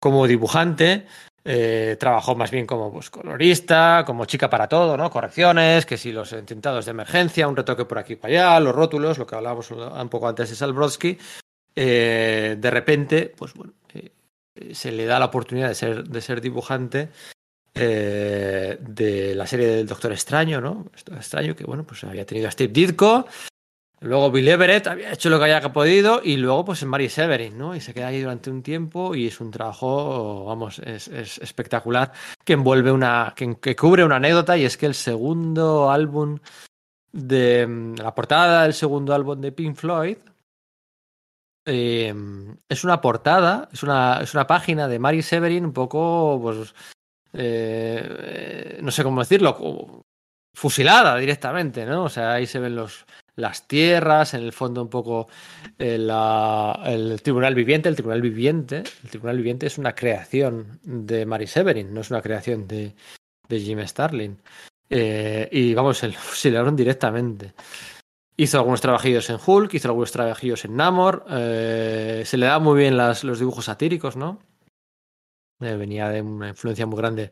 como 0.00 0.26
dibujante, 0.26 1.06
eh, 1.44 1.96
trabajó 1.98 2.36
más 2.36 2.52
bien 2.52 2.66
como 2.66 2.92
pues, 2.92 3.10
colorista, 3.10 4.04
como 4.06 4.26
chica 4.26 4.48
para 4.48 4.68
todo, 4.68 4.96
¿no? 4.96 5.10
Correcciones, 5.10 5.86
que 5.86 5.96
si 5.96 6.12
los 6.12 6.32
intentados 6.32 6.84
de 6.84 6.92
emergencia, 6.92 7.48
un 7.48 7.56
retoque 7.56 7.84
por 7.84 7.98
aquí 7.98 8.14
para 8.14 8.32
allá, 8.32 8.60
los 8.60 8.74
rótulos, 8.74 9.18
lo 9.18 9.26
que 9.26 9.34
hablábamos 9.34 9.70
un 9.70 10.08
poco 10.08 10.28
antes 10.28 10.50
de 10.50 10.56
Salbrodsky. 10.56 11.18
Eh, 11.74 12.56
de 12.58 12.70
repente, 12.70 13.32
pues 13.36 13.54
bueno, 13.54 13.72
eh, 13.94 14.12
se 14.72 14.92
le 14.92 15.04
da 15.04 15.18
la 15.18 15.26
oportunidad 15.26 15.68
de 15.68 15.74
ser, 15.74 16.04
de 16.04 16.20
ser 16.20 16.40
dibujante 16.40 17.10
eh, 17.74 18.78
de 18.80 19.34
la 19.34 19.46
serie 19.46 19.66
del 19.66 19.86
Doctor 19.86 20.12
Extraño, 20.12 20.60
¿no? 20.60 20.86
Extraño 20.94 21.56
que, 21.56 21.64
bueno, 21.64 21.84
pues 21.84 22.04
había 22.04 22.26
tenido 22.26 22.48
a 22.48 22.50
Steve 22.50 22.72
Ditko, 22.72 23.26
luego 24.00 24.30
Bill 24.30 24.48
Everett 24.48 24.86
había 24.86 25.12
hecho 25.12 25.30
lo 25.30 25.38
que 25.38 25.44
había 25.44 25.72
podido 25.72 26.20
y 26.22 26.36
luego 26.36 26.64
pues 26.64 26.82
en 26.82 26.88
Mary 26.88 27.08
Severin, 27.08 27.56
¿no? 27.56 27.74
Y 27.74 27.80
se 27.80 27.94
queda 27.94 28.08
ahí 28.08 28.20
durante 28.20 28.50
un 28.50 28.62
tiempo 28.62 29.14
y 29.14 29.26
es 29.26 29.40
un 29.40 29.50
trabajo, 29.50 30.44
vamos, 30.44 30.80
es, 30.80 31.08
es 31.08 31.38
espectacular 31.38 32.12
que 32.44 32.54
envuelve 32.54 32.92
una, 32.92 33.32
que, 33.36 33.56
que, 33.60 33.76
cubre 33.76 34.04
una 34.04 34.16
anécdota 34.16 34.56
y 34.56 34.64
es 34.64 34.76
que 34.76 34.86
el 34.86 34.94
segundo 34.94 35.90
álbum 35.90 36.38
de 37.12 37.94
la 37.98 38.14
portada 38.14 38.64
del 38.64 38.74
segundo 38.74 39.14
álbum 39.14 39.40
de 39.40 39.52
Pink 39.52 39.76
Floyd 39.76 40.16
eh, 41.64 42.12
es 42.68 42.84
una 42.84 43.00
portada, 43.00 43.68
es 43.72 43.82
una, 43.82 44.20
es 44.20 44.34
una 44.34 44.46
página 44.46 44.88
de 44.88 44.98
Mary 44.98 45.22
Severin 45.22 45.64
un 45.64 45.72
poco, 45.72 46.40
pues, 46.42 46.74
eh, 47.32 48.78
no 48.82 48.90
sé 48.90 49.02
cómo 49.02 49.20
decirlo, 49.20 50.04
fusilada 50.54 51.16
directamente, 51.16 51.86
¿no? 51.86 52.04
O 52.04 52.08
sea, 52.08 52.34
ahí 52.34 52.46
se 52.46 52.58
ven 52.58 52.76
los, 52.76 53.06
las 53.36 53.66
tierras, 53.66 54.34
en 54.34 54.42
el 54.42 54.52
fondo 54.52 54.82
un 54.82 54.90
poco 54.90 55.28
eh, 55.78 55.94
el 56.84 57.22
tribunal 57.22 57.54
viviente. 57.54 57.88
El 57.88 57.96
tribunal 57.96 58.20
viviente, 58.20 58.82
el 59.02 59.10
tribunal 59.10 59.36
viviente 59.38 59.66
es 59.66 59.78
una 59.78 59.94
creación 59.94 60.80
de 60.82 61.26
Mary 61.26 61.46
Severin, 61.46 61.92
no 61.92 62.02
es 62.02 62.10
una 62.10 62.22
creación 62.22 62.68
de, 62.68 62.94
de 63.48 63.60
Jim 63.60 63.80
Starlin. 63.86 64.38
Eh, 64.90 65.48
y 65.50 65.74
vamos, 65.74 65.98
se 65.98 66.08
lo 66.08 66.14
fusilaron 66.18 66.76
directamente. 66.76 67.54
Hizo 68.36 68.58
algunos 68.58 68.80
trabajillos 68.80 69.28
en 69.30 69.38
Hulk, 69.44 69.74
hizo 69.74 69.88
algunos 69.88 70.10
trabajillos 70.10 70.64
en 70.64 70.76
Namor. 70.76 71.24
Se 71.28 72.36
le 72.36 72.46
da 72.46 72.58
muy 72.58 72.78
bien 72.78 72.96
las, 72.96 73.24
los 73.24 73.38
dibujos 73.38 73.66
satíricos, 73.66 74.16
¿no? 74.16 74.38
Eh, 75.62 75.76
venía 75.76 76.08
de 76.08 76.22
una 76.22 76.48
influencia 76.48 76.86
muy 76.86 76.98
grande 76.98 77.30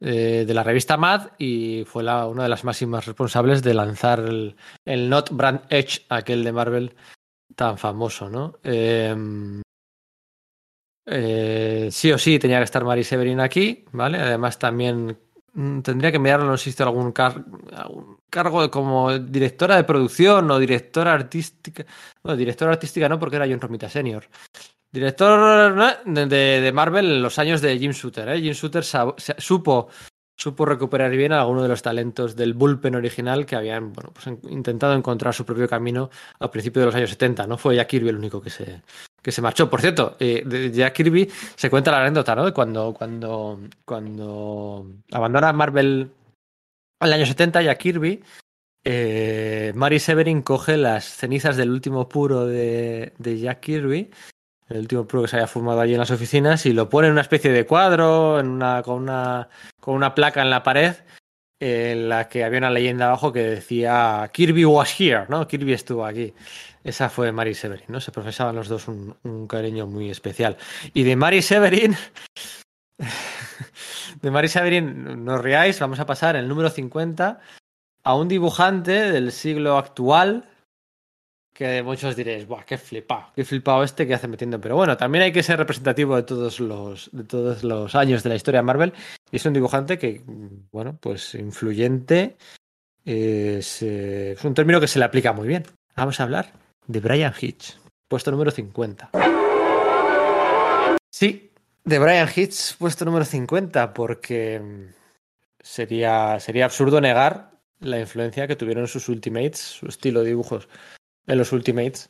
eh, 0.00 0.44
de 0.46 0.54
la 0.54 0.62
revista 0.62 0.96
Mad 0.96 1.30
y 1.38 1.84
fue 1.86 2.02
una 2.02 2.42
de 2.42 2.48
las 2.48 2.64
máximas 2.64 3.06
responsables 3.06 3.62
de 3.62 3.74
lanzar 3.74 4.20
el, 4.20 5.08
Not 5.08 5.30
Brand 5.30 5.62
Edge, 5.68 6.06
aquel 6.08 6.44
de 6.44 6.52
Marvel 6.52 6.94
tan 7.54 7.78
famoso, 7.78 8.28
¿no? 8.28 8.58
Eh, 11.12 11.88
sí 11.90 12.12
o 12.12 12.18
sí 12.18 12.38
tenía 12.38 12.58
que 12.58 12.64
estar 12.64 12.84
Mary 12.84 13.02
Severin 13.02 13.40
aquí, 13.40 13.84
¿vale? 13.92 14.18
Además 14.18 14.58
también 14.58 15.18
mm, 15.54 15.80
tendría 15.80 16.12
que 16.12 16.18
mirarlo, 16.18 16.46
no 16.46 16.54
existe 16.54 16.82
algún, 16.82 17.12
algún 17.16 18.18
cargo 18.30 18.70
como 18.70 19.18
directora 19.18 19.76
de 19.76 19.84
producción 19.84 20.50
o 20.50 20.58
directora 20.58 21.12
artística. 21.12 21.84
Bueno, 22.22 22.36
directora 22.36 22.72
artística 22.72 23.08
no, 23.08 23.18
porque 23.18 23.36
era 23.36 23.46
John 23.48 23.60
Romita 23.60 23.88
Senior. 23.88 24.28
Director 24.92 25.96
de, 26.04 26.72
Marvel 26.74 27.06
en 27.06 27.22
los 27.22 27.38
años 27.38 27.60
de 27.60 27.78
Jim 27.78 27.92
Shooter. 27.92 28.28
¿eh? 28.28 28.40
Jim 28.40 28.52
Shooter 28.52 28.82
supo, 28.84 29.88
supo 30.36 30.66
recuperar 30.66 31.12
bien 31.12 31.32
a 31.32 31.42
alguno 31.42 31.62
de 31.62 31.68
los 31.68 31.80
talentos 31.80 32.34
del 32.34 32.54
bullpen 32.54 32.96
original 32.96 33.46
que 33.46 33.54
habían 33.54 33.92
bueno, 33.92 34.12
pues, 34.12 34.26
intentado 34.50 34.94
encontrar 34.94 35.32
su 35.32 35.44
propio 35.44 35.68
camino 35.68 36.10
a 36.40 36.50
principios 36.50 36.82
de 36.82 36.86
los 36.86 36.94
años 36.96 37.10
70. 37.10 37.46
No 37.46 37.56
fue 37.56 37.76
Jack 37.76 37.88
Kirby 37.88 38.08
el 38.08 38.16
único 38.16 38.42
que 38.42 38.50
se, 38.50 38.82
que 39.22 39.30
se 39.30 39.40
marchó. 39.40 39.70
Por 39.70 39.80
cierto, 39.80 40.16
eh, 40.18 40.72
Jack 40.72 40.94
Kirby 40.94 41.30
se 41.54 41.70
cuenta 41.70 41.92
la 41.92 42.00
anécdota, 42.00 42.34
¿no? 42.34 42.44
De 42.44 42.52
cuando, 42.52 42.92
cuando, 42.92 43.60
cuando 43.84 44.86
abandona 45.12 45.52
Marvel 45.52 46.10
en 47.00 47.06
el 47.06 47.12
año 47.12 47.26
70, 47.26 47.62
Jack 47.62 47.78
Kirby, 47.78 48.24
eh, 48.82 49.72
Mary 49.76 50.00
Severin 50.00 50.42
coge 50.42 50.76
las 50.76 51.04
cenizas 51.04 51.56
del 51.56 51.70
último 51.70 52.08
puro 52.08 52.44
de, 52.44 53.12
de 53.18 53.38
Jack 53.38 53.60
Kirby 53.60 54.10
el 54.70 54.78
último 54.78 55.04
puro 55.04 55.22
que 55.22 55.28
se 55.28 55.36
había 55.36 55.48
fumado 55.48 55.80
allí 55.80 55.92
en 55.92 55.98
las 55.98 56.10
oficinas 56.10 56.64
y 56.64 56.72
lo 56.72 56.88
pone 56.88 57.08
en 57.08 57.12
una 57.12 57.20
especie 57.20 57.50
de 57.50 57.66
cuadro, 57.66 58.38
en 58.38 58.48
una, 58.48 58.82
con, 58.82 59.02
una, 59.02 59.48
con 59.80 59.94
una 59.94 60.14
placa 60.14 60.42
en 60.42 60.50
la 60.50 60.62
pared 60.62 60.94
en 61.58 62.08
la 62.08 62.28
que 62.28 62.44
había 62.44 62.58
una 62.58 62.70
leyenda 62.70 63.06
abajo 63.06 63.32
que 63.32 63.42
decía 63.42 64.30
Kirby 64.32 64.64
was 64.64 64.98
here, 64.98 65.26
¿no? 65.28 65.46
Kirby 65.46 65.74
estuvo 65.74 66.06
aquí. 66.06 66.32
Esa 66.82 67.10
fue 67.10 67.32
Mary 67.32 67.54
Severin, 67.54 67.84
¿no? 67.88 68.00
Se 68.00 68.12
profesaban 68.12 68.56
los 68.56 68.68
dos 68.68 68.88
un, 68.88 69.14
un 69.24 69.46
cariño 69.46 69.86
muy 69.86 70.08
especial. 70.08 70.56
Y 70.94 71.02
de 71.02 71.16
Mary 71.16 71.42
Severin, 71.42 71.94
de 74.22 74.30
Mary 74.30 74.48
Severin, 74.48 75.24
no 75.24 75.34
os 75.34 75.42
riáis, 75.42 75.78
vamos 75.80 76.00
a 76.00 76.06
pasar 76.06 76.36
el 76.36 76.48
número 76.48 76.70
50 76.70 77.40
a 78.04 78.14
un 78.14 78.28
dibujante 78.28 79.10
del 79.10 79.30
siglo 79.32 79.76
actual 79.76 80.49
que 81.60 81.82
muchos 81.82 82.16
diréis, 82.16 82.46
¡buah, 82.48 82.64
qué 82.64 82.78
flipado! 82.78 83.32
¡Qué 83.36 83.44
flipado 83.44 83.84
este 83.84 84.06
que 84.06 84.14
hace 84.14 84.26
metiendo! 84.26 84.58
Pero 84.58 84.76
bueno, 84.76 84.96
también 84.96 85.24
hay 85.24 85.30
que 85.30 85.42
ser 85.42 85.58
representativo 85.58 86.16
de 86.16 86.22
todos 86.22 86.58
los, 86.58 87.10
de 87.12 87.22
todos 87.24 87.62
los 87.64 87.94
años 87.94 88.22
de 88.22 88.30
la 88.30 88.36
historia 88.36 88.60
de 88.60 88.64
Marvel. 88.64 88.94
Y 89.30 89.36
es 89.36 89.44
un 89.44 89.52
dibujante 89.52 89.98
que, 89.98 90.22
bueno, 90.72 90.96
pues 90.98 91.34
influyente. 91.34 92.38
Es, 93.04 93.82
eh, 93.82 94.38
un 94.42 94.54
término 94.54 94.80
que 94.80 94.86
se 94.86 94.98
le 94.98 95.04
aplica 95.04 95.34
muy 95.34 95.48
bien. 95.48 95.64
Vamos 95.94 96.18
a 96.18 96.22
hablar 96.22 96.50
de 96.86 96.98
Brian 96.98 97.34
Hitch, 97.38 97.76
puesto 98.08 98.30
número 98.30 98.50
50. 98.50 99.10
Sí, 101.10 101.52
de 101.84 101.98
Brian 101.98 102.28
Hitch, 102.34 102.78
puesto 102.78 103.04
número 103.04 103.26
50, 103.26 103.92
porque 103.92 104.62
sería, 105.60 106.40
sería 106.40 106.64
absurdo 106.64 107.02
negar 107.02 107.50
la 107.80 108.00
influencia 108.00 108.46
que 108.46 108.56
tuvieron 108.56 108.88
sus 108.88 109.10
Ultimates, 109.10 109.58
su 109.58 109.88
estilo 109.88 110.20
de 110.20 110.28
dibujos 110.28 110.66
en 111.30 111.38
los 111.38 111.52
Ultimates 111.52 112.08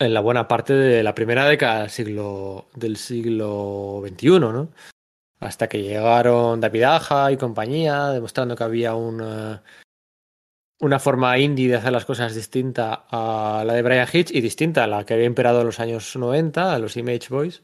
en 0.00 0.14
la 0.14 0.20
buena 0.20 0.48
parte 0.48 0.72
de 0.72 1.02
la 1.02 1.14
primera 1.14 1.46
década 1.46 1.82
del 1.82 1.90
siglo, 1.90 2.68
del 2.74 2.96
siglo 2.96 4.02
XXI, 4.06 4.40
¿no? 4.40 4.70
Hasta 5.38 5.68
que 5.68 5.82
llegaron 5.82 6.60
David 6.60 6.82
Aja 6.84 7.30
y 7.30 7.36
compañía, 7.36 8.08
demostrando 8.08 8.56
que 8.56 8.64
había 8.64 8.94
una, 8.94 9.62
una 10.80 10.98
forma 10.98 11.38
indie 11.38 11.68
de 11.68 11.76
hacer 11.76 11.92
las 11.92 12.06
cosas 12.06 12.34
distinta 12.34 13.04
a 13.10 13.62
la 13.64 13.74
de 13.74 13.82
Brian 13.82 14.08
Hitch 14.10 14.30
y 14.30 14.40
distinta 14.40 14.84
a 14.84 14.86
la 14.86 15.04
que 15.04 15.14
había 15.14 15.26
imperado 15.26 15.60
en 15.60 15.66
los 15.66 15.80
años 15.80 16.16
90, 16.16 16.74
a 16.74 16.78
los 16.78 16.96
Image 16.96 17.28
Boys. 17.28 17.62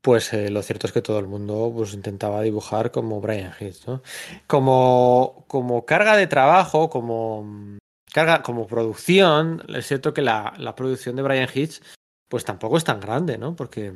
Pues 0.00 0.32
eh, 0.32 0.50
lo 0.50 0.62
cierto 0.62 0.86
es 0.86 0.92
que 0.92 1.02
todo 1.02 1.18
el 1.18 1.26
mundo 1.26 1.72
pues, 1.74 1.94
intentaba 1.94 2.42
dibujar 2.42 2.92
como 2.92 3.20
Brian 3.20 3.54
Hitch, 3.58 3.86
¿no? 3.88 4.02
Como, 4.46 5.44
como 5.48 5.84
carga 5.84 6.16
de 6.16 6.28
trabajo, 6.28 6.90
como 6.90 7.78
carga 8.12 8.42
como 8.42 8.66
producción, 8.66 9.62
es 9.68 9.86
cierto 9.86 10.14
que 10.14 10.22
la, 10.22 10.54
la, 10.58 10.74
producción 10.74 11.16
de 11.16 11.22
Brian 11.22 11.48
Hitch 11.52 11.80
pues 12.28 12.44
tampoco 12.44 12.76
es 12.76 12.84
tan 12.84 13.00
grande, 13.00 13.38
¿no? 13.38 13.56
Porque 13.56 13.94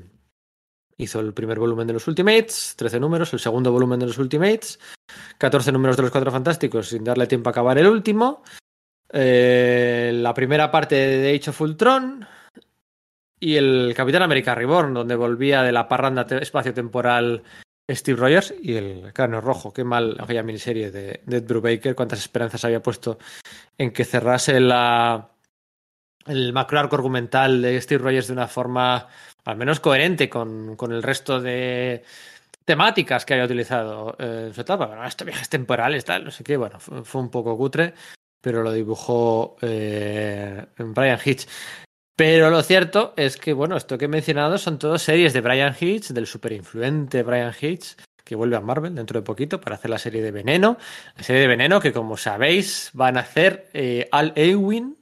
hizo 0.99 1.21
el 1.21 1.35
primer 1.35 1.59
volumen 1.59 1.87
de 1.87 1.93
los 1.93 2.09
Ultimates, 2.09 2.75
13 2.77 3.01
números, 3.01 3.33
el 3.33 3.41
segundo 3.41 3.73
volumen 3.73 4.01
de 4.01 4.07
los 4.07 4.19
Ultimates, 4.19 4.79
14 5.39 5.73
números 5.73 5.97
de 5.97 6.03
los 6.03 6.13
Cuatro 6.13 6.31
Fantásticos 6.31 6.89
sin 6.89 7.05
darle 7.05 7.27
tiempo 7.27 7.49
a 7.49 7.53
acabar 7.53 7.79
el 7.79 7.87
último, 7.87 8.43
eh, 9.11 10.11
la 10.15 10.35
primera 10.35 10.71
parte 10.71 10.95
de 10.95 11.35
Age 11.35 11.51
of 11.51 11.61
Ultron 11.61 12.27
y 13.39 13.57
el 13.57 13.93
Capitán 13.95 14.23
América 14.23 14.55
Reborn, 14.55 14.95
donde 14.95 15.17
volvía 15.17 15.63
de 15.63 15.73
la 15.73 15.89
parranda 15.89 16.27
espacio-temporal 16.41 17.43
Steve 17.91 18.19
Rogers 18.19 18.55
y 18.61 18.75
el 18.75 19.13
Cráneo 19.13 19.41
Rojo. 19.41 19.73
Qué 19.73 19.85
mal 19.85 20.17
aquella 20.21 20.43
miniserie 20.43 20.91
de, 20.91 21.21
de 21.25 21.37
Ed 21.37 21.45
Brubaker, 21.45 21.95
cuántas 21.95 22.19
esperanzas 22.19 22.65
había 22.65 22.83
puesto 22.83 23.19
en 23.79 23.93
que 23.93 24.05
cerrase 24.05 24.59
la, 24.61 25.31
el 26.27 26.53
macro 26.53 26.81
arco 26.81 26.97
argumental 26.97 27.63
de 27.63 27.81
Steve 27.81 28.03
Rogers 28.03 28.27
de 28.27 28.33
una 28.33 28.49
forma 28.49 29.07
al 29.45 29.57
menos 29.57 29.81
coherente 29.81 30.29
con, 30.29 30.75
con 30.77 30.93
el 30.93 31.03
resto 31.03 31.41
de 31.41 32.03
temáticas 32.65 33.25
que 33.25 33.35
había 33.35 33.45
utilizado 33.47 34.17
eh, 34.19 34.47
en 34.49 34.55
su 34.55 34.61
etapa. 34.61 34.87
Bueno, 34.87 35.05
estos 35.05 35.25
viajes 35.25 35.49
temporales, 35.49 36.05
tal, 36.05 36.25
no 36.25 36.31
sé 36.31 36.43
qué, 36.43 36.57
bueno, 36.57 36.81
fue, 36.81 37.05
fue 37.05 37.21
un 37.21 37.31
poco 37.31 37.57
cutre, 37.57 37.95
pero 38.41 38.63
lo 38.63 38.73
dibujó 38.73 39.57
eh, 39.63 40.67
Brian 40.79 41.21
Hitch. 41.25 41.47
Pero 42.17 42.49
lo 42.51 42.63
cierto 42.63 43.13
es 43.19 43.37
que, 43.37 43.53
bueno, 43.53 43.77
esto 43.77 43.99
que 43.99 44.07
he 44.07 44.09
mencionado 44.09 44.57
son 44.57 44.79
todas 44.79 45.03
series 45.03 45.35
de 45.35 45.43
Brian 45.43 45.77
Hitch, 45.79 46.09
del 46.09 46.27
super 46.27 46.53
influente 46.53 47.23
Brian 47.23 47.53
Hitch, 47.61 47.95
que 48.25 48.35
vuelve 48.35 48.57
a 48.57 48.61
Marvel 48.61 48.95
dentro 48.95 49.21
de 49.21 49.25
poquito 49.25 49.61
para 49.61 49.77
hacer 49.77 49.91
la 49.91 49.99
serie 49.99 50.23
de 50.23 50.33
Veneno. 50.33 50.79
La 51.15 51.23
serie 51.23 51.43
de 51.43 51.47
Veneno 51.47 51.79
que, 51.79 51.93
como 51.93 52.17
sabéis, 52.17 52.91
van 52.95 53.19
a 53.19 53.21
hacer 53.21 53.69
eh, 53.75 54.09
Al 54.13 54.33
Ewing, 54.35 54.97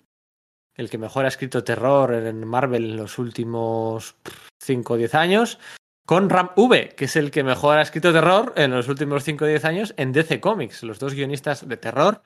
el 0.74 0.90
que 0.90 0.98
mejor 0.98 1.24
ha 1.24 1.28
escrito 1.28 1.62
terror 1.62 2.12
en 2.12 2.44
Marvel 2.44 2.84
en 2.84 2.96
los 2.96 3.18
últimos 3.20 4.16
5 4.60 4.94
o 4.94 4.96
10 4.96 5.14
años, 5.14 5.60
con 6.04 6.28
Ram 6.28 6.50
V, 6.56 6.94
que 6.96 7.04
es 7.04 7.14
el 7.14 7.30
que 7.30 7.44
mejor 7.44 7.78
ha 7.78 7.82
escrito 7.82 8.12
terror 8.12 8.52
en 8.56 8.72
los 8.72 8.88
últimos 8.88 9.22
5 9.22 9.44
o 9.44 9.48
10 9.48 9.64
años 9.64 9.94
en 9.96 10.12
DC 10.12 10.40
Comics, 10.40 10.82
los 10.82 10.98
dos 10.98 11.14
guionistas 11.14 11.66
de 11.66 11.76
terror. 11.76 12.22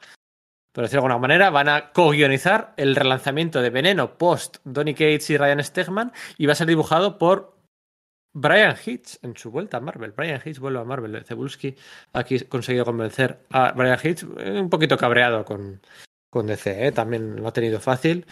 Por 0.78 0.84
decirlo 0.84 1.00
de 1.00 1.06
alguna 1.06 1.18
manera, 1.18 1.50
van 1.50 1.68
a 1.68 1.90
co-guionizar 1.90 2.72
el 2.76 2.94
relanzamiento 2.94 3.60
de 3.60 3.70
Veneno 3.70 4.16
post 4.16 4.58
Donny 4.62 4.94
Cates 4.94 5.28
y 5.28 5.36
Ryan 5.36 5.64
Stegman 5.64 6.12
y 6.36 6.46
va 6.46 6.52
a 6.52 6.54
ser 6.54 6.68
dibujado 6.68 7.18
por 7.18 7.58
Brian 8.32 8.76
Hitch 8.86 9.18
en 9.22 9.36
su 9.36 9.50
vuelta 9.50 9.78
a 9.78 9.80
Marvel. 9.80 10.12
Brian 10.12 10.40
Hitch 10.44 10.60
vuelve 10.60 10.78
a 10.78 10.84
Marvel. 10.84 11.24
Cebulski 11.24 11.74
aquí 12.12 12.38
conseguido 12.44 12.84
convencer 12.84 13.40
a 13.50 13.72
Brian 13.72 13.98
Hitch, 14.00 14.22
un 14.22 14.70
poquito 14.70 14.96
cabreado 14.96 15.44
con, 15.44 15.80
con 16.30 16.46
DC, 16.46 16.86
¿eh? 16.86 16.92
también 16.92 17.36
lo 17.36 17.48
ha 17.48 17.52
tenido 17.52 17.80
fácil. 17.80 18.26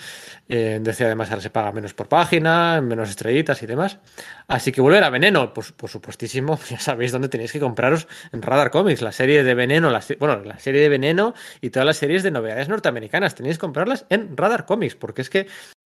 En 0.49 0.85
DC 0.85 1.05
además 1.05 1.31
ahora 1.31 1.43
se 1.43 1.51
paga 1.51 1.73
menos 1.73 1.95
por 1.95 2.09
página, 2.09 2.81
menos 2.81 3.09
estrellitas 3.09 3.63
y 3.63 3.67
demás. 3.67 3.99
Así 4.49 4.71
que 4.73 4.81
volver 4.81 5.03
a 5.05 5.11
Veneno, 5.11 5.53
pues 5.55 5.73
por 5.73 5.89
supuestísimo, 5.89 6.59
ya 6.69 6.79
sabéis 6.79 7.13
dónde 7.13 7.29
tenéis 7.29 7.53
que 7.53 7.61
compraros 7.61 8.07
en 8.33 8.43
Radar 8.43 8.71
Comics, 8.71 9.01
la 9.01 9.13
serie 9.13 9.43
de 9.43 9.55
Veneno, 9.55 9.91
la, 9.91 10.03
bueno, 10.19 10.43
la 10.45 10.59
serie 10.59 10.83
de 10.83 10.89
Veneno 10.89 11.35
y 11.61 11.71
todas 11.71 11.87
las 11.87 11.97
series 11.97 12.23
de 12.23 12.31
novedades 12.31 12.69
norteamericanas. 12.69 13.35
Tenéis 13.35 13.57
que 13.57 13.61
comprarlas 13.61 14.07
en 14.11 14.37
Radar 14.37 14.67
Comics, 14.67 14.95
porque 14.95 15.23
es 15.23 15.31
que 15.31 15.47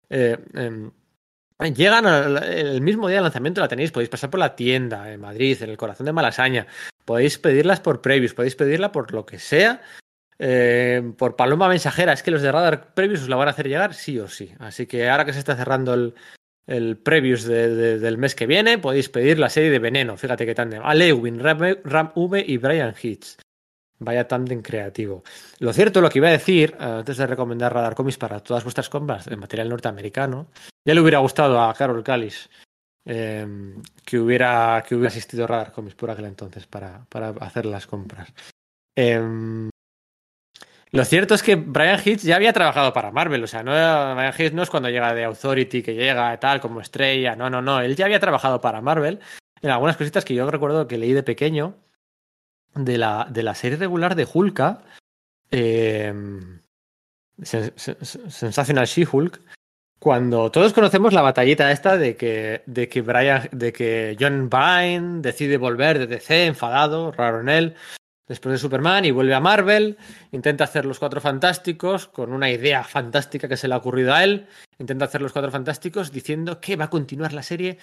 eh, 0.10 0.38
eh, 0.56 1.73
llegan 1.76 2.07
el 2.44 2.81
mismo 2.81 3.07
día 3.07 3.18
de 3.18 3.23
lanzamiento, 3.23 3.61
la 3.61 3.68
tenéis, 3.68 3.91
podéis 3.91 4.10
pasar 4.10 4.31
por 4.31 4.40
la 4.40 4.56
tienda 4.56 5.11
en 5.11 5.22
Madrid, 5.22 5.61
en 5.61 5.69
el 5.69 5.77
corazón 5.77 6.07
de 6.07 6.14
Malasaña, 6.14 6.65
podéis 7.06 7.38
pedirlas 7.38 7.80
por 7.81 8.02
previews, 8.02 8.34
podéis 8.34 8.56
pedirla 8.56 8.91
por 8.91 9.14
lo 9.14 9.26
que 9.26 9.38
sea 9.38 9.81
eh, 10.40 11.11
por 11.18 11.36
paloma 11.36 11.68
mensajera, 11.68 12.14
es 12.14 12.24
que 12.24 12.32
los 12.32 12.41
de 12.41 12.52
Radar 12.52 12.94
Previews 12.94 13.24
os 13.24 13.30
la 13.30 13.36
van 13.36 13.49
a 13.49 13.52
hacer 13.52 13.68
llegar 13.68 13.94
sí 13.94 14.18
o 14.20 14.28
sí. 14.28 14.52
Así 14.60 14.88
que 14.88 15.10
ahora 15.10 15.26
que 15.26 15.34
se 15.34 15.40
está 15.40 15.56
cerrando 15.56 15.94
el, 15.94 16.16
el 16.66 16.98
Previews 16.98 17.44
de, 17.44 17.76
de, 17.76 17.99
del 17.99 18.18
mes 18.18 18.36
que 18.36 18.48
viene, 18.48 18.78
podéis 18.78 19.10
pedir 19.10 19.38
la 19.38 19.49
serie 19.49 19.70
de 19.70 19.80
Veneno. 19.80 20.18
Fíjate 20.18 20.45
que 20.45 20.56
tándem. 20.56 20.82
Alewin, 20.84 21.40
Ram, 21.40 21.60
Ram 21.84 22.11
V 22.16 22.44
y 22.48 22.57
Brian 22.57 22.95
Hitch. 23.02 23.38
Vaya 24.02 24.30
tándem 24.30 24.61
creativo. 24.61 25.24
Lo 25.60 25.74
cierto, 25.74 25.99
lo 25.99 26.10
que 26.10 26.20
iba 26.20 26.30
a 26.30 26.32
decir, 26.32 26.74
antes 26.80 27.18
de 27.18 27.28
recomendar 27.28 27.74
Radar 27.74 27.95
Comics 27.95 28.18
para 28.18 28.40
todas 28.40 28.64
vuestras 28.64 28.88
compras 28.88 29.26
de 29.26 29.36
material 29.36 29.68
norteamericano, 29.68 30.48
ya 30.86 30.94
le 30.94 31.02
hubiera 31.02 31.20
gustado 31.20 31.61
a 31.61 31.74
Carol 31.74 32.02
Callis 32.02 32.49
eh, 33.03 33.45
que, 34.06 34.18
hubiera, 34.18 34.82
que 34.88 34.95
hubiera 34.95 35.10
asistido 35.10 35.44
a 35.44 35.48
Radar 35.48 35.74
Comics 35.74 35.95
por 35.95 36.10
aquel 36.11 36.26
entonces 36.26 36.66
para, 36.66 37.03
para 37.10 37.30
hacer 37.41 37.66
las 37.66 37.88
compras. 37.88 38.32
Eh, 38.95 39.70
lo 40.91 41.06
cierto 41.06 41.36
es 41.36 41.44
que 41.44 41.56
Brian 41.56 41.99
Hitch 42.03 42.22
ya 42.22 42.36
había 42.36 42.53
trabajado 42.53 42.94
para 42.94 43.11
Marvel, 43.11 43.44
o 43.44 43.48
sea, 43.48 43.64
no, 43.64 43.72
Brian 43.72 44.34
Hitch 44.38 44.53
no 44.53 44.64
es 44.64 44.70
cuando 44.70 44.90
llega 44.90 45.14
de 45.14 45.26
Authority, 45.26 45.84
que 45.84 45.94
llega 45.94 46.40
tal 46.40 46.60
como 46.60 46.82
estrella, 46.82 47.36
no, 47.36 47.49
no, 47.49 47.61
no, 47.61 47.80
él 47.82 47.95
ya 47.95 48.06
había 48.06 48.20
trabajado 48.20 48.60
para 48.60 48.82
Marvel 48.82 49.20
en 49.61 49.70
algunas 49.70 49.98
cositas 49.98 50.26
que 50.26 50.34
yo 50.34 50.49
recuerdo 50.49 50.88
que 50.88 50.98
leí 50.98 51.14
de 51.14 51.24
pequeño 51.24 51.76
de 52.76 52.98
la, 52.98 53.28
de 53.30 53.44
la 53.44 53.56
serie 53.56 53.78
regular 53.78 54.16
de 54.16 54.28
Hulka, 54.32 54.84
eh, 55.52 56.14
Sensational 57.41 58.86
She-Hulk, 58.86 59.40
cuando 59.99 60.49
todos 60.49 60.74
conocemos 60.74 61.14
la 61.14 61.22
batallita 61.22 61.72
esta 61.72 61.98
de 61.98 62.16
que, 62.16 62.64
de 62.66 62.88
que 62.88 63.02
Brian, 63.02 63.49
de 63.52 63.74
que 63.74 64.16
John 64.20 64.49
Byrne 64.49 65.22
decide 65.22 65.57
volver 65.57 65.99
de 65.99 66.07
DC 66.07 66.45
enfadado, 66.45 67.11
raro 67.11 67.41
en 67.41 67.49
él, 67.49 67.76
después 68.30 68.53
de 68.53 68.60
Superman 68.60 69.03
y 69.03 69.11
vuelve 69.11 69.34
a 69.34 69.41
Marvel, 69.41 69.97
intenta 70.31 70.64
hacer 70.64 70.85
los 70.85 70.99
Cuatro 70.99 71.19
Fantásticos 71.19 72.07
con 72.07 72.31
una 72.31 72.49
idea 72.49 72.85
fantástica 72.85 73.49
que 73.49 73.57
se 73.57 73.68
le 73.68 73.73
ha 73.73 73.77
ocurrido 73.77 74.14
a 74.14 74.23
él, 74.23 74.47
intenta 74.77 75.06
hacer 75.06 75.22
los 75.22 75.34
Cuatro 75.34 75.51
Fantásticos 75.51 76.14
diciendo 76.14 76.61
que 76.61 76.77
va 76.77 76.85
a 76.85 76.89
continuar 76.89 77.34
la 77.34 77.43
serie 77.43 77.77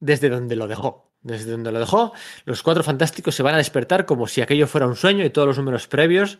desde 0.00 0.28
donde 0.28 0.56
lo 0.56 0.66
dejó. 0.66 1.06
Desde 1.22 1.50
donde 1.50 1.70
lo 1.70 1.78
dejó, 1.78 2.14
los 2.46 2.62
Cuatro 2.62 2.82
Fantásticos 2.82 3.34
se 3.34 3.42
van 3.42 3.54
a 3.54 3.58
despertar 3.58 4.06
como 4.06 4.26
si 4.26 4.40
aquello 4.40 4.66
fuera 4.66 4.86
un 4.86 4.96
sueño 4.96 5.22
y 5.22 5.30
todos 5.30 5.46
los 5.46 5.58
números 5.58 5.86
previos 5.86 6.38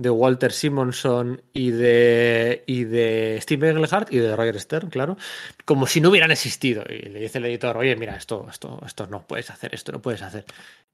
de 0.00 0.08
Walter 0.08 0.52
Simonson 0.52 1.42
y 1.52 1.70
de, 1.70 2.64
y 2.66 2.84
de 2.84 3.38
Steve 3.42 3.68
Englehart 3.68 4.12
y 4.12 4.18
de 4.18 4.34
Roger 4.34 4.58
Stern, 4.58 4.88
claro, 4.88 5.18
como 5.64 5.86
si 5.86 6.00
no 6.00 6.08
hubieran 6.08 6.30
existido. 6.30 6.82
Y 6.88 7.08
le 7.08 7.20
dice 7.20 7.38
el 7.38 7.44
editor, 7.46 7.76
oye, 7.76 7.94
mira, 7.96 8.16
esto, 8.16 8.46
esto, 8.50 8.80
esto 8.84 9.06
no 9.06 9.26
puedes 9.26 9.50
hacer, 9.50 9.74
esto 9.74 9.92
no 9.92 10.00
puedes 10.00 10.22
hacer. 10.22 10.44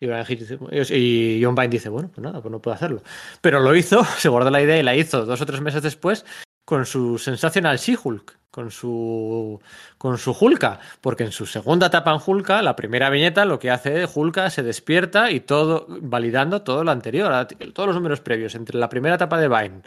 Y, 0.00 1.40
John 1.42 1.54
Vine 1.54 1.68
dice, 1.68 1.88
bueno, 1.88 2.10
pues 2.12 2.22
nada, 2.22 2.42
pues 2.42 2.50
no 2.50 2.60
puedo 2.60 2.74
hacerlo. 2.74 3.02
Pero 3.40 3.60
lo 3.60 3.74
hizo, 3.76 4.04
se 4.18 4.28
guardó 4.28 4.50
la 4.50 4.62
idea 4.62 4.78
y 4.78 4.82
la 4.82 4.96
hizo 4.96 5.24
dos 5.24 5.40
o 5.40 5.46
tres 5.46 5.60
meses 5.60 5.82
después 5.82 6.24
con 6.66 6.84
su 6.84 7.16
Sensational 7.16 7.78
She-Hulk, 7.78 8.38
con 8.50 8.70
su 8.70 9.58
con 9.96 10.18
su 10.18 10.36
Hulka, 10.38 10.80
porque 11.00 11.24
en 11.24 11.32
su 11.32 11.46
segunda 11.46 11.86
etapa 11.86 12.12
en 12.12 12.20
Hulka, 12.24 12.60
la 12.60 12.76
primera 12.76 13.08
viñeta 13.08 13.46
lo 13.46 13.58
que 13.58 13.70
hace 13.70 14.06
Hulka 14.12 14.50
se 14.50 14.62
despierta 14.62 15.30
y 15.30 15.40
todo 15.40 15.86
validando 15.88 16.62
todo 16.62 16.84
lo 16.84 16.90
anterior, 16.90 17.46
todos 17.72 17.86
los 17.86 17.96
números 17.96 18.20
previos 18.20 18.54
entre 18.54 18.78
la 18.78 18.88
primera 18.88 19.14
etapa 19.14 19.38
de 19.38 19.48
Vine 19.48 19.82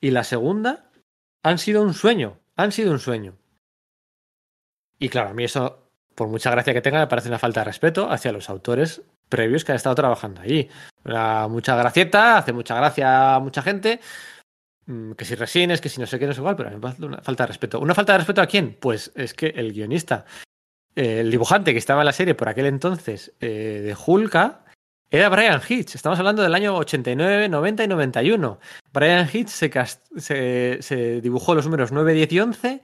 y 0.00 0.12
la 0.12 0.24
segunda 0.24 0.86
han 1.42 1.58
sido 1.58 1.82
un 1.82 1.94
sueño, 1.94 2.38
han 2.56 2.72
sido 2.72 2.92
un 2.92 3.00
sueño. 3.00 3.36
Y 4.98 5.08
claro, 5.08 5.30
a 5.30 5.34
mí 5.34 5.44
eso 5.44 5.90
por 6.14 6.28
mucha 6.28 6.50
gracia 6.50 6.74
que 6.74 6.82
tenga, 6.82 7.00
me 7.00 7.06
parece 7.06 7.28
una 7.28 7.38
falta 7.38 7.60
de 7.60 7.64
respeto 7.64 8.10
hacia 8.10 8.30
los 8.30 8.50
autores 8.50 9.02
previos 9.28 9.64
que 9.64 9.72
han 9.72 9.76
estado 9.76 9.94
trabajando 9.94 10.42
allí. 10.42 10.68
mucha 11.48 11.74
gracieta, 11.74 12.36
hace 12.38 12.52
mucha 12.52 12.76
gracia 12.76 13.36
a 13.36 13.40
mucha 13.40 13.62
gente, 13.62 14.00
que 15.16 15.24
si 15.24 15.34
resines, 15.34 15.80
que 15.80 15.88
si 15.88 16.00
no 16.00 16.06
sé 16.06 16.18
qué, 16.18 16.26
no 16.26 16.32
es 16.32 16.38
igual, 16.38 16.56
pero 16.56 16.68
a 16.68 16.72
mí 16.72 16.76
me 16.76 16.82
parece 16.82 17.04
una 17.04 17.20
falta 17.20 17.44
de 17.44 17.48
respeto. 17.48 17.80
¿Una 17.80 17.94
falta 17.94 18.12
de 18.12 18.18
respeto 18.18 18.42
a 18.42 18.46
quién? 18.46 18.76
Pues 18.80 19.12
es 19.14 19.34
que 19.34 19.48
el 19.48 19.72
guionista, 19.72 20.24
el 20.94 21.30
dibujante 21.30 21.72
que 21.72 21.78
estaba 21.78 22.02
en 22.02 22.06
la 22.06 22.12
serie 22.12 22.34
por 22.34 22.48
aquel 22.48 22.66
entonces 22.66 23.32
eh, 23.40 23.80
de 23.82 23.96
Hulka, 24.06 24.64
era 25.10 25.28
Brian 25.28 25.60
Hitch. 25.66 25.96
Estamos 25.96 26.18
hablando 26.18 26.42
del 26.42 26.54
año 26.54 26.76
89, 26.76 27.48
90 27.48 27.84
y 27.84 27.88
91. 27.88 28.60
Brian 28.92 29.28
Hitch 29.32 29.48
se 29.48 31.20
dibujó 31.20 31.54
los 31.54 31.64
números 31.64 31.90
9, 31.90 32.12
10 32.12 32.32
y 32.32 32.40
11 32.40 32.82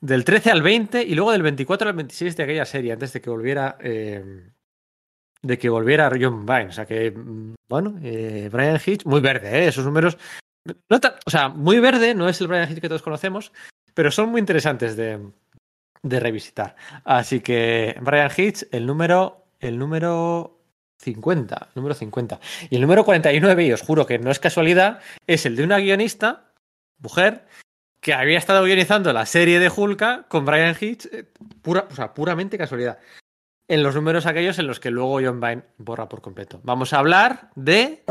del 0.00 0.24
13 0.24 0.50
al 0.50 0.62
20 0.62 1.02
y 1.02 1.14
luego 1.14 1.32
del 1.32 1.42
24 1.42 1.88
al 1.88 1.96
26 1.96 2.36
de 2.36 2.42
aquella 2.42 2.64
serie, 2.64 2.92
antes 2.92 3.12
de 3.12 3.20
que 3.20 3.30
volviera. 3.30 3.76
Eh, 3.80 4.50
de 5.40 5.56
que 5.56 5.68
volviera 5.68 6.10
John 6.20 6.44
Vine. 6.44 6.66
O 6.66 6.72
sea 6.72 6.84
que, 6.84 7.12
mm, 7.12 7.54
bueno, 7.68 7.98
eh, 8.02 8.48
Brian 8.50 8.80
Hitch, 8.84 9.04
muy 9.04 9.20
verde, 9.20 9.64
¿eh? 9.64 9.68
esos 9.68 9.84
números. 9.84 10.18
O 11.26 11.30
sea, 11.30 11.48
muy 11.48 11.80
verde, 11.80 12.14
no 12.14 12.28
es 12.28 12.40
el 12.40 12.48
Brian 12.48 12.70
Hitch 12.70 12.80
que 12.80 12.88
todos 12.88 13.02
conocemos, 13.02 13.52
pero 13.94 14.10
son 14.10 14.30
muy 14.30 14.40
interesantes 14.40 14.96
de, 14.96 15.20
de 16.02 16.20
revisitar. 16.20 16.76
Así 17.04 17.40
que, 17.40 17.96
Brian 18.00 18.30
Hitch, 18.36 18.66
el 18.72 18.86
número. 18.86 19.44
El 19.60 19.76
número 19.76 20.58
50, 20.98 21.70
número 21.74 21.94
50. 21.94 22.40
Y 22.70 22.76
el 22.76 22.80
número 22.80 23.04
49, 23.04 23.66
y 23.66 23.72
os 23.72 23.82
juro 23.82 24.06
que 24.06 24.18
no 24.18 24.30
es 24.30 24.38
casualidad, 24.38 25.00
es 25.26 25.46
el 25.46 25.56
de 25.56 25.64
una 25.64 25.78
guionista, 25.78 26.52
mujer, 26.98 27.46
que 28.00 28.14
había 28.14 28.38
estado 28.38 28.64
guionizando 28.64 29.12
la 29.12 29.26
serie 29.26 29.58
de 29.58 29.70
Hulka 29.74 30.26
con 30.28 30.44
Brian 30.44 30.76
Hitch, 30.78 31.06
eh, 31.06 31.24
pura, 31.62 31.86
o 31.90 31.94
sea, 31.94 32.14
puramente 32.14 32.58
casualidad. 32.58 32.98
En 33.68 33.82
los 33.82 33.94
números 33.94 34.26
aquellos 34.26 34.58
en 34.58 34.66
los 34.66 34.80
que 34.80 34.90
luego 34.90 35.20
John 35.22 35.40
Vine 35.40 35.62
borra 35.76 36.08
por 36.08 36.20
completo. 36.22 36.60
Vamos 36.62 36.92
a 36.92 36.98
hablar 36.98 37.50
de. 37.54 38.02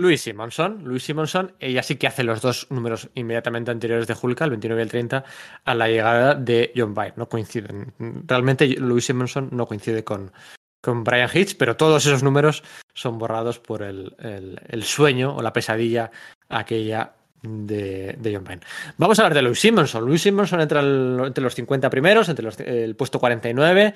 Louis 0.00 0.20
Simonson. 0.20 0.82
Louis 0.84 1.02
Simonson, 1.02 1.52
ella 1.60 1.82
sí 1.82 1.96
que 1.96 2.06
hace 2.06 2.24
los 2.24 2.40
dos 2.40 2.66
números 2.70 3.08
inmediatamente 3.14 3.70
anteriores 3.70 4.06
de 4.06 4.16
Hulka, 4.20 4.44
el 4.44 4.50
29 4.50 4.80
y 4.80 4.84
el 4.84 4.90
30, 4.90 5.24
a 5.64 5.74
la 5.74 5.88
llegada 5.88 6.34
de 6.34 6.72
John 6.74 6.94
Vine. 6.94 7.14
No 7.16 7.28
coinciden. 7.28 7.92
Realmente 8.26 8.66
Louis 8.66 9.04
Simonson 9.04 9.50
no 9.52 9.66
coincide 9.66 10.02
con, 10.02 10.32
con 10.80 11.04
Brian 11.04 11.30
Hitch, 11.32 11.56
pero 11.56 11.76
todos 11.76 12.04
esos 12.06 12.22
números 12.22 12.62
son 12.94 13.18
borrados 13.18 13.58
por 13.58 13.82
el, 13.82 14.14
el 14.18 14.82
sueño 14.84 15.36
o 15.36 15.42
la 15.42 15.52
pesadilla 15.52 16.10
aquella 16.48 17.12
de, 17.42 18.32
John 18.32 18.44
Payne. 18.44 18.62
Vamos 18.96 19.18
a 19.18 19.22
hablar 19.22 19.34
de 19.34 19.42
Louis 19.42 19.58
Simonson. 19.58 20.04
Louis 20.04 20.20
Simonson 20.20 20.60
entra 20.60 20.80
entre 20.80 21.42
los 21.42 21.54
50 21.54 21.90
primeros, 21.90 22.28
entre 22.28 22.44
los, 22.44 22.58
el 22.60 22.96
puesto 22.96 23.18
49. 23.18 23.94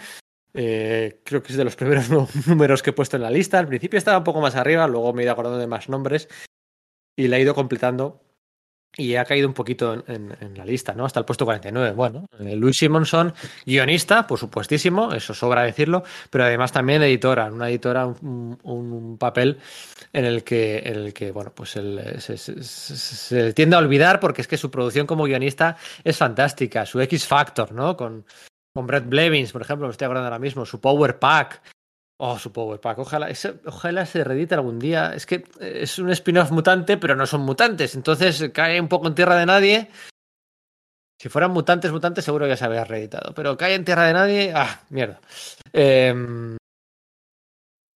Eh, 0.55 1.21
creo 1.25 1.43
que 1.43 1.53
es 1.53 1.59
de 1.59 1.65
los 1.65 1.77
primeros 1.77 2.09
números 2.47 2.83
que 2.83 2.91
he 2.91 2.93
puesto 2.93 3.17
en 3.17 3.23
la 3.23 3.31
lista. 3.31 3.59
Al 3.59 3.67
principio 3.67 3.99
estaba 3.99 4.19
un 4.19 4.25
poco 4.25 4.41
más 4.41 4.55
arriba, 4.55 4.87
luego 4.87 5.13
me 5.13 5.23
he 5.23 5.25
ido 5.25 5.33
acordando 5.33 5.59
de 5.59 5.67
más 5.67 5.89
nombres 5.89 6.29
y 7.17 7.29
la 7.29 7.37
he 7.37 7.41
ido 7.41 7.55
completando 7.55 8.21
y 8.97 9.17
ha 9.17 9.25
caído 9.25 9.49
un 9.49 9.55
poquito 9.55 10.05
en, 10.07 10.55
la 10.57 10.65
lista, 10.65 10.95
¿no? 10.95 11.05
Hasta 11.05 11.19
el 11.19 11.27
puesto 11.27 11.45
49. 11.45 11.93
Bueno, 11.93 12.29
eh, 12.39 12.55
Louis 12.55 12.77
Simonson, 12.77 13.35
guionista, 13.67 14.27
por 14.27 14.39
supuestísimo, 14.39 15.13
eso 15.13 15.35
sobra 15.35 15.63
decirlo, 15.63 16.05
pero 16.31 16.45
además 16.45 16.71
también 16.71 17.03
editora, 17.03 17.47
una 17.47 17.69
editora, 17.69 18.07
un, 18.07 19.17
papel 19.19 19.59
en 20.13 20.25
el 20.25 20.45
que, 20.45 20.79
el 20.79 21.13
que 21.13 21.33
bueno, 21.33 21.53
pues 21.55 21.71
se, 21.71 23.53
tiende 23.53 23.77
a 23.77 23.79
olvidar 23.79 24.21
porque 24.21 24.43
es 24.43 24.49
que 24.49 24.57
su 24.57 24.71
producción 24.71 25.07
como 25.07 25.25
guionista 25.25 25.77
es 26.03 26.17
fantástica, 26.17 26.87
su 26.87 27.01
X 27.01 27.27
Factor, 27.27 27.73
¿no? 27.73 27.97
Con, 27.97 28.25
con 28.75 28.87
Brett 28.87 29.09
Blevins, 29.09 29.53
por 29.53 29.63
ejemplo, 29.63 29.87
me 29.87 29.93
estoy 29.93 30.07
acordando 30.07 30.27
ahora 30.27 30.39
mismo, 30.39 30.67
su 30.67 30.81
Power 30.81 31.19
Pack, 31.19 31.63
Oh, 32.17 32.39
su 32.39 32.53
Power 32.53 32.81
Pack. 32.81 32.99
Ojalá, 33.01 33.29
ojalá 33.67 34.07
se 34.07 34.23
redite 34.23 34.55
algún 34.55 34.79
día. 34.79 35.15
Es 35.15 35.27
que 35.27 35.45
es 35.61 35.99
un 35.99 36.11
spin-off 36.11 36.53
mutante, 36.53 36.97
pero 36.97 37.17
no 37.17 37.27
son 37.27 37.41
mutantes. 37.41 37.97
Entonces 37.97 38.51
cae 38.53 38.81
un 38.81 38.89
poco 38.89 39.09
en 39.09 39.15
tierra 39.15 39.37
de 39.37 39.47
nadie. 39.47 39.91
Si 41.21 41.29
fueran 41.29 41.51
mutantes, 41.51 41.91
mutantes, 41.91 42.25
seguro 42.25 42.47
ya 42.47 42.57
se 42.57 42.65
habría 42.65 42.85
reeditado. 42.85 43.35
Pero 43.35 43.57
cae 43.57 43.75
en 43.75 43.85
tierra 43.85 44.07
de 44.07 44.13
nadie. 44.13 44.53
Ah, 44.55 44.81
mierda. 44.91 45.21
Em, 45.73 46.57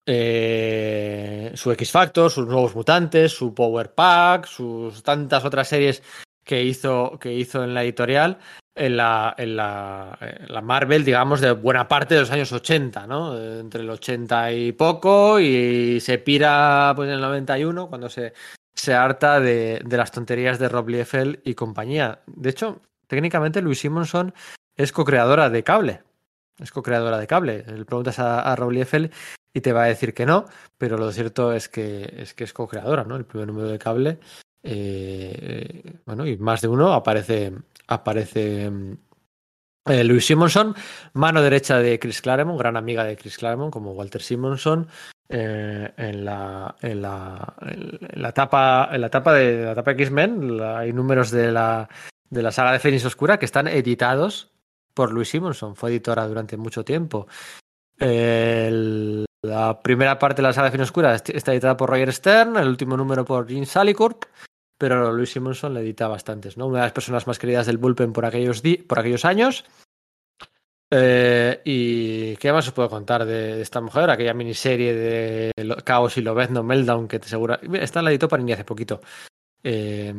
eh, 0.06 1.52
su 1.54 1.70
X 1.70 1.90
Factor, 1.92 2.30
sus 2.30 2.46
nuevos 2.46 2.74
mutantes, 2.74 3.32
su 3.32 3.54
Power 3.54 3.94
Pack, 3.94 4.46
sus 4.46 5.02
tantas 5.02 5.44
otras 5.44 5.68
series 5.68 6.02
que 6.44 6.64
hizo, 6.64 7.18
que 7.20 7.32
hizo 7.34 7.62
en 7.62 7.74
la 7.74 7.84
editorial 7.84 8.38
en 8.78 8.96
la, 8.96 9.34
en 9.36 9.56
la, 9.56 10.18
la, 10.46 10.62
Marvel, 10.62 11.04
digamos, 11.04 11.40
de 11.40 11.52
buena 11.52 11.88
parte 11.88 12.14
de 12.14 12.20
los 12.20 12.30
años 12.30 12.52
80, 12.52 13.06
¿no? 13.06 13.36
Entre 13.36 13.82
el 13.82 13.90
80 13.90 14.52
y 14.52 14.72
poco 14.72 15.40
y 15.40 16.00
se 16.00 16.18
pira 16.18 16.92
pues, 16.96 17.08
en 17.08 17.14
el 17.14 17.20
91 17.20 17.88
cuando 17.88 18.08
se, 18.08 18.32
se 18.74 18.94
harta 18.94 19.40
de, 19.40 19.82
de 19.84 19.96
las 19.96 20.12
tonterías 20.12 20.58
de 20.58 20.68
Rob 20.68 20.88
Liefeld 20.88 21.40
y 21.44 21.54
compañía. 21.54 22.20
De 22.26 22.50
hecho, 22.50 22.80
técnicamente 23.06 23.60
Louis 23.60 23.78
Simonson 23.78 24.32
es 24.76 24.92
co-creadora 24.92 25.50
de 25.50 25.64
Cable. 25.64 26.02
Es 26.58 26.72
co-creadora 26.72 27.18
de 27.18 27.26
Cable. 27.26 27.64
Le 27.66 27.84
preguntas 27.84 28.18
a, 28.18 28.40
a 28.40 28.56
Rob 28.56 28.70
Liefeld 28.70 29.12
y 29.52 29.60
te 29.60 29.72
va 29.72 29.84
a 29.84 29.86
decir 29.86 30.14
que 30.14 30.26
no, 30.26 30.46
pero 30.76 30.96
lo 30.96 31.10
cierto 31.12 31.52
es 31.52 31.68
que 31.68 32.14
es, 32.16 32.34
que 32.34 32.44
es 32.44 32.52
co-creadora, 32.52 33.04
¿no? 33.04 33.16
El 33.16 33.24
primer 33.24 33.48
número 33.48 33.68
de 33.68 33.78
Cable. 33.78 34.18
Eh, 34.62 36.00
bueno, 36.04 36.26
y 36.26 36.36
más 36.36 36.60
de 36.60 36.68
uno 36.68 36.92
aparece 36.92 37.52
aparece 37.86 38.70
mm, 38.70 38.92
eh, 39.86 40.04
Louis 40.04 40.24
Simonson, 40.24 40.74
mano 41.14 41.42
derecha 41.42 41.78
de 41.78 41.98
Chris 41.98 42.20
Claremont, 42.20 42.58
gran 42.58 42.76
amiga 42.76 43.04
de 43.04 43.16
Chris 43.16 43.38
Claremont, 43.38 43.72
como 43.72 43.92
Walter 43.92 44.20
Simonson, 44.20 44.88
eh, 45.28 45.92
en, 45.96 46.24
la, 46.24 46.76
en, 46.82 47.02
la, 47.02 47.54
la, 48.14 48.28
etapa, 48.28 48.90
en 48.92 49.00
la 49.00 49.06
etapa 49.06 49.32
de 49.32 49.74
la 49.74 49.92
X-Men, 49.92 50.60
hay 50.60 50.92
números 50.92 51.30
de 51.30 51.52
la, 51.52 51.88
de 52.28 52.42
la 52.42 52.52
saga 52.52 52.72
de 52.72 52.78
Fénix 52.78 53.04
Oscura 53.04 53.38
que 53.38 53.46
están 53.46 53.68
editados 53.68 54.52
por 54.92 55.12
Louis 55.12 55.28
Simonson, 55.28 55.76
fue 55.76 55.90
editora 55.90 56.26
durante 56.26 56.56
mucho 56.56 56.84
tiempo. 56.84 57.26
la 57.98 59.80
primera 59.82 60.18
parte 60.18 60.42
de 60.42 60.48
la 60.48 60.52
saga 60.52 60.66
de 60.66 60.72
Fénix 60.72 60.88
Oscura 60.88 61.14
está 61.14 61.52
editada 61.52 61.76
por 61.76 61.88
Roger 61.88 62.12
Stern, 62.12 62.56
el 62.56 62.68
último 62.68 62.96
número 62.96 63.24
por 63.24 63.48
Gene 63.48 63.64
Salicorp 63.64 64.24
pero 64.78 65.12
Luis 65.12 65.32
Simonson 65.32 65.74
le 65.74 65.80
edita 65.80 66.06
bastantes, 66.06 66.56
¿no? 66.56 66.66
Una 66.66 66.78
de 66.78 66.84
las 66.84 66.92
personas 66.92 67.26
más 67.26 67.38
queridas 67.38 67.66
del 67.66 67.78
bullpen 67.78 68.12
por 68.12 68.24
aquellos, 68.24 68.62
por 68.86 69.00
aquellos 69.00 69.24
años. 69.24 69.64
Eh, 70.90 71.60
¿Y 71.64 72.36
qué 72.36 72.52
más 72.52 72.66
os 72.68 72.72
puedo 72.72 72.88
contar 72.88 73.26
de, 73.26 73.60
esta 73.60 73.80
mujer? 73.80 74.08
Aquella 74.08 74.32
miniserie 74.32 74.94
de 74.94 75.52
Caos 75.84 76.16
y 76.16 76.22
Lobezno 76.22 76.62
Meltdown 76.62 77.08
que 77.08 77.18
te 77.18 77.26
asegura. 77.26 77.60
Esta 77.74 78.00
la 78.00 78.10
editó 78.10 78.28
Panini 78.28 78.52
hace 78.52 78.64
poquito. 78.64 79.00
Eh, 79.62 80.14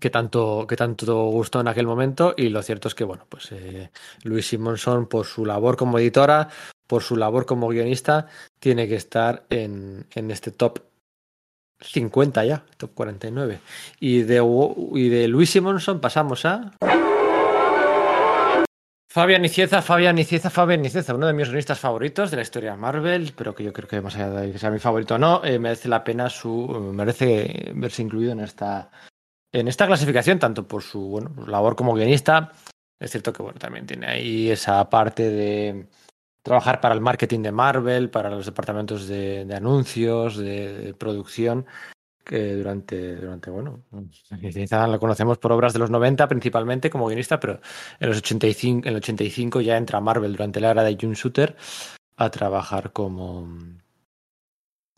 que 0.00 0.10
tanto, 0.10 0.66
que 0.68 0.76
tanto 0.76 1.24
gustó 1.26 1.60
en 1.60 1.68
aquel 1.68 1.86
momento. 1.86 2.34
Y 2.36 2.50
lo 2.50 2.62
cierto 2.62 2.88
es 2.88 2.94
que, 2.94 3.04
bueno, 3.04 3.24
pues 3.28 3.50
eh, 3.52 3.90
Luis 4.24 4.46
Simonson, 4.46 5.06
por 5.06 5.24
su 5.24 5.46
labor 5.46 5.76
como 5.76 5.98
editora, 5.98 6.48
por 6.86 7.02
su 7.02 7.16
labor 7.16 7.46
como 7.46 7.68
guionista, 7.68 8.26
tiene 8.58 8.86
que 8.86 8.96
estar 8.96 9.46
en, 9.48 10.06
en 10.14 10.30
este 10.30 10.50
top 10.50 10.80
50 11.80 12.44
ya, 12.44 12.64
top 12.76 12.94
49. 12.94 13.60
Y 14.00 14.22
de, 14.22 14.42
y 14.94 15.08
de 15.08 15.28
Luis 15.28 15.50
Simonson 15.50 16.00
pasamos 16.00 16.44
a. 16.44 16.72
Fabián 19.08 19.40
Nicieza, 19.40 19.80
Fabián 19.80 20.14
Nicieza, 20.14 20.50
Fabián 20.50 20.82
Nicieza, 20.82 21.14
uno 21.14 21.26
de 21.26 21.32
mis 21.32 21.48
guionistas 21.48 21.80
favoritos 21.80 22.30
de 22.30 22.36
la 22.36 22.42
historia 22.42 22.76
Marvel, 22.76 23.32
pero 23.34 23.54
que 23.54 23.64
yo 23.64 23.72
creo 23.72 23.88
que 23.88 24.02
más 24.02 24.14
allá 24.14 24.28
de 24.28 24.52
que 24.52 24.58
sea 24.58 24.70
mi 24.70 24.78
favorito 24.78 25.14
o 25.14 25.18
no, 25.18 25.42
eh, 25.42 25.58
merece 25.58 25.88
la 25.88 26.04
pena 26.04 26.28
su. 26.28 26.68
merece 26.92 27.72
verse 27.74 28.02
incluido 28.02 28.32
en 28.32 28.40
esta. 28.40 28.90
en 29.52 29.68
esta 29.68 29.86
clasificación, 29.86 30.38
tanto 30.38 30.68
por 30.68 30.82
su 30.82 31.00
bueno, 31.00 31.46
labor 31.46 31.76
como 31.76 31.94
guionista. 31.94 32.52
Es 33.00 33.10
cierto 33.10 33.32
que 33.32 33.42
bueno, 33.42 33.58
también 33.58 33.86
tiene 33.86 34.06
ahí 34.06 34.50
esa 34.50 34.88
parte 34.90 35.30
de 35.30 35.86
trabajar 36.46 36.80
para 36.80 36.94
el 36.94 37.00
marketing 37.00 37.40
de 37.42 37.50
Marvel, 37.50 38.08
para 38.08 38.30
los 38.30 38.46
departamentos 38.46 39.08
de, 39.08 39.52
anuncios, 39.52 40.36
de, 40.36 40.94
producción, 40.96 41.66
que 42.24 42.54
durante, 42.54 43.16
durante 43.16 43.50
bueno, 43.50 43.82
lo 43.90 45.00
conocemos 45.00 45.38
por 45.38 45.50
obras 45.50 45.72
de 45.72 45.80
los 45.80 45.90
90 45.90 46.28
principalmente 46.28 46.88
como 46.88 47.08
guionista, 47.08 47.40
pero 47.40 47.58
en 47.98 48.08
los 48.08 48.18
85, 48.18 48.86
en 48.86 48.92
el 48.92 48.96
85 48.98 49.60
ya 49.60 49.76
entra 49.76 50.00
Marvel 50.00 50.32
durante 50.32 50.60
la 50.60 50.70
era 50.70 50.84
de 50.84 50.96
June 51.00 51.16
Shooter 51.16 51.56
a 52.16 52.30
trabajar 52.30 52.92
como 52.92 53.48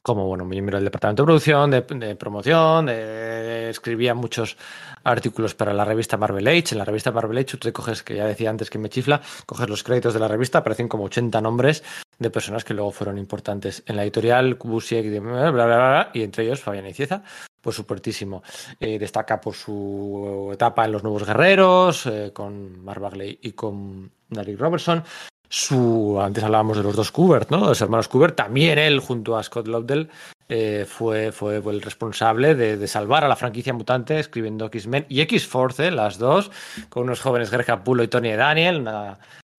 como 0.08 0.24
bueno, 0.24 0.46
miembro 0.46 0.78
del 0.78 0.86
departamento 0.86 1.22
de 1.22 1.26
producción, 1.26 1.70
de, 1.70 2.16
promoción, 2.16 2.88
escribía 2.88 4.14
muchos 4.14 4.56
artículos 5.04 5.54
para 5.54 5.74
la 5.74 5.84
revista 5.84 6.16
Marvel 6.16 6.48
Age. 6.48 6.68
En 6.72 6.78
la 6.78 6.86
revista 6.86 7.12
Marvel 7.12 7.36
Age, 7.36 7.44
tú 7.44 7.58
te 7.58 7.74
coges, 7.74 8.02
que 8.02 8.16
ya 8.16 8.24
decía 8.24 8.48
antes 8.48 8.70
que 8.70 8.78
me 8.78 8.88
chifla, 8.88 9.20
coges 9.44 9.68
los 9.68 9.82
créditos 9.82 10.14
de 10.14 10.20
la 10.20 10.26
revista, 10.26 10.60
aparecen 10.60 10.88
como 10.88 11.04
80 11.04 11.42
nombres 11.42 11.84
de 12.18 12.30
personas 12.30 12.64
que 12.64 12.72
luego 12.72 12.90
fueron 12.90 13.18
importantes 13.18 13.82
en 13.84 13.96
la 13.96 14.02
editorial, 14.04 14.56
Kubusiek, 14.56 15.20
bla, 15.20 15.50
bla, 15.50 15.66
bla, 15.66 16.10
y 16.14 16.22
entre 16.22 16.44
ellos 16.44 16.62
Fabián 16.62 16.86
Icieza, 16.86 17.22
pues 17.60 17.76
supuertísimo. 17.76 18.42
Eh, 18.80 18.98
destaca 18.98 19.38
por 19.38 19.56
su 19.56 20.48
etapa 20.54 20.86
en 20.86 20.92
Los 20.92 21.02
Nuevos 21.02 21.26
Guerreros, 21.26 22.06
eh, 22.06 22.30
con 22.32 22.82
Mark 22.82 23.02
Bagley 23.02 23.38
y 23.42 23.52
con 23.52 24.10
Derek 24.30 24.58
Robertson. 24.58 25.04
Su, 25.48 26.20
antes 26.20 26.44
hablábamos 26.44 26.76
de 26.76 26.82
los 26.82 26.94
dos 26.94 27.10
Kubert, 27.10 27.50
¿no? 27.50 27.60
Los 27.60 27.80
hermanos 27.80 28.08
Kubert, 28.08 28.36
también 28.36 28.78
él, 28.78 29.00
junto 29.00 29.36
a 29.36 29.42
Scott 29.42 29.66
Lobdell, 29.66 30.10
eh, 30.50 30.86
fue, 30.86 31.32
fue, 31.32 31.56
el 31.56 31.82
responsable 31.82 32.54
de, 32.54 32.86
salvar 32.86 33.24
a 33.24 33.28
la 33.28 33.36
franquicia 33.36 33.72
mutante 33.72 34.18
escribiendo 34.18 34.66
X-Men 34.66 35.06
y 35.08 35.20
X-Force, 35.22 35.90
las 35.90 36.18
dos, 36.18 36.50
con 36.88 37.04
unos 37.04 37.20
jóvenes 37.20 37.50
Greg 37.50 37.66
Capullo 37.66 38.02
y 38.02 38.08
Tony 38.08 38.32
Daniel, 38.32 38.86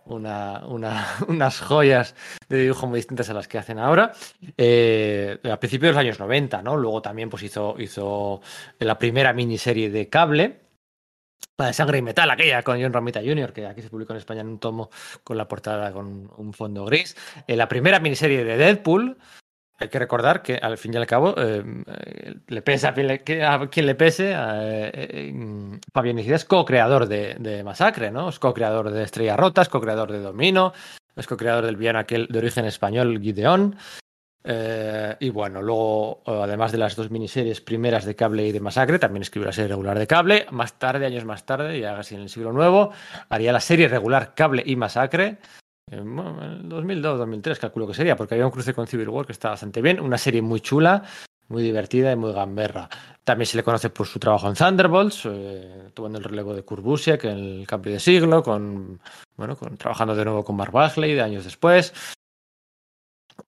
una, 0.06 0.64
una, 0.68 1.08
unas 1.28 1.60
joyas 1.60 2.16
de 2.50 2.62
dibujo 2.62 2.88
muy 2.88 3.00
distintas 3.00 3.30
a 3.30 3.34
las 3.34 3.48
que 3.48 3.58
hacen 3.58 3.80
ahora. 3.80 4.14
Eh, 4.58 5.40
a 5.52 5.58
principios 5.58 5.90
de 5.90 5.94
los 5.94 6.00
años 6.00 6.20
90, 6.20 6.62
¿no? 6.62 6.78
Luego 6.78 7.02
también 7.02 7.30
pues, 7.30 7.44
hizo, 7.44 7.76
hizo 7.80 8.42
la 8.80 8.98
primera 8.98 9.34
miniserie 9.34 9.90
de 9.90 10.08
cable 10.08 10.69
de 11.66 11.74
Sangre 11.74 11.98
y 11.98 12.02
Metal, 12.02 12.30
aquella 12.30 12.64
con 12.64 12.82
John 12.82 12.94
Romita 12.94 13.22
Jr., 13.22 13.54
que 13.54 13.68
aquí 13.68 13.82
se 13.82 13.90
publicó 13.90 14.14
en 14.14 14.18
España 14.18 14.42
en 14.42 14.50
un 14.50 14.60
tomo 14.60 14.90
con 15.24 15.38
la 15.38 15.48
portada 15.48 15.92
con 15.92 16.32
un 16.38 16.54
fondo 16.54 16.86
gris. 16.86 17.16
Eh, 17.48 17.56
la 17.56 17.68
primera 17.68 18.00
miniserie 18.00 18.44
de 18.44 18.58
Deadpool. 18.58 19.18
Hay 19.82 19.88
que 19.88 19.98
recordar 19.98 20.42
que 20.42 20.58
al 20.58 20.78
fin 20.78 20.94
y 20.94 20.98
al 20.98 21.08
cabo 21.08 21.34
eh, 21.38 21.64
le 22.48 22.62
pese 22.62 22.88
a 22.88 22.94
quien 23.70 23.86
le, 23.86 23.96
pese, 23.96 24.34
eh, 24.36 25.34
Fabián 25.94 26.20
es 26.20 26.44
co-creador 26.44 27.08
de, 27.08 27.64
Masacre, 27.64 28.12
¿no? 28.12 28.28
Es 28.28 28.40
co-creador 28.40 28.92
de 28.92 29.04
Estrellas 29.04 29.38
Rotas, 29.38 29.70
co-creador 29.70 30.12
de 30.12 30.20
Domino, 30.20 30.74
es 31.16 31.28
co-creador 31.28 31.66
del 31.66 31.78
villano 31.78 32.00
aquel 32.00 32.28
de 32.28 32.40
origen 32.40 32.66
español, 32.66 33.22
Gideon. 33.22 33.78
Eh, 34.44 35.16
y 35.20 35.30
bueno, 35.30 35.62
luego, 35.62 36.24
eh, 36.26 36.40
además 36.44 36.72
de 36.72 36.78
las 36.78 36.96
dos 36.96 37.12
miniseries 37.12 37.62
primeras 37.62 38.06
de 38.06 38.16
Cable 38.16 38.48
y 38.48 38.52
de 38.52 38.60
Masacre, 38.60 39.00
también 39.00 39.24
escribió 39.24 39.48
la 39.48 39.52
serie 39.52 39.70
regular 39.70 40.00
de 40.00 40.08
Cable. 40.08 40.46
Más 40.52 40.80
tarde, 40.80 41.06
años 41.06 41.26
más 41.26 41.46
tarde, 41.46 41.80
ya 41.80 41.96
casi 41.96 42.16
en 42.16 42.22
el 42.22 42.30
siglo 42.30 42.54
nuevo, 42.54 42.92
haría 43.30 43.52
la 43.52 43.60
serie 43.60 43.88
regular 43.88 44.34
Cable 44.34 44.64
y 44.66 44.76
Masacre. 44.76 45.38
En 45.92 46.16
2002-2003 46.70 47.58
calculo 47.58 47.88
que 47.88 47.94
sería, 47.96 48.16
porque 48.16 48.36
había 48.36 48.46
un 48.46 48.52
cruce 48.52 48.74
con 48.74 48.88
Civil 48.88 49.10
War 49.10 49.26
que 49.26 49.32
está 49.32 49.50
bastante 49.50 49.82
bien. 49.82 50.00
Una 50.00 50.18
serie 50.18 50.42
muy 50.42 50.62
chula, 50.62 51.04
muy 51.48 51.64
divertida 51.64 52.12
y 52.12 52.16
muy 52.16 52.32
gamberra. 52.32 52.88
También 53.24 53.48
se 53.48 53.58
le 53.58 53.64
conoce 53.64 53.90
por 53.90 54.08
su 54.08 54.20
trabajo 54.20 54.48
en 54.48 54.54
Thunderbolts, 54.54 55.24
eh, 55.26 55.90
tomando 55.94 56.20
el 56.20 56.24
relevo 56.24 56.54
de 56.54 56.64
Kurt 56.64 56.84
Busiek 56.84 57.24
en 57.26 57.38
el 57.38 57.68
cambio 57.68 57.94
de 57.94 58.00
siglo, 58.00 58.44
con, 58.44 59.02
bueno, 59.36 59.56
con, 59.56 59.78
trabajando 59.78 60.16
de 60.16 60.26
nuevo 60.26 60.44
con 60.44 60.56
Mark 60.56 60.72
Bagley 60.72 61.16
de 61.16 61.22
años 61.22 61.44
después. 61.44 61.94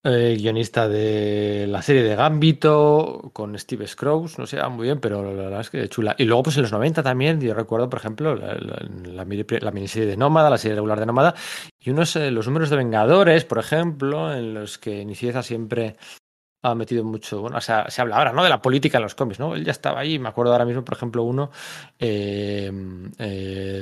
Eh, 0.04 0.36
guionista 0.40 0.88
de 0.88 1.66
la 1.68 1.82
serie 1.82 2.04
de 2.04 2.16
Gambito 2.16 3.30
con 3.34 3.58
Steve 3.58 3.88
Scrooge, 3.88 4.38
no 4.40 4.48
sé, 4.48 4.60
ah, 4.60 4.70
muy 4.70 4.86
bien, 4.86 5.00
pero 5.00 5.24
la 5.24 5.44
verdad 5.44 5.62
es 5.62 5.70
que 5.70 5.88
chula. 5.90 6.16
Y 6.18 6.26
luego, 6.26 6.44
pues 6.44 6.56
en 6.58 6.64
los 6.64 6.72
90 6.72 7.04
también, 7.04 7.40
yo 7.40 7.54
recuerdo, 7.54 7.90
por 7.90 8.00
ejemplo, 8.00 8.36
la, 8.36 9.26
miniserie 9.26 10.08
de 10.08 10.18
Nómada, 10.18 10.50
la 10.50 10.58
serie 10.58 10.76
regular 10.76 11.00
de 11.00 11.06
Nómada, 11.06 11.36
y 11.80 11.90
unos, 11.90 12.16
eh, 12.16 12.32
los 12.32 12.48
números 12.48 12.70
de 12.70 12.78
Vengadores, 12.78 13.46
por 13.46 13.60
ejemplo, 13.60 14.34
en 14.34 14.54
los 14.54 14.78
que 14.78 15.06
Nicieza 15.06 15.44
siempre 15.44 15.98
ha 16.64 16.76
metido 16.76 17.04
mucho, 17.04 17.42
bueno, 17.42 17.58
o 17.58 17.62
sea, 17.62 17.90
se 17.90 18.02
habla 18.02 18.18
ahora, 18.18 18.34
¿no? 18.34 18.44
De 18.44 18.50
la 18.50 18.62
política 18.62 19.00
en 19.00 19.04
los 19.04 19.16
cómics, 19.16 19.40
¿no? 19.40 19.56
Él 19.56 19.66
ya 19.66 19.72
estaba 19.72 20.00
ahí, 20.00 20.20
me 20.20 20.30
acuerdo 20.30 20.52
ahora 20.52 20.66
mismo, 20.66 20.86
por 20.86 20.96
ejemplo, 20.96 21.24
uno, 21.24 21.50
eh, 21.98 22.72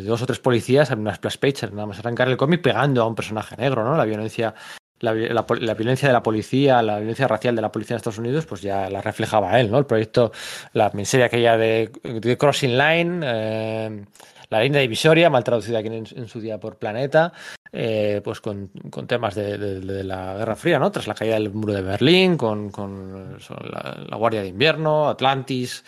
dos 0.06 0.22
o 0.22 0.26
tres 0.26 0.40
policías 0.40 0.90
en 0.92 1.00
una 1.00 1.14
splash 1.14 1.38
page, 1.38 1.72
nada 1.72 1.88
más 1.88 2.00
arrancar 2.00 2.30
el 2.30 2.38
cómic 2.38 2.62
pegando 2.62 3.02
a 3.02 3.08
un 3.08 3.16
personaje 3.16 3.58
negro, 3.58 3.84
¿no? 3.84 3.98
La 3.98 4.06
violencia 4.06 4.56
la, 5.00 5.14
violencia 5.14 6.08
de 6.08 6.14
la 6.14 6.24
policía, 6.24 6.82
la 6.82 6.98
violencia 6.98 7.28
racial 7.28 7.56
de 7.56 7.62
la 7.62 7.72
policía 7.72 7.96
de 7.96 7.98
Estados 7.98 8.20
Unidos, 8.20 8.46
pues 8.46 8.62
ya 8.62 8.90
la 8.90 9.02
reflejaba 9.02 9.60
él, 9.60 9.72
¿no? 9.72 9.78
El 9.78 9.86
proyecto, 9.86 10.32
la 10.74 10.90
miniserie 10.94 11.26
aquella 11.26 11.58
de, 11.58 11.92
de 12.04 12.38
Crossing 12.38 12.78
Line, 12.78 13.22
eh, 13.24 14.06
la 14.50 14.62
línea 14.62 14.82
divisoria, 14.82 15.30
mal 15.30 15.44
traducida 15.44 15.80
aquí 15.80 15.88
en, 15.90 16.28
su 16.28 16.42
día 16.42 16.60
por 16.60 16.78
Planeta, 16.78 17.34
eh, 17.72 18.22
pues 18.24 18.42
con, 18.42 18.68
con 18.90 19.06
temas 19.06 19.36
de, 19.36 19.58
de, 19.58 20.04
la 20.04 20.36
Guerra 20.36 20.56
Fría, 20.56 20.80
¿no? 20.80 20.92
Tras 20.92 21.08
la 21.08 21.14
caída 21.14 21.36
del 21.36 21.54
muro 21.54 21.74
de 21.74 21.82
Berlín, 21.82 22.36
con, 22.36 22.72
con 22.72 23.38
la, 23.38 24.18
Guardia 24.18 24.42
de 24.42 24.48
Invierno, 24.48 25.08
Atlantis, 25.08 25.86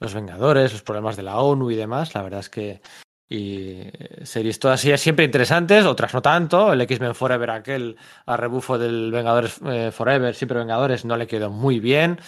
los 0.00 0.14
Vengadores, 0.14 0.72
los 0.72 0.82
problemas 0.82 1.16
de 1.16 1.22
la 1.22 1.38
ONU 1.38 1.70
y 1.70 1.76
demás. 1.76 2.14
La 2.14 2.22
verdad 2.22 2.40
es 2.40 2.48
que 2.48 2.80
y 3.28 3.82
series 4.22 4.58
todas 4.58 4.84
ellas 4.84 5.00
siempre 5.00 5.24
interesantes, 5.24 5.84
otras 5.84 6.14
no 6.14 6.22
tanto. 6.22 6.72
El 6.72 6.80
X-Men 6.80 7.14
Forever, 7.14 7.50
aquel 7.50 7.96
a 8.26 8.36
rebufo 8.36 8.78
del 8.78 9.10
Vengadores 9.12 9.60
eh, 9.66 9.90
Forever, 9.92 10.34
siempre 10.34 10.58
Vengadores, 10.58 11.04
no 11.04 11.16
le 11.16 11.26
quedó 11.26 11.50
muy 11.50 11.78
bien. 11.78 12.18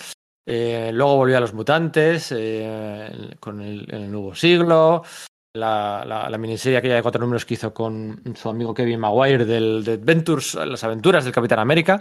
Eh, 0.47 0.91
luego 0.93 1.17
volvió 1.17 1.37
a 1.37 1.41
los 1.41 1.55
mutantes 1.55 2.33
eh, 2.37 3.37
con 3.41 3.61
el, 3.61 4.11
nuevo 4.11 4.35
siglo. 4.35 5.05
La, 5.55 6.05
la, 6.07 6.39
miniserie 6.39 6.79
aquella 6.79 6.95
de 6.97 7.03
cuatro 7.03 7.21
números 7.21 7.45
que 7.45 7.55
hizo 7.55 7.75
con 7.75 8.23
su 8.37 8.49
amigo 8.49 8.73
Kevin 8.73 9.01
Maguire 9.01 9.45
del 9.45 9.83
de 9.83 9.95
Adventures, 9.95 10.55
las 10.55 10.85
aventuras 10.85 11.25
del 11.25 11.33
Capitán 11.33 11.59
América, 11.59 12.01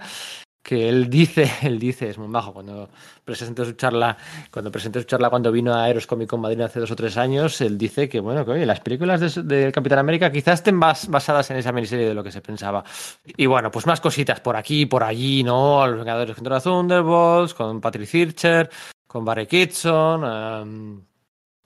que 0.61 0.89
él 0.89 1.09
dice, 1.09 1.49
él 1.63 1.79
dice, 1.79 2.09
es 2.09 2.17
muy 2.17 2.27
bajo, 2.27 2.53
cuando 2.53 2.89
presentó 3.23 3.65
su 3.65 3.73
charla, 3.73 4.17
cuando 4.51 4.71
presentó 4.71 4.99
su 4.99 5.05
charla 5.05 5.29
cuando 5.29 5.51
vino 5.51 5.73
a 5.73 5.89
Eros 5.89 6.07
Comic 6.07 6.29
Con 6.29 6.41
Madrid 6.41 6.61
hace 6.61 6.79
dos 6.79 6.91
o 6.91 6.95
tres 6.95 7.17
años, 7.17 7.59
él 7.61 7.77
dice 7.77 8.09
que 8.09 8.19
bueno, 8.19 8.45
que 8.45 8.51
oye, 8.51 8.65
las 8.65 8.79
películas 8.79 9.35
de, 9.47 9.71
Capitán 9.71 9.99
América 9.99 10.31
quizás 10.31 10.59
estén 10.59 10.75
más 10.75 11.07
basadas 11.07 11.49
en 11.51 11.57
esa 11.57 11.71
miniserie 11.71 12.07
de 12.07 12.13
lo 12.13 12.23
que 12.23 12.31
se 12.31 12.41
pensaba. 12.41 12.83
Y 13.25 13.45
bueno, 13.45 13.71
pues 13.71 13.85
más 13.85 14.01
cositas 14.01 14.39
por 14.41 14.55
aquí, 14.55 14.85
por 14.85 15.03
allí, 15.03 15.43
¿no? 15.43 15.85
Los 15.87 15.99
Vengadores 15.99 16.35
contra 16.35 16.59
Thunderbolts, 16.59 17.53
con 17.53 17.81
Patrick 17.81 18.07
Zircher, 18.07 18.69
con 19.07 19.25
Barry 19.25 19.47
Kitson, 19.47 20.23
um, 20.23 21.01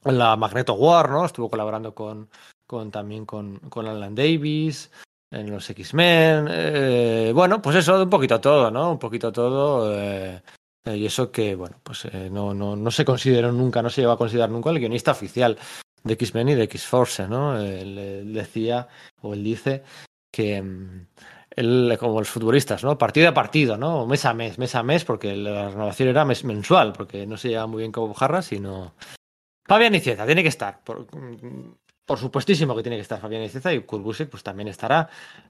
la 0.06 0.36
Magneto 0.36 0.74
War, 0.74 1.10
¿no? 1.10 1.26
Estuvo 1.26 1.50
colaborando 1.50 1.94
con, 1.94 2.30
con 2.66 2.92
también 2.92 3.26
con, 3.26 3.58
con 3.70 3.88
Alan 3.88 4.16
Davis 4.16 4.90
en 5.34 5.52
los 5.52 5.70
X-Men. 5.70 6.48
Eh, 6.50 7.32
bueno, 7.34 7.62
pues 7.62 7.78
eso, 7.78 8.02
un 8.02 8.10
poquito 8.10 8.40
todo, 8.40 8.70
¿no? 8.72 8.92
Un 8.92 9.00
poquito 9.00 9.32
todo. 9.32 9.92
Eh, 10.00 10.42
y 10.86 11.06
eso 11.06 11.32
que, 11.32 11.56
bueno, 11.56 11.78
pues 11.82 12.06
eh, 12.06 12.30
no, 12.32 12.54
no, 12.54 12.76
no 12.76 12.92
se 12.92 13.06
consideró 13.06 13.52
nunca, 13.52 13.82
no 13.82 13.90
se 13.90 14.02
llegó 14.02 14.14
a 14.14 14.18
considerar 14.18 14.50
nunca 14.50 14.70
el 14.70 14.80
guionista 14.80 15.12
oficial 15.12 15.58
de 16.04 16.14
X-Men 16.14 16.50
y 16.50 16.56
de 16.56 16.64
X-Force, 16.64 17.28
¿no? 17.28 17.58
Él, 17.60 18.34
decía, 18.34 18.88
o 19.22 19.34
él 19.34 19.44
dice, 19.44 19.84
que 20.32 20.62
mm, 20.62 21.08
él, 21.56 21.98
como 22.00 22.20
los 22.20 22.30
futbolistas, 22.30 22.84
¿no? 22.84 22.98
Partido 22.98 23.30
a 23.30 23.34
partido, 23.34 23.78
¿no? 23.78 24.06
Mes 24.06 24.26
a 24.26 24.34
mes, 24.34 24.60
mes 24.60 24.76
a 24.76 24.84
mes, 24.84 25.06
porque 25.06 25.36
la 25.36 25.70
renovación 25.70 26.10
era 26.10 26.26
mes, 26.26 26.44
mensual, 26.44 26.94
porque 26.94 27.26
no 27.26 27.38
se 27.38 27.50
lleva 27.50 27.68
muy 27.68 27.80
bien 27.80 27.92
como 27.92 28.14
Jarra, 28.14 28.42
sino... 28.42 28.94
Fabián 29.66 29.96
Icieta, 29.96 30.26
tiene 30.26 30.44
que 30.44 30.50
estar. 30.50 30.84
Por, 30.84 31.08
mm, 31.16 31.76
por 32.06 32.20
supuestísimo 32.20 32.76
que 32.76 32.84
tiene 32.84 32.98
que 32.98 33.02
estar 33.02 33.20
Fabián 33.20 33.44
Iceza 33.44 33.74
y 33.74 33.82
Kurbusek 33.82 34.30
pues 34.30 34.44
también 34.44 34.68
estará. 34.68 35.10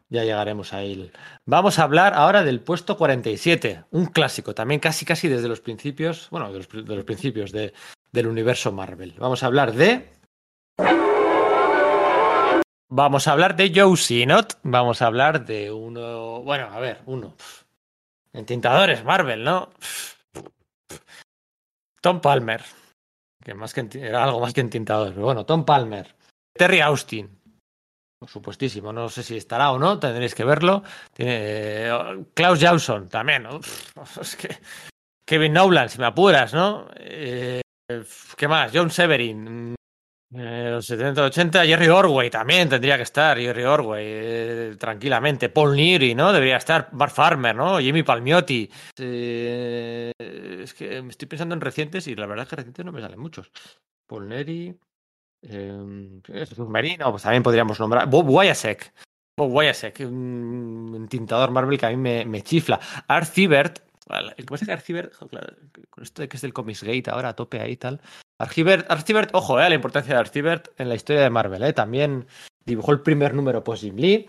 Ya 0.10 0.24
llegaremos 0.24 0.74
a 0.74 0.84
él. 0.84 1.12
Vamos 1.46 1.80
a 1.80 1.84
hablar 1.84 2.14
ahora 2.14 2.44
del 2.44 2.60
puesto 2.60 2.98
47, 2.98 3.86
un 3.92 4.06
clásico 4.06 4.54
también 4.54 4.80
casi 4.80 5.06
casi 5.06 5.28
desde 5.28 5.48
los 5.48 5.62
principios, 5.62 6.28
bueno, 6.30 6.52
de 6.52 6.60
los, 6.96 7.06
principios 7.06 7.52
de, 7.52 7.74
del 8.12 8.28
universo 8.28 8.72
Marvel. 8.72 9.16
Vamos 9.18 9.44
a 9.44 9.48
hablar 9.48 9.74
de 9.74 10.12
Vamos 12.96 13.28
a 13.28 13.32
hablar 13.32 13.56
de 13.56 13.72
Joe 13.74 13.98
Sinot, 13.98 14.60
vamos 14.62 15.02
a 15.02 15.08
hablar 15.08 15.46
de 15.46 15.72
uno, 15.72 16.44
bueno, 16.44 16.70
a 16.72 16.80
ver, 16.80 17.02
uno. 17.08 17.34
Entintadores 18.32 19.04
Marvel, 19.04 19.44
¿no? 19.44 19.70
Tom 22.02 22.22
Palmer, 22.22 22.62
que 23.44 23.56
más 23.56 23.74
que 23.74 23.88
era 24.00 24.24
algo 24.24 24.40
más 24.40 24.54
que 24.54 24.62
entintador, 24.62 25.12
pero 25.14 25.26
bueno, 25.26 25.44
Tom 25.44 25.66
Palmer 25.66 26.14
Terry 26.56 26.82
Austin. 26.82 27.44
Por 28.24 28.30
supuestísimo, 28.30 28.94
no 28.94 29.10
sé 29.10 29.22
si 29.22 29.36
estará 29.36 29.72
o 29.72 29.78
no, 29.78 30.00
tendréis 30.00 30.34
que 30.34 30.46
verlo. 30.46 30.82
Eh, 31.18 31.92
Klaus 32.34 32.58
Jausson 32.58 33.10
también. 33.10 33.46
Que, 34.40 34.58
Kevin 35.28 35.52
Nolan, 35.52 35.90
si 35.90 36.00
me 36.00 36.06
apuras, 36.06 36.54
¿no? 36.54 36.88
Eh, 36.96 37.62
¿Qué 38.38 38.48
más? 38.48 38.72
John 38.74 38.92
Severin. 38.92 39.76
Eh, 40.36 40.70
los 40.72 40.90
70-80, 40.90 41.66
Jerry 41.66 41.90
Orway 41.90 42.30
también 42.30 42.70
tendría 42.70 42.96
que 42.96 43.04
estar, 43.04 43.38
Jerry 43.38 43.66
Orway, 43.66 44.78
tranquilamente. 44.78 45.50
Paul 45.50 45.76
Neary, 45.76 46.16
¿no? 46.16 46.32
Debería 46.32 46.56
estar. 46.56 46.94
Mark 46.94 47.12
Farmer, 47.12 47.54
¿no? 47.54 47.80
Jimmy 47.80 48.04
Palmiotti. 48.04 48.70
es 48.96 50.74
que 50.74 51.02
me 51.02 51.10
estoy 51.10 51.28
pensando 51.28 51.56
en 51.56 51.62
recientes 51.62 52.08
y 52.08 52.16
la 52.16 52.26
verdad 52.26 52.44
es 52.44 52.50
que 52.50 52.56
recientes 52.56 52.86
no 52.86 52.94
me 52.94 53.02
salen 53.02 53.20
muchos. 53.20 53.52
Paul 54.08 54.30
Neary. 54.30 54.78
Eh, 56.30 56.46
submarino, 56.46 57.12
pues 57.12 57.24
también 57.24 57.44
podríamos 57.44 57.80
nombrar. 57.80 58.10
Bob 58.10 58.30
Wyasek. 58.30 58.94
Bob 59.38 59.52
Wyasek, 59.52 60.00
un 60.02 61.08
tintador 61.10 61.52
Marvel 61.52 61.78
que 61.78 61.86
a 61.86 61.90
mí 61.90 61.98
me, 61.98 62.42
chifla. 62.44 62.80
Art 63.08 63.32
Thibert, 63.34 63.80
El 64.10 64.36
que 64.36 64.44
pasa 64.46 64.66
que 64.66 64.72
Archibert, 64.72 65.14
claro, 65.30 65.56
con 65.90 66.04
esto 66.04 66.22
de 66.22 66.28
que 66.28 66.38
es 66.38 66.42
del 66.42 66.54
Comics 66.54 66.84
Gate 66.84 67.10
ahora 67.10 67.30
a 67.30 67.36
tope 67.36 67.60
ahí 67.60 67.74
y 67.74 67.78
tal. 67.78 68.02
Archibert, 68.38 68.90
Archibert 68.92 69.34
ojo, 69.34 69.60
eh, 69.60 69.70
la 69.70 69.76
importancia 69.76 70.14
de 70.14 70.20
Archibert 70.20 70.70
en 70.80 70.90
la 70.90 70.96
historia 70.96 71.24
de 71.24 71.30
Marvel, 71.30 71.64
eh. 71.64 71.74
También 71.74 72.28
dibujó 72.66 72.92
el 72.92 73.02
primer 73.02 73.34
número 73.34 73.64
post 73.64 73.84
Jim 73.84 73.96
Lee 73.96 74.28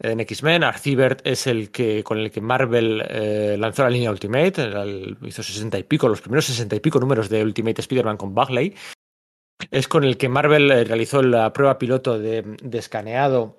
en 0.00 0.20
X-Men. 0.20 0.64
Archibert 0.64 1.24
es 1.26 1.46
el 1.46 1.70
que 1.70 2.02
con 2.02 2.18
el 2.18 2.30
que 2.30 2.40
Marvel 2.40 3.02
eh, 3.08 3.56
lanzó 3.58 3.84
la 3.84 3.90
línea 3.90 4.10
Ultimate, 4.10 4.70
hizo 5.22 5.42
sesenta 5.42 5.78
y 5.78 5.84
pico, 5.84 6.08
los 6.08 6.20
primeros 6.20 6.46
sesenta 6.46 6.74
y 6.74 6.80
pico 6.80 6.98
números 6.98 7.28
de 7.28 7.42
Ultimate 7.42 7.80
Spider-Man 7.80 8.16
con 8.16 8.34
Bagley. 8.34 8.74
Es 9.70 9.88
con 9.88 10.04
el 10.04 10.16
que 10.16 10.28
Marvel 10.28 10.70
eh, 10.70 10.84
realizó 10.84 11.22
la 11.22 11.52
prueba 11.52 11.78
piloto 11.78 12.18
de, 12.18 12.56
escaneado 12.72 13.58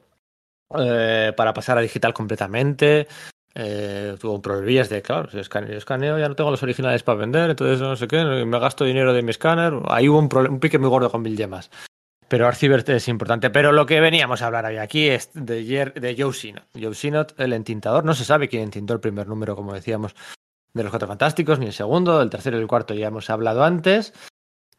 eh, 0.77 1.33
para 1.35 1.53
pasar 1.53 1.77
a 1.77 1.81
digital 1.81 2.13
completamente. 2.13 3.07
Eh, 3.53 4.15
tuvo 4.19 4.41
problemillas 4.41 4.89
de, 4.89 5.01
claro, 5.01 5.29
si 5.29 5.39
escaneo, 5.39 5.77
escaneo, 5.77 6.17
ya 6.17 6.29
no 6.29 6.35
tengo 6.35 6.51
los 6.51 6.63
originales 6.63 7.03
para 7.03 7.19
vender, 7.19 7.49
entonces 7.49 7.81
no 7.81 7.97
sé 7.97 8.07
qué, 8.07 8.23
me 8.23 8.59
gasto 8.59 8.85
dinero 8.85 9.13
de 9.13 9.21
mi 9.21 9.31
escáner. 9.31 9.73
Ahí 9.89 10.07
hubo 10.07 10.19
un, 10.19 10.29
un 10.49 10.59
pique 10.59 10.79
muy 10.79 10.89
gordo 10.89 11.11
con 11.11 11.23
Bill 11.23 11.37
Gemas. 11.37 11.69
Pero 12.31 12.47
Arcibert 12.47 12.87
es 12.87 13.09
importante. 13.09 13.49
Pero 13.49 13.73
lo 13.73 13.85
que 13.85 13.99
veníamos 13.99 14.41
a 14.41 14.45
hablar 14.45 14.63
hoy 14.63 14.77
aquí 14.77 15.09
es 15.09 15.31
de, 15.33 15.65
de 15.65 16.15
Joe 16.17 16.31
Sinot. 16.31 16.63
Joe 16.81 16.95
Sinot, 16.95 17.37
el 17.37 17.51
entintador. 17.51 18.05
No 18.05 18.13
se 18.13 18.23
sabe 18.23 18.47
quién 18.47 18.63
entintó 18.63 18.93
el 18.93 19.01
primer 19.01 19.27
número, 19.27 19.53
como 19.53 19.73
decíamos, 19.73 20.15
de 20.73 20.81
los 20.81 20.91
Cuatro 20.91 21.09
Fantásticos, 21.09 21.59
ni 21.59 21.65
el 21.65 21.73
segundo. 21.73 22.21
El 22.21 22.29
tercero 22.29 22.57
y 22.57 22.61
el 22.61 22.67
cuarto 22.67 22.93
ya 22.93 23.07
hemos 23.07 23.29
hablado 23.29 23.65
antes. 23.65 24.13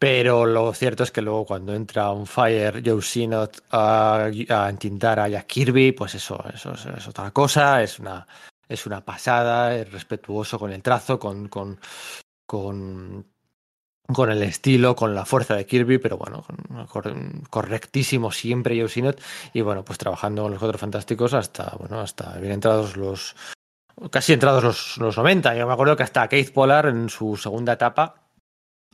Pero 0.03 0.47
lo 0.47 0.75
cierto 0.75 1.05
es 1.05 1.13
que 1.13 1.23
luego 1.23 1.47
cuando 1.47 1.73
entra 1.73 2.11
un 2.11 2.27
Fire, 2.27 2.83
Joe 2.85 3.01
Sinot 3.01 3.63
a, 3.71 4.29
a 4.49 4.69
entintar 4.69 5.21
a 5.21 5.29
Jack 5.29 5.47
Kirby, 5.47 5.93
pues 5.93 6.17
eso, 6.17 6.45
eso, 6.53 6.73
es 6.73 7.07
otra 7.07 7.31
cosa. 7.31 7.81
Es 7.85 8.01
una, 8.01 8.27
es 8.69 8.85
una 8.85 9.05
pasada, 9.05 9.77
es 9.77 9.93
respetuoso 9.93 10.59
con 10.59 10.73
el 10.73 10.83
trazo, 10.83 11.21
con, 11.21 11.47
con, 11.47 11.79
con 12.45 13.25
el 14.33 14.43
estilo, 14.43 14.97
con 14.97 15.15
la 15.15 15.25
fuerza 15.25 15.55
de 15.55 15.67
Kirby, 15.67 15.99
pero 15.99 16.19
bueno, 16.19 16.45
correctísimo 17.49 18.33
siempre 18.33 18.81
Joe 18.81 18.89
Sinot 18.89 19.21
y 19.53 19.61
bueno, 19.61 19.85
pues 19.85 20.01
trabajando 20.01 20.43
con 20.43 20.51
los 20.51 20.59
Cuatro 20.59 20.79
Fantásticos 20.79 21.33
hasta, 21.33 21.77
bueno, 21.79 22.01
hasta 22.01 22.39
bien 22.39 22.55
entrados 22.55 22.97
los, 22.97 23.37
casi 24.11 24.33
entrados 24.33 24.65
los, 24.65 24.97
los 24.99 25.17
90. 25.17 25.55
Yo 25.55 25.65
me 25.69 25.75
acuerdo 25.75 25.97
que 25.97 26.03
hasta 26.03 26.27
Keith 26.27 26.53
Pollard 26.53 26.89
en 26.89 27.09
su 27.09 27.37
segunda 27.37 27.75
etapa 27.75 28.22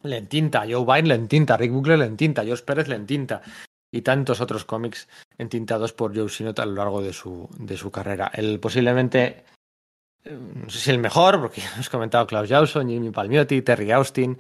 le 0.03 0.16
entinta, 0.16 0.65
Joe 0.69 0.85
Byrne 0.85 1.09
le 1.09 1.15
entinta, 1.15 1.57
Rick 1.57 1.73
Buckler 1.73 1.99
le 1.99 2.07
entinta, 2.07 2.45
Josh 2.45 2.62
Pérez 2.62 2.89
le 2.89 2.97
entinta 2.97 3.43
y 3.91 4.03
tantos 4.03 4.41
otros 4.41 4.65
cómics 4.65 5.09
entintados 5.39 5.93
por 5.93 6.16
Joe 6.16 6.29
Sinot 6.29 6.59
a 6.59 6.66
lo 6.66 6.75
largo 6.75 7.03
de 7.03 7.12
su, 7.12 7.49
de 7.59 7.77
su 7.77 7.91
carrera. 7.91 8.31
El 8.35 8.61
posiblemente, 8.61 9.45
no 10.25 10.69
sé 10.69 10.79
si 10.79 10.91
el 10.91 10.99
mejor, 10.99 11.41
porque 11.41 11.61
ya 11.62 11.73
hemos 11.75 11.89
comentado 11.89 12.27
Klaus 12.27 12.49
Jawson, 12.49 12.89
Jimmy 12.89 13.11
Palmiotti, 13.11 13.62
Terry 13.62 13.91
Austin, 13.93 14.39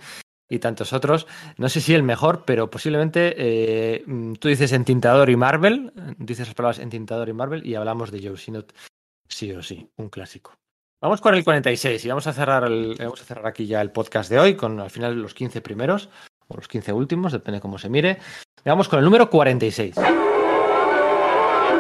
y 0.48 0.58
tantos 0.58 0.92
otros. 0.92 1.26
No 1.56 1.68
sé 1.68 1.80
si 1.80 1.94
el 1.94 2.02
mejor, 2.02 2.44
pero 2.44 2.70
posiblemente 2.70 3.34
eh, 3.36 4.04
tú 4.38 4.48
dices 4.48 4.72
entintador 4.72 5.30
y 5.30 5.36
Marvel, 5.36 5.92
dices 6.18 6.48
las 6.48 6.54
palabras 6.54 6.78
entintador 6.78 7.28
y 7.28 7.32
Marvel 7.32 7.66
y 7.66 7.74
hablamos 7.74 8.10
de 8.10 8.26
Joe 8.26 8.36
Sinot 8.36 8.72
sí 9.28 9.52
o 9.52 9.62
sí, 9.62 9.88
un 9.96 10.08
clásico. 10.08 10.54
Vamos 11.00 11.20
con 11.20 11.32
el 11.34 11.44
46 11.44 12.04
y 12.04 12.08
vamos 12.08 12.26
a 12.26 12.32
cerrar 12.32 12.64
el, 12.64 12.96
vamos 12.98 13.20
a 13.20 13.24
cerrar 13.24 13.46
aquí 13.46 13.66
ya 13.66 13.80
el 13.80 13.92
podcast 13.92 14.28
de 14.28 14.40
hoy 14.40 14.56
con 14.56 14.80
al 14.80 14.90
final 14.90 15.22
los 15.22 15.32
15 15.32 15.60
primeros 15.60 16.08
o 16.48 16.56
los 16.56 16.66
15 16.66 16.92
últimos, 16.92 17.30
depende 17.30 17.60
cómo 17.60 17.78
se 17.78 17.88
mire. 17.88 18.18
Vamos 18.64 18.88
con 18.88 18.98
el 18.98 19.04
número 19.04 19.30
46. 19.30 19.96
A 19.96 21.70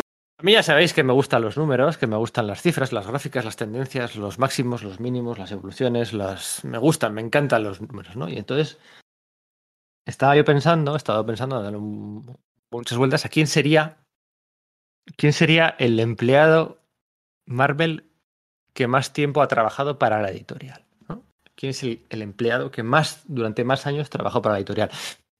mí 0.44 0.52
ya 0.52 0.62
sabéis 0.62 0.92
que 0.92 1.02
me 1.02 1.12
gustan 1.12 1.42
los 1.42 1.56
números, 1.56 1.98
que 1.98 2.06
me 2.06 2.16
gustan 2.16 2.46
las 2.46 2.62
cifras, 2.62 2.92
las 2.92 3.08
gráficas, 3.08 3.44
las 3.44 3.56
tendencias, 3.56 4.14
los 4.14 4.38
máximos, 4.38 4.84
los 4.84 5.00
mínimos, 5.00 5.36
las 5.36 5.50
evoluciones, 5.50 6.12
las 6.12 6.64
me 6.64 6.78
gustan, 6.78 7.12
me 7.12 7.20
encantan 7.20 7.64
los 7.64 7.80
números, 7.80 8.14
¿no? 8.14 8.28
Y 8.28 8.36
entonces 8.36 8.78
estaba 10.06 10.36
yo 10.36 10.44
pensando, 10.44 10.94
he 10.94 10.96
estado 10.96 11.26
pensando, 11.26 11.60
dando 11.60 11.80
muchas 12.70 12.96
vueltas 12.96 13.26
a 13.26 13.28
quién 13.28 13.48
sería 13.48 13.98
quién 15.16 15.32
sería 15.32 15.74
el 15.78 15.98
empleado 15.98 16.78
Marvel 17.46 18.07
que 18.78 18.86
más 18.86 19.12
tiempo 19.12 19.42
ha 19.42 19.48
trabajado 19.48 19.98
para 19.98 20.22
la 20.22 20.30
editorial. 20.30 20.84
¿Quién 21.56 21.70
es 21.70 21.82
el, 21.82 22.22
empleado 22.22 22.70
que 22.70 22.84
más 22.84 23.24
durante 23.26 23.64
más 23.64 23.88
años 23.88 24.08
trabajó 24.08 24.40
para 24.40 24.52
la 24.52 24.60
editorial? 24.60 24.88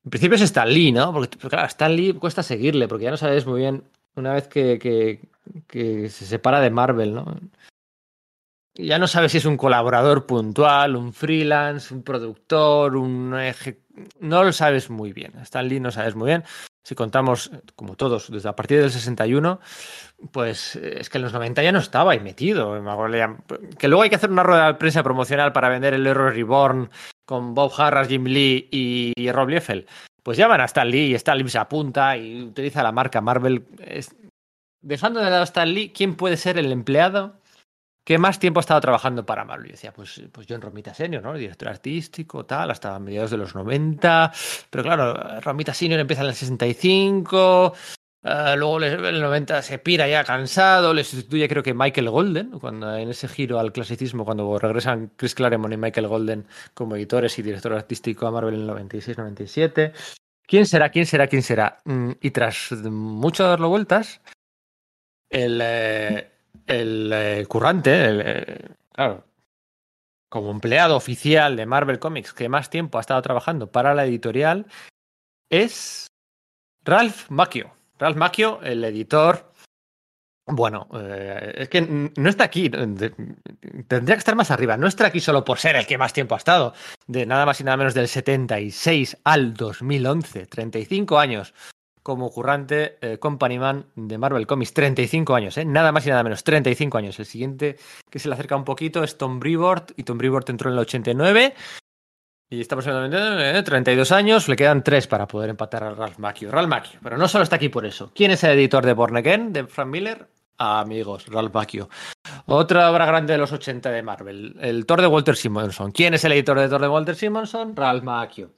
En 0.05 0.11
principio 0.11 0.35
es 0.35 0.43
Stan 0.43 0.69
Lee, 0.69 0.91
¿no? 0.91 1.13
Porque, 1.13 1.39
claro, 1.39 1.65
Stan 1.69 1.95
Lee 1.95 2.15
cuesta 2.15 2.43
seguirle, 2.43 2.89
porque 2.89 3.05
ya 3.05 3.13
no 3.13 3.17
sabes 3.17 3.47
muy 3.47 3.61
bien 3.61 3.85
una 4.17 4.33
vez 4.33 4.49
que, 4.49 4.81
que, 4.81 5.21
que, 5.69 6.09
se 6.09 6.27
separa 6.27 6.59
de 6.59 6.71
Marvel, 6.71 7.15
¿no? 7.15 7.39
Ya 8.75 8.99
no 8.99 9.07
sabes 9.07 9.31
si 9.31 9.39
es 9.39 9.45
un 9.45 9.57
colaborador 9.57 10.27
puntual, 10.27 10.97
un 10.97 11.13
freelance, 11.13 11.95
un 11.95 12.03
productor, 12.03 12.97
un 12.97 13.39
eje... 13.39 13.83
No 14.19 14.43
lo 14.43 14.53
sabes 14.53 14.91
muy 14.91 15.13
bien. 15.13 15.39
Stan 15.43 15.69
Lee 15.69 15.79
no 15.79 15.93
sabes 15.93 16.17
muy 16.17 16.27
bien. 16.27 16.43
Si 16.83 16.97
contamos, 16.97 17.53
como 17.77 17.95
todos, 17.95 18.33
desde 18.33 18.49
a 18.49 18.57
partir 18.57 18.81
del 18.81 18.91
61, 18.91 19.61
pues 20.33 20.77
es 20.77 21.09
que 21.11 21.19
en 21.19 21.25
los 21.25 21.33
90 21.33 21.63
ya 21.63 21.73
no 21.73 21.79
estaba 21.79 22.13
ahí 22.13 22.21
metido. 22.21 22.75
Que 23.79 23.89
luego 23.89 24.03
hay 24.03 24.11
que 24.11 24.17
hacer 24.17 24.31
una 24.31 24.43
rueda 24.43 24.67
de 24.67 24.75
prensa 24.75 25.03
promocional 25.03 25.53
para 25.53 25.69
vender 25.69 25.95
el 25.95 26.07
Hero 26.07 26.31
Reborn 26.31 26.91
con 27.27 27.55
Bob 27.55 27.73
Harras, 27.77 28.09
Jim 28.09 28.25
Lee 28.25 28.69
y 28.71 29.31
Rob 29.31 29.49
Liefeld 29.49 29.87
pues 30.29 30.37
llaman 30.37 30.61
a 30.61 30.67
Stan 30.67 30.87
Lee 30.87 31.07
y 31.07 31.15
Stan 31.15 31.39
Lee 31.39 31.49
se 31.49 31.57
apunta 31.57 32.15
y 32.15 32.43
utiliza 32.43 32.83
la 32.83 32.93
marca 32.93 33.23
Marvel. 33.23 33.65
Dejando 34.83 35.21
de 35.21 35.31
lado 35.31 35.41
a 35.41 35.45
Stan 35.45 35.73
Lee, 35.73 35.91
¿quién 35.91 36.17
puede 36.17 36.37
ser 36.37 36.59
el 36.59 36.71
empleado 36.71 37.41
que 38.05 38.19
más 38.19 38.39
tiempo 38.39 38.61
ha 38.61 38.63
estado 38.63 38.83
trabajando 38.83 39.25
para 39.25 39.47
Marvel? 39.47 39.69
Yo 39.69 39.73
decía, 39.73 39.95
pues, 39.95 40.21
pues 40.31 40.47
John 40.47 40.61
Romita 40.61 40.93
Senior, 40.93 41.23
¿no? 41.23 41.33
Director 41.33 41.69
artístico, 41.69 42.45
tal, 42.45 42.71
hasta 42.71 42.99
mediados 42.99 43.31
de 43.31 43.39
los 43.39 43.55
90. 43.55 44.31
Pero 44.69 44.85
claro, 44.85 45.41
Romita 45.41 45.73
Senior 45.73 46.01
empieza 46.01 46.21
en 46.21 46.29
el 46.29 46.35
65. 46.35 47.73
Uh, 48.29 48.57
luego 48.59 48.83
en 48.83 49.05
el 49.07 49.21
90 49.23 49.63
se 49.63 49.79
pira 49.79 50.07
ya 50.07 50.23
cansado, 50.23 50.93
le 50.93 51.03
sustituye 51.03 51.49
creo 51.49 51.63
que 51.63 51.73
Michael 51.73 52.11
Golden, 52.11 52.51
cuando 52.59 52.95
en 52.95 53.09
ese 53.09 53.27
giro 53.27 53.59
al 53.59 53.73
clasicismo, 53.73 54.27
cuando 54.27 54.59
regresan 54.59 55.13
Chris 55.17 55.35
Claremont 55.35 55.73
y 55.73 55.79
Michael 55.79 56.09
Golden 56.09 56.47
como 56.75 56.97
editores 56.97 57.39
y 57.39 57.43
director 57.43 57.73
artístico 57.73 58.27
a 58.27 58.31
Marvel 58.31 58.55
en 58.55 58.61
el 58.63 58.69
96-97. 58.69 59.95
¿Quién 60.47 60.67
será? 60.67 60.91
¿Quién 60.91 61.07
será? 61.07 61.27
¿Quién 61.27 61.43
será? 61.43 61.79
Mm, 61.87 62.13
y 62.21 62.31
tras 62.33 62.73
mucho 62.73 63.45
darlo 63.45 63.71
vueltas, 63.71 64.21
el, 65.31 65.61
eh, 65.63 66.31
eh, 66.67 67.47
currante, 67.49 68.05
el, 68.05 68.23
eh, 68.25 68.69
claro, 68.93 69.25
como 70.29 70.51
empleado 70.51 70.97
oficial 70.97 71.57
de 71.57 71.65
Marvel 71.65 71.99
Comics 71.99 72.35
que 72.35 72.51
más 72.51 72.69
tiempo 72.69 72.99
ha 72.99 73.01
estado 73.01 73.23
trabajando 73.23 73.73
para 73.73 73.95
la 73.95 74.05
editorial, 74.05 74.67
es 75.49 76.09
Ralph 76.85 77.31
Macchio. 77.31 77.78
Ralph 77.99 78.17
Macchio, 78.17 78.61
el 78.63 78.85
editor. 78.85 79.53
Bueno, 80.51 80.89
eh, 80.95 81.53
es 81.57 81.69
que 81.69 81.83
no 81.83 82.29
está 82.29 82.45
aquí. 82.45 82.71
Tendría 82.71 84.15
que 84.15 84.19
estar 84.19 84.35
más 84.35 84.51
arriba. 84.51 84.79
No 84.79 84.87
está 84.87 85.07
aquí 85.07 85.21
solo 85.21 85.45
por 85.45 85.59
ser 85.59 85.77
el 85.77 85.87
que 85.87 85.99
más 85.99 86.15
tiempo 86.15 86.35
ha 86.35 86.39
estado. 86.39 86.73
De 87.07 87.27
nada 87.27 87.45
más 87.45 87.61
y 87.61 87.65
nada 87.65 87.77
menos 87.77 87.93
del 87.93 88.09
76 88.09 89.19
al 89.25 89.53
2011. 89.53 90.47
35 90.47 91.19
años 91.19 91.53
como 92.03 92.31
currante 92.31 92.97
eh, 93.03 93.19
company 93.19 93.59
man 93.59 93.85
de 93.95 94.17
Marvel 94.17 94.47
Comics. 94.47 94.73
35 94.73 95.35
años, 95.35 95.59
¿eh? 95.59 95.67
Nada 95.67 95.93
más 95.93 96.07
y 96.07 96.09
nada 96.09 96.23
menos. 96.23 96.43
35 96.45 96.97
años. 96.97 97.19
El 97.19 97.27
siguiente 97.27 97.77
que 98.09 98.19
se 98.19 98.29
le 98.29 98.35
acerca 98.35 98.57
un 98.57 98.65
poquito 98.65 99.05
es 99.05 99.19
Tom 99.19 99.39
Brevoort. 99.41 99.93
Y 99.97 100.05
Tom 100.05 100.17
Brevoort 100.17 100.49
entró 100.49 100.71
en 100.71 100.75
el 100.75 100.81
89. 100.81 101.55
Y 102.51 102.63
estamos 102.63 102.87
en 102.87 103.13
el 103.13 103.63
32 103.63 104.11
años, 104.11 104.49
le 104.49 104.57
quedan 104.57 104.83
3 104.83 105.07
para 105.07 105.29
poder 105.29 105.51
empatar 105.51 105.85
a 105.85 105.91
Ralph 105.91 106.19
Macchio. 106.19 106.51
Ralph 106.51 106.69
Macchio, 106.69 106.99
pero 107.03 107.19
no 107.19 107.29
solo 107.29 107.45
está 107.45 107.57
aquí 107.57 107.69
por 107.69 107.85
eso. 107.85 108.11
¿Quién 108.15 108.31
es 108.31 108.43
el 108.43 108.53
editor 108.53 108.87
de 108.87 108.95
Born 108.95 109.19
Again, 109.19 109.53
de 109.53 109.67
Frank 109.67 109.89
Miller? 109.89 110.27
Amigos, 110.57 111.27
Ralph 111.27 111.53
Macchio. 111.53 111.91
Otra 112.47 112.91
obra 112.91 113.05
grande 113.05 113.35
de 113.35 113.39
los 113.39 113.53
80 113.53 113.91
de 113.91 114.03
Marvel, 114.03 114.57
el 114.61 114.87
Thor 114.87 115.03
de 115.03 115.09
Walter 115.09 115.37
Simonson. 115.37 115.93
¿Quién 115.93 116.15
es 116.15 116.25
el 116.25 116.33
editor 116.33 116.59
de 116.59 116.69
Thor 116.71 116.81
de 116.81 116.89
Walter 116.89 117.15
Simonson? 117.15 117.77
Ralph 117.77 118.03
Macchio. 118.03 118.53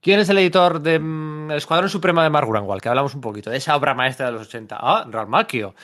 ¿Quién 0.00 0.20
es 0.20 0.28
el 0.28 0.38
editor 0.38 0.80
de 0.80 1.00
mm, 1.00 1.50
El 1.50 1.56
Escuadrón 1.56 1.90
Supremo 1.90 2.22
de 2.22 2.30
Mark 2.30 2.46
Grunwald? 2.48 2.80
Que 2.80 2.90
hablamos 2.90 3.14
un 3.14 3.20
poquito 3.20 3.50
de 3.50 3.56
esa 3.56 3.74
obra 3.74 3.92
maestra 3.92 4.26
de 4.26 4.32
los 4.32 4.42
80. 4.42 4.76
Ah, 4.78 5.04
Ralph 5.10 5.28
Macchio. 5.28 5.74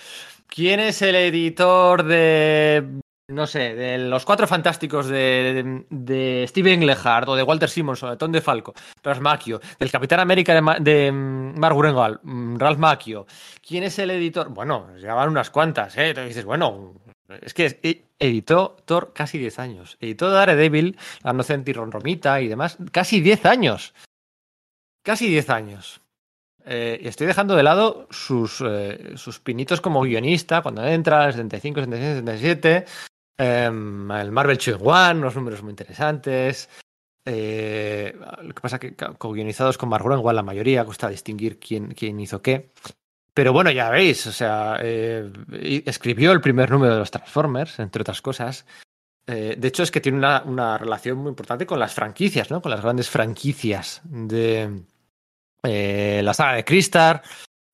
¿Quién 0.46 0.78
es 0.78 1.02
el 1.02 1.16
editor 1.16 2.04
de 2.04 3.00
no 3.28 3.46
sé, 3.46 3.74
de 3.74 3.98
los 3.98 4.24
cuatro 4.24 4.46
fantásticos 4.46 5.06
de, 5.06 5.84
de, 5.90 6.46
Steve 6.48 6.72
Englehart 6.72 7.28
o 7.28 7.36
de 7.36 7.42
Walter 7.42 7.68
Simonson, 7.68 8.10
de 8.10 8.16
Tom 8.16 8.32
DeFalco, 8.32 8.72
Ralph 9.02 9.20
Macchio, 9.20 9.60
del 9.78 9.90
Capitán 9.90 10.20
América 10.20 10.54
de, 10.54 10.80
de 10.80 11.12
mm, 11.12 11.58
Mark 11.58 11.76
Grunwald, 11.76 12.20
mm, 12.22 12.56
Ralph 12.56 12.78
Macchio. 12.78 13.26
¿Quién 13.66 13.84
es 13.84 13.98
el 13.98 14.10
editor? 14.12 14.48
Bueno, 14.48 14.88
llegaban 14.96 15.28
unas 15.28 15.50
cuantas, 15.50 15.96
¿eh? 15.98 16.08
Entonces 16.08 16.28
dices, 16.28 16.44
bueno, 16.46 16.94
es 17.42 17.52
que 17.52 17.78
e, 17.82 18.06
editó 18.18 18.76
Thor 18.86 19.12
casi 19.14 19.36
10 19.36 19.58
años. 19.58 19.98
Editó 20.00 20.30
Daredevil, 20.30 20.96
La 21.22 21.34
Nocenti 21.34 21.74
Ron 21.74 21.92
Romita 21.92 22.40
y 22.40 22.48
demás, 22.48 22.78
casi 22.92 23.20
10 23.20 23.44
años. 23.44 23.92
Casi 25.02 25.28
10 25.28 25.50
años. 25.50 26.00
Eh, 26.64 27.00
estoy 27.02 27.26
dejando 27.26 27.56
de 27.56 27.62
lado 27.62 28.08
sus, 28.10 28.62
eh, 28.66 29.12
sus 29.16 29.38
pinitos 29.38 29.82
como 29.82 30.02
guionista, 30.02 30.62
cuando 30.62 30.86
entra, 30.86 31.26
el 31.26 31.32
75, 31.32 31.80
76, 31.80 32.16
77 32.18 32.86
Em, 33.38 34.10
el 34.10 34.32
Marvel 34.32 34.58
Children 34.58 34.88
One, 34.88 35.20
unos 35.20 35.36
números 35.36 35.62
muy 35.62 35.70
interesantes. 35.70 36.68
Eh, 37.24 38.18
lo 38.42 38.52
que 38.54 38.60
pasa 38.60 38.76
es 38.76 38.80
que 38.80 38.96
co-guionizados 38.96 39.78
con 39.78 39.88
Marvel 39.88 40.18
igual 40.18 40.34
la 40.34 40.42
mayoría, 40.42 40.84
cuesta 40.84 41.08
distinguir 41.08 41.60
quién, 41.60 41.94
quién 41.94 42.18
hizo 42.18 42.42
qué. 42.42 42.72
Pero 43.32 43.52
bueno, 43.52 43.70
ya 43.70 43.90
veis, 43.90 44.26
o 44.26 44.32
sea, 44.32 44.78
eh, 44.82 45.30
escribió 45.86 46.32
el 46.32 46.40
primer 46.40 46.70
número 46.70 46.94
de 46.94 46.98
los 46.98 47.12
Transformers, 47.12 47.78
entre 47.78 48.02
otras 48.02 48.20
cosas. 48.20 48.66
Eh, 49.28 49.54
de 49.56 49.68
hecho, 49.68 49.84
es 49.84 49.92
que 49.92 50.00
tiene 50.00 50.18
una, 50.18 50.42
una, 50.44 50.76
relación 50.76 51.18
muy 51.18 51.28
importante 51.28 51.66
con 51.66 51.78
las 51.78 51.94
franquicias, 51.94 52.50
¿no? 52.50 52.60
Con 52.60 52.70
las 52.70 52.80
grandes 52.80 53.08
franquicias 53.08 54.00
de 54.02 54.82
la 55.62 56.34
saga 56.34 56.54
de 56.54 56.64
Crystar, 56.64 57.22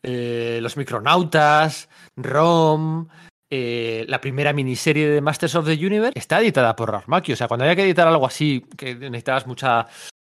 los 0.03 0.77
Micronautas, 0.77 1.89
Rom, 2.17 3.09
eh, 3.51 4.05
la 4.09 4.21
primera 4.21 4.53
miniserie 4.53 5.09
de 5.09 5.21
Masters 5.21 5.55
of 5.55 5.67
the 5.67 5.75
Universe 5.75 6.19
está 6.19 6.41
editada 6.41 6.75
por 6.75 7.07
Macchio. 7.09 7.35
O 7.35 7.37
sea, 7.37 7.49
cuando 7.49 7.65
había 7.65 7.77
que 7.77 7.85
editar 7.85 8.09
algo 8.09 8.27
así, 8.27 8.65
que 8.77 8.95
necesitabas 8.95 9.47
mucha 9.47 9.87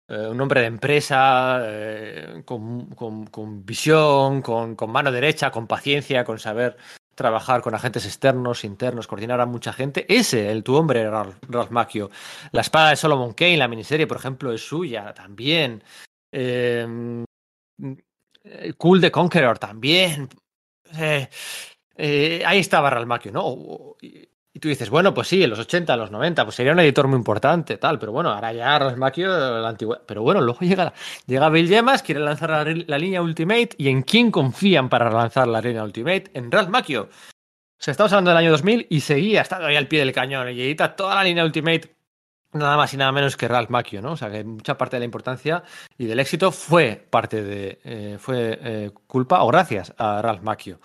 eh, 0.07 0.27
un 0.29 0.38
nombre 0.38 0.61
de 0.61 0.67
empresa, 0.67 1.61
eh, 1.63 2.41
con, 2.45 2.88
con, 2.89 3.65
visión, 3.65 4.41
con, 4.41 4.75
con, 4.75 4.91
mano 4.91 5.11
derecha, 5.11 5.51
con 5.51 5.67
paciencia, 5.67 6.23
con 6.23 6.39
saber 6.39 6.77
trabajar 7.15 7.61
con 7.61 7.75
agentes 7.75 8.05
externos, 8.05 8.63
internos, 8.63 9.07
coordinar 9.07 9.41
a 9.41 9.45
mucha 9.45 9.73
gente. 9.73 10.05
Ese, 10.07 10.51
el 10.51 10.63
tu 10.63 10.75
hombre, 10.75 11.09
Ralph, 11.09 11.69
Macchio. 11.69 12.09
La 12.51 12.61
espada 12.61 12.89
de 12.91 12.95
Solomon 12.95 13.33
Kane, 13.33 13.57
la 13.57 13.67
miniserie, 13.67 14.07
por 14.07 14.17
ejemplo, 14.17 14.51
es 14.51 14.61
suya 14.61 15.13
también. 15.13 15.83
Eh, 16.31 16.88
cool 18.77 19.01
the 19.01 19.11
Conqueror 19.11 19.59
también. 19.59 20.29
Eh, 20.97 21.29
eh, 21.95 22.43
ahí 22.45 22.59
estaba 22.59 22.89
Ralmaquio, 22.89 23.31
¿no? 23.31 23.95
Y, 24.01 24.30
tú 24.59 24.68
dices, 24.68 24.89
bueno, 24.89 25.13
pues 25.13 25.27
sí, 25.27 25.43
en 25.43 25.49
los 25.49 25.59
80, 25.59 25.93
en 25.93 25.99
los 25.99 26.11
90, 26.11 26.43
pues 26.43 26.55
sería 26.55 26.73
un 26.73 26.80
editor 26.80 27.07
muy 27.07 27.18
importante, 27.18 27.77
tal, 27.77 27.97
pero 27.97 28.11
bueno, 28.11 28.30
ahora 28.30 28.53
ya 28.53 28.77
Ralmaquio, 28.77 29.27
la 29.27 29.69
antigua. 29.69 30.01
Pero 30.05 30.22
bueno, 30.22 30.41
luego 30.41 30.59
llega, 30.61 30.93
llega 31.26 31.49
Bill 31.49 31.68
Gemas, 31.68 32.03
quiere 32.03 32.22
lanzar 32.22 32.49
la, 32.49 32.84
la, 32.85 32.97
línea 32.97 33.22
Ultimate, 33.22 33.69
¿y 33.77 33.89
en 33.89 34.03
quién 34.03 34.30
confían 34.30 34.89
para 34.89 35.09
lanzar 35.09 35.47
la 35.47 35.61
línea 35.61 35.84
Ultimate? 35.84 36.26
En 36.34 36.51
Ralmaquio. 36.51 37.03
O 37.03 37.84
sea, 37.84 37.93
estamos 37.93 38.11
hablando 38.11 38.30
del 38.30 38.38
año 38.38 38.51
2000 38.51 38.88
y 38.89 38.99
seguía, 38.99 39.41
estando 39.41 39.65
ahí 39.65 39.76
al 39.76 39.88
pie 39.88 39.99
del 39.99 40.11
cañón, 40.11 40.49
y 40.49 40.61
edita 40.61 40.95
toda 40.95 41.15
la 41.15 41.23
línea 41.23 41.43
Ultimate 41.43 41.95
nada 42.53 42.77
más 42.77 42.93
y 42.93 42.97
nada 42.97 43.11
menos 43.11 43.38
que 43.38 43.47
Ralph 43.47 43.69
Macchio, 43.69 44.01
¿no? 44.01 44.13
O 44.13 44.18
sea, 44.18 44.30
que 44.30 44.43
mucha 44.43 44.77
parte 44.77 44.97
de 44.97 44.99
la 44.99 45.05
importancia 45.05 45.63
y 45.97 46.05
del 46.05 46.19
éxito 46.19 46.51
fue 46.51 47.07
parte 47.09 47.43
de, 47.43 47.80
eh, 47.84 48.18
fue 48.19 48.59
eh, 48.61 48.91
culpa 49.07 49.43
o 49.43 49.47
gracias 49.47 49.93
a 49.97 50.22
Ralph 50.22 50.41
Macchio. 50.41 50.80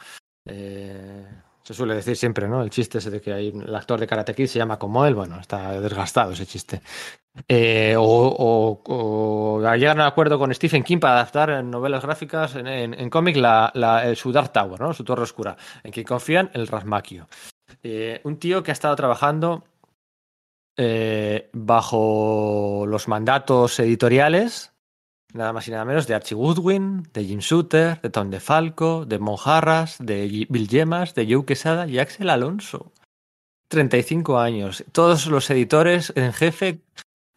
Eh, 0.46 1.26
se 1.62 1.74
suele 1.74 1.94
decir 1.94 2.16
siempre, 2.16 2.46
¿no? 2.46 2.62
El 2.62 2.70
chiste 2.70 2.98
ese 2.98 3.10
de 3.10 3.20
que 3.20 3.32
hay, 3.32 3.48
el 3.48 3.74
actor 3.74 3.98
de 3.98 4.06
Karate 4.06 4.34
Kid 4.34 4.46
se 4.46 4.58
llama 4.58 4.78
como 4.78 5.04
él, 5.04 5.14
bueno, 5.14 5.40
está 5.40 5.80
desgastado 5.80 6.32
ese 6.32 6.46
chiste. 6.46 6.80
Eh, 7.48 7.94
o, 7.98 8.80
o, 8.84 9.74
llegan 9.74 10.00
a 10.00 10.04
un 10.04 10.08
acuerdo 10.08 10.38
con 10.38 10.54
Stephen 10.54 10.84
King 10.84 10.98
para 10.98 11.14
adaptar 11.14 11.50
en 11.50 11.70
novelas 11.70 12.02
gráficas, 12.02 12.54
en, 12.54 12.66
en, 12.66 13.10
cómic, 13.10 13.36
la, 13.36 13.72
su 14.14 14.30
Dark 14.30 14.52
Tower, 14.52 14.80
¿no? 14.80 14.94
Su 14.94 15.02
Torre 15.02 15.24
Oscura, 15.24 15.56
en 15.82 15.90
quien 15.90 16.06
confían 16.06 16.50
el 16.54 16.68
Ralph 16.68 16.84
Macchio. 16.84 17.28
Eh, 17.82 18.20
un 18.22 18.38
tío 18.38 18.62
que 18.62 18.70
ha 18.70 18.72
estado 18.72 18.94
trabajando 18.94 19.64
bajo 21.52 22.84
los 22.86 23.08
mandatos 23.08 23.80
editoriales, 23.80 24.75
nada 25.32 25.52
más 25.52 25.68
y 25.68 25.70
nada 25.70 25.84
menos, 25.84 26.06
de 26.06 26.14
Archie 26.14 26.34
Goodwin, 26.34 27.08
de 27.12 27.24
Jim 27.24 27.40
Shooter, 27.40 28.00
de 28.00 28.10
Tom 28.10 28.30
DeFalco, 28.30 29.04
de 29.06 29.18
Mon 29.18 29.36
Harras, 29.44 29.96
de 29.98 30.46
Bill 30.48 30.68
Gemas, 30.68 31.14
de 31.14 31.32
Joe 31.32 31.44
Quesada 31.44 31.86
y 31.86 31.98
Axel 31.98 32.30
Alonso. 32.30 32.92
35 33.68 34.38
años. 34.38 34.84
Todos 34.92 35.26
los 35.26 35.50
editores 35.50 36.12
en 36.14 36.32
jefe 36.32 36.80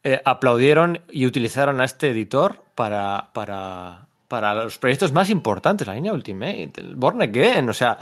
eh, 0.04 0.22
aplaudieron 0.24 1.02
y 1.10 1.26
utilizaron 1.26 1.82
a 1.82 1.86
este 1.86 2.12
editor 2.12 2.64
para, 2.76 3.32
para, 3.34 4.08
para 4.28 4.54
los 4.54 4.78
proyectos 4.78 5.12
más 5.12 5.30
importantes, 5.30 5.88
la 5.88 5.96
línea 5.96 6.14
Ultimate, 6.14 6.72
el 6.78 6.96
Born 6.96 7.20
o 7.70 7.74
sea, 7.74 7.98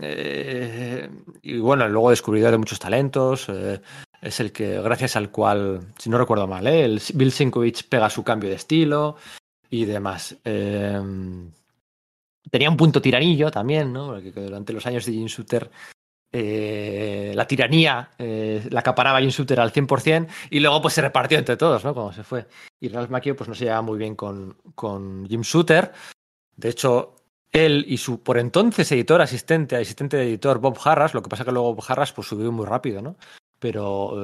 eh, 0.00 1.08
y 1.42 1.58
bueno, 1.58 1.88
luego 1.88 2.10
descubridor 2.10 2.50
de 2.52 2.58
muchos 2.58 2.78
talentos, 2.78 3.48
eh, 3.48 3.80
es 4.20 4.40
el 4.40 4.52
que, 4.52 4.80
gracias 4.80 5.16
al 5.16 5.30
cual, 5.30 5.80
si 5.98 6.10
no 6.10 6.18
recuerdo 6.18 6.46
mal, 6.46 6.66
¿eh? 6.66 6.84
el 6.84 7.00
Bill 7.14 7.32
Sinkovich 7.32 7.88
pega 7.88 8.10
su 8.10 8.22
cambio 8.22 8.50
de 8.50 8.56
estilo 8.56 9.16
y 9.70 9.86
demás. 9.86 10.36
Eh, 10.44 11.00
tenía 12.50 12.70
un 12.70 12.76
punto 12.76 13.00
tiranillo 13.00 13.50
también, 13.50 13.92
¿no? 13.92 14.08
Porque 14.08 14.32
durante 14.32 14.72
los 14.72 14.84
años 14.86 15.06
de 15.06 15.12
Jim 15.12 15.26
Shooter 15.26 15.70
eh, 16.32 17.32
la 17.34 17.46
tiranía 17.46 18.10
la 18.18 18.80
acaparaba 18.80 19.20
Jim 19.20 19.30
Shooter 19.30 19.58
al 19.60 19.72
100% 19.72 20.28
y 20.50 20.60
luego 20.60 20.82
pues 20.82 20.94
se 20.94 21.02
repartió 21.02 21.38
entre 21.38 21.56
todos, 21.56 21.84
¿no? 21.84 21.94
Cuando 21.94 22.12
se 22.12 22.24
fue. 22.24 22.46
Y 22.80 22.88
Ralph 22.88 23.10
Macchio 23.10 23.34
pues 23.34 23.48
no 23.48 23.54
se 23.54 23.64
llevaba 23.64 23.82
muy 23.82 23.98
bien 23.98 24.14
con, 24.14 24.56
con 24.74 25.26
Jim 25.28 25.40
Shooter. 25.40 25.92
De 26.56 26.68
hecho, 26.68 27.14
él 27.52 27.84
y 27.88 27.96
su 27.96 28.22
por 28.22 28.38
entonces 28.38 28.90
editor, 28.92 29.20
asistente, 29.20 29.76
asistente 29.76 30.16
de 30.16 30.24
editor 30.24 30.58
Bob 30.58 30.78
Harras, 30.84 31.14
lo 31.14 31.22
que 31.22 31.28
pasa 31.28 31.44
que 31.44 31.52
luego 31.52 31.74
Bob 31.74 31.84
Harras 31.88 32.12
pues 32.12 32.28
subió 32.28 32.50
muy 32.52 32.66
rápido, 32.66 33.02
¿no? 33.02 33.16
pero 33.60 34.14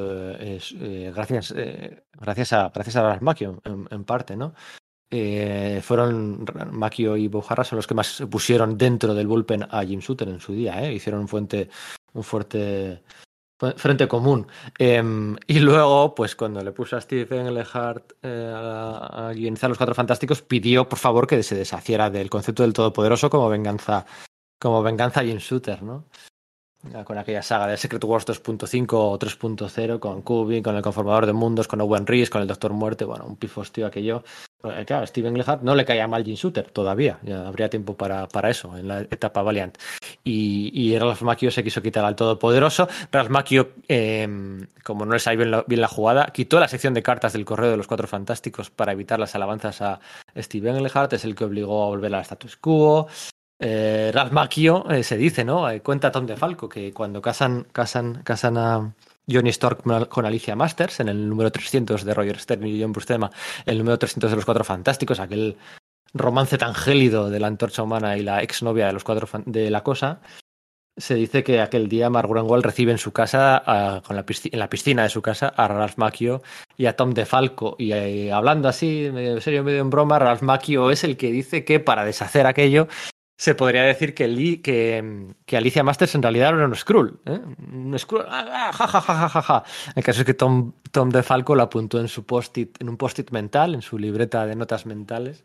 eh, 0.40 0.59
eh, 0.81 1.12
gracias, 1.15 1.55
eh, 1.57 2.03
gracias 2.19 2.53
a 2.55 2.70
gracias 2.74 2.97
a 2.97 3.19
Macchio 3.20 3.61
en, 3.65 4.05
parte, 4.05 4.35
¿no? 4.35 4.55
Fueron 5.82 6.44
Macchio 6.73 7.16
y 7.16 7.28
Bojarra 7.28 7.62
son 7.62 7.77
los 7.77 7.86
que 7.86 7.94
más 7.94 8.24
pusieron 8.28 8.77
dentro 8.77 9.15
del 9.15 9.28
bullpen 9.28 9.69
a 9.70 9.85
Jim 9.85 10.01
Shooter 10.01 10.28
en 10.28 10.40
su 10.40 10.53
día, 10.53 10.82
¿eh? 10.82 10.94
hicieron 10.94 11.20
un 11.20 11.28
fuente 11.28 11.69
un 12.15 12.24
fuerte 12.24 13.03
frente 13.76 14.08
común. 14.08 14.46
Eh, 14.78 15.02
y 15.46 15.58
luego, 15.60 16.14
pues 16.14 16.36
cuando 16.36 16.62
le 16.62 16.72
puso 16.72 16.96
a 16.96 17.00
Stephen 17.00 17.52
Lehart 17.54 18.12
eh, 18.22 18.52
a, 18.54 19.28
a 19.28 19.32
guionizar 19.32 19.70
Los 19.70 19.78
Cuatro 19.78 19.94
Fantásticos, 19.94 20.42
pidió 20.42 20.88
por 20.88 20.98
favor 20.98 21.26
que 21.26 21.42
se 21.42 21.54
deshaciera 21.54 22.10
del 22.10 22.30
concepto 22.30 22.62
del 22.62 22.72
Todopoderoso 22.72 23.30
como 23.30 23.48
venganza, 23.48 24.06
como 24.60 24.82
venganza 24.82 25.22
Jim 25.22 25.38
Shooter, 25.38 25.82
¿no? 25.82 26.04
Con 27.04 27.18
aquella 27.18 27.42
saga 27.42 27.66
de 27.66 27.76
Secret 27.76 28.02
Wars 28.04 28.26
2.5 28.26 28.86
o 28.92 29.18
3.0 29.18 29.98
con 29.98 30.22
Kubin, 30.22 30.62
con 30.62 30.76
el 30.76 30.82
conformador 30.82 31.26
de 31.26 31.32
mundos, 31.32 31.68
con 31.68 31.80
Owen 31.80 32.06
Reese, 32.06 32.30
con 32.30 32.42
el 32.42 32.48
Doctor 32.48 32.72
Muerte, 32.72 33.04
bueno, 33.04 33.24
un 33.26 33.36
pifostio 33.36 33.86
aquello. 33.86 34.22
Claro, 34.86 35.06
Steven 35.06 35.34
Glehart 35.34 35.62
no 35.62 35.74
le 35.74 35.84
caía 35.84 36.08
mal 36.08 36.24
Jim 36.24 36.34
Shooter 36.34 36.70
todavía, 36.70 37.18
habría 37.46 37.68
tiempo 37.68 37.94
para, 37.94 38.26
para 38.26 38.50
eso 38.50 38.76
en 38.76 38.88
la 38.88 39.00
etapa 39.02 39.42
Valiant. 39.42 39.78
Y, 40.24 40.70
y 40.74 40.98
Ralph 40.98 41.22
Macchio 41.22 41.50
se 41.50 41.62
quiso 41.62 41.82
quitar 41.82 42.04
al 42.04 42.16
Todopoderoso. 42.16 42.88
Ralph 43.12 43.30
Macchio, 43.30 43.70
eh, 43.88 44.26
como 44.82 45.06
no 45.06 45.12
le 45.12 45.18
salió 45.20 45.38
bien 45.38 45.50
la, 45.52 45.64
bien 45.66 45.80
la, 45.80 45.88
jugada, 45.88 46.26
quitó 46.26 46.58
la 46.58 46.68
sección 46.68 46.94
de 46.94 47.02
cartas 47.02 47.32
del 47.32 47.44
correo 47.44 47.70
de 47.70 47.76
los 47.76 47.86
Cuatro 47.86 48.08
Fantásticos 48.08 48.70
para 48.70 48.92
evitar 48.92 49.20
las 49.20 49.34
alabanzas 49.34 49.82
a 49.82 50.00
Steven 50.36 50.78
Glehart, 50.78 51.12
es 51.12 51.24
el 51.24 51.34
que 51.34 51.44
obligó 51.44 51.84
a 51.84 51.88
volver 51.88 52.14
al 52.14 52.22
status 52.22 52.56
quo. 52.56 53.08
Eh, 53.58 54.10
Ralph 54.12 54.32
Macchio 54.32 54.88
eh, 54.90 55.02
se 55.02 55.16
dice, 55.16 55.44
¿no? 55.44 55.68
Eh, 55.70 55.80
cuenta 55.80 56.12
Tom 56.12 56.26
DeFalco 56.26 56.68
que 56.68 56.92
cuando 56.92 57.22
casan, 57.22 57.66
casan, 57.72 58.22
casan 58.22 58.58
a 58.58 58.94
Johnny 59.28 59.52
Stork 59.52 60.08
con 60.08 60.26
Alicia 60.26 60.54
Masters 60.54 61.00
en 61.00 61.08
el 61.08 61.28
número 61.28 61.50
300 61.50 62.04
de 62.04 62.14
Roger 62.14 62.38
Stern 62.38 62.66
y 62.66 62.80
John 62.80 62.92
Buscema, 62.92 63.30
el 63.64 63.78
número 63.78 63.98
300 63.98 64.30
de 64.30 64.36
los 64.36 64.44
Cuatro 64.44 64.64
Fantásticos, 64.64 65.20
aquel 65.20 65.56
romance 66.12 66.58
tan 66.58 66.74
gélido 66.74 67.30
de 67.30 67.40
la 67.40 67.46
antorcha 67.46 67.82
humana 67.82 68.16
y 68.16 68.22
la 68.22 68.42
exnovia 68.42 68.86
de 68.86 68.92
los 68.92 69.04
cuatro 69.04 69.28
de 69.44 69.70
la 69.70 69.82
cosa, 69.82 70.20
se 70.96 71.14
dice 71.14 71.44
que 71.44 71.60
aquel 71.60 71.88
día 71.88 72.08
Mark 72.08 72.28
Grunwald 72.28 72.64
recibe 72.64 72.92
en 72.92 72.98
su 72.98 73.12
casa, 73.12 74.02
con 74.06 74.16
la 74.16 74.24
en 74.26 74.58
la 74.58 74.70
piscina 74.70 75.02
de 75.02 75.10
su 75.10 75.20
casa, 75.20 75.48
a 75.48 75.68
Ralph 75.68 75.98
Macchio 75.98 76.42
y 76.76 76.86
a 76.86 76.96
Tom 76.96 77.12
DeFalco. 77.12 77.76
Y 77.78 77.92
eh, 77.92 78.32
hablando 78.32 78.68
así, 78.68 79.10
medio 79.12 79.40
serio, 79.40 79.62
medio 79.62 79.80
en 79.80 79.90
broma, 79.90 80.18
Ralph 80.18 80.42
Macchio 80.42 80.90
es 80.90 81.04
el 81.04 81.16
que 81.18 81.30
dice 81.30 81.64
que 81.64 81.80
para 81.80 82.04
deshacer 82.04 82.46
aquello 82.46 82.88
se 83.36 83.54
podría 83.54 83.82
decir 83.82 84.14
que, 84.14 84.24
Alicia 85.52 85.82
Masters 85.82 86.14
en 86.14 86.22
realidad 86.22 86.54
era 86.54 86.66
un 86.66 86.74
Skrull. 86.74 87.20
¿eh? 87.26 87.40
Un 87.72 87.98
Skrull. 87.98 88.24
Ja, 88.24 88.72
ja. 88.72 89.64
El 89.94 90.02
caso 90.02 90.20
es 90.20 90.26
que 90.26 90.34
Tom, 90.34 90.72
Tom 90.90 91.10
DeFalco 91.10 91.54
lo 91.54 91.62
apuntó 91.62 92.00
en 92.00 92.08
su 92.08 92.24
post-it, 92.24 92.80
en 92.80 92.88
un 92.88 92.96
post-it 92.96 93.30
mental, 93.30 93.74
en 93.74 93.82
su 93.82 93.98
libreta 93.98 94.46
de 94.46 94.56
notas 94.56 94.86
mentales. 94.86 95.44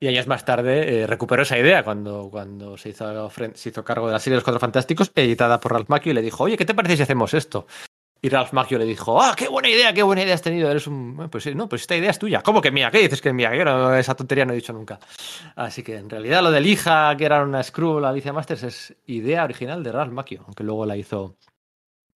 Y 0.00 0.08
años 0.08 0.26
más 0.26 0.44
tarde 0.44 1.02
eh, 1.02 1.06
recuperó 1.06 1.42
esa 1.42 1.56
idea 1.56 1.84
cuando, 1.84 2.28
cuando 2.30 2.76
se, 2.76 2.90
hizo, 2.90 3.30
se 3.54 3.68
hizo 3.68 3.84
cargo 3.84 4.08
de 4.08 4.12
la 4.12 4.18
serie 4.18 4.34
los 4.34 4.44
Cuatro 4.44 4.60
Fantásticos, 4.60 5.12
editada 5.14 5.60
por 5.60 5.72
Ralph 5.72 5.88
Macchio, 5.88 6.10
y 6.10 6.14
le 6.14 6.22
dijo, 6.22 6.44
oye, 6.44 6.56
¿qué 6.56 6.64
te 6.64 6.74
parece 6.74 6.96
si 6.96 7.04
hacemos 7.04 7.32
esto? 7.32 7.66
Y 8.24 8.30
Ralph 8.30 8.54
Macchio 8.54 8.78
le 8.78 8.86
dijo, 8.86 9.20
ah, 9.20 9.34
qué 9.36 9.48
buena 9.48 9.68
idea, 9.68 9.92
qué 9.92 10.02
buena 10.02 10.22
idea 10.22 10.32
has 10.32 10.40
tenido. 10.40 10.70
Eres 10.70 10.86
un. 10.86 11.28
Pues 11.30 11.54
no, 11.54 11.68
pues 11.68 11.82
esta 11.82 11.94
idea 11.94 12.08
es 12.08 12.18
tuya. 12.18 12.40
¿Cómo 12.40 12.62
que 12.62 12.70
mía? 12.70 12.90
¿Qué 12.90 13.00
dices 13.00 13.20
que 13.20 13.28
es 13.28 13.34
mía? 13.34 13.54
Yo 13.54 13.94
esa 13.94 14.14
tontería 14.14 14.46
no 14.46 14.54
he 14.54 14.56
dicho 14.56 14.72
nunca. 14.72 14.98
Así 15.56 15.82
que 15.82 15.96
en 15.98 16.08
realidad 16.08 16.42
lo 16.42 16.50
del 16.50 16.64
hija, 16.64 17.14
que 17.18 17.26
era 17.26 17.42
una 17.42 17.62
Skrull, 17.62 18.02
Alicia 18.02 18.32
Masters, 18.32 18.62
es 18.62 18.96
idea 19.04 19.44
original 19.44 19.82
de 19.82 19.92
Ralph 19.92 20.10
Macchio, 20.10 20.42
aunque 20.46 20.64
luego 20.64 20.86
la 20.86 20.96
hizo 20.96 21.36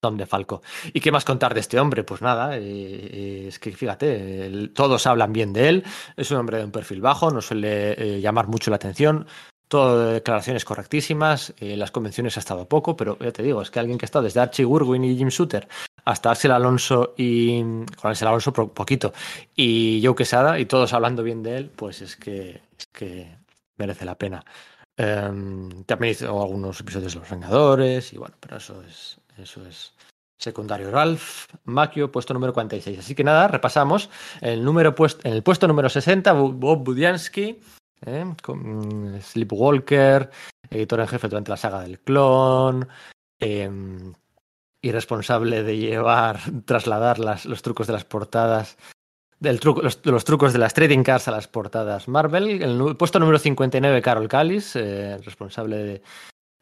Tom 0.01 0.17
DeFalco. 0.17 0.63
¿Y 0.95 1.01
qué 1.01 1.13
más 1.13 1.27
contar 1.27 1.53
de 1.53 1.61
este 1.61 1.79
hombre? 1.79 2.05
Pues 2.05 2.23
nada, 2.23 2.57
eh, 2.57 3.45
es 3.49 3.59
que 3.59 3.73
fíjate, 3.73 4.71
todos 4.75 5.07
hablan 5.07 5.35
bien 5.35 5.53
de 5.53 5.69
él. 5.69 5.85
Es 6.17 6.31
un 6.31 6.39
hombre 6.39 6.57
de 6.57 6.65
un 6.65 6.73
perfil 6.73 7.03
bajo, 7.03 7.31
no 7.31 7.43
suele 7.43 7.93
eh, 7.93 8.21
llamar 8.23 8.47
mucho 8.47 8.71
la 8.71 8.77
atención 8.77 9.27
todo 9.69 10.13
declaraciones 10.13 10.65
correctísimas, 10.65 11.55
eh, 11.61 11.77
las 11.77 11.91
convenciones 11.91 12.37
ha 12.37 12.41
estado 12.41 12.67
poco, 12.67 12.97
pero 12.97 13.19
ya 13.19 13.33
te 13.33 13.43
digo, 13.43 13.63
es 13.63 13.71
que 13.71 13.79
alguien 13.79 13.99
que 13.99 14.05
ha 14.05 14.09
estado 14.09 14.25
desde 14.25 14.41
Archie 14.41 14.65
Goodwin 14.65 15.05
y 15.05 15.17
Jim 15.17 15.29
Shooter 15.29 15.69
hasta 16.05 16.31
Axel 16.31 16.53
Alonso 16.53 17.15
y 17.17 17.63
con 18.01 18.11
Axel 18.11 18.29
Alonso 18.29 18.53
poquito 18.53 19.13
y 19.55 20.01
Joe 20.03 20.15
Quesada 20.15 20.59
y 20.59 20.65
todos 20.65 20.93
hablando 20.95 21.23
bien 21.23 21.43
de 21.43 21.59
él, 21.59 21.71
pues 21.75 22.01
es 22.01 22.17
que, 22.17 22.63
es 22.79 22.87
que 22.87 23.37
merece 23.77 24.05
la 24.05 24.17
pena. 24.17 24.45
Um, 24.99 25.85
también 25.85 26.13
hizo 26.13 26.43
algunos 26.43 26.81
episodios 26.81 27.13
de 27.15 27.21
Los 27.21 27.31
Vengadores 27.31 28.13
y 28.13 28.19
bueno, 28.19 28.35
pero 28.41 28.57
eso 28.57 28.83
es, 28.83 29.19
eso 29.37 29.65
es 29.67 29.93
secundario. 30.39 30.91
Ralph 30.91 31.47
Macchio, 31.65 32.11
puesto 32.11 32.33
número 32.33 32.53
46. 32.53 32.99
Así 32.99 33.15
que 33.15 33.23
nada, 33.23 33.49
repasamos. 33.49 34.09
El 34.41 34.65
número 34.65 34.95
puesto, 34.95 35.29
en 35.29 35.35
el 35.35 35.43
puesto 35.43 35.69
número 35.69 35.89
60, 35.89 36.33
Bob 36.33 36.85
Budiansky, 36.85 37.61
¿eh? 38.07 38.25
mm, 38.25 39.21
Sleepwalker, 39.21 40.31
editor 40.71 41.01
en 41.01 41.09
jefe 41.09 41.29
durante 41.29 41.51
la 41.51 41.57
saga 41.57 41.81
del 41.83 42.01
clon. 42.01 42.89
Y 44.81 44.93
responsable 44.93 45.63
de 45.65 45.77
llevar, 45.77 46.39
trasladar 46.65 47.19
los 47.19 47.63
trucos 47.63 47.87
de 47.87 47.93
las 47.93 48.05
portadas, 48.05 48.79
del 49.41 49.61
truco, 49.61 49.83
los, 49.83 50.01
los, 50.05 50.25
trucos 50.25 50.53
de 50.53 50.59
las 50.59 50.75
trading 50.75 51.03
cards 51.03 51.29
a 51.29 51.33
las 51.33 51.49
portadas 51.49 52.09
Marvel. 52.09 52.63
El, 52.63 52.97
puesto 52.97 53.19
número 53.19 53.39
59, 53.39 54.03
Carol 54.03 54.29
Callis, 54.29 54.77
eh, 54.77 55.19
responsable 55.19 55.77
de, 55.77 56.03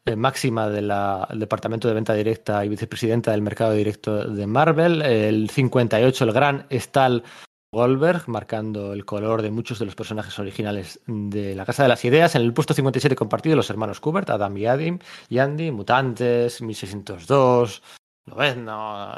de 0.05 0.15
máxima 0.15 0.69
del 0.69 0.91
Departamento 1.39 1.87
de 1.87 1.93
Venta 1.93 2.13
Directa 2.13 2.63
y 2.63 2.69
vicepresidenta 2.69 3.31
del 3.31 3.41
Mercado 3.41 3.73
Directo 3.73 4.23
de 4.27 4.47
Marvel. 4.47 5.01
El 5.01 5.49
58, 5.49 6.23
el 6.23 6.31
gran 6.31 6.65
Stal 6.71 7.23
Goldberg, 7.71 8.27
marcando 8.27 8.93
el 8.93 9.05
color 9.05 9.41
de 9.41 9.51
muchos 9.51 9.79
de 9.79 9.85
los 9.85 9.95
personajes 9.95 10.39
originales 10.39 11.01
de 11.05 11.53
la 11.55 11.65
Casa 11.65 11.83
de 11.83 11.89
las 11.89 12.05
Ideas. 12.05 12.35
En 12.35 12.41
el 12.41 12.53
puesto 12.53 12.73
57 12.73 13.15
compartido, 13.15 13.55
los 13.55 13.69
hermanos 13.69 13.99
Kubert, 13.99 14.29
Adam 14.29 14.55
y 14.57 14.65
Adim, 14.65 14.99
y 15.29 15.39
Andy, 15.39 15.71
Mutantes, 15.71 16.61
1602, 16.61 17.83
lo 18.25 18.35
ves, 18.35 18.57
no. 18.57 19.13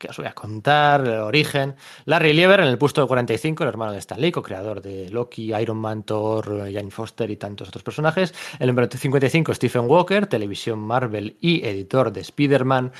¿Qué 0.00 0.08
os 0.08 0.16
voy 0.16 0.26
a 0.26 0.32
contar? 0.32 1.02
El 1.02 1.18
origen. 1.18 1.76
Larry 2.06 2.32
Lieber 2.32 2.60
en 2.60 2.68
el 2.68 2.78
puesto 2.78 3.06
45, 3.06 3.64
el 3.64 3.68
hermano 3.68 3.92
de 3.92 3.98
Stan 3.98 4.18
Lee, 4.18 4.32
co-creador 4.32 4.80
de 4.80 5.10
Loki, 5.10 5.52
Iron 5.54 5.76
Man, 5.76 6.04
Thor, 6.04 6.72
Jane 6.72 6.90
Foster 6.90 7.30
y 7.30 7.36
tantos 7.36 7.68
otros 7.68 7.84
personajes. 7.84 8.34
El 8.58 8.68
número 8.68 8.88
55, 8.90 9.52
Stephen 9.52 9.84
Walker, 9.86 10.26
televisión 10.26 10.78
Marvel 10.78 11.36
y 11.40 11.66
editor 11.66 12.10
de 12.12 12.22
Spider-Man. 12.22 12.92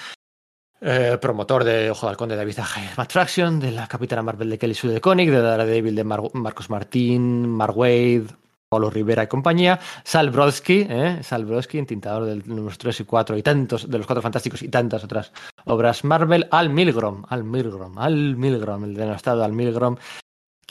Eh, 0.83 1.19
promotor 1.21 1.63
de 1.65 1.91
Ojo 1.91 2.07
del 2.07 2.17
Conde 2.17 2.37
de 2.37 2.39
David 2.39 2.59
Attraction, 2.97 3.61
de 3.61 3.71
la 3.71 3.87
Capitana 3.87 4.23
Marvel 4.23 4.49
de 4.49 4.59
Kelly 4.59 4.75
Sue 4.75 4.91
de 4.91 5.01
Koenig, 5.01 5.31
de 5.31 5.43
Daredevil 5.43 5.95
de 5.95 6.05
Mar 6.05 6.23
Marcos 6.33 6.71
Martín, 6.71 7.47
Mark 7.47 7.77
Wade, 7.77 8.29
Paulo 8.67 8.89
Rivera 8.89 9.25
y 9.25 9.27
compañía, 9.27 9.79
Sal 10.05 10.31
Brodsky, 10.31 10.87
¿eh? 10.89 11.19
Sal 11.23 11.45
Brodsky, 11.45 11.77
entintador 11.77 12.25
del 12.25 12.45
número 12.47 12.75
3 12.75 13.01
y 13.01 13.05
4 13.05 13.37
y 13.37 13.43
tantos 13.43 13.91
de 13.91 13.99
los 13.99 14.07
Cuatro 14.07 14.23
Fantásticos 14.23 14.63
y 14.63 14.69
tantas 14.69 15.05
otras 15.05 15.33
obras 15.67 16.03
Marvel, 16.03 16.49
Al 16.51 16.71
Milgrom, 16.71 17.25
Al 17.29 17.45
Milgrom, 17.45 17.99
Al 17.99 18.37
Milgrom, 18.37 18.85
el 18.85 18.95
denostado 18.95 19.45
Al 19.45 19.53
Milgrom, 19.53 19.97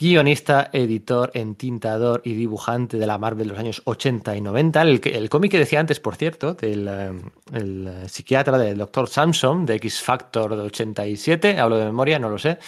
guionista, 0.00 0.70
editor, 0.72 1.30
entintador 1.34 2.22
y 2.24 2.32
dibujante 2.32 2.96
de 2.96 3.06
la 3.06 3.18
Marvel 3.18 3.46
de 3.46 3.52
los 3.52 3.58
años 3.58 3.82
80 3.84 4.34
y 4.34 4.40
90. 4.40 4.82
El, 4.82 5.00
el 5.04 5.28
cómic 5.28 5.52
que 5.52 5.58
decía 5.58 5.78
antes, 5.78 6.00
por 6.00 6.16
cierto, 6.16 6.54
del 6.54 6.88
eh, 6.88 7.12
el 7.52 8.08
psiquiatra 8.08 8.56
del 8.56 8.78
Dr. 8.78 9.08
Samson 9.08 9.66
de 9.66 9.74
X 9.76 10.00
Factor 10.00 10.56
de 10.56 10.62
87, 10.62 11.58
hablo 11.58 11.76
de 11.76 11.84
memoria, 11.84 12.18
no 12.18 12.30
lo 12.30 12.38
sé, 12.38 12.58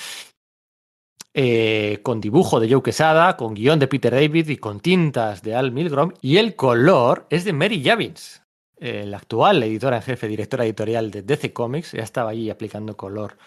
eh, 1.32 2.00
con 2.02 2.20
dibujo 2.20 2.60
de 2.60 2.70
Joe 2.70 2.82
Quesada, 2.82 3.36
con 3.38 3.54
guion 3.54 3.78
de 3.78 3.88
Peter 3.88 4.12
David 4.12 4.48
y 4.48 4.58
con 4.58 4.80
tintas 4.80 5.42
de 5.42 5.54
Al 5.54 5.72
Milgrom. 5.72 6.12
Y 6.20 6.36
el 6.36 6.54
color 6.54 7.26
es 7.30 7.46
de 7.46 7.54
Mary 7.54 7.82
Javins, 7.82 8.42
la 8.78 9.16
actual 9.16 9.62
editora 9.62 9.96
en 9.96 10.02
jefe, 10.02 10.28
directora 10.28 10.64
editorial 10.64 11.10
de 11.10 11.22
DC 11.22 11.52
Comics. 11.54 11.92
Ya 11.92 12.02
estaba 12.02 12.30
allí 12.30 12.50
aplicando 12.50 12.96
color 12.96 13.38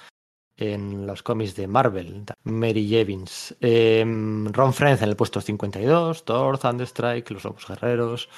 en 0.58 1.06
los 1.06 1.24
cómics 1.24 1.56
de 1.56 1.68
Marvel. 1.68 2.26
Mary 2.44 2.90
Javins. 2.90 3.56
Eh, 3.60 4.04
Ron 4.52 4.74
Frenz 4.74 5.02
en 5.02 5.10
el 5.10 5.16
puesto 5.16 5.42
52, 5.42 6.26
Thor, 6.26 6.58
Thunderstrike, 6.58 7.32
Los 7.32 7.44
Lobos 7.44 7.68
Guerreros. 7.68 8.30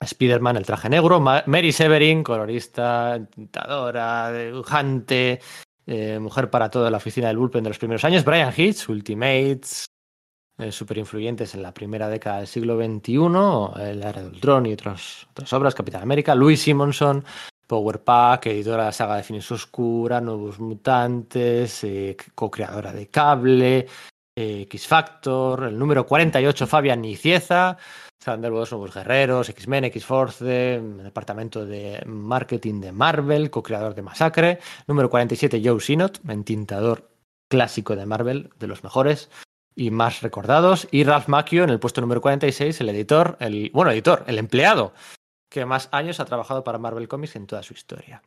Spider-Man, 0.00 0.56
el 0.56 0.66
traje 0.66 0.90
negro, 0.90 1.20
Mary 1.20 1.72
Severin, 1.72 2.22
colorista, 2.22 3.18
tintadora, 3.34 4.32
dibujante, 4.32 5.40
eh, 5.86 6.18
mujer 6.18 6.50
para 6.50 6.70
toda 6.70 6.90
la 6.90 6.98
oficina 6.98 7.28
del 7.28 7.38
bullpen 7.38 7.64
de 7.64 7.70
los 7.70 7.78
primeros 7.78 8.04
años, 8.04 8.24
Brian 8.24 8.52
Hitch, 8.54 8.88
Ultimates, 8.88 9.86
eh, 10.58 10.70
influyentes 10.96 11.54
en 11.54 11.62
la 11.62 11.72
primera 11.72 12.08
década 12.08 12.38
del 12.38 12.46
siglo 12.46 12.76
XXI, 12.76 13.82
El 13.82 14.02
Era 14.02 14.22
del 14.22 14.40
Tron 14.40 14.66
y 14.66 14.72
otras, 14.72 15.26
otras 15.30 15.52
obras, 15.52 15.74
Capitán 15.74 16.02
América, 16.02 16.34
Louis 16.34 16.60
Simonson, 16.60 17.24
Power 17.66 18.02
Pack, 18.02 18.46
editora 18.46 18.82
de 18.82 18.88
la 18.88 18.92
saga 18.92 19.16
de 19.16 19.22
Fines 19.22 19.50
Oscura, 19.50 20.20
Nuevos 20.20 20.58
Mutantes, 20.60 21.84
eh, 21.84 22.16
co-creadora 22.34 22.92
de 22.92 23.08
Cable, 23.08 23.86
eh, 24.36 24.62
X 24.62 24.86
Factor, 24.86 25.64
el 25.64 25.78
número 25.78 26.06
48, 26.06 26.66
Fabian 26.66 27.00
Nicieza, 27.00 27.76
Thunderbolts, 28.24 28.72
Nuevos 28.72 28.94
Guerreros, 28.94 29.48
X-Men, 29.48 29.84
X-Force, 29.84 30.80
Departamento 30.80 31.64
de 31.64 32.02
Marketing 32.06 32.80
de 32.80 32.92
Marvel, 32.92 33.50
co-creador 33.50 33.94
de 33.94 34.02
Masacre. 34.02 34.58
Número 34.86 35.10
47, 35.10 35.60
Joe 35.64 35.80
Sinot, 35.80 36.20
entintador 36.28 37.10
clásico 37.48 37.94
de 37.94 38.06
Marvel, 38.06 38.50
de 38.58 38.66
los 38.66 38.82
mejores 38.82 39.30
y 39.76 39.90
más 39.90 40.22
recordados. 40.22 40.88
Y 40.90 41.04
Ralph 41.04 41.28
Macchio 41.28 41.64
en 41.64 41.70
el 41.70 41.80
puesto 41.80 42.00
número 42.00 42.20
46, 42.20 42.80
el 42.80 42.88
editor, 42.88 43.36
el, 43.40 43.70
bueno, 43.72 43.90
editor, 43.90 44.24
el 44.26 44.38
empleado 44.38 44.94
que 45.54 45.64
más 45.64 45.88
años 45.92 46.18
ha 46.18 46.24
trabajado 46.24 46.64
para 46.64 46.78
Marvel 46.78 47.06
Comics 47.06 47.36
en 47.36 47.46
toda 47.46 47.62
su 47.62 47.74
historia. 47.74 48.24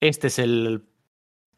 Este 0.00 0.26
es 0.26 0.38
el 0.38 0.84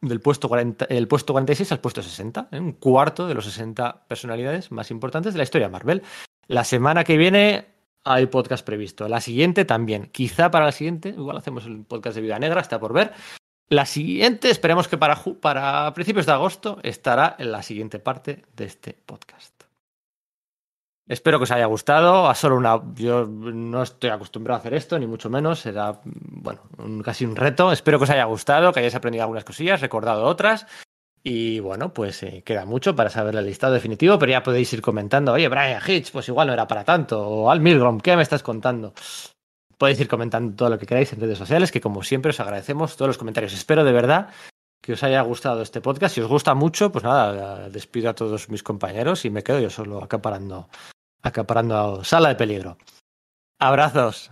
del 0.00 0.20
puesto, 0.20 0.48
40, 0.48 0.84
el 0.84 1.08
puesto 1.08 1.32
46 1.32 1.72
al 1.72 1.80
puesto 1.80 2.00
60, 2.00 2.48
¿eh? 2.52 2.60
un 2.60 2.74
cuarto 2.74 3.26
de 3.26 3.34
los 3.34 3.44
60 3.44 4.06
personalidades 4.06 4.70
más 4.70 4.92
importantes 4.92 5.34
de 5.34 5.38
la 5.38 5.42
historia 5.42 5.66
de 5.66 5.72
Marvel. 5.72 6.02
La 6.46 6.62
semana 6.62 7.02
que 7.02 7.16
viene 7.16 7.66
hay 8.04 8.26
podcast 8.26 8.64
previsto. 8.64 9.08
La 9.08 9.20
siguiente 9.20 9.64
también. 9.64 10.06
Quizá 10.12 10.48
para 10.52 10.66
la 10.66 10.72
siguiente, 10.72 11.08
igual 11.08 11.36
hacemos 11.36 11.66
el 11.66 11.82
podcast 11.84 12.14
de 12.14 12.22
Vida 12.22 12.38
Negra, 12.38 12.60
está 12.60 12.78
por 12.78 12.92
ver. 12.92 13.12
La 13.68 13.86
siguiente, 13.86 14.48
esperemos 14.48 14.86
que 14.86 14.96
para, 14.96 15.20
para 15.40 15.92
principios 15.92 16.26
de 16.26 16.32
agosto 16.32 16.78
estará 16.84 17.34
en 17.36 17.50
la 17.50 17.64
siguiente 17.64 17.98
parte 17.98 18.44
de 18.54 18.64
este 18.64 18.92
podcast. 18.94 19.59
Espero 21.10 21.40
que 21.40 21.42
os 21.42 21.50
haya 21.50 21.66
gustado. 21.66 22.28
A 22.28 22.36
solo 22.36 22.56
una. 22.56 22.80
Yo 22.94 23.26
no 23.26 23.82
estoy 23.82 24.10
acostumbrado 24.10 24.58
a 24.58 24.60
hacer 24.60 24.74
esto, 24.74 24.96
ni 24.96 25.08
mucho 25.08 25.28
menos. 25.28 25.58
Será, 25.58 26.00
bueno, 26.04 26.60
casi 27.04 27.24
un 27.24 27.34
reto. 27.34 27.72
Espero 27.72 27.98
que 27.98 28.04
os 28.04 28.10
haya 28.10 28.24
gustado, 28.26 28.72
que 28.72 28.78
hayáis 28.78 28.94
aprendido 28.94 29.24
algunas 29.24 29.44
cosillas, 29.44 29.80
recordado 29.80 30.24
otras. 30.24 30.68
Y 31.24 31.58
bueno, 31.58 31.92
pues 31.92 32.22
eh, 32.22 32.42
queda 32.46 32.64
mucho 32.64 32.94
para 32.94 33.10
saber 33.10 33.34
el 33.34 33.44
listado 33.44 33.74
definitivo, 33.74 34.20
pero 34.20 34.30
ya 34.30 34.44
podéis 34.44 34.72
ir 34.72 34.80
comentando, 34.80 35.32
oye, 35.32 35.48
Brian 35.48 35.82
Hitch, 35.84 36.12
pues 36.12 36.28
igual 36.28 36.46
no 36.46 36.54
era 36.54 36.66
para 36.66 36.84
tanto, 36.84 37.20
o 37.20 37.50
Al 37.50 37.60
Milgrom, 37.60 38.00
¿qué 38.00 38.16
me 38.16 38.22
estás 38.22 38.42
contando? 38.42 38.94
Podéis 39.76 40.00
ir 40.00 40.08
comentando 40.08 40.54
todo 40.56 40.70
lo 40.70 40.78
que 40.78 40.86
queráis 40.86 41.12
en 41.12 41.20
redes 41.20 41.36
sociales, 41.36 41.72
que 41.72 41.80
como 41.80 42.02
siempre 42.02 42.30
os 42.30 42.40
agradecemos 42.40 42.96
todos 42.96 43.08
los 43.08 43.18
comentarios. 43.18 43.52
Espero 43.52 43.84
de 43.84 43.92
verdad 43.92 44.30
que 44.80 44.94
os 44.94 45.02
haya 45.02 45.20
gustado 45.22 45.60
este 45.60 45.80
podcast. 45.80 46.14
Si 46.14 46.20
os 46.20 46.28
gusta 46.28 46.54
mucho, 46.54 46.90
pues 46.90 47.04
nada, 47.04 47.68
despido 47.68 48.10
a 48.10 48.14
todos 48.14 48.48
mis 48.48 48.62
compañeros 48.62 49.24
y 49.24 49.30
me 49.30 49.42
quedo 49.42 49.60
yo 49.60 49.68
solo 49.68 50.02
acaparando, 50.02 50.68
acaparando 51.22 52.04
sala 52.04 52.28
de 52.30 52.36
peligro. 52.36 52.76
Abrazos. 53.58 54.30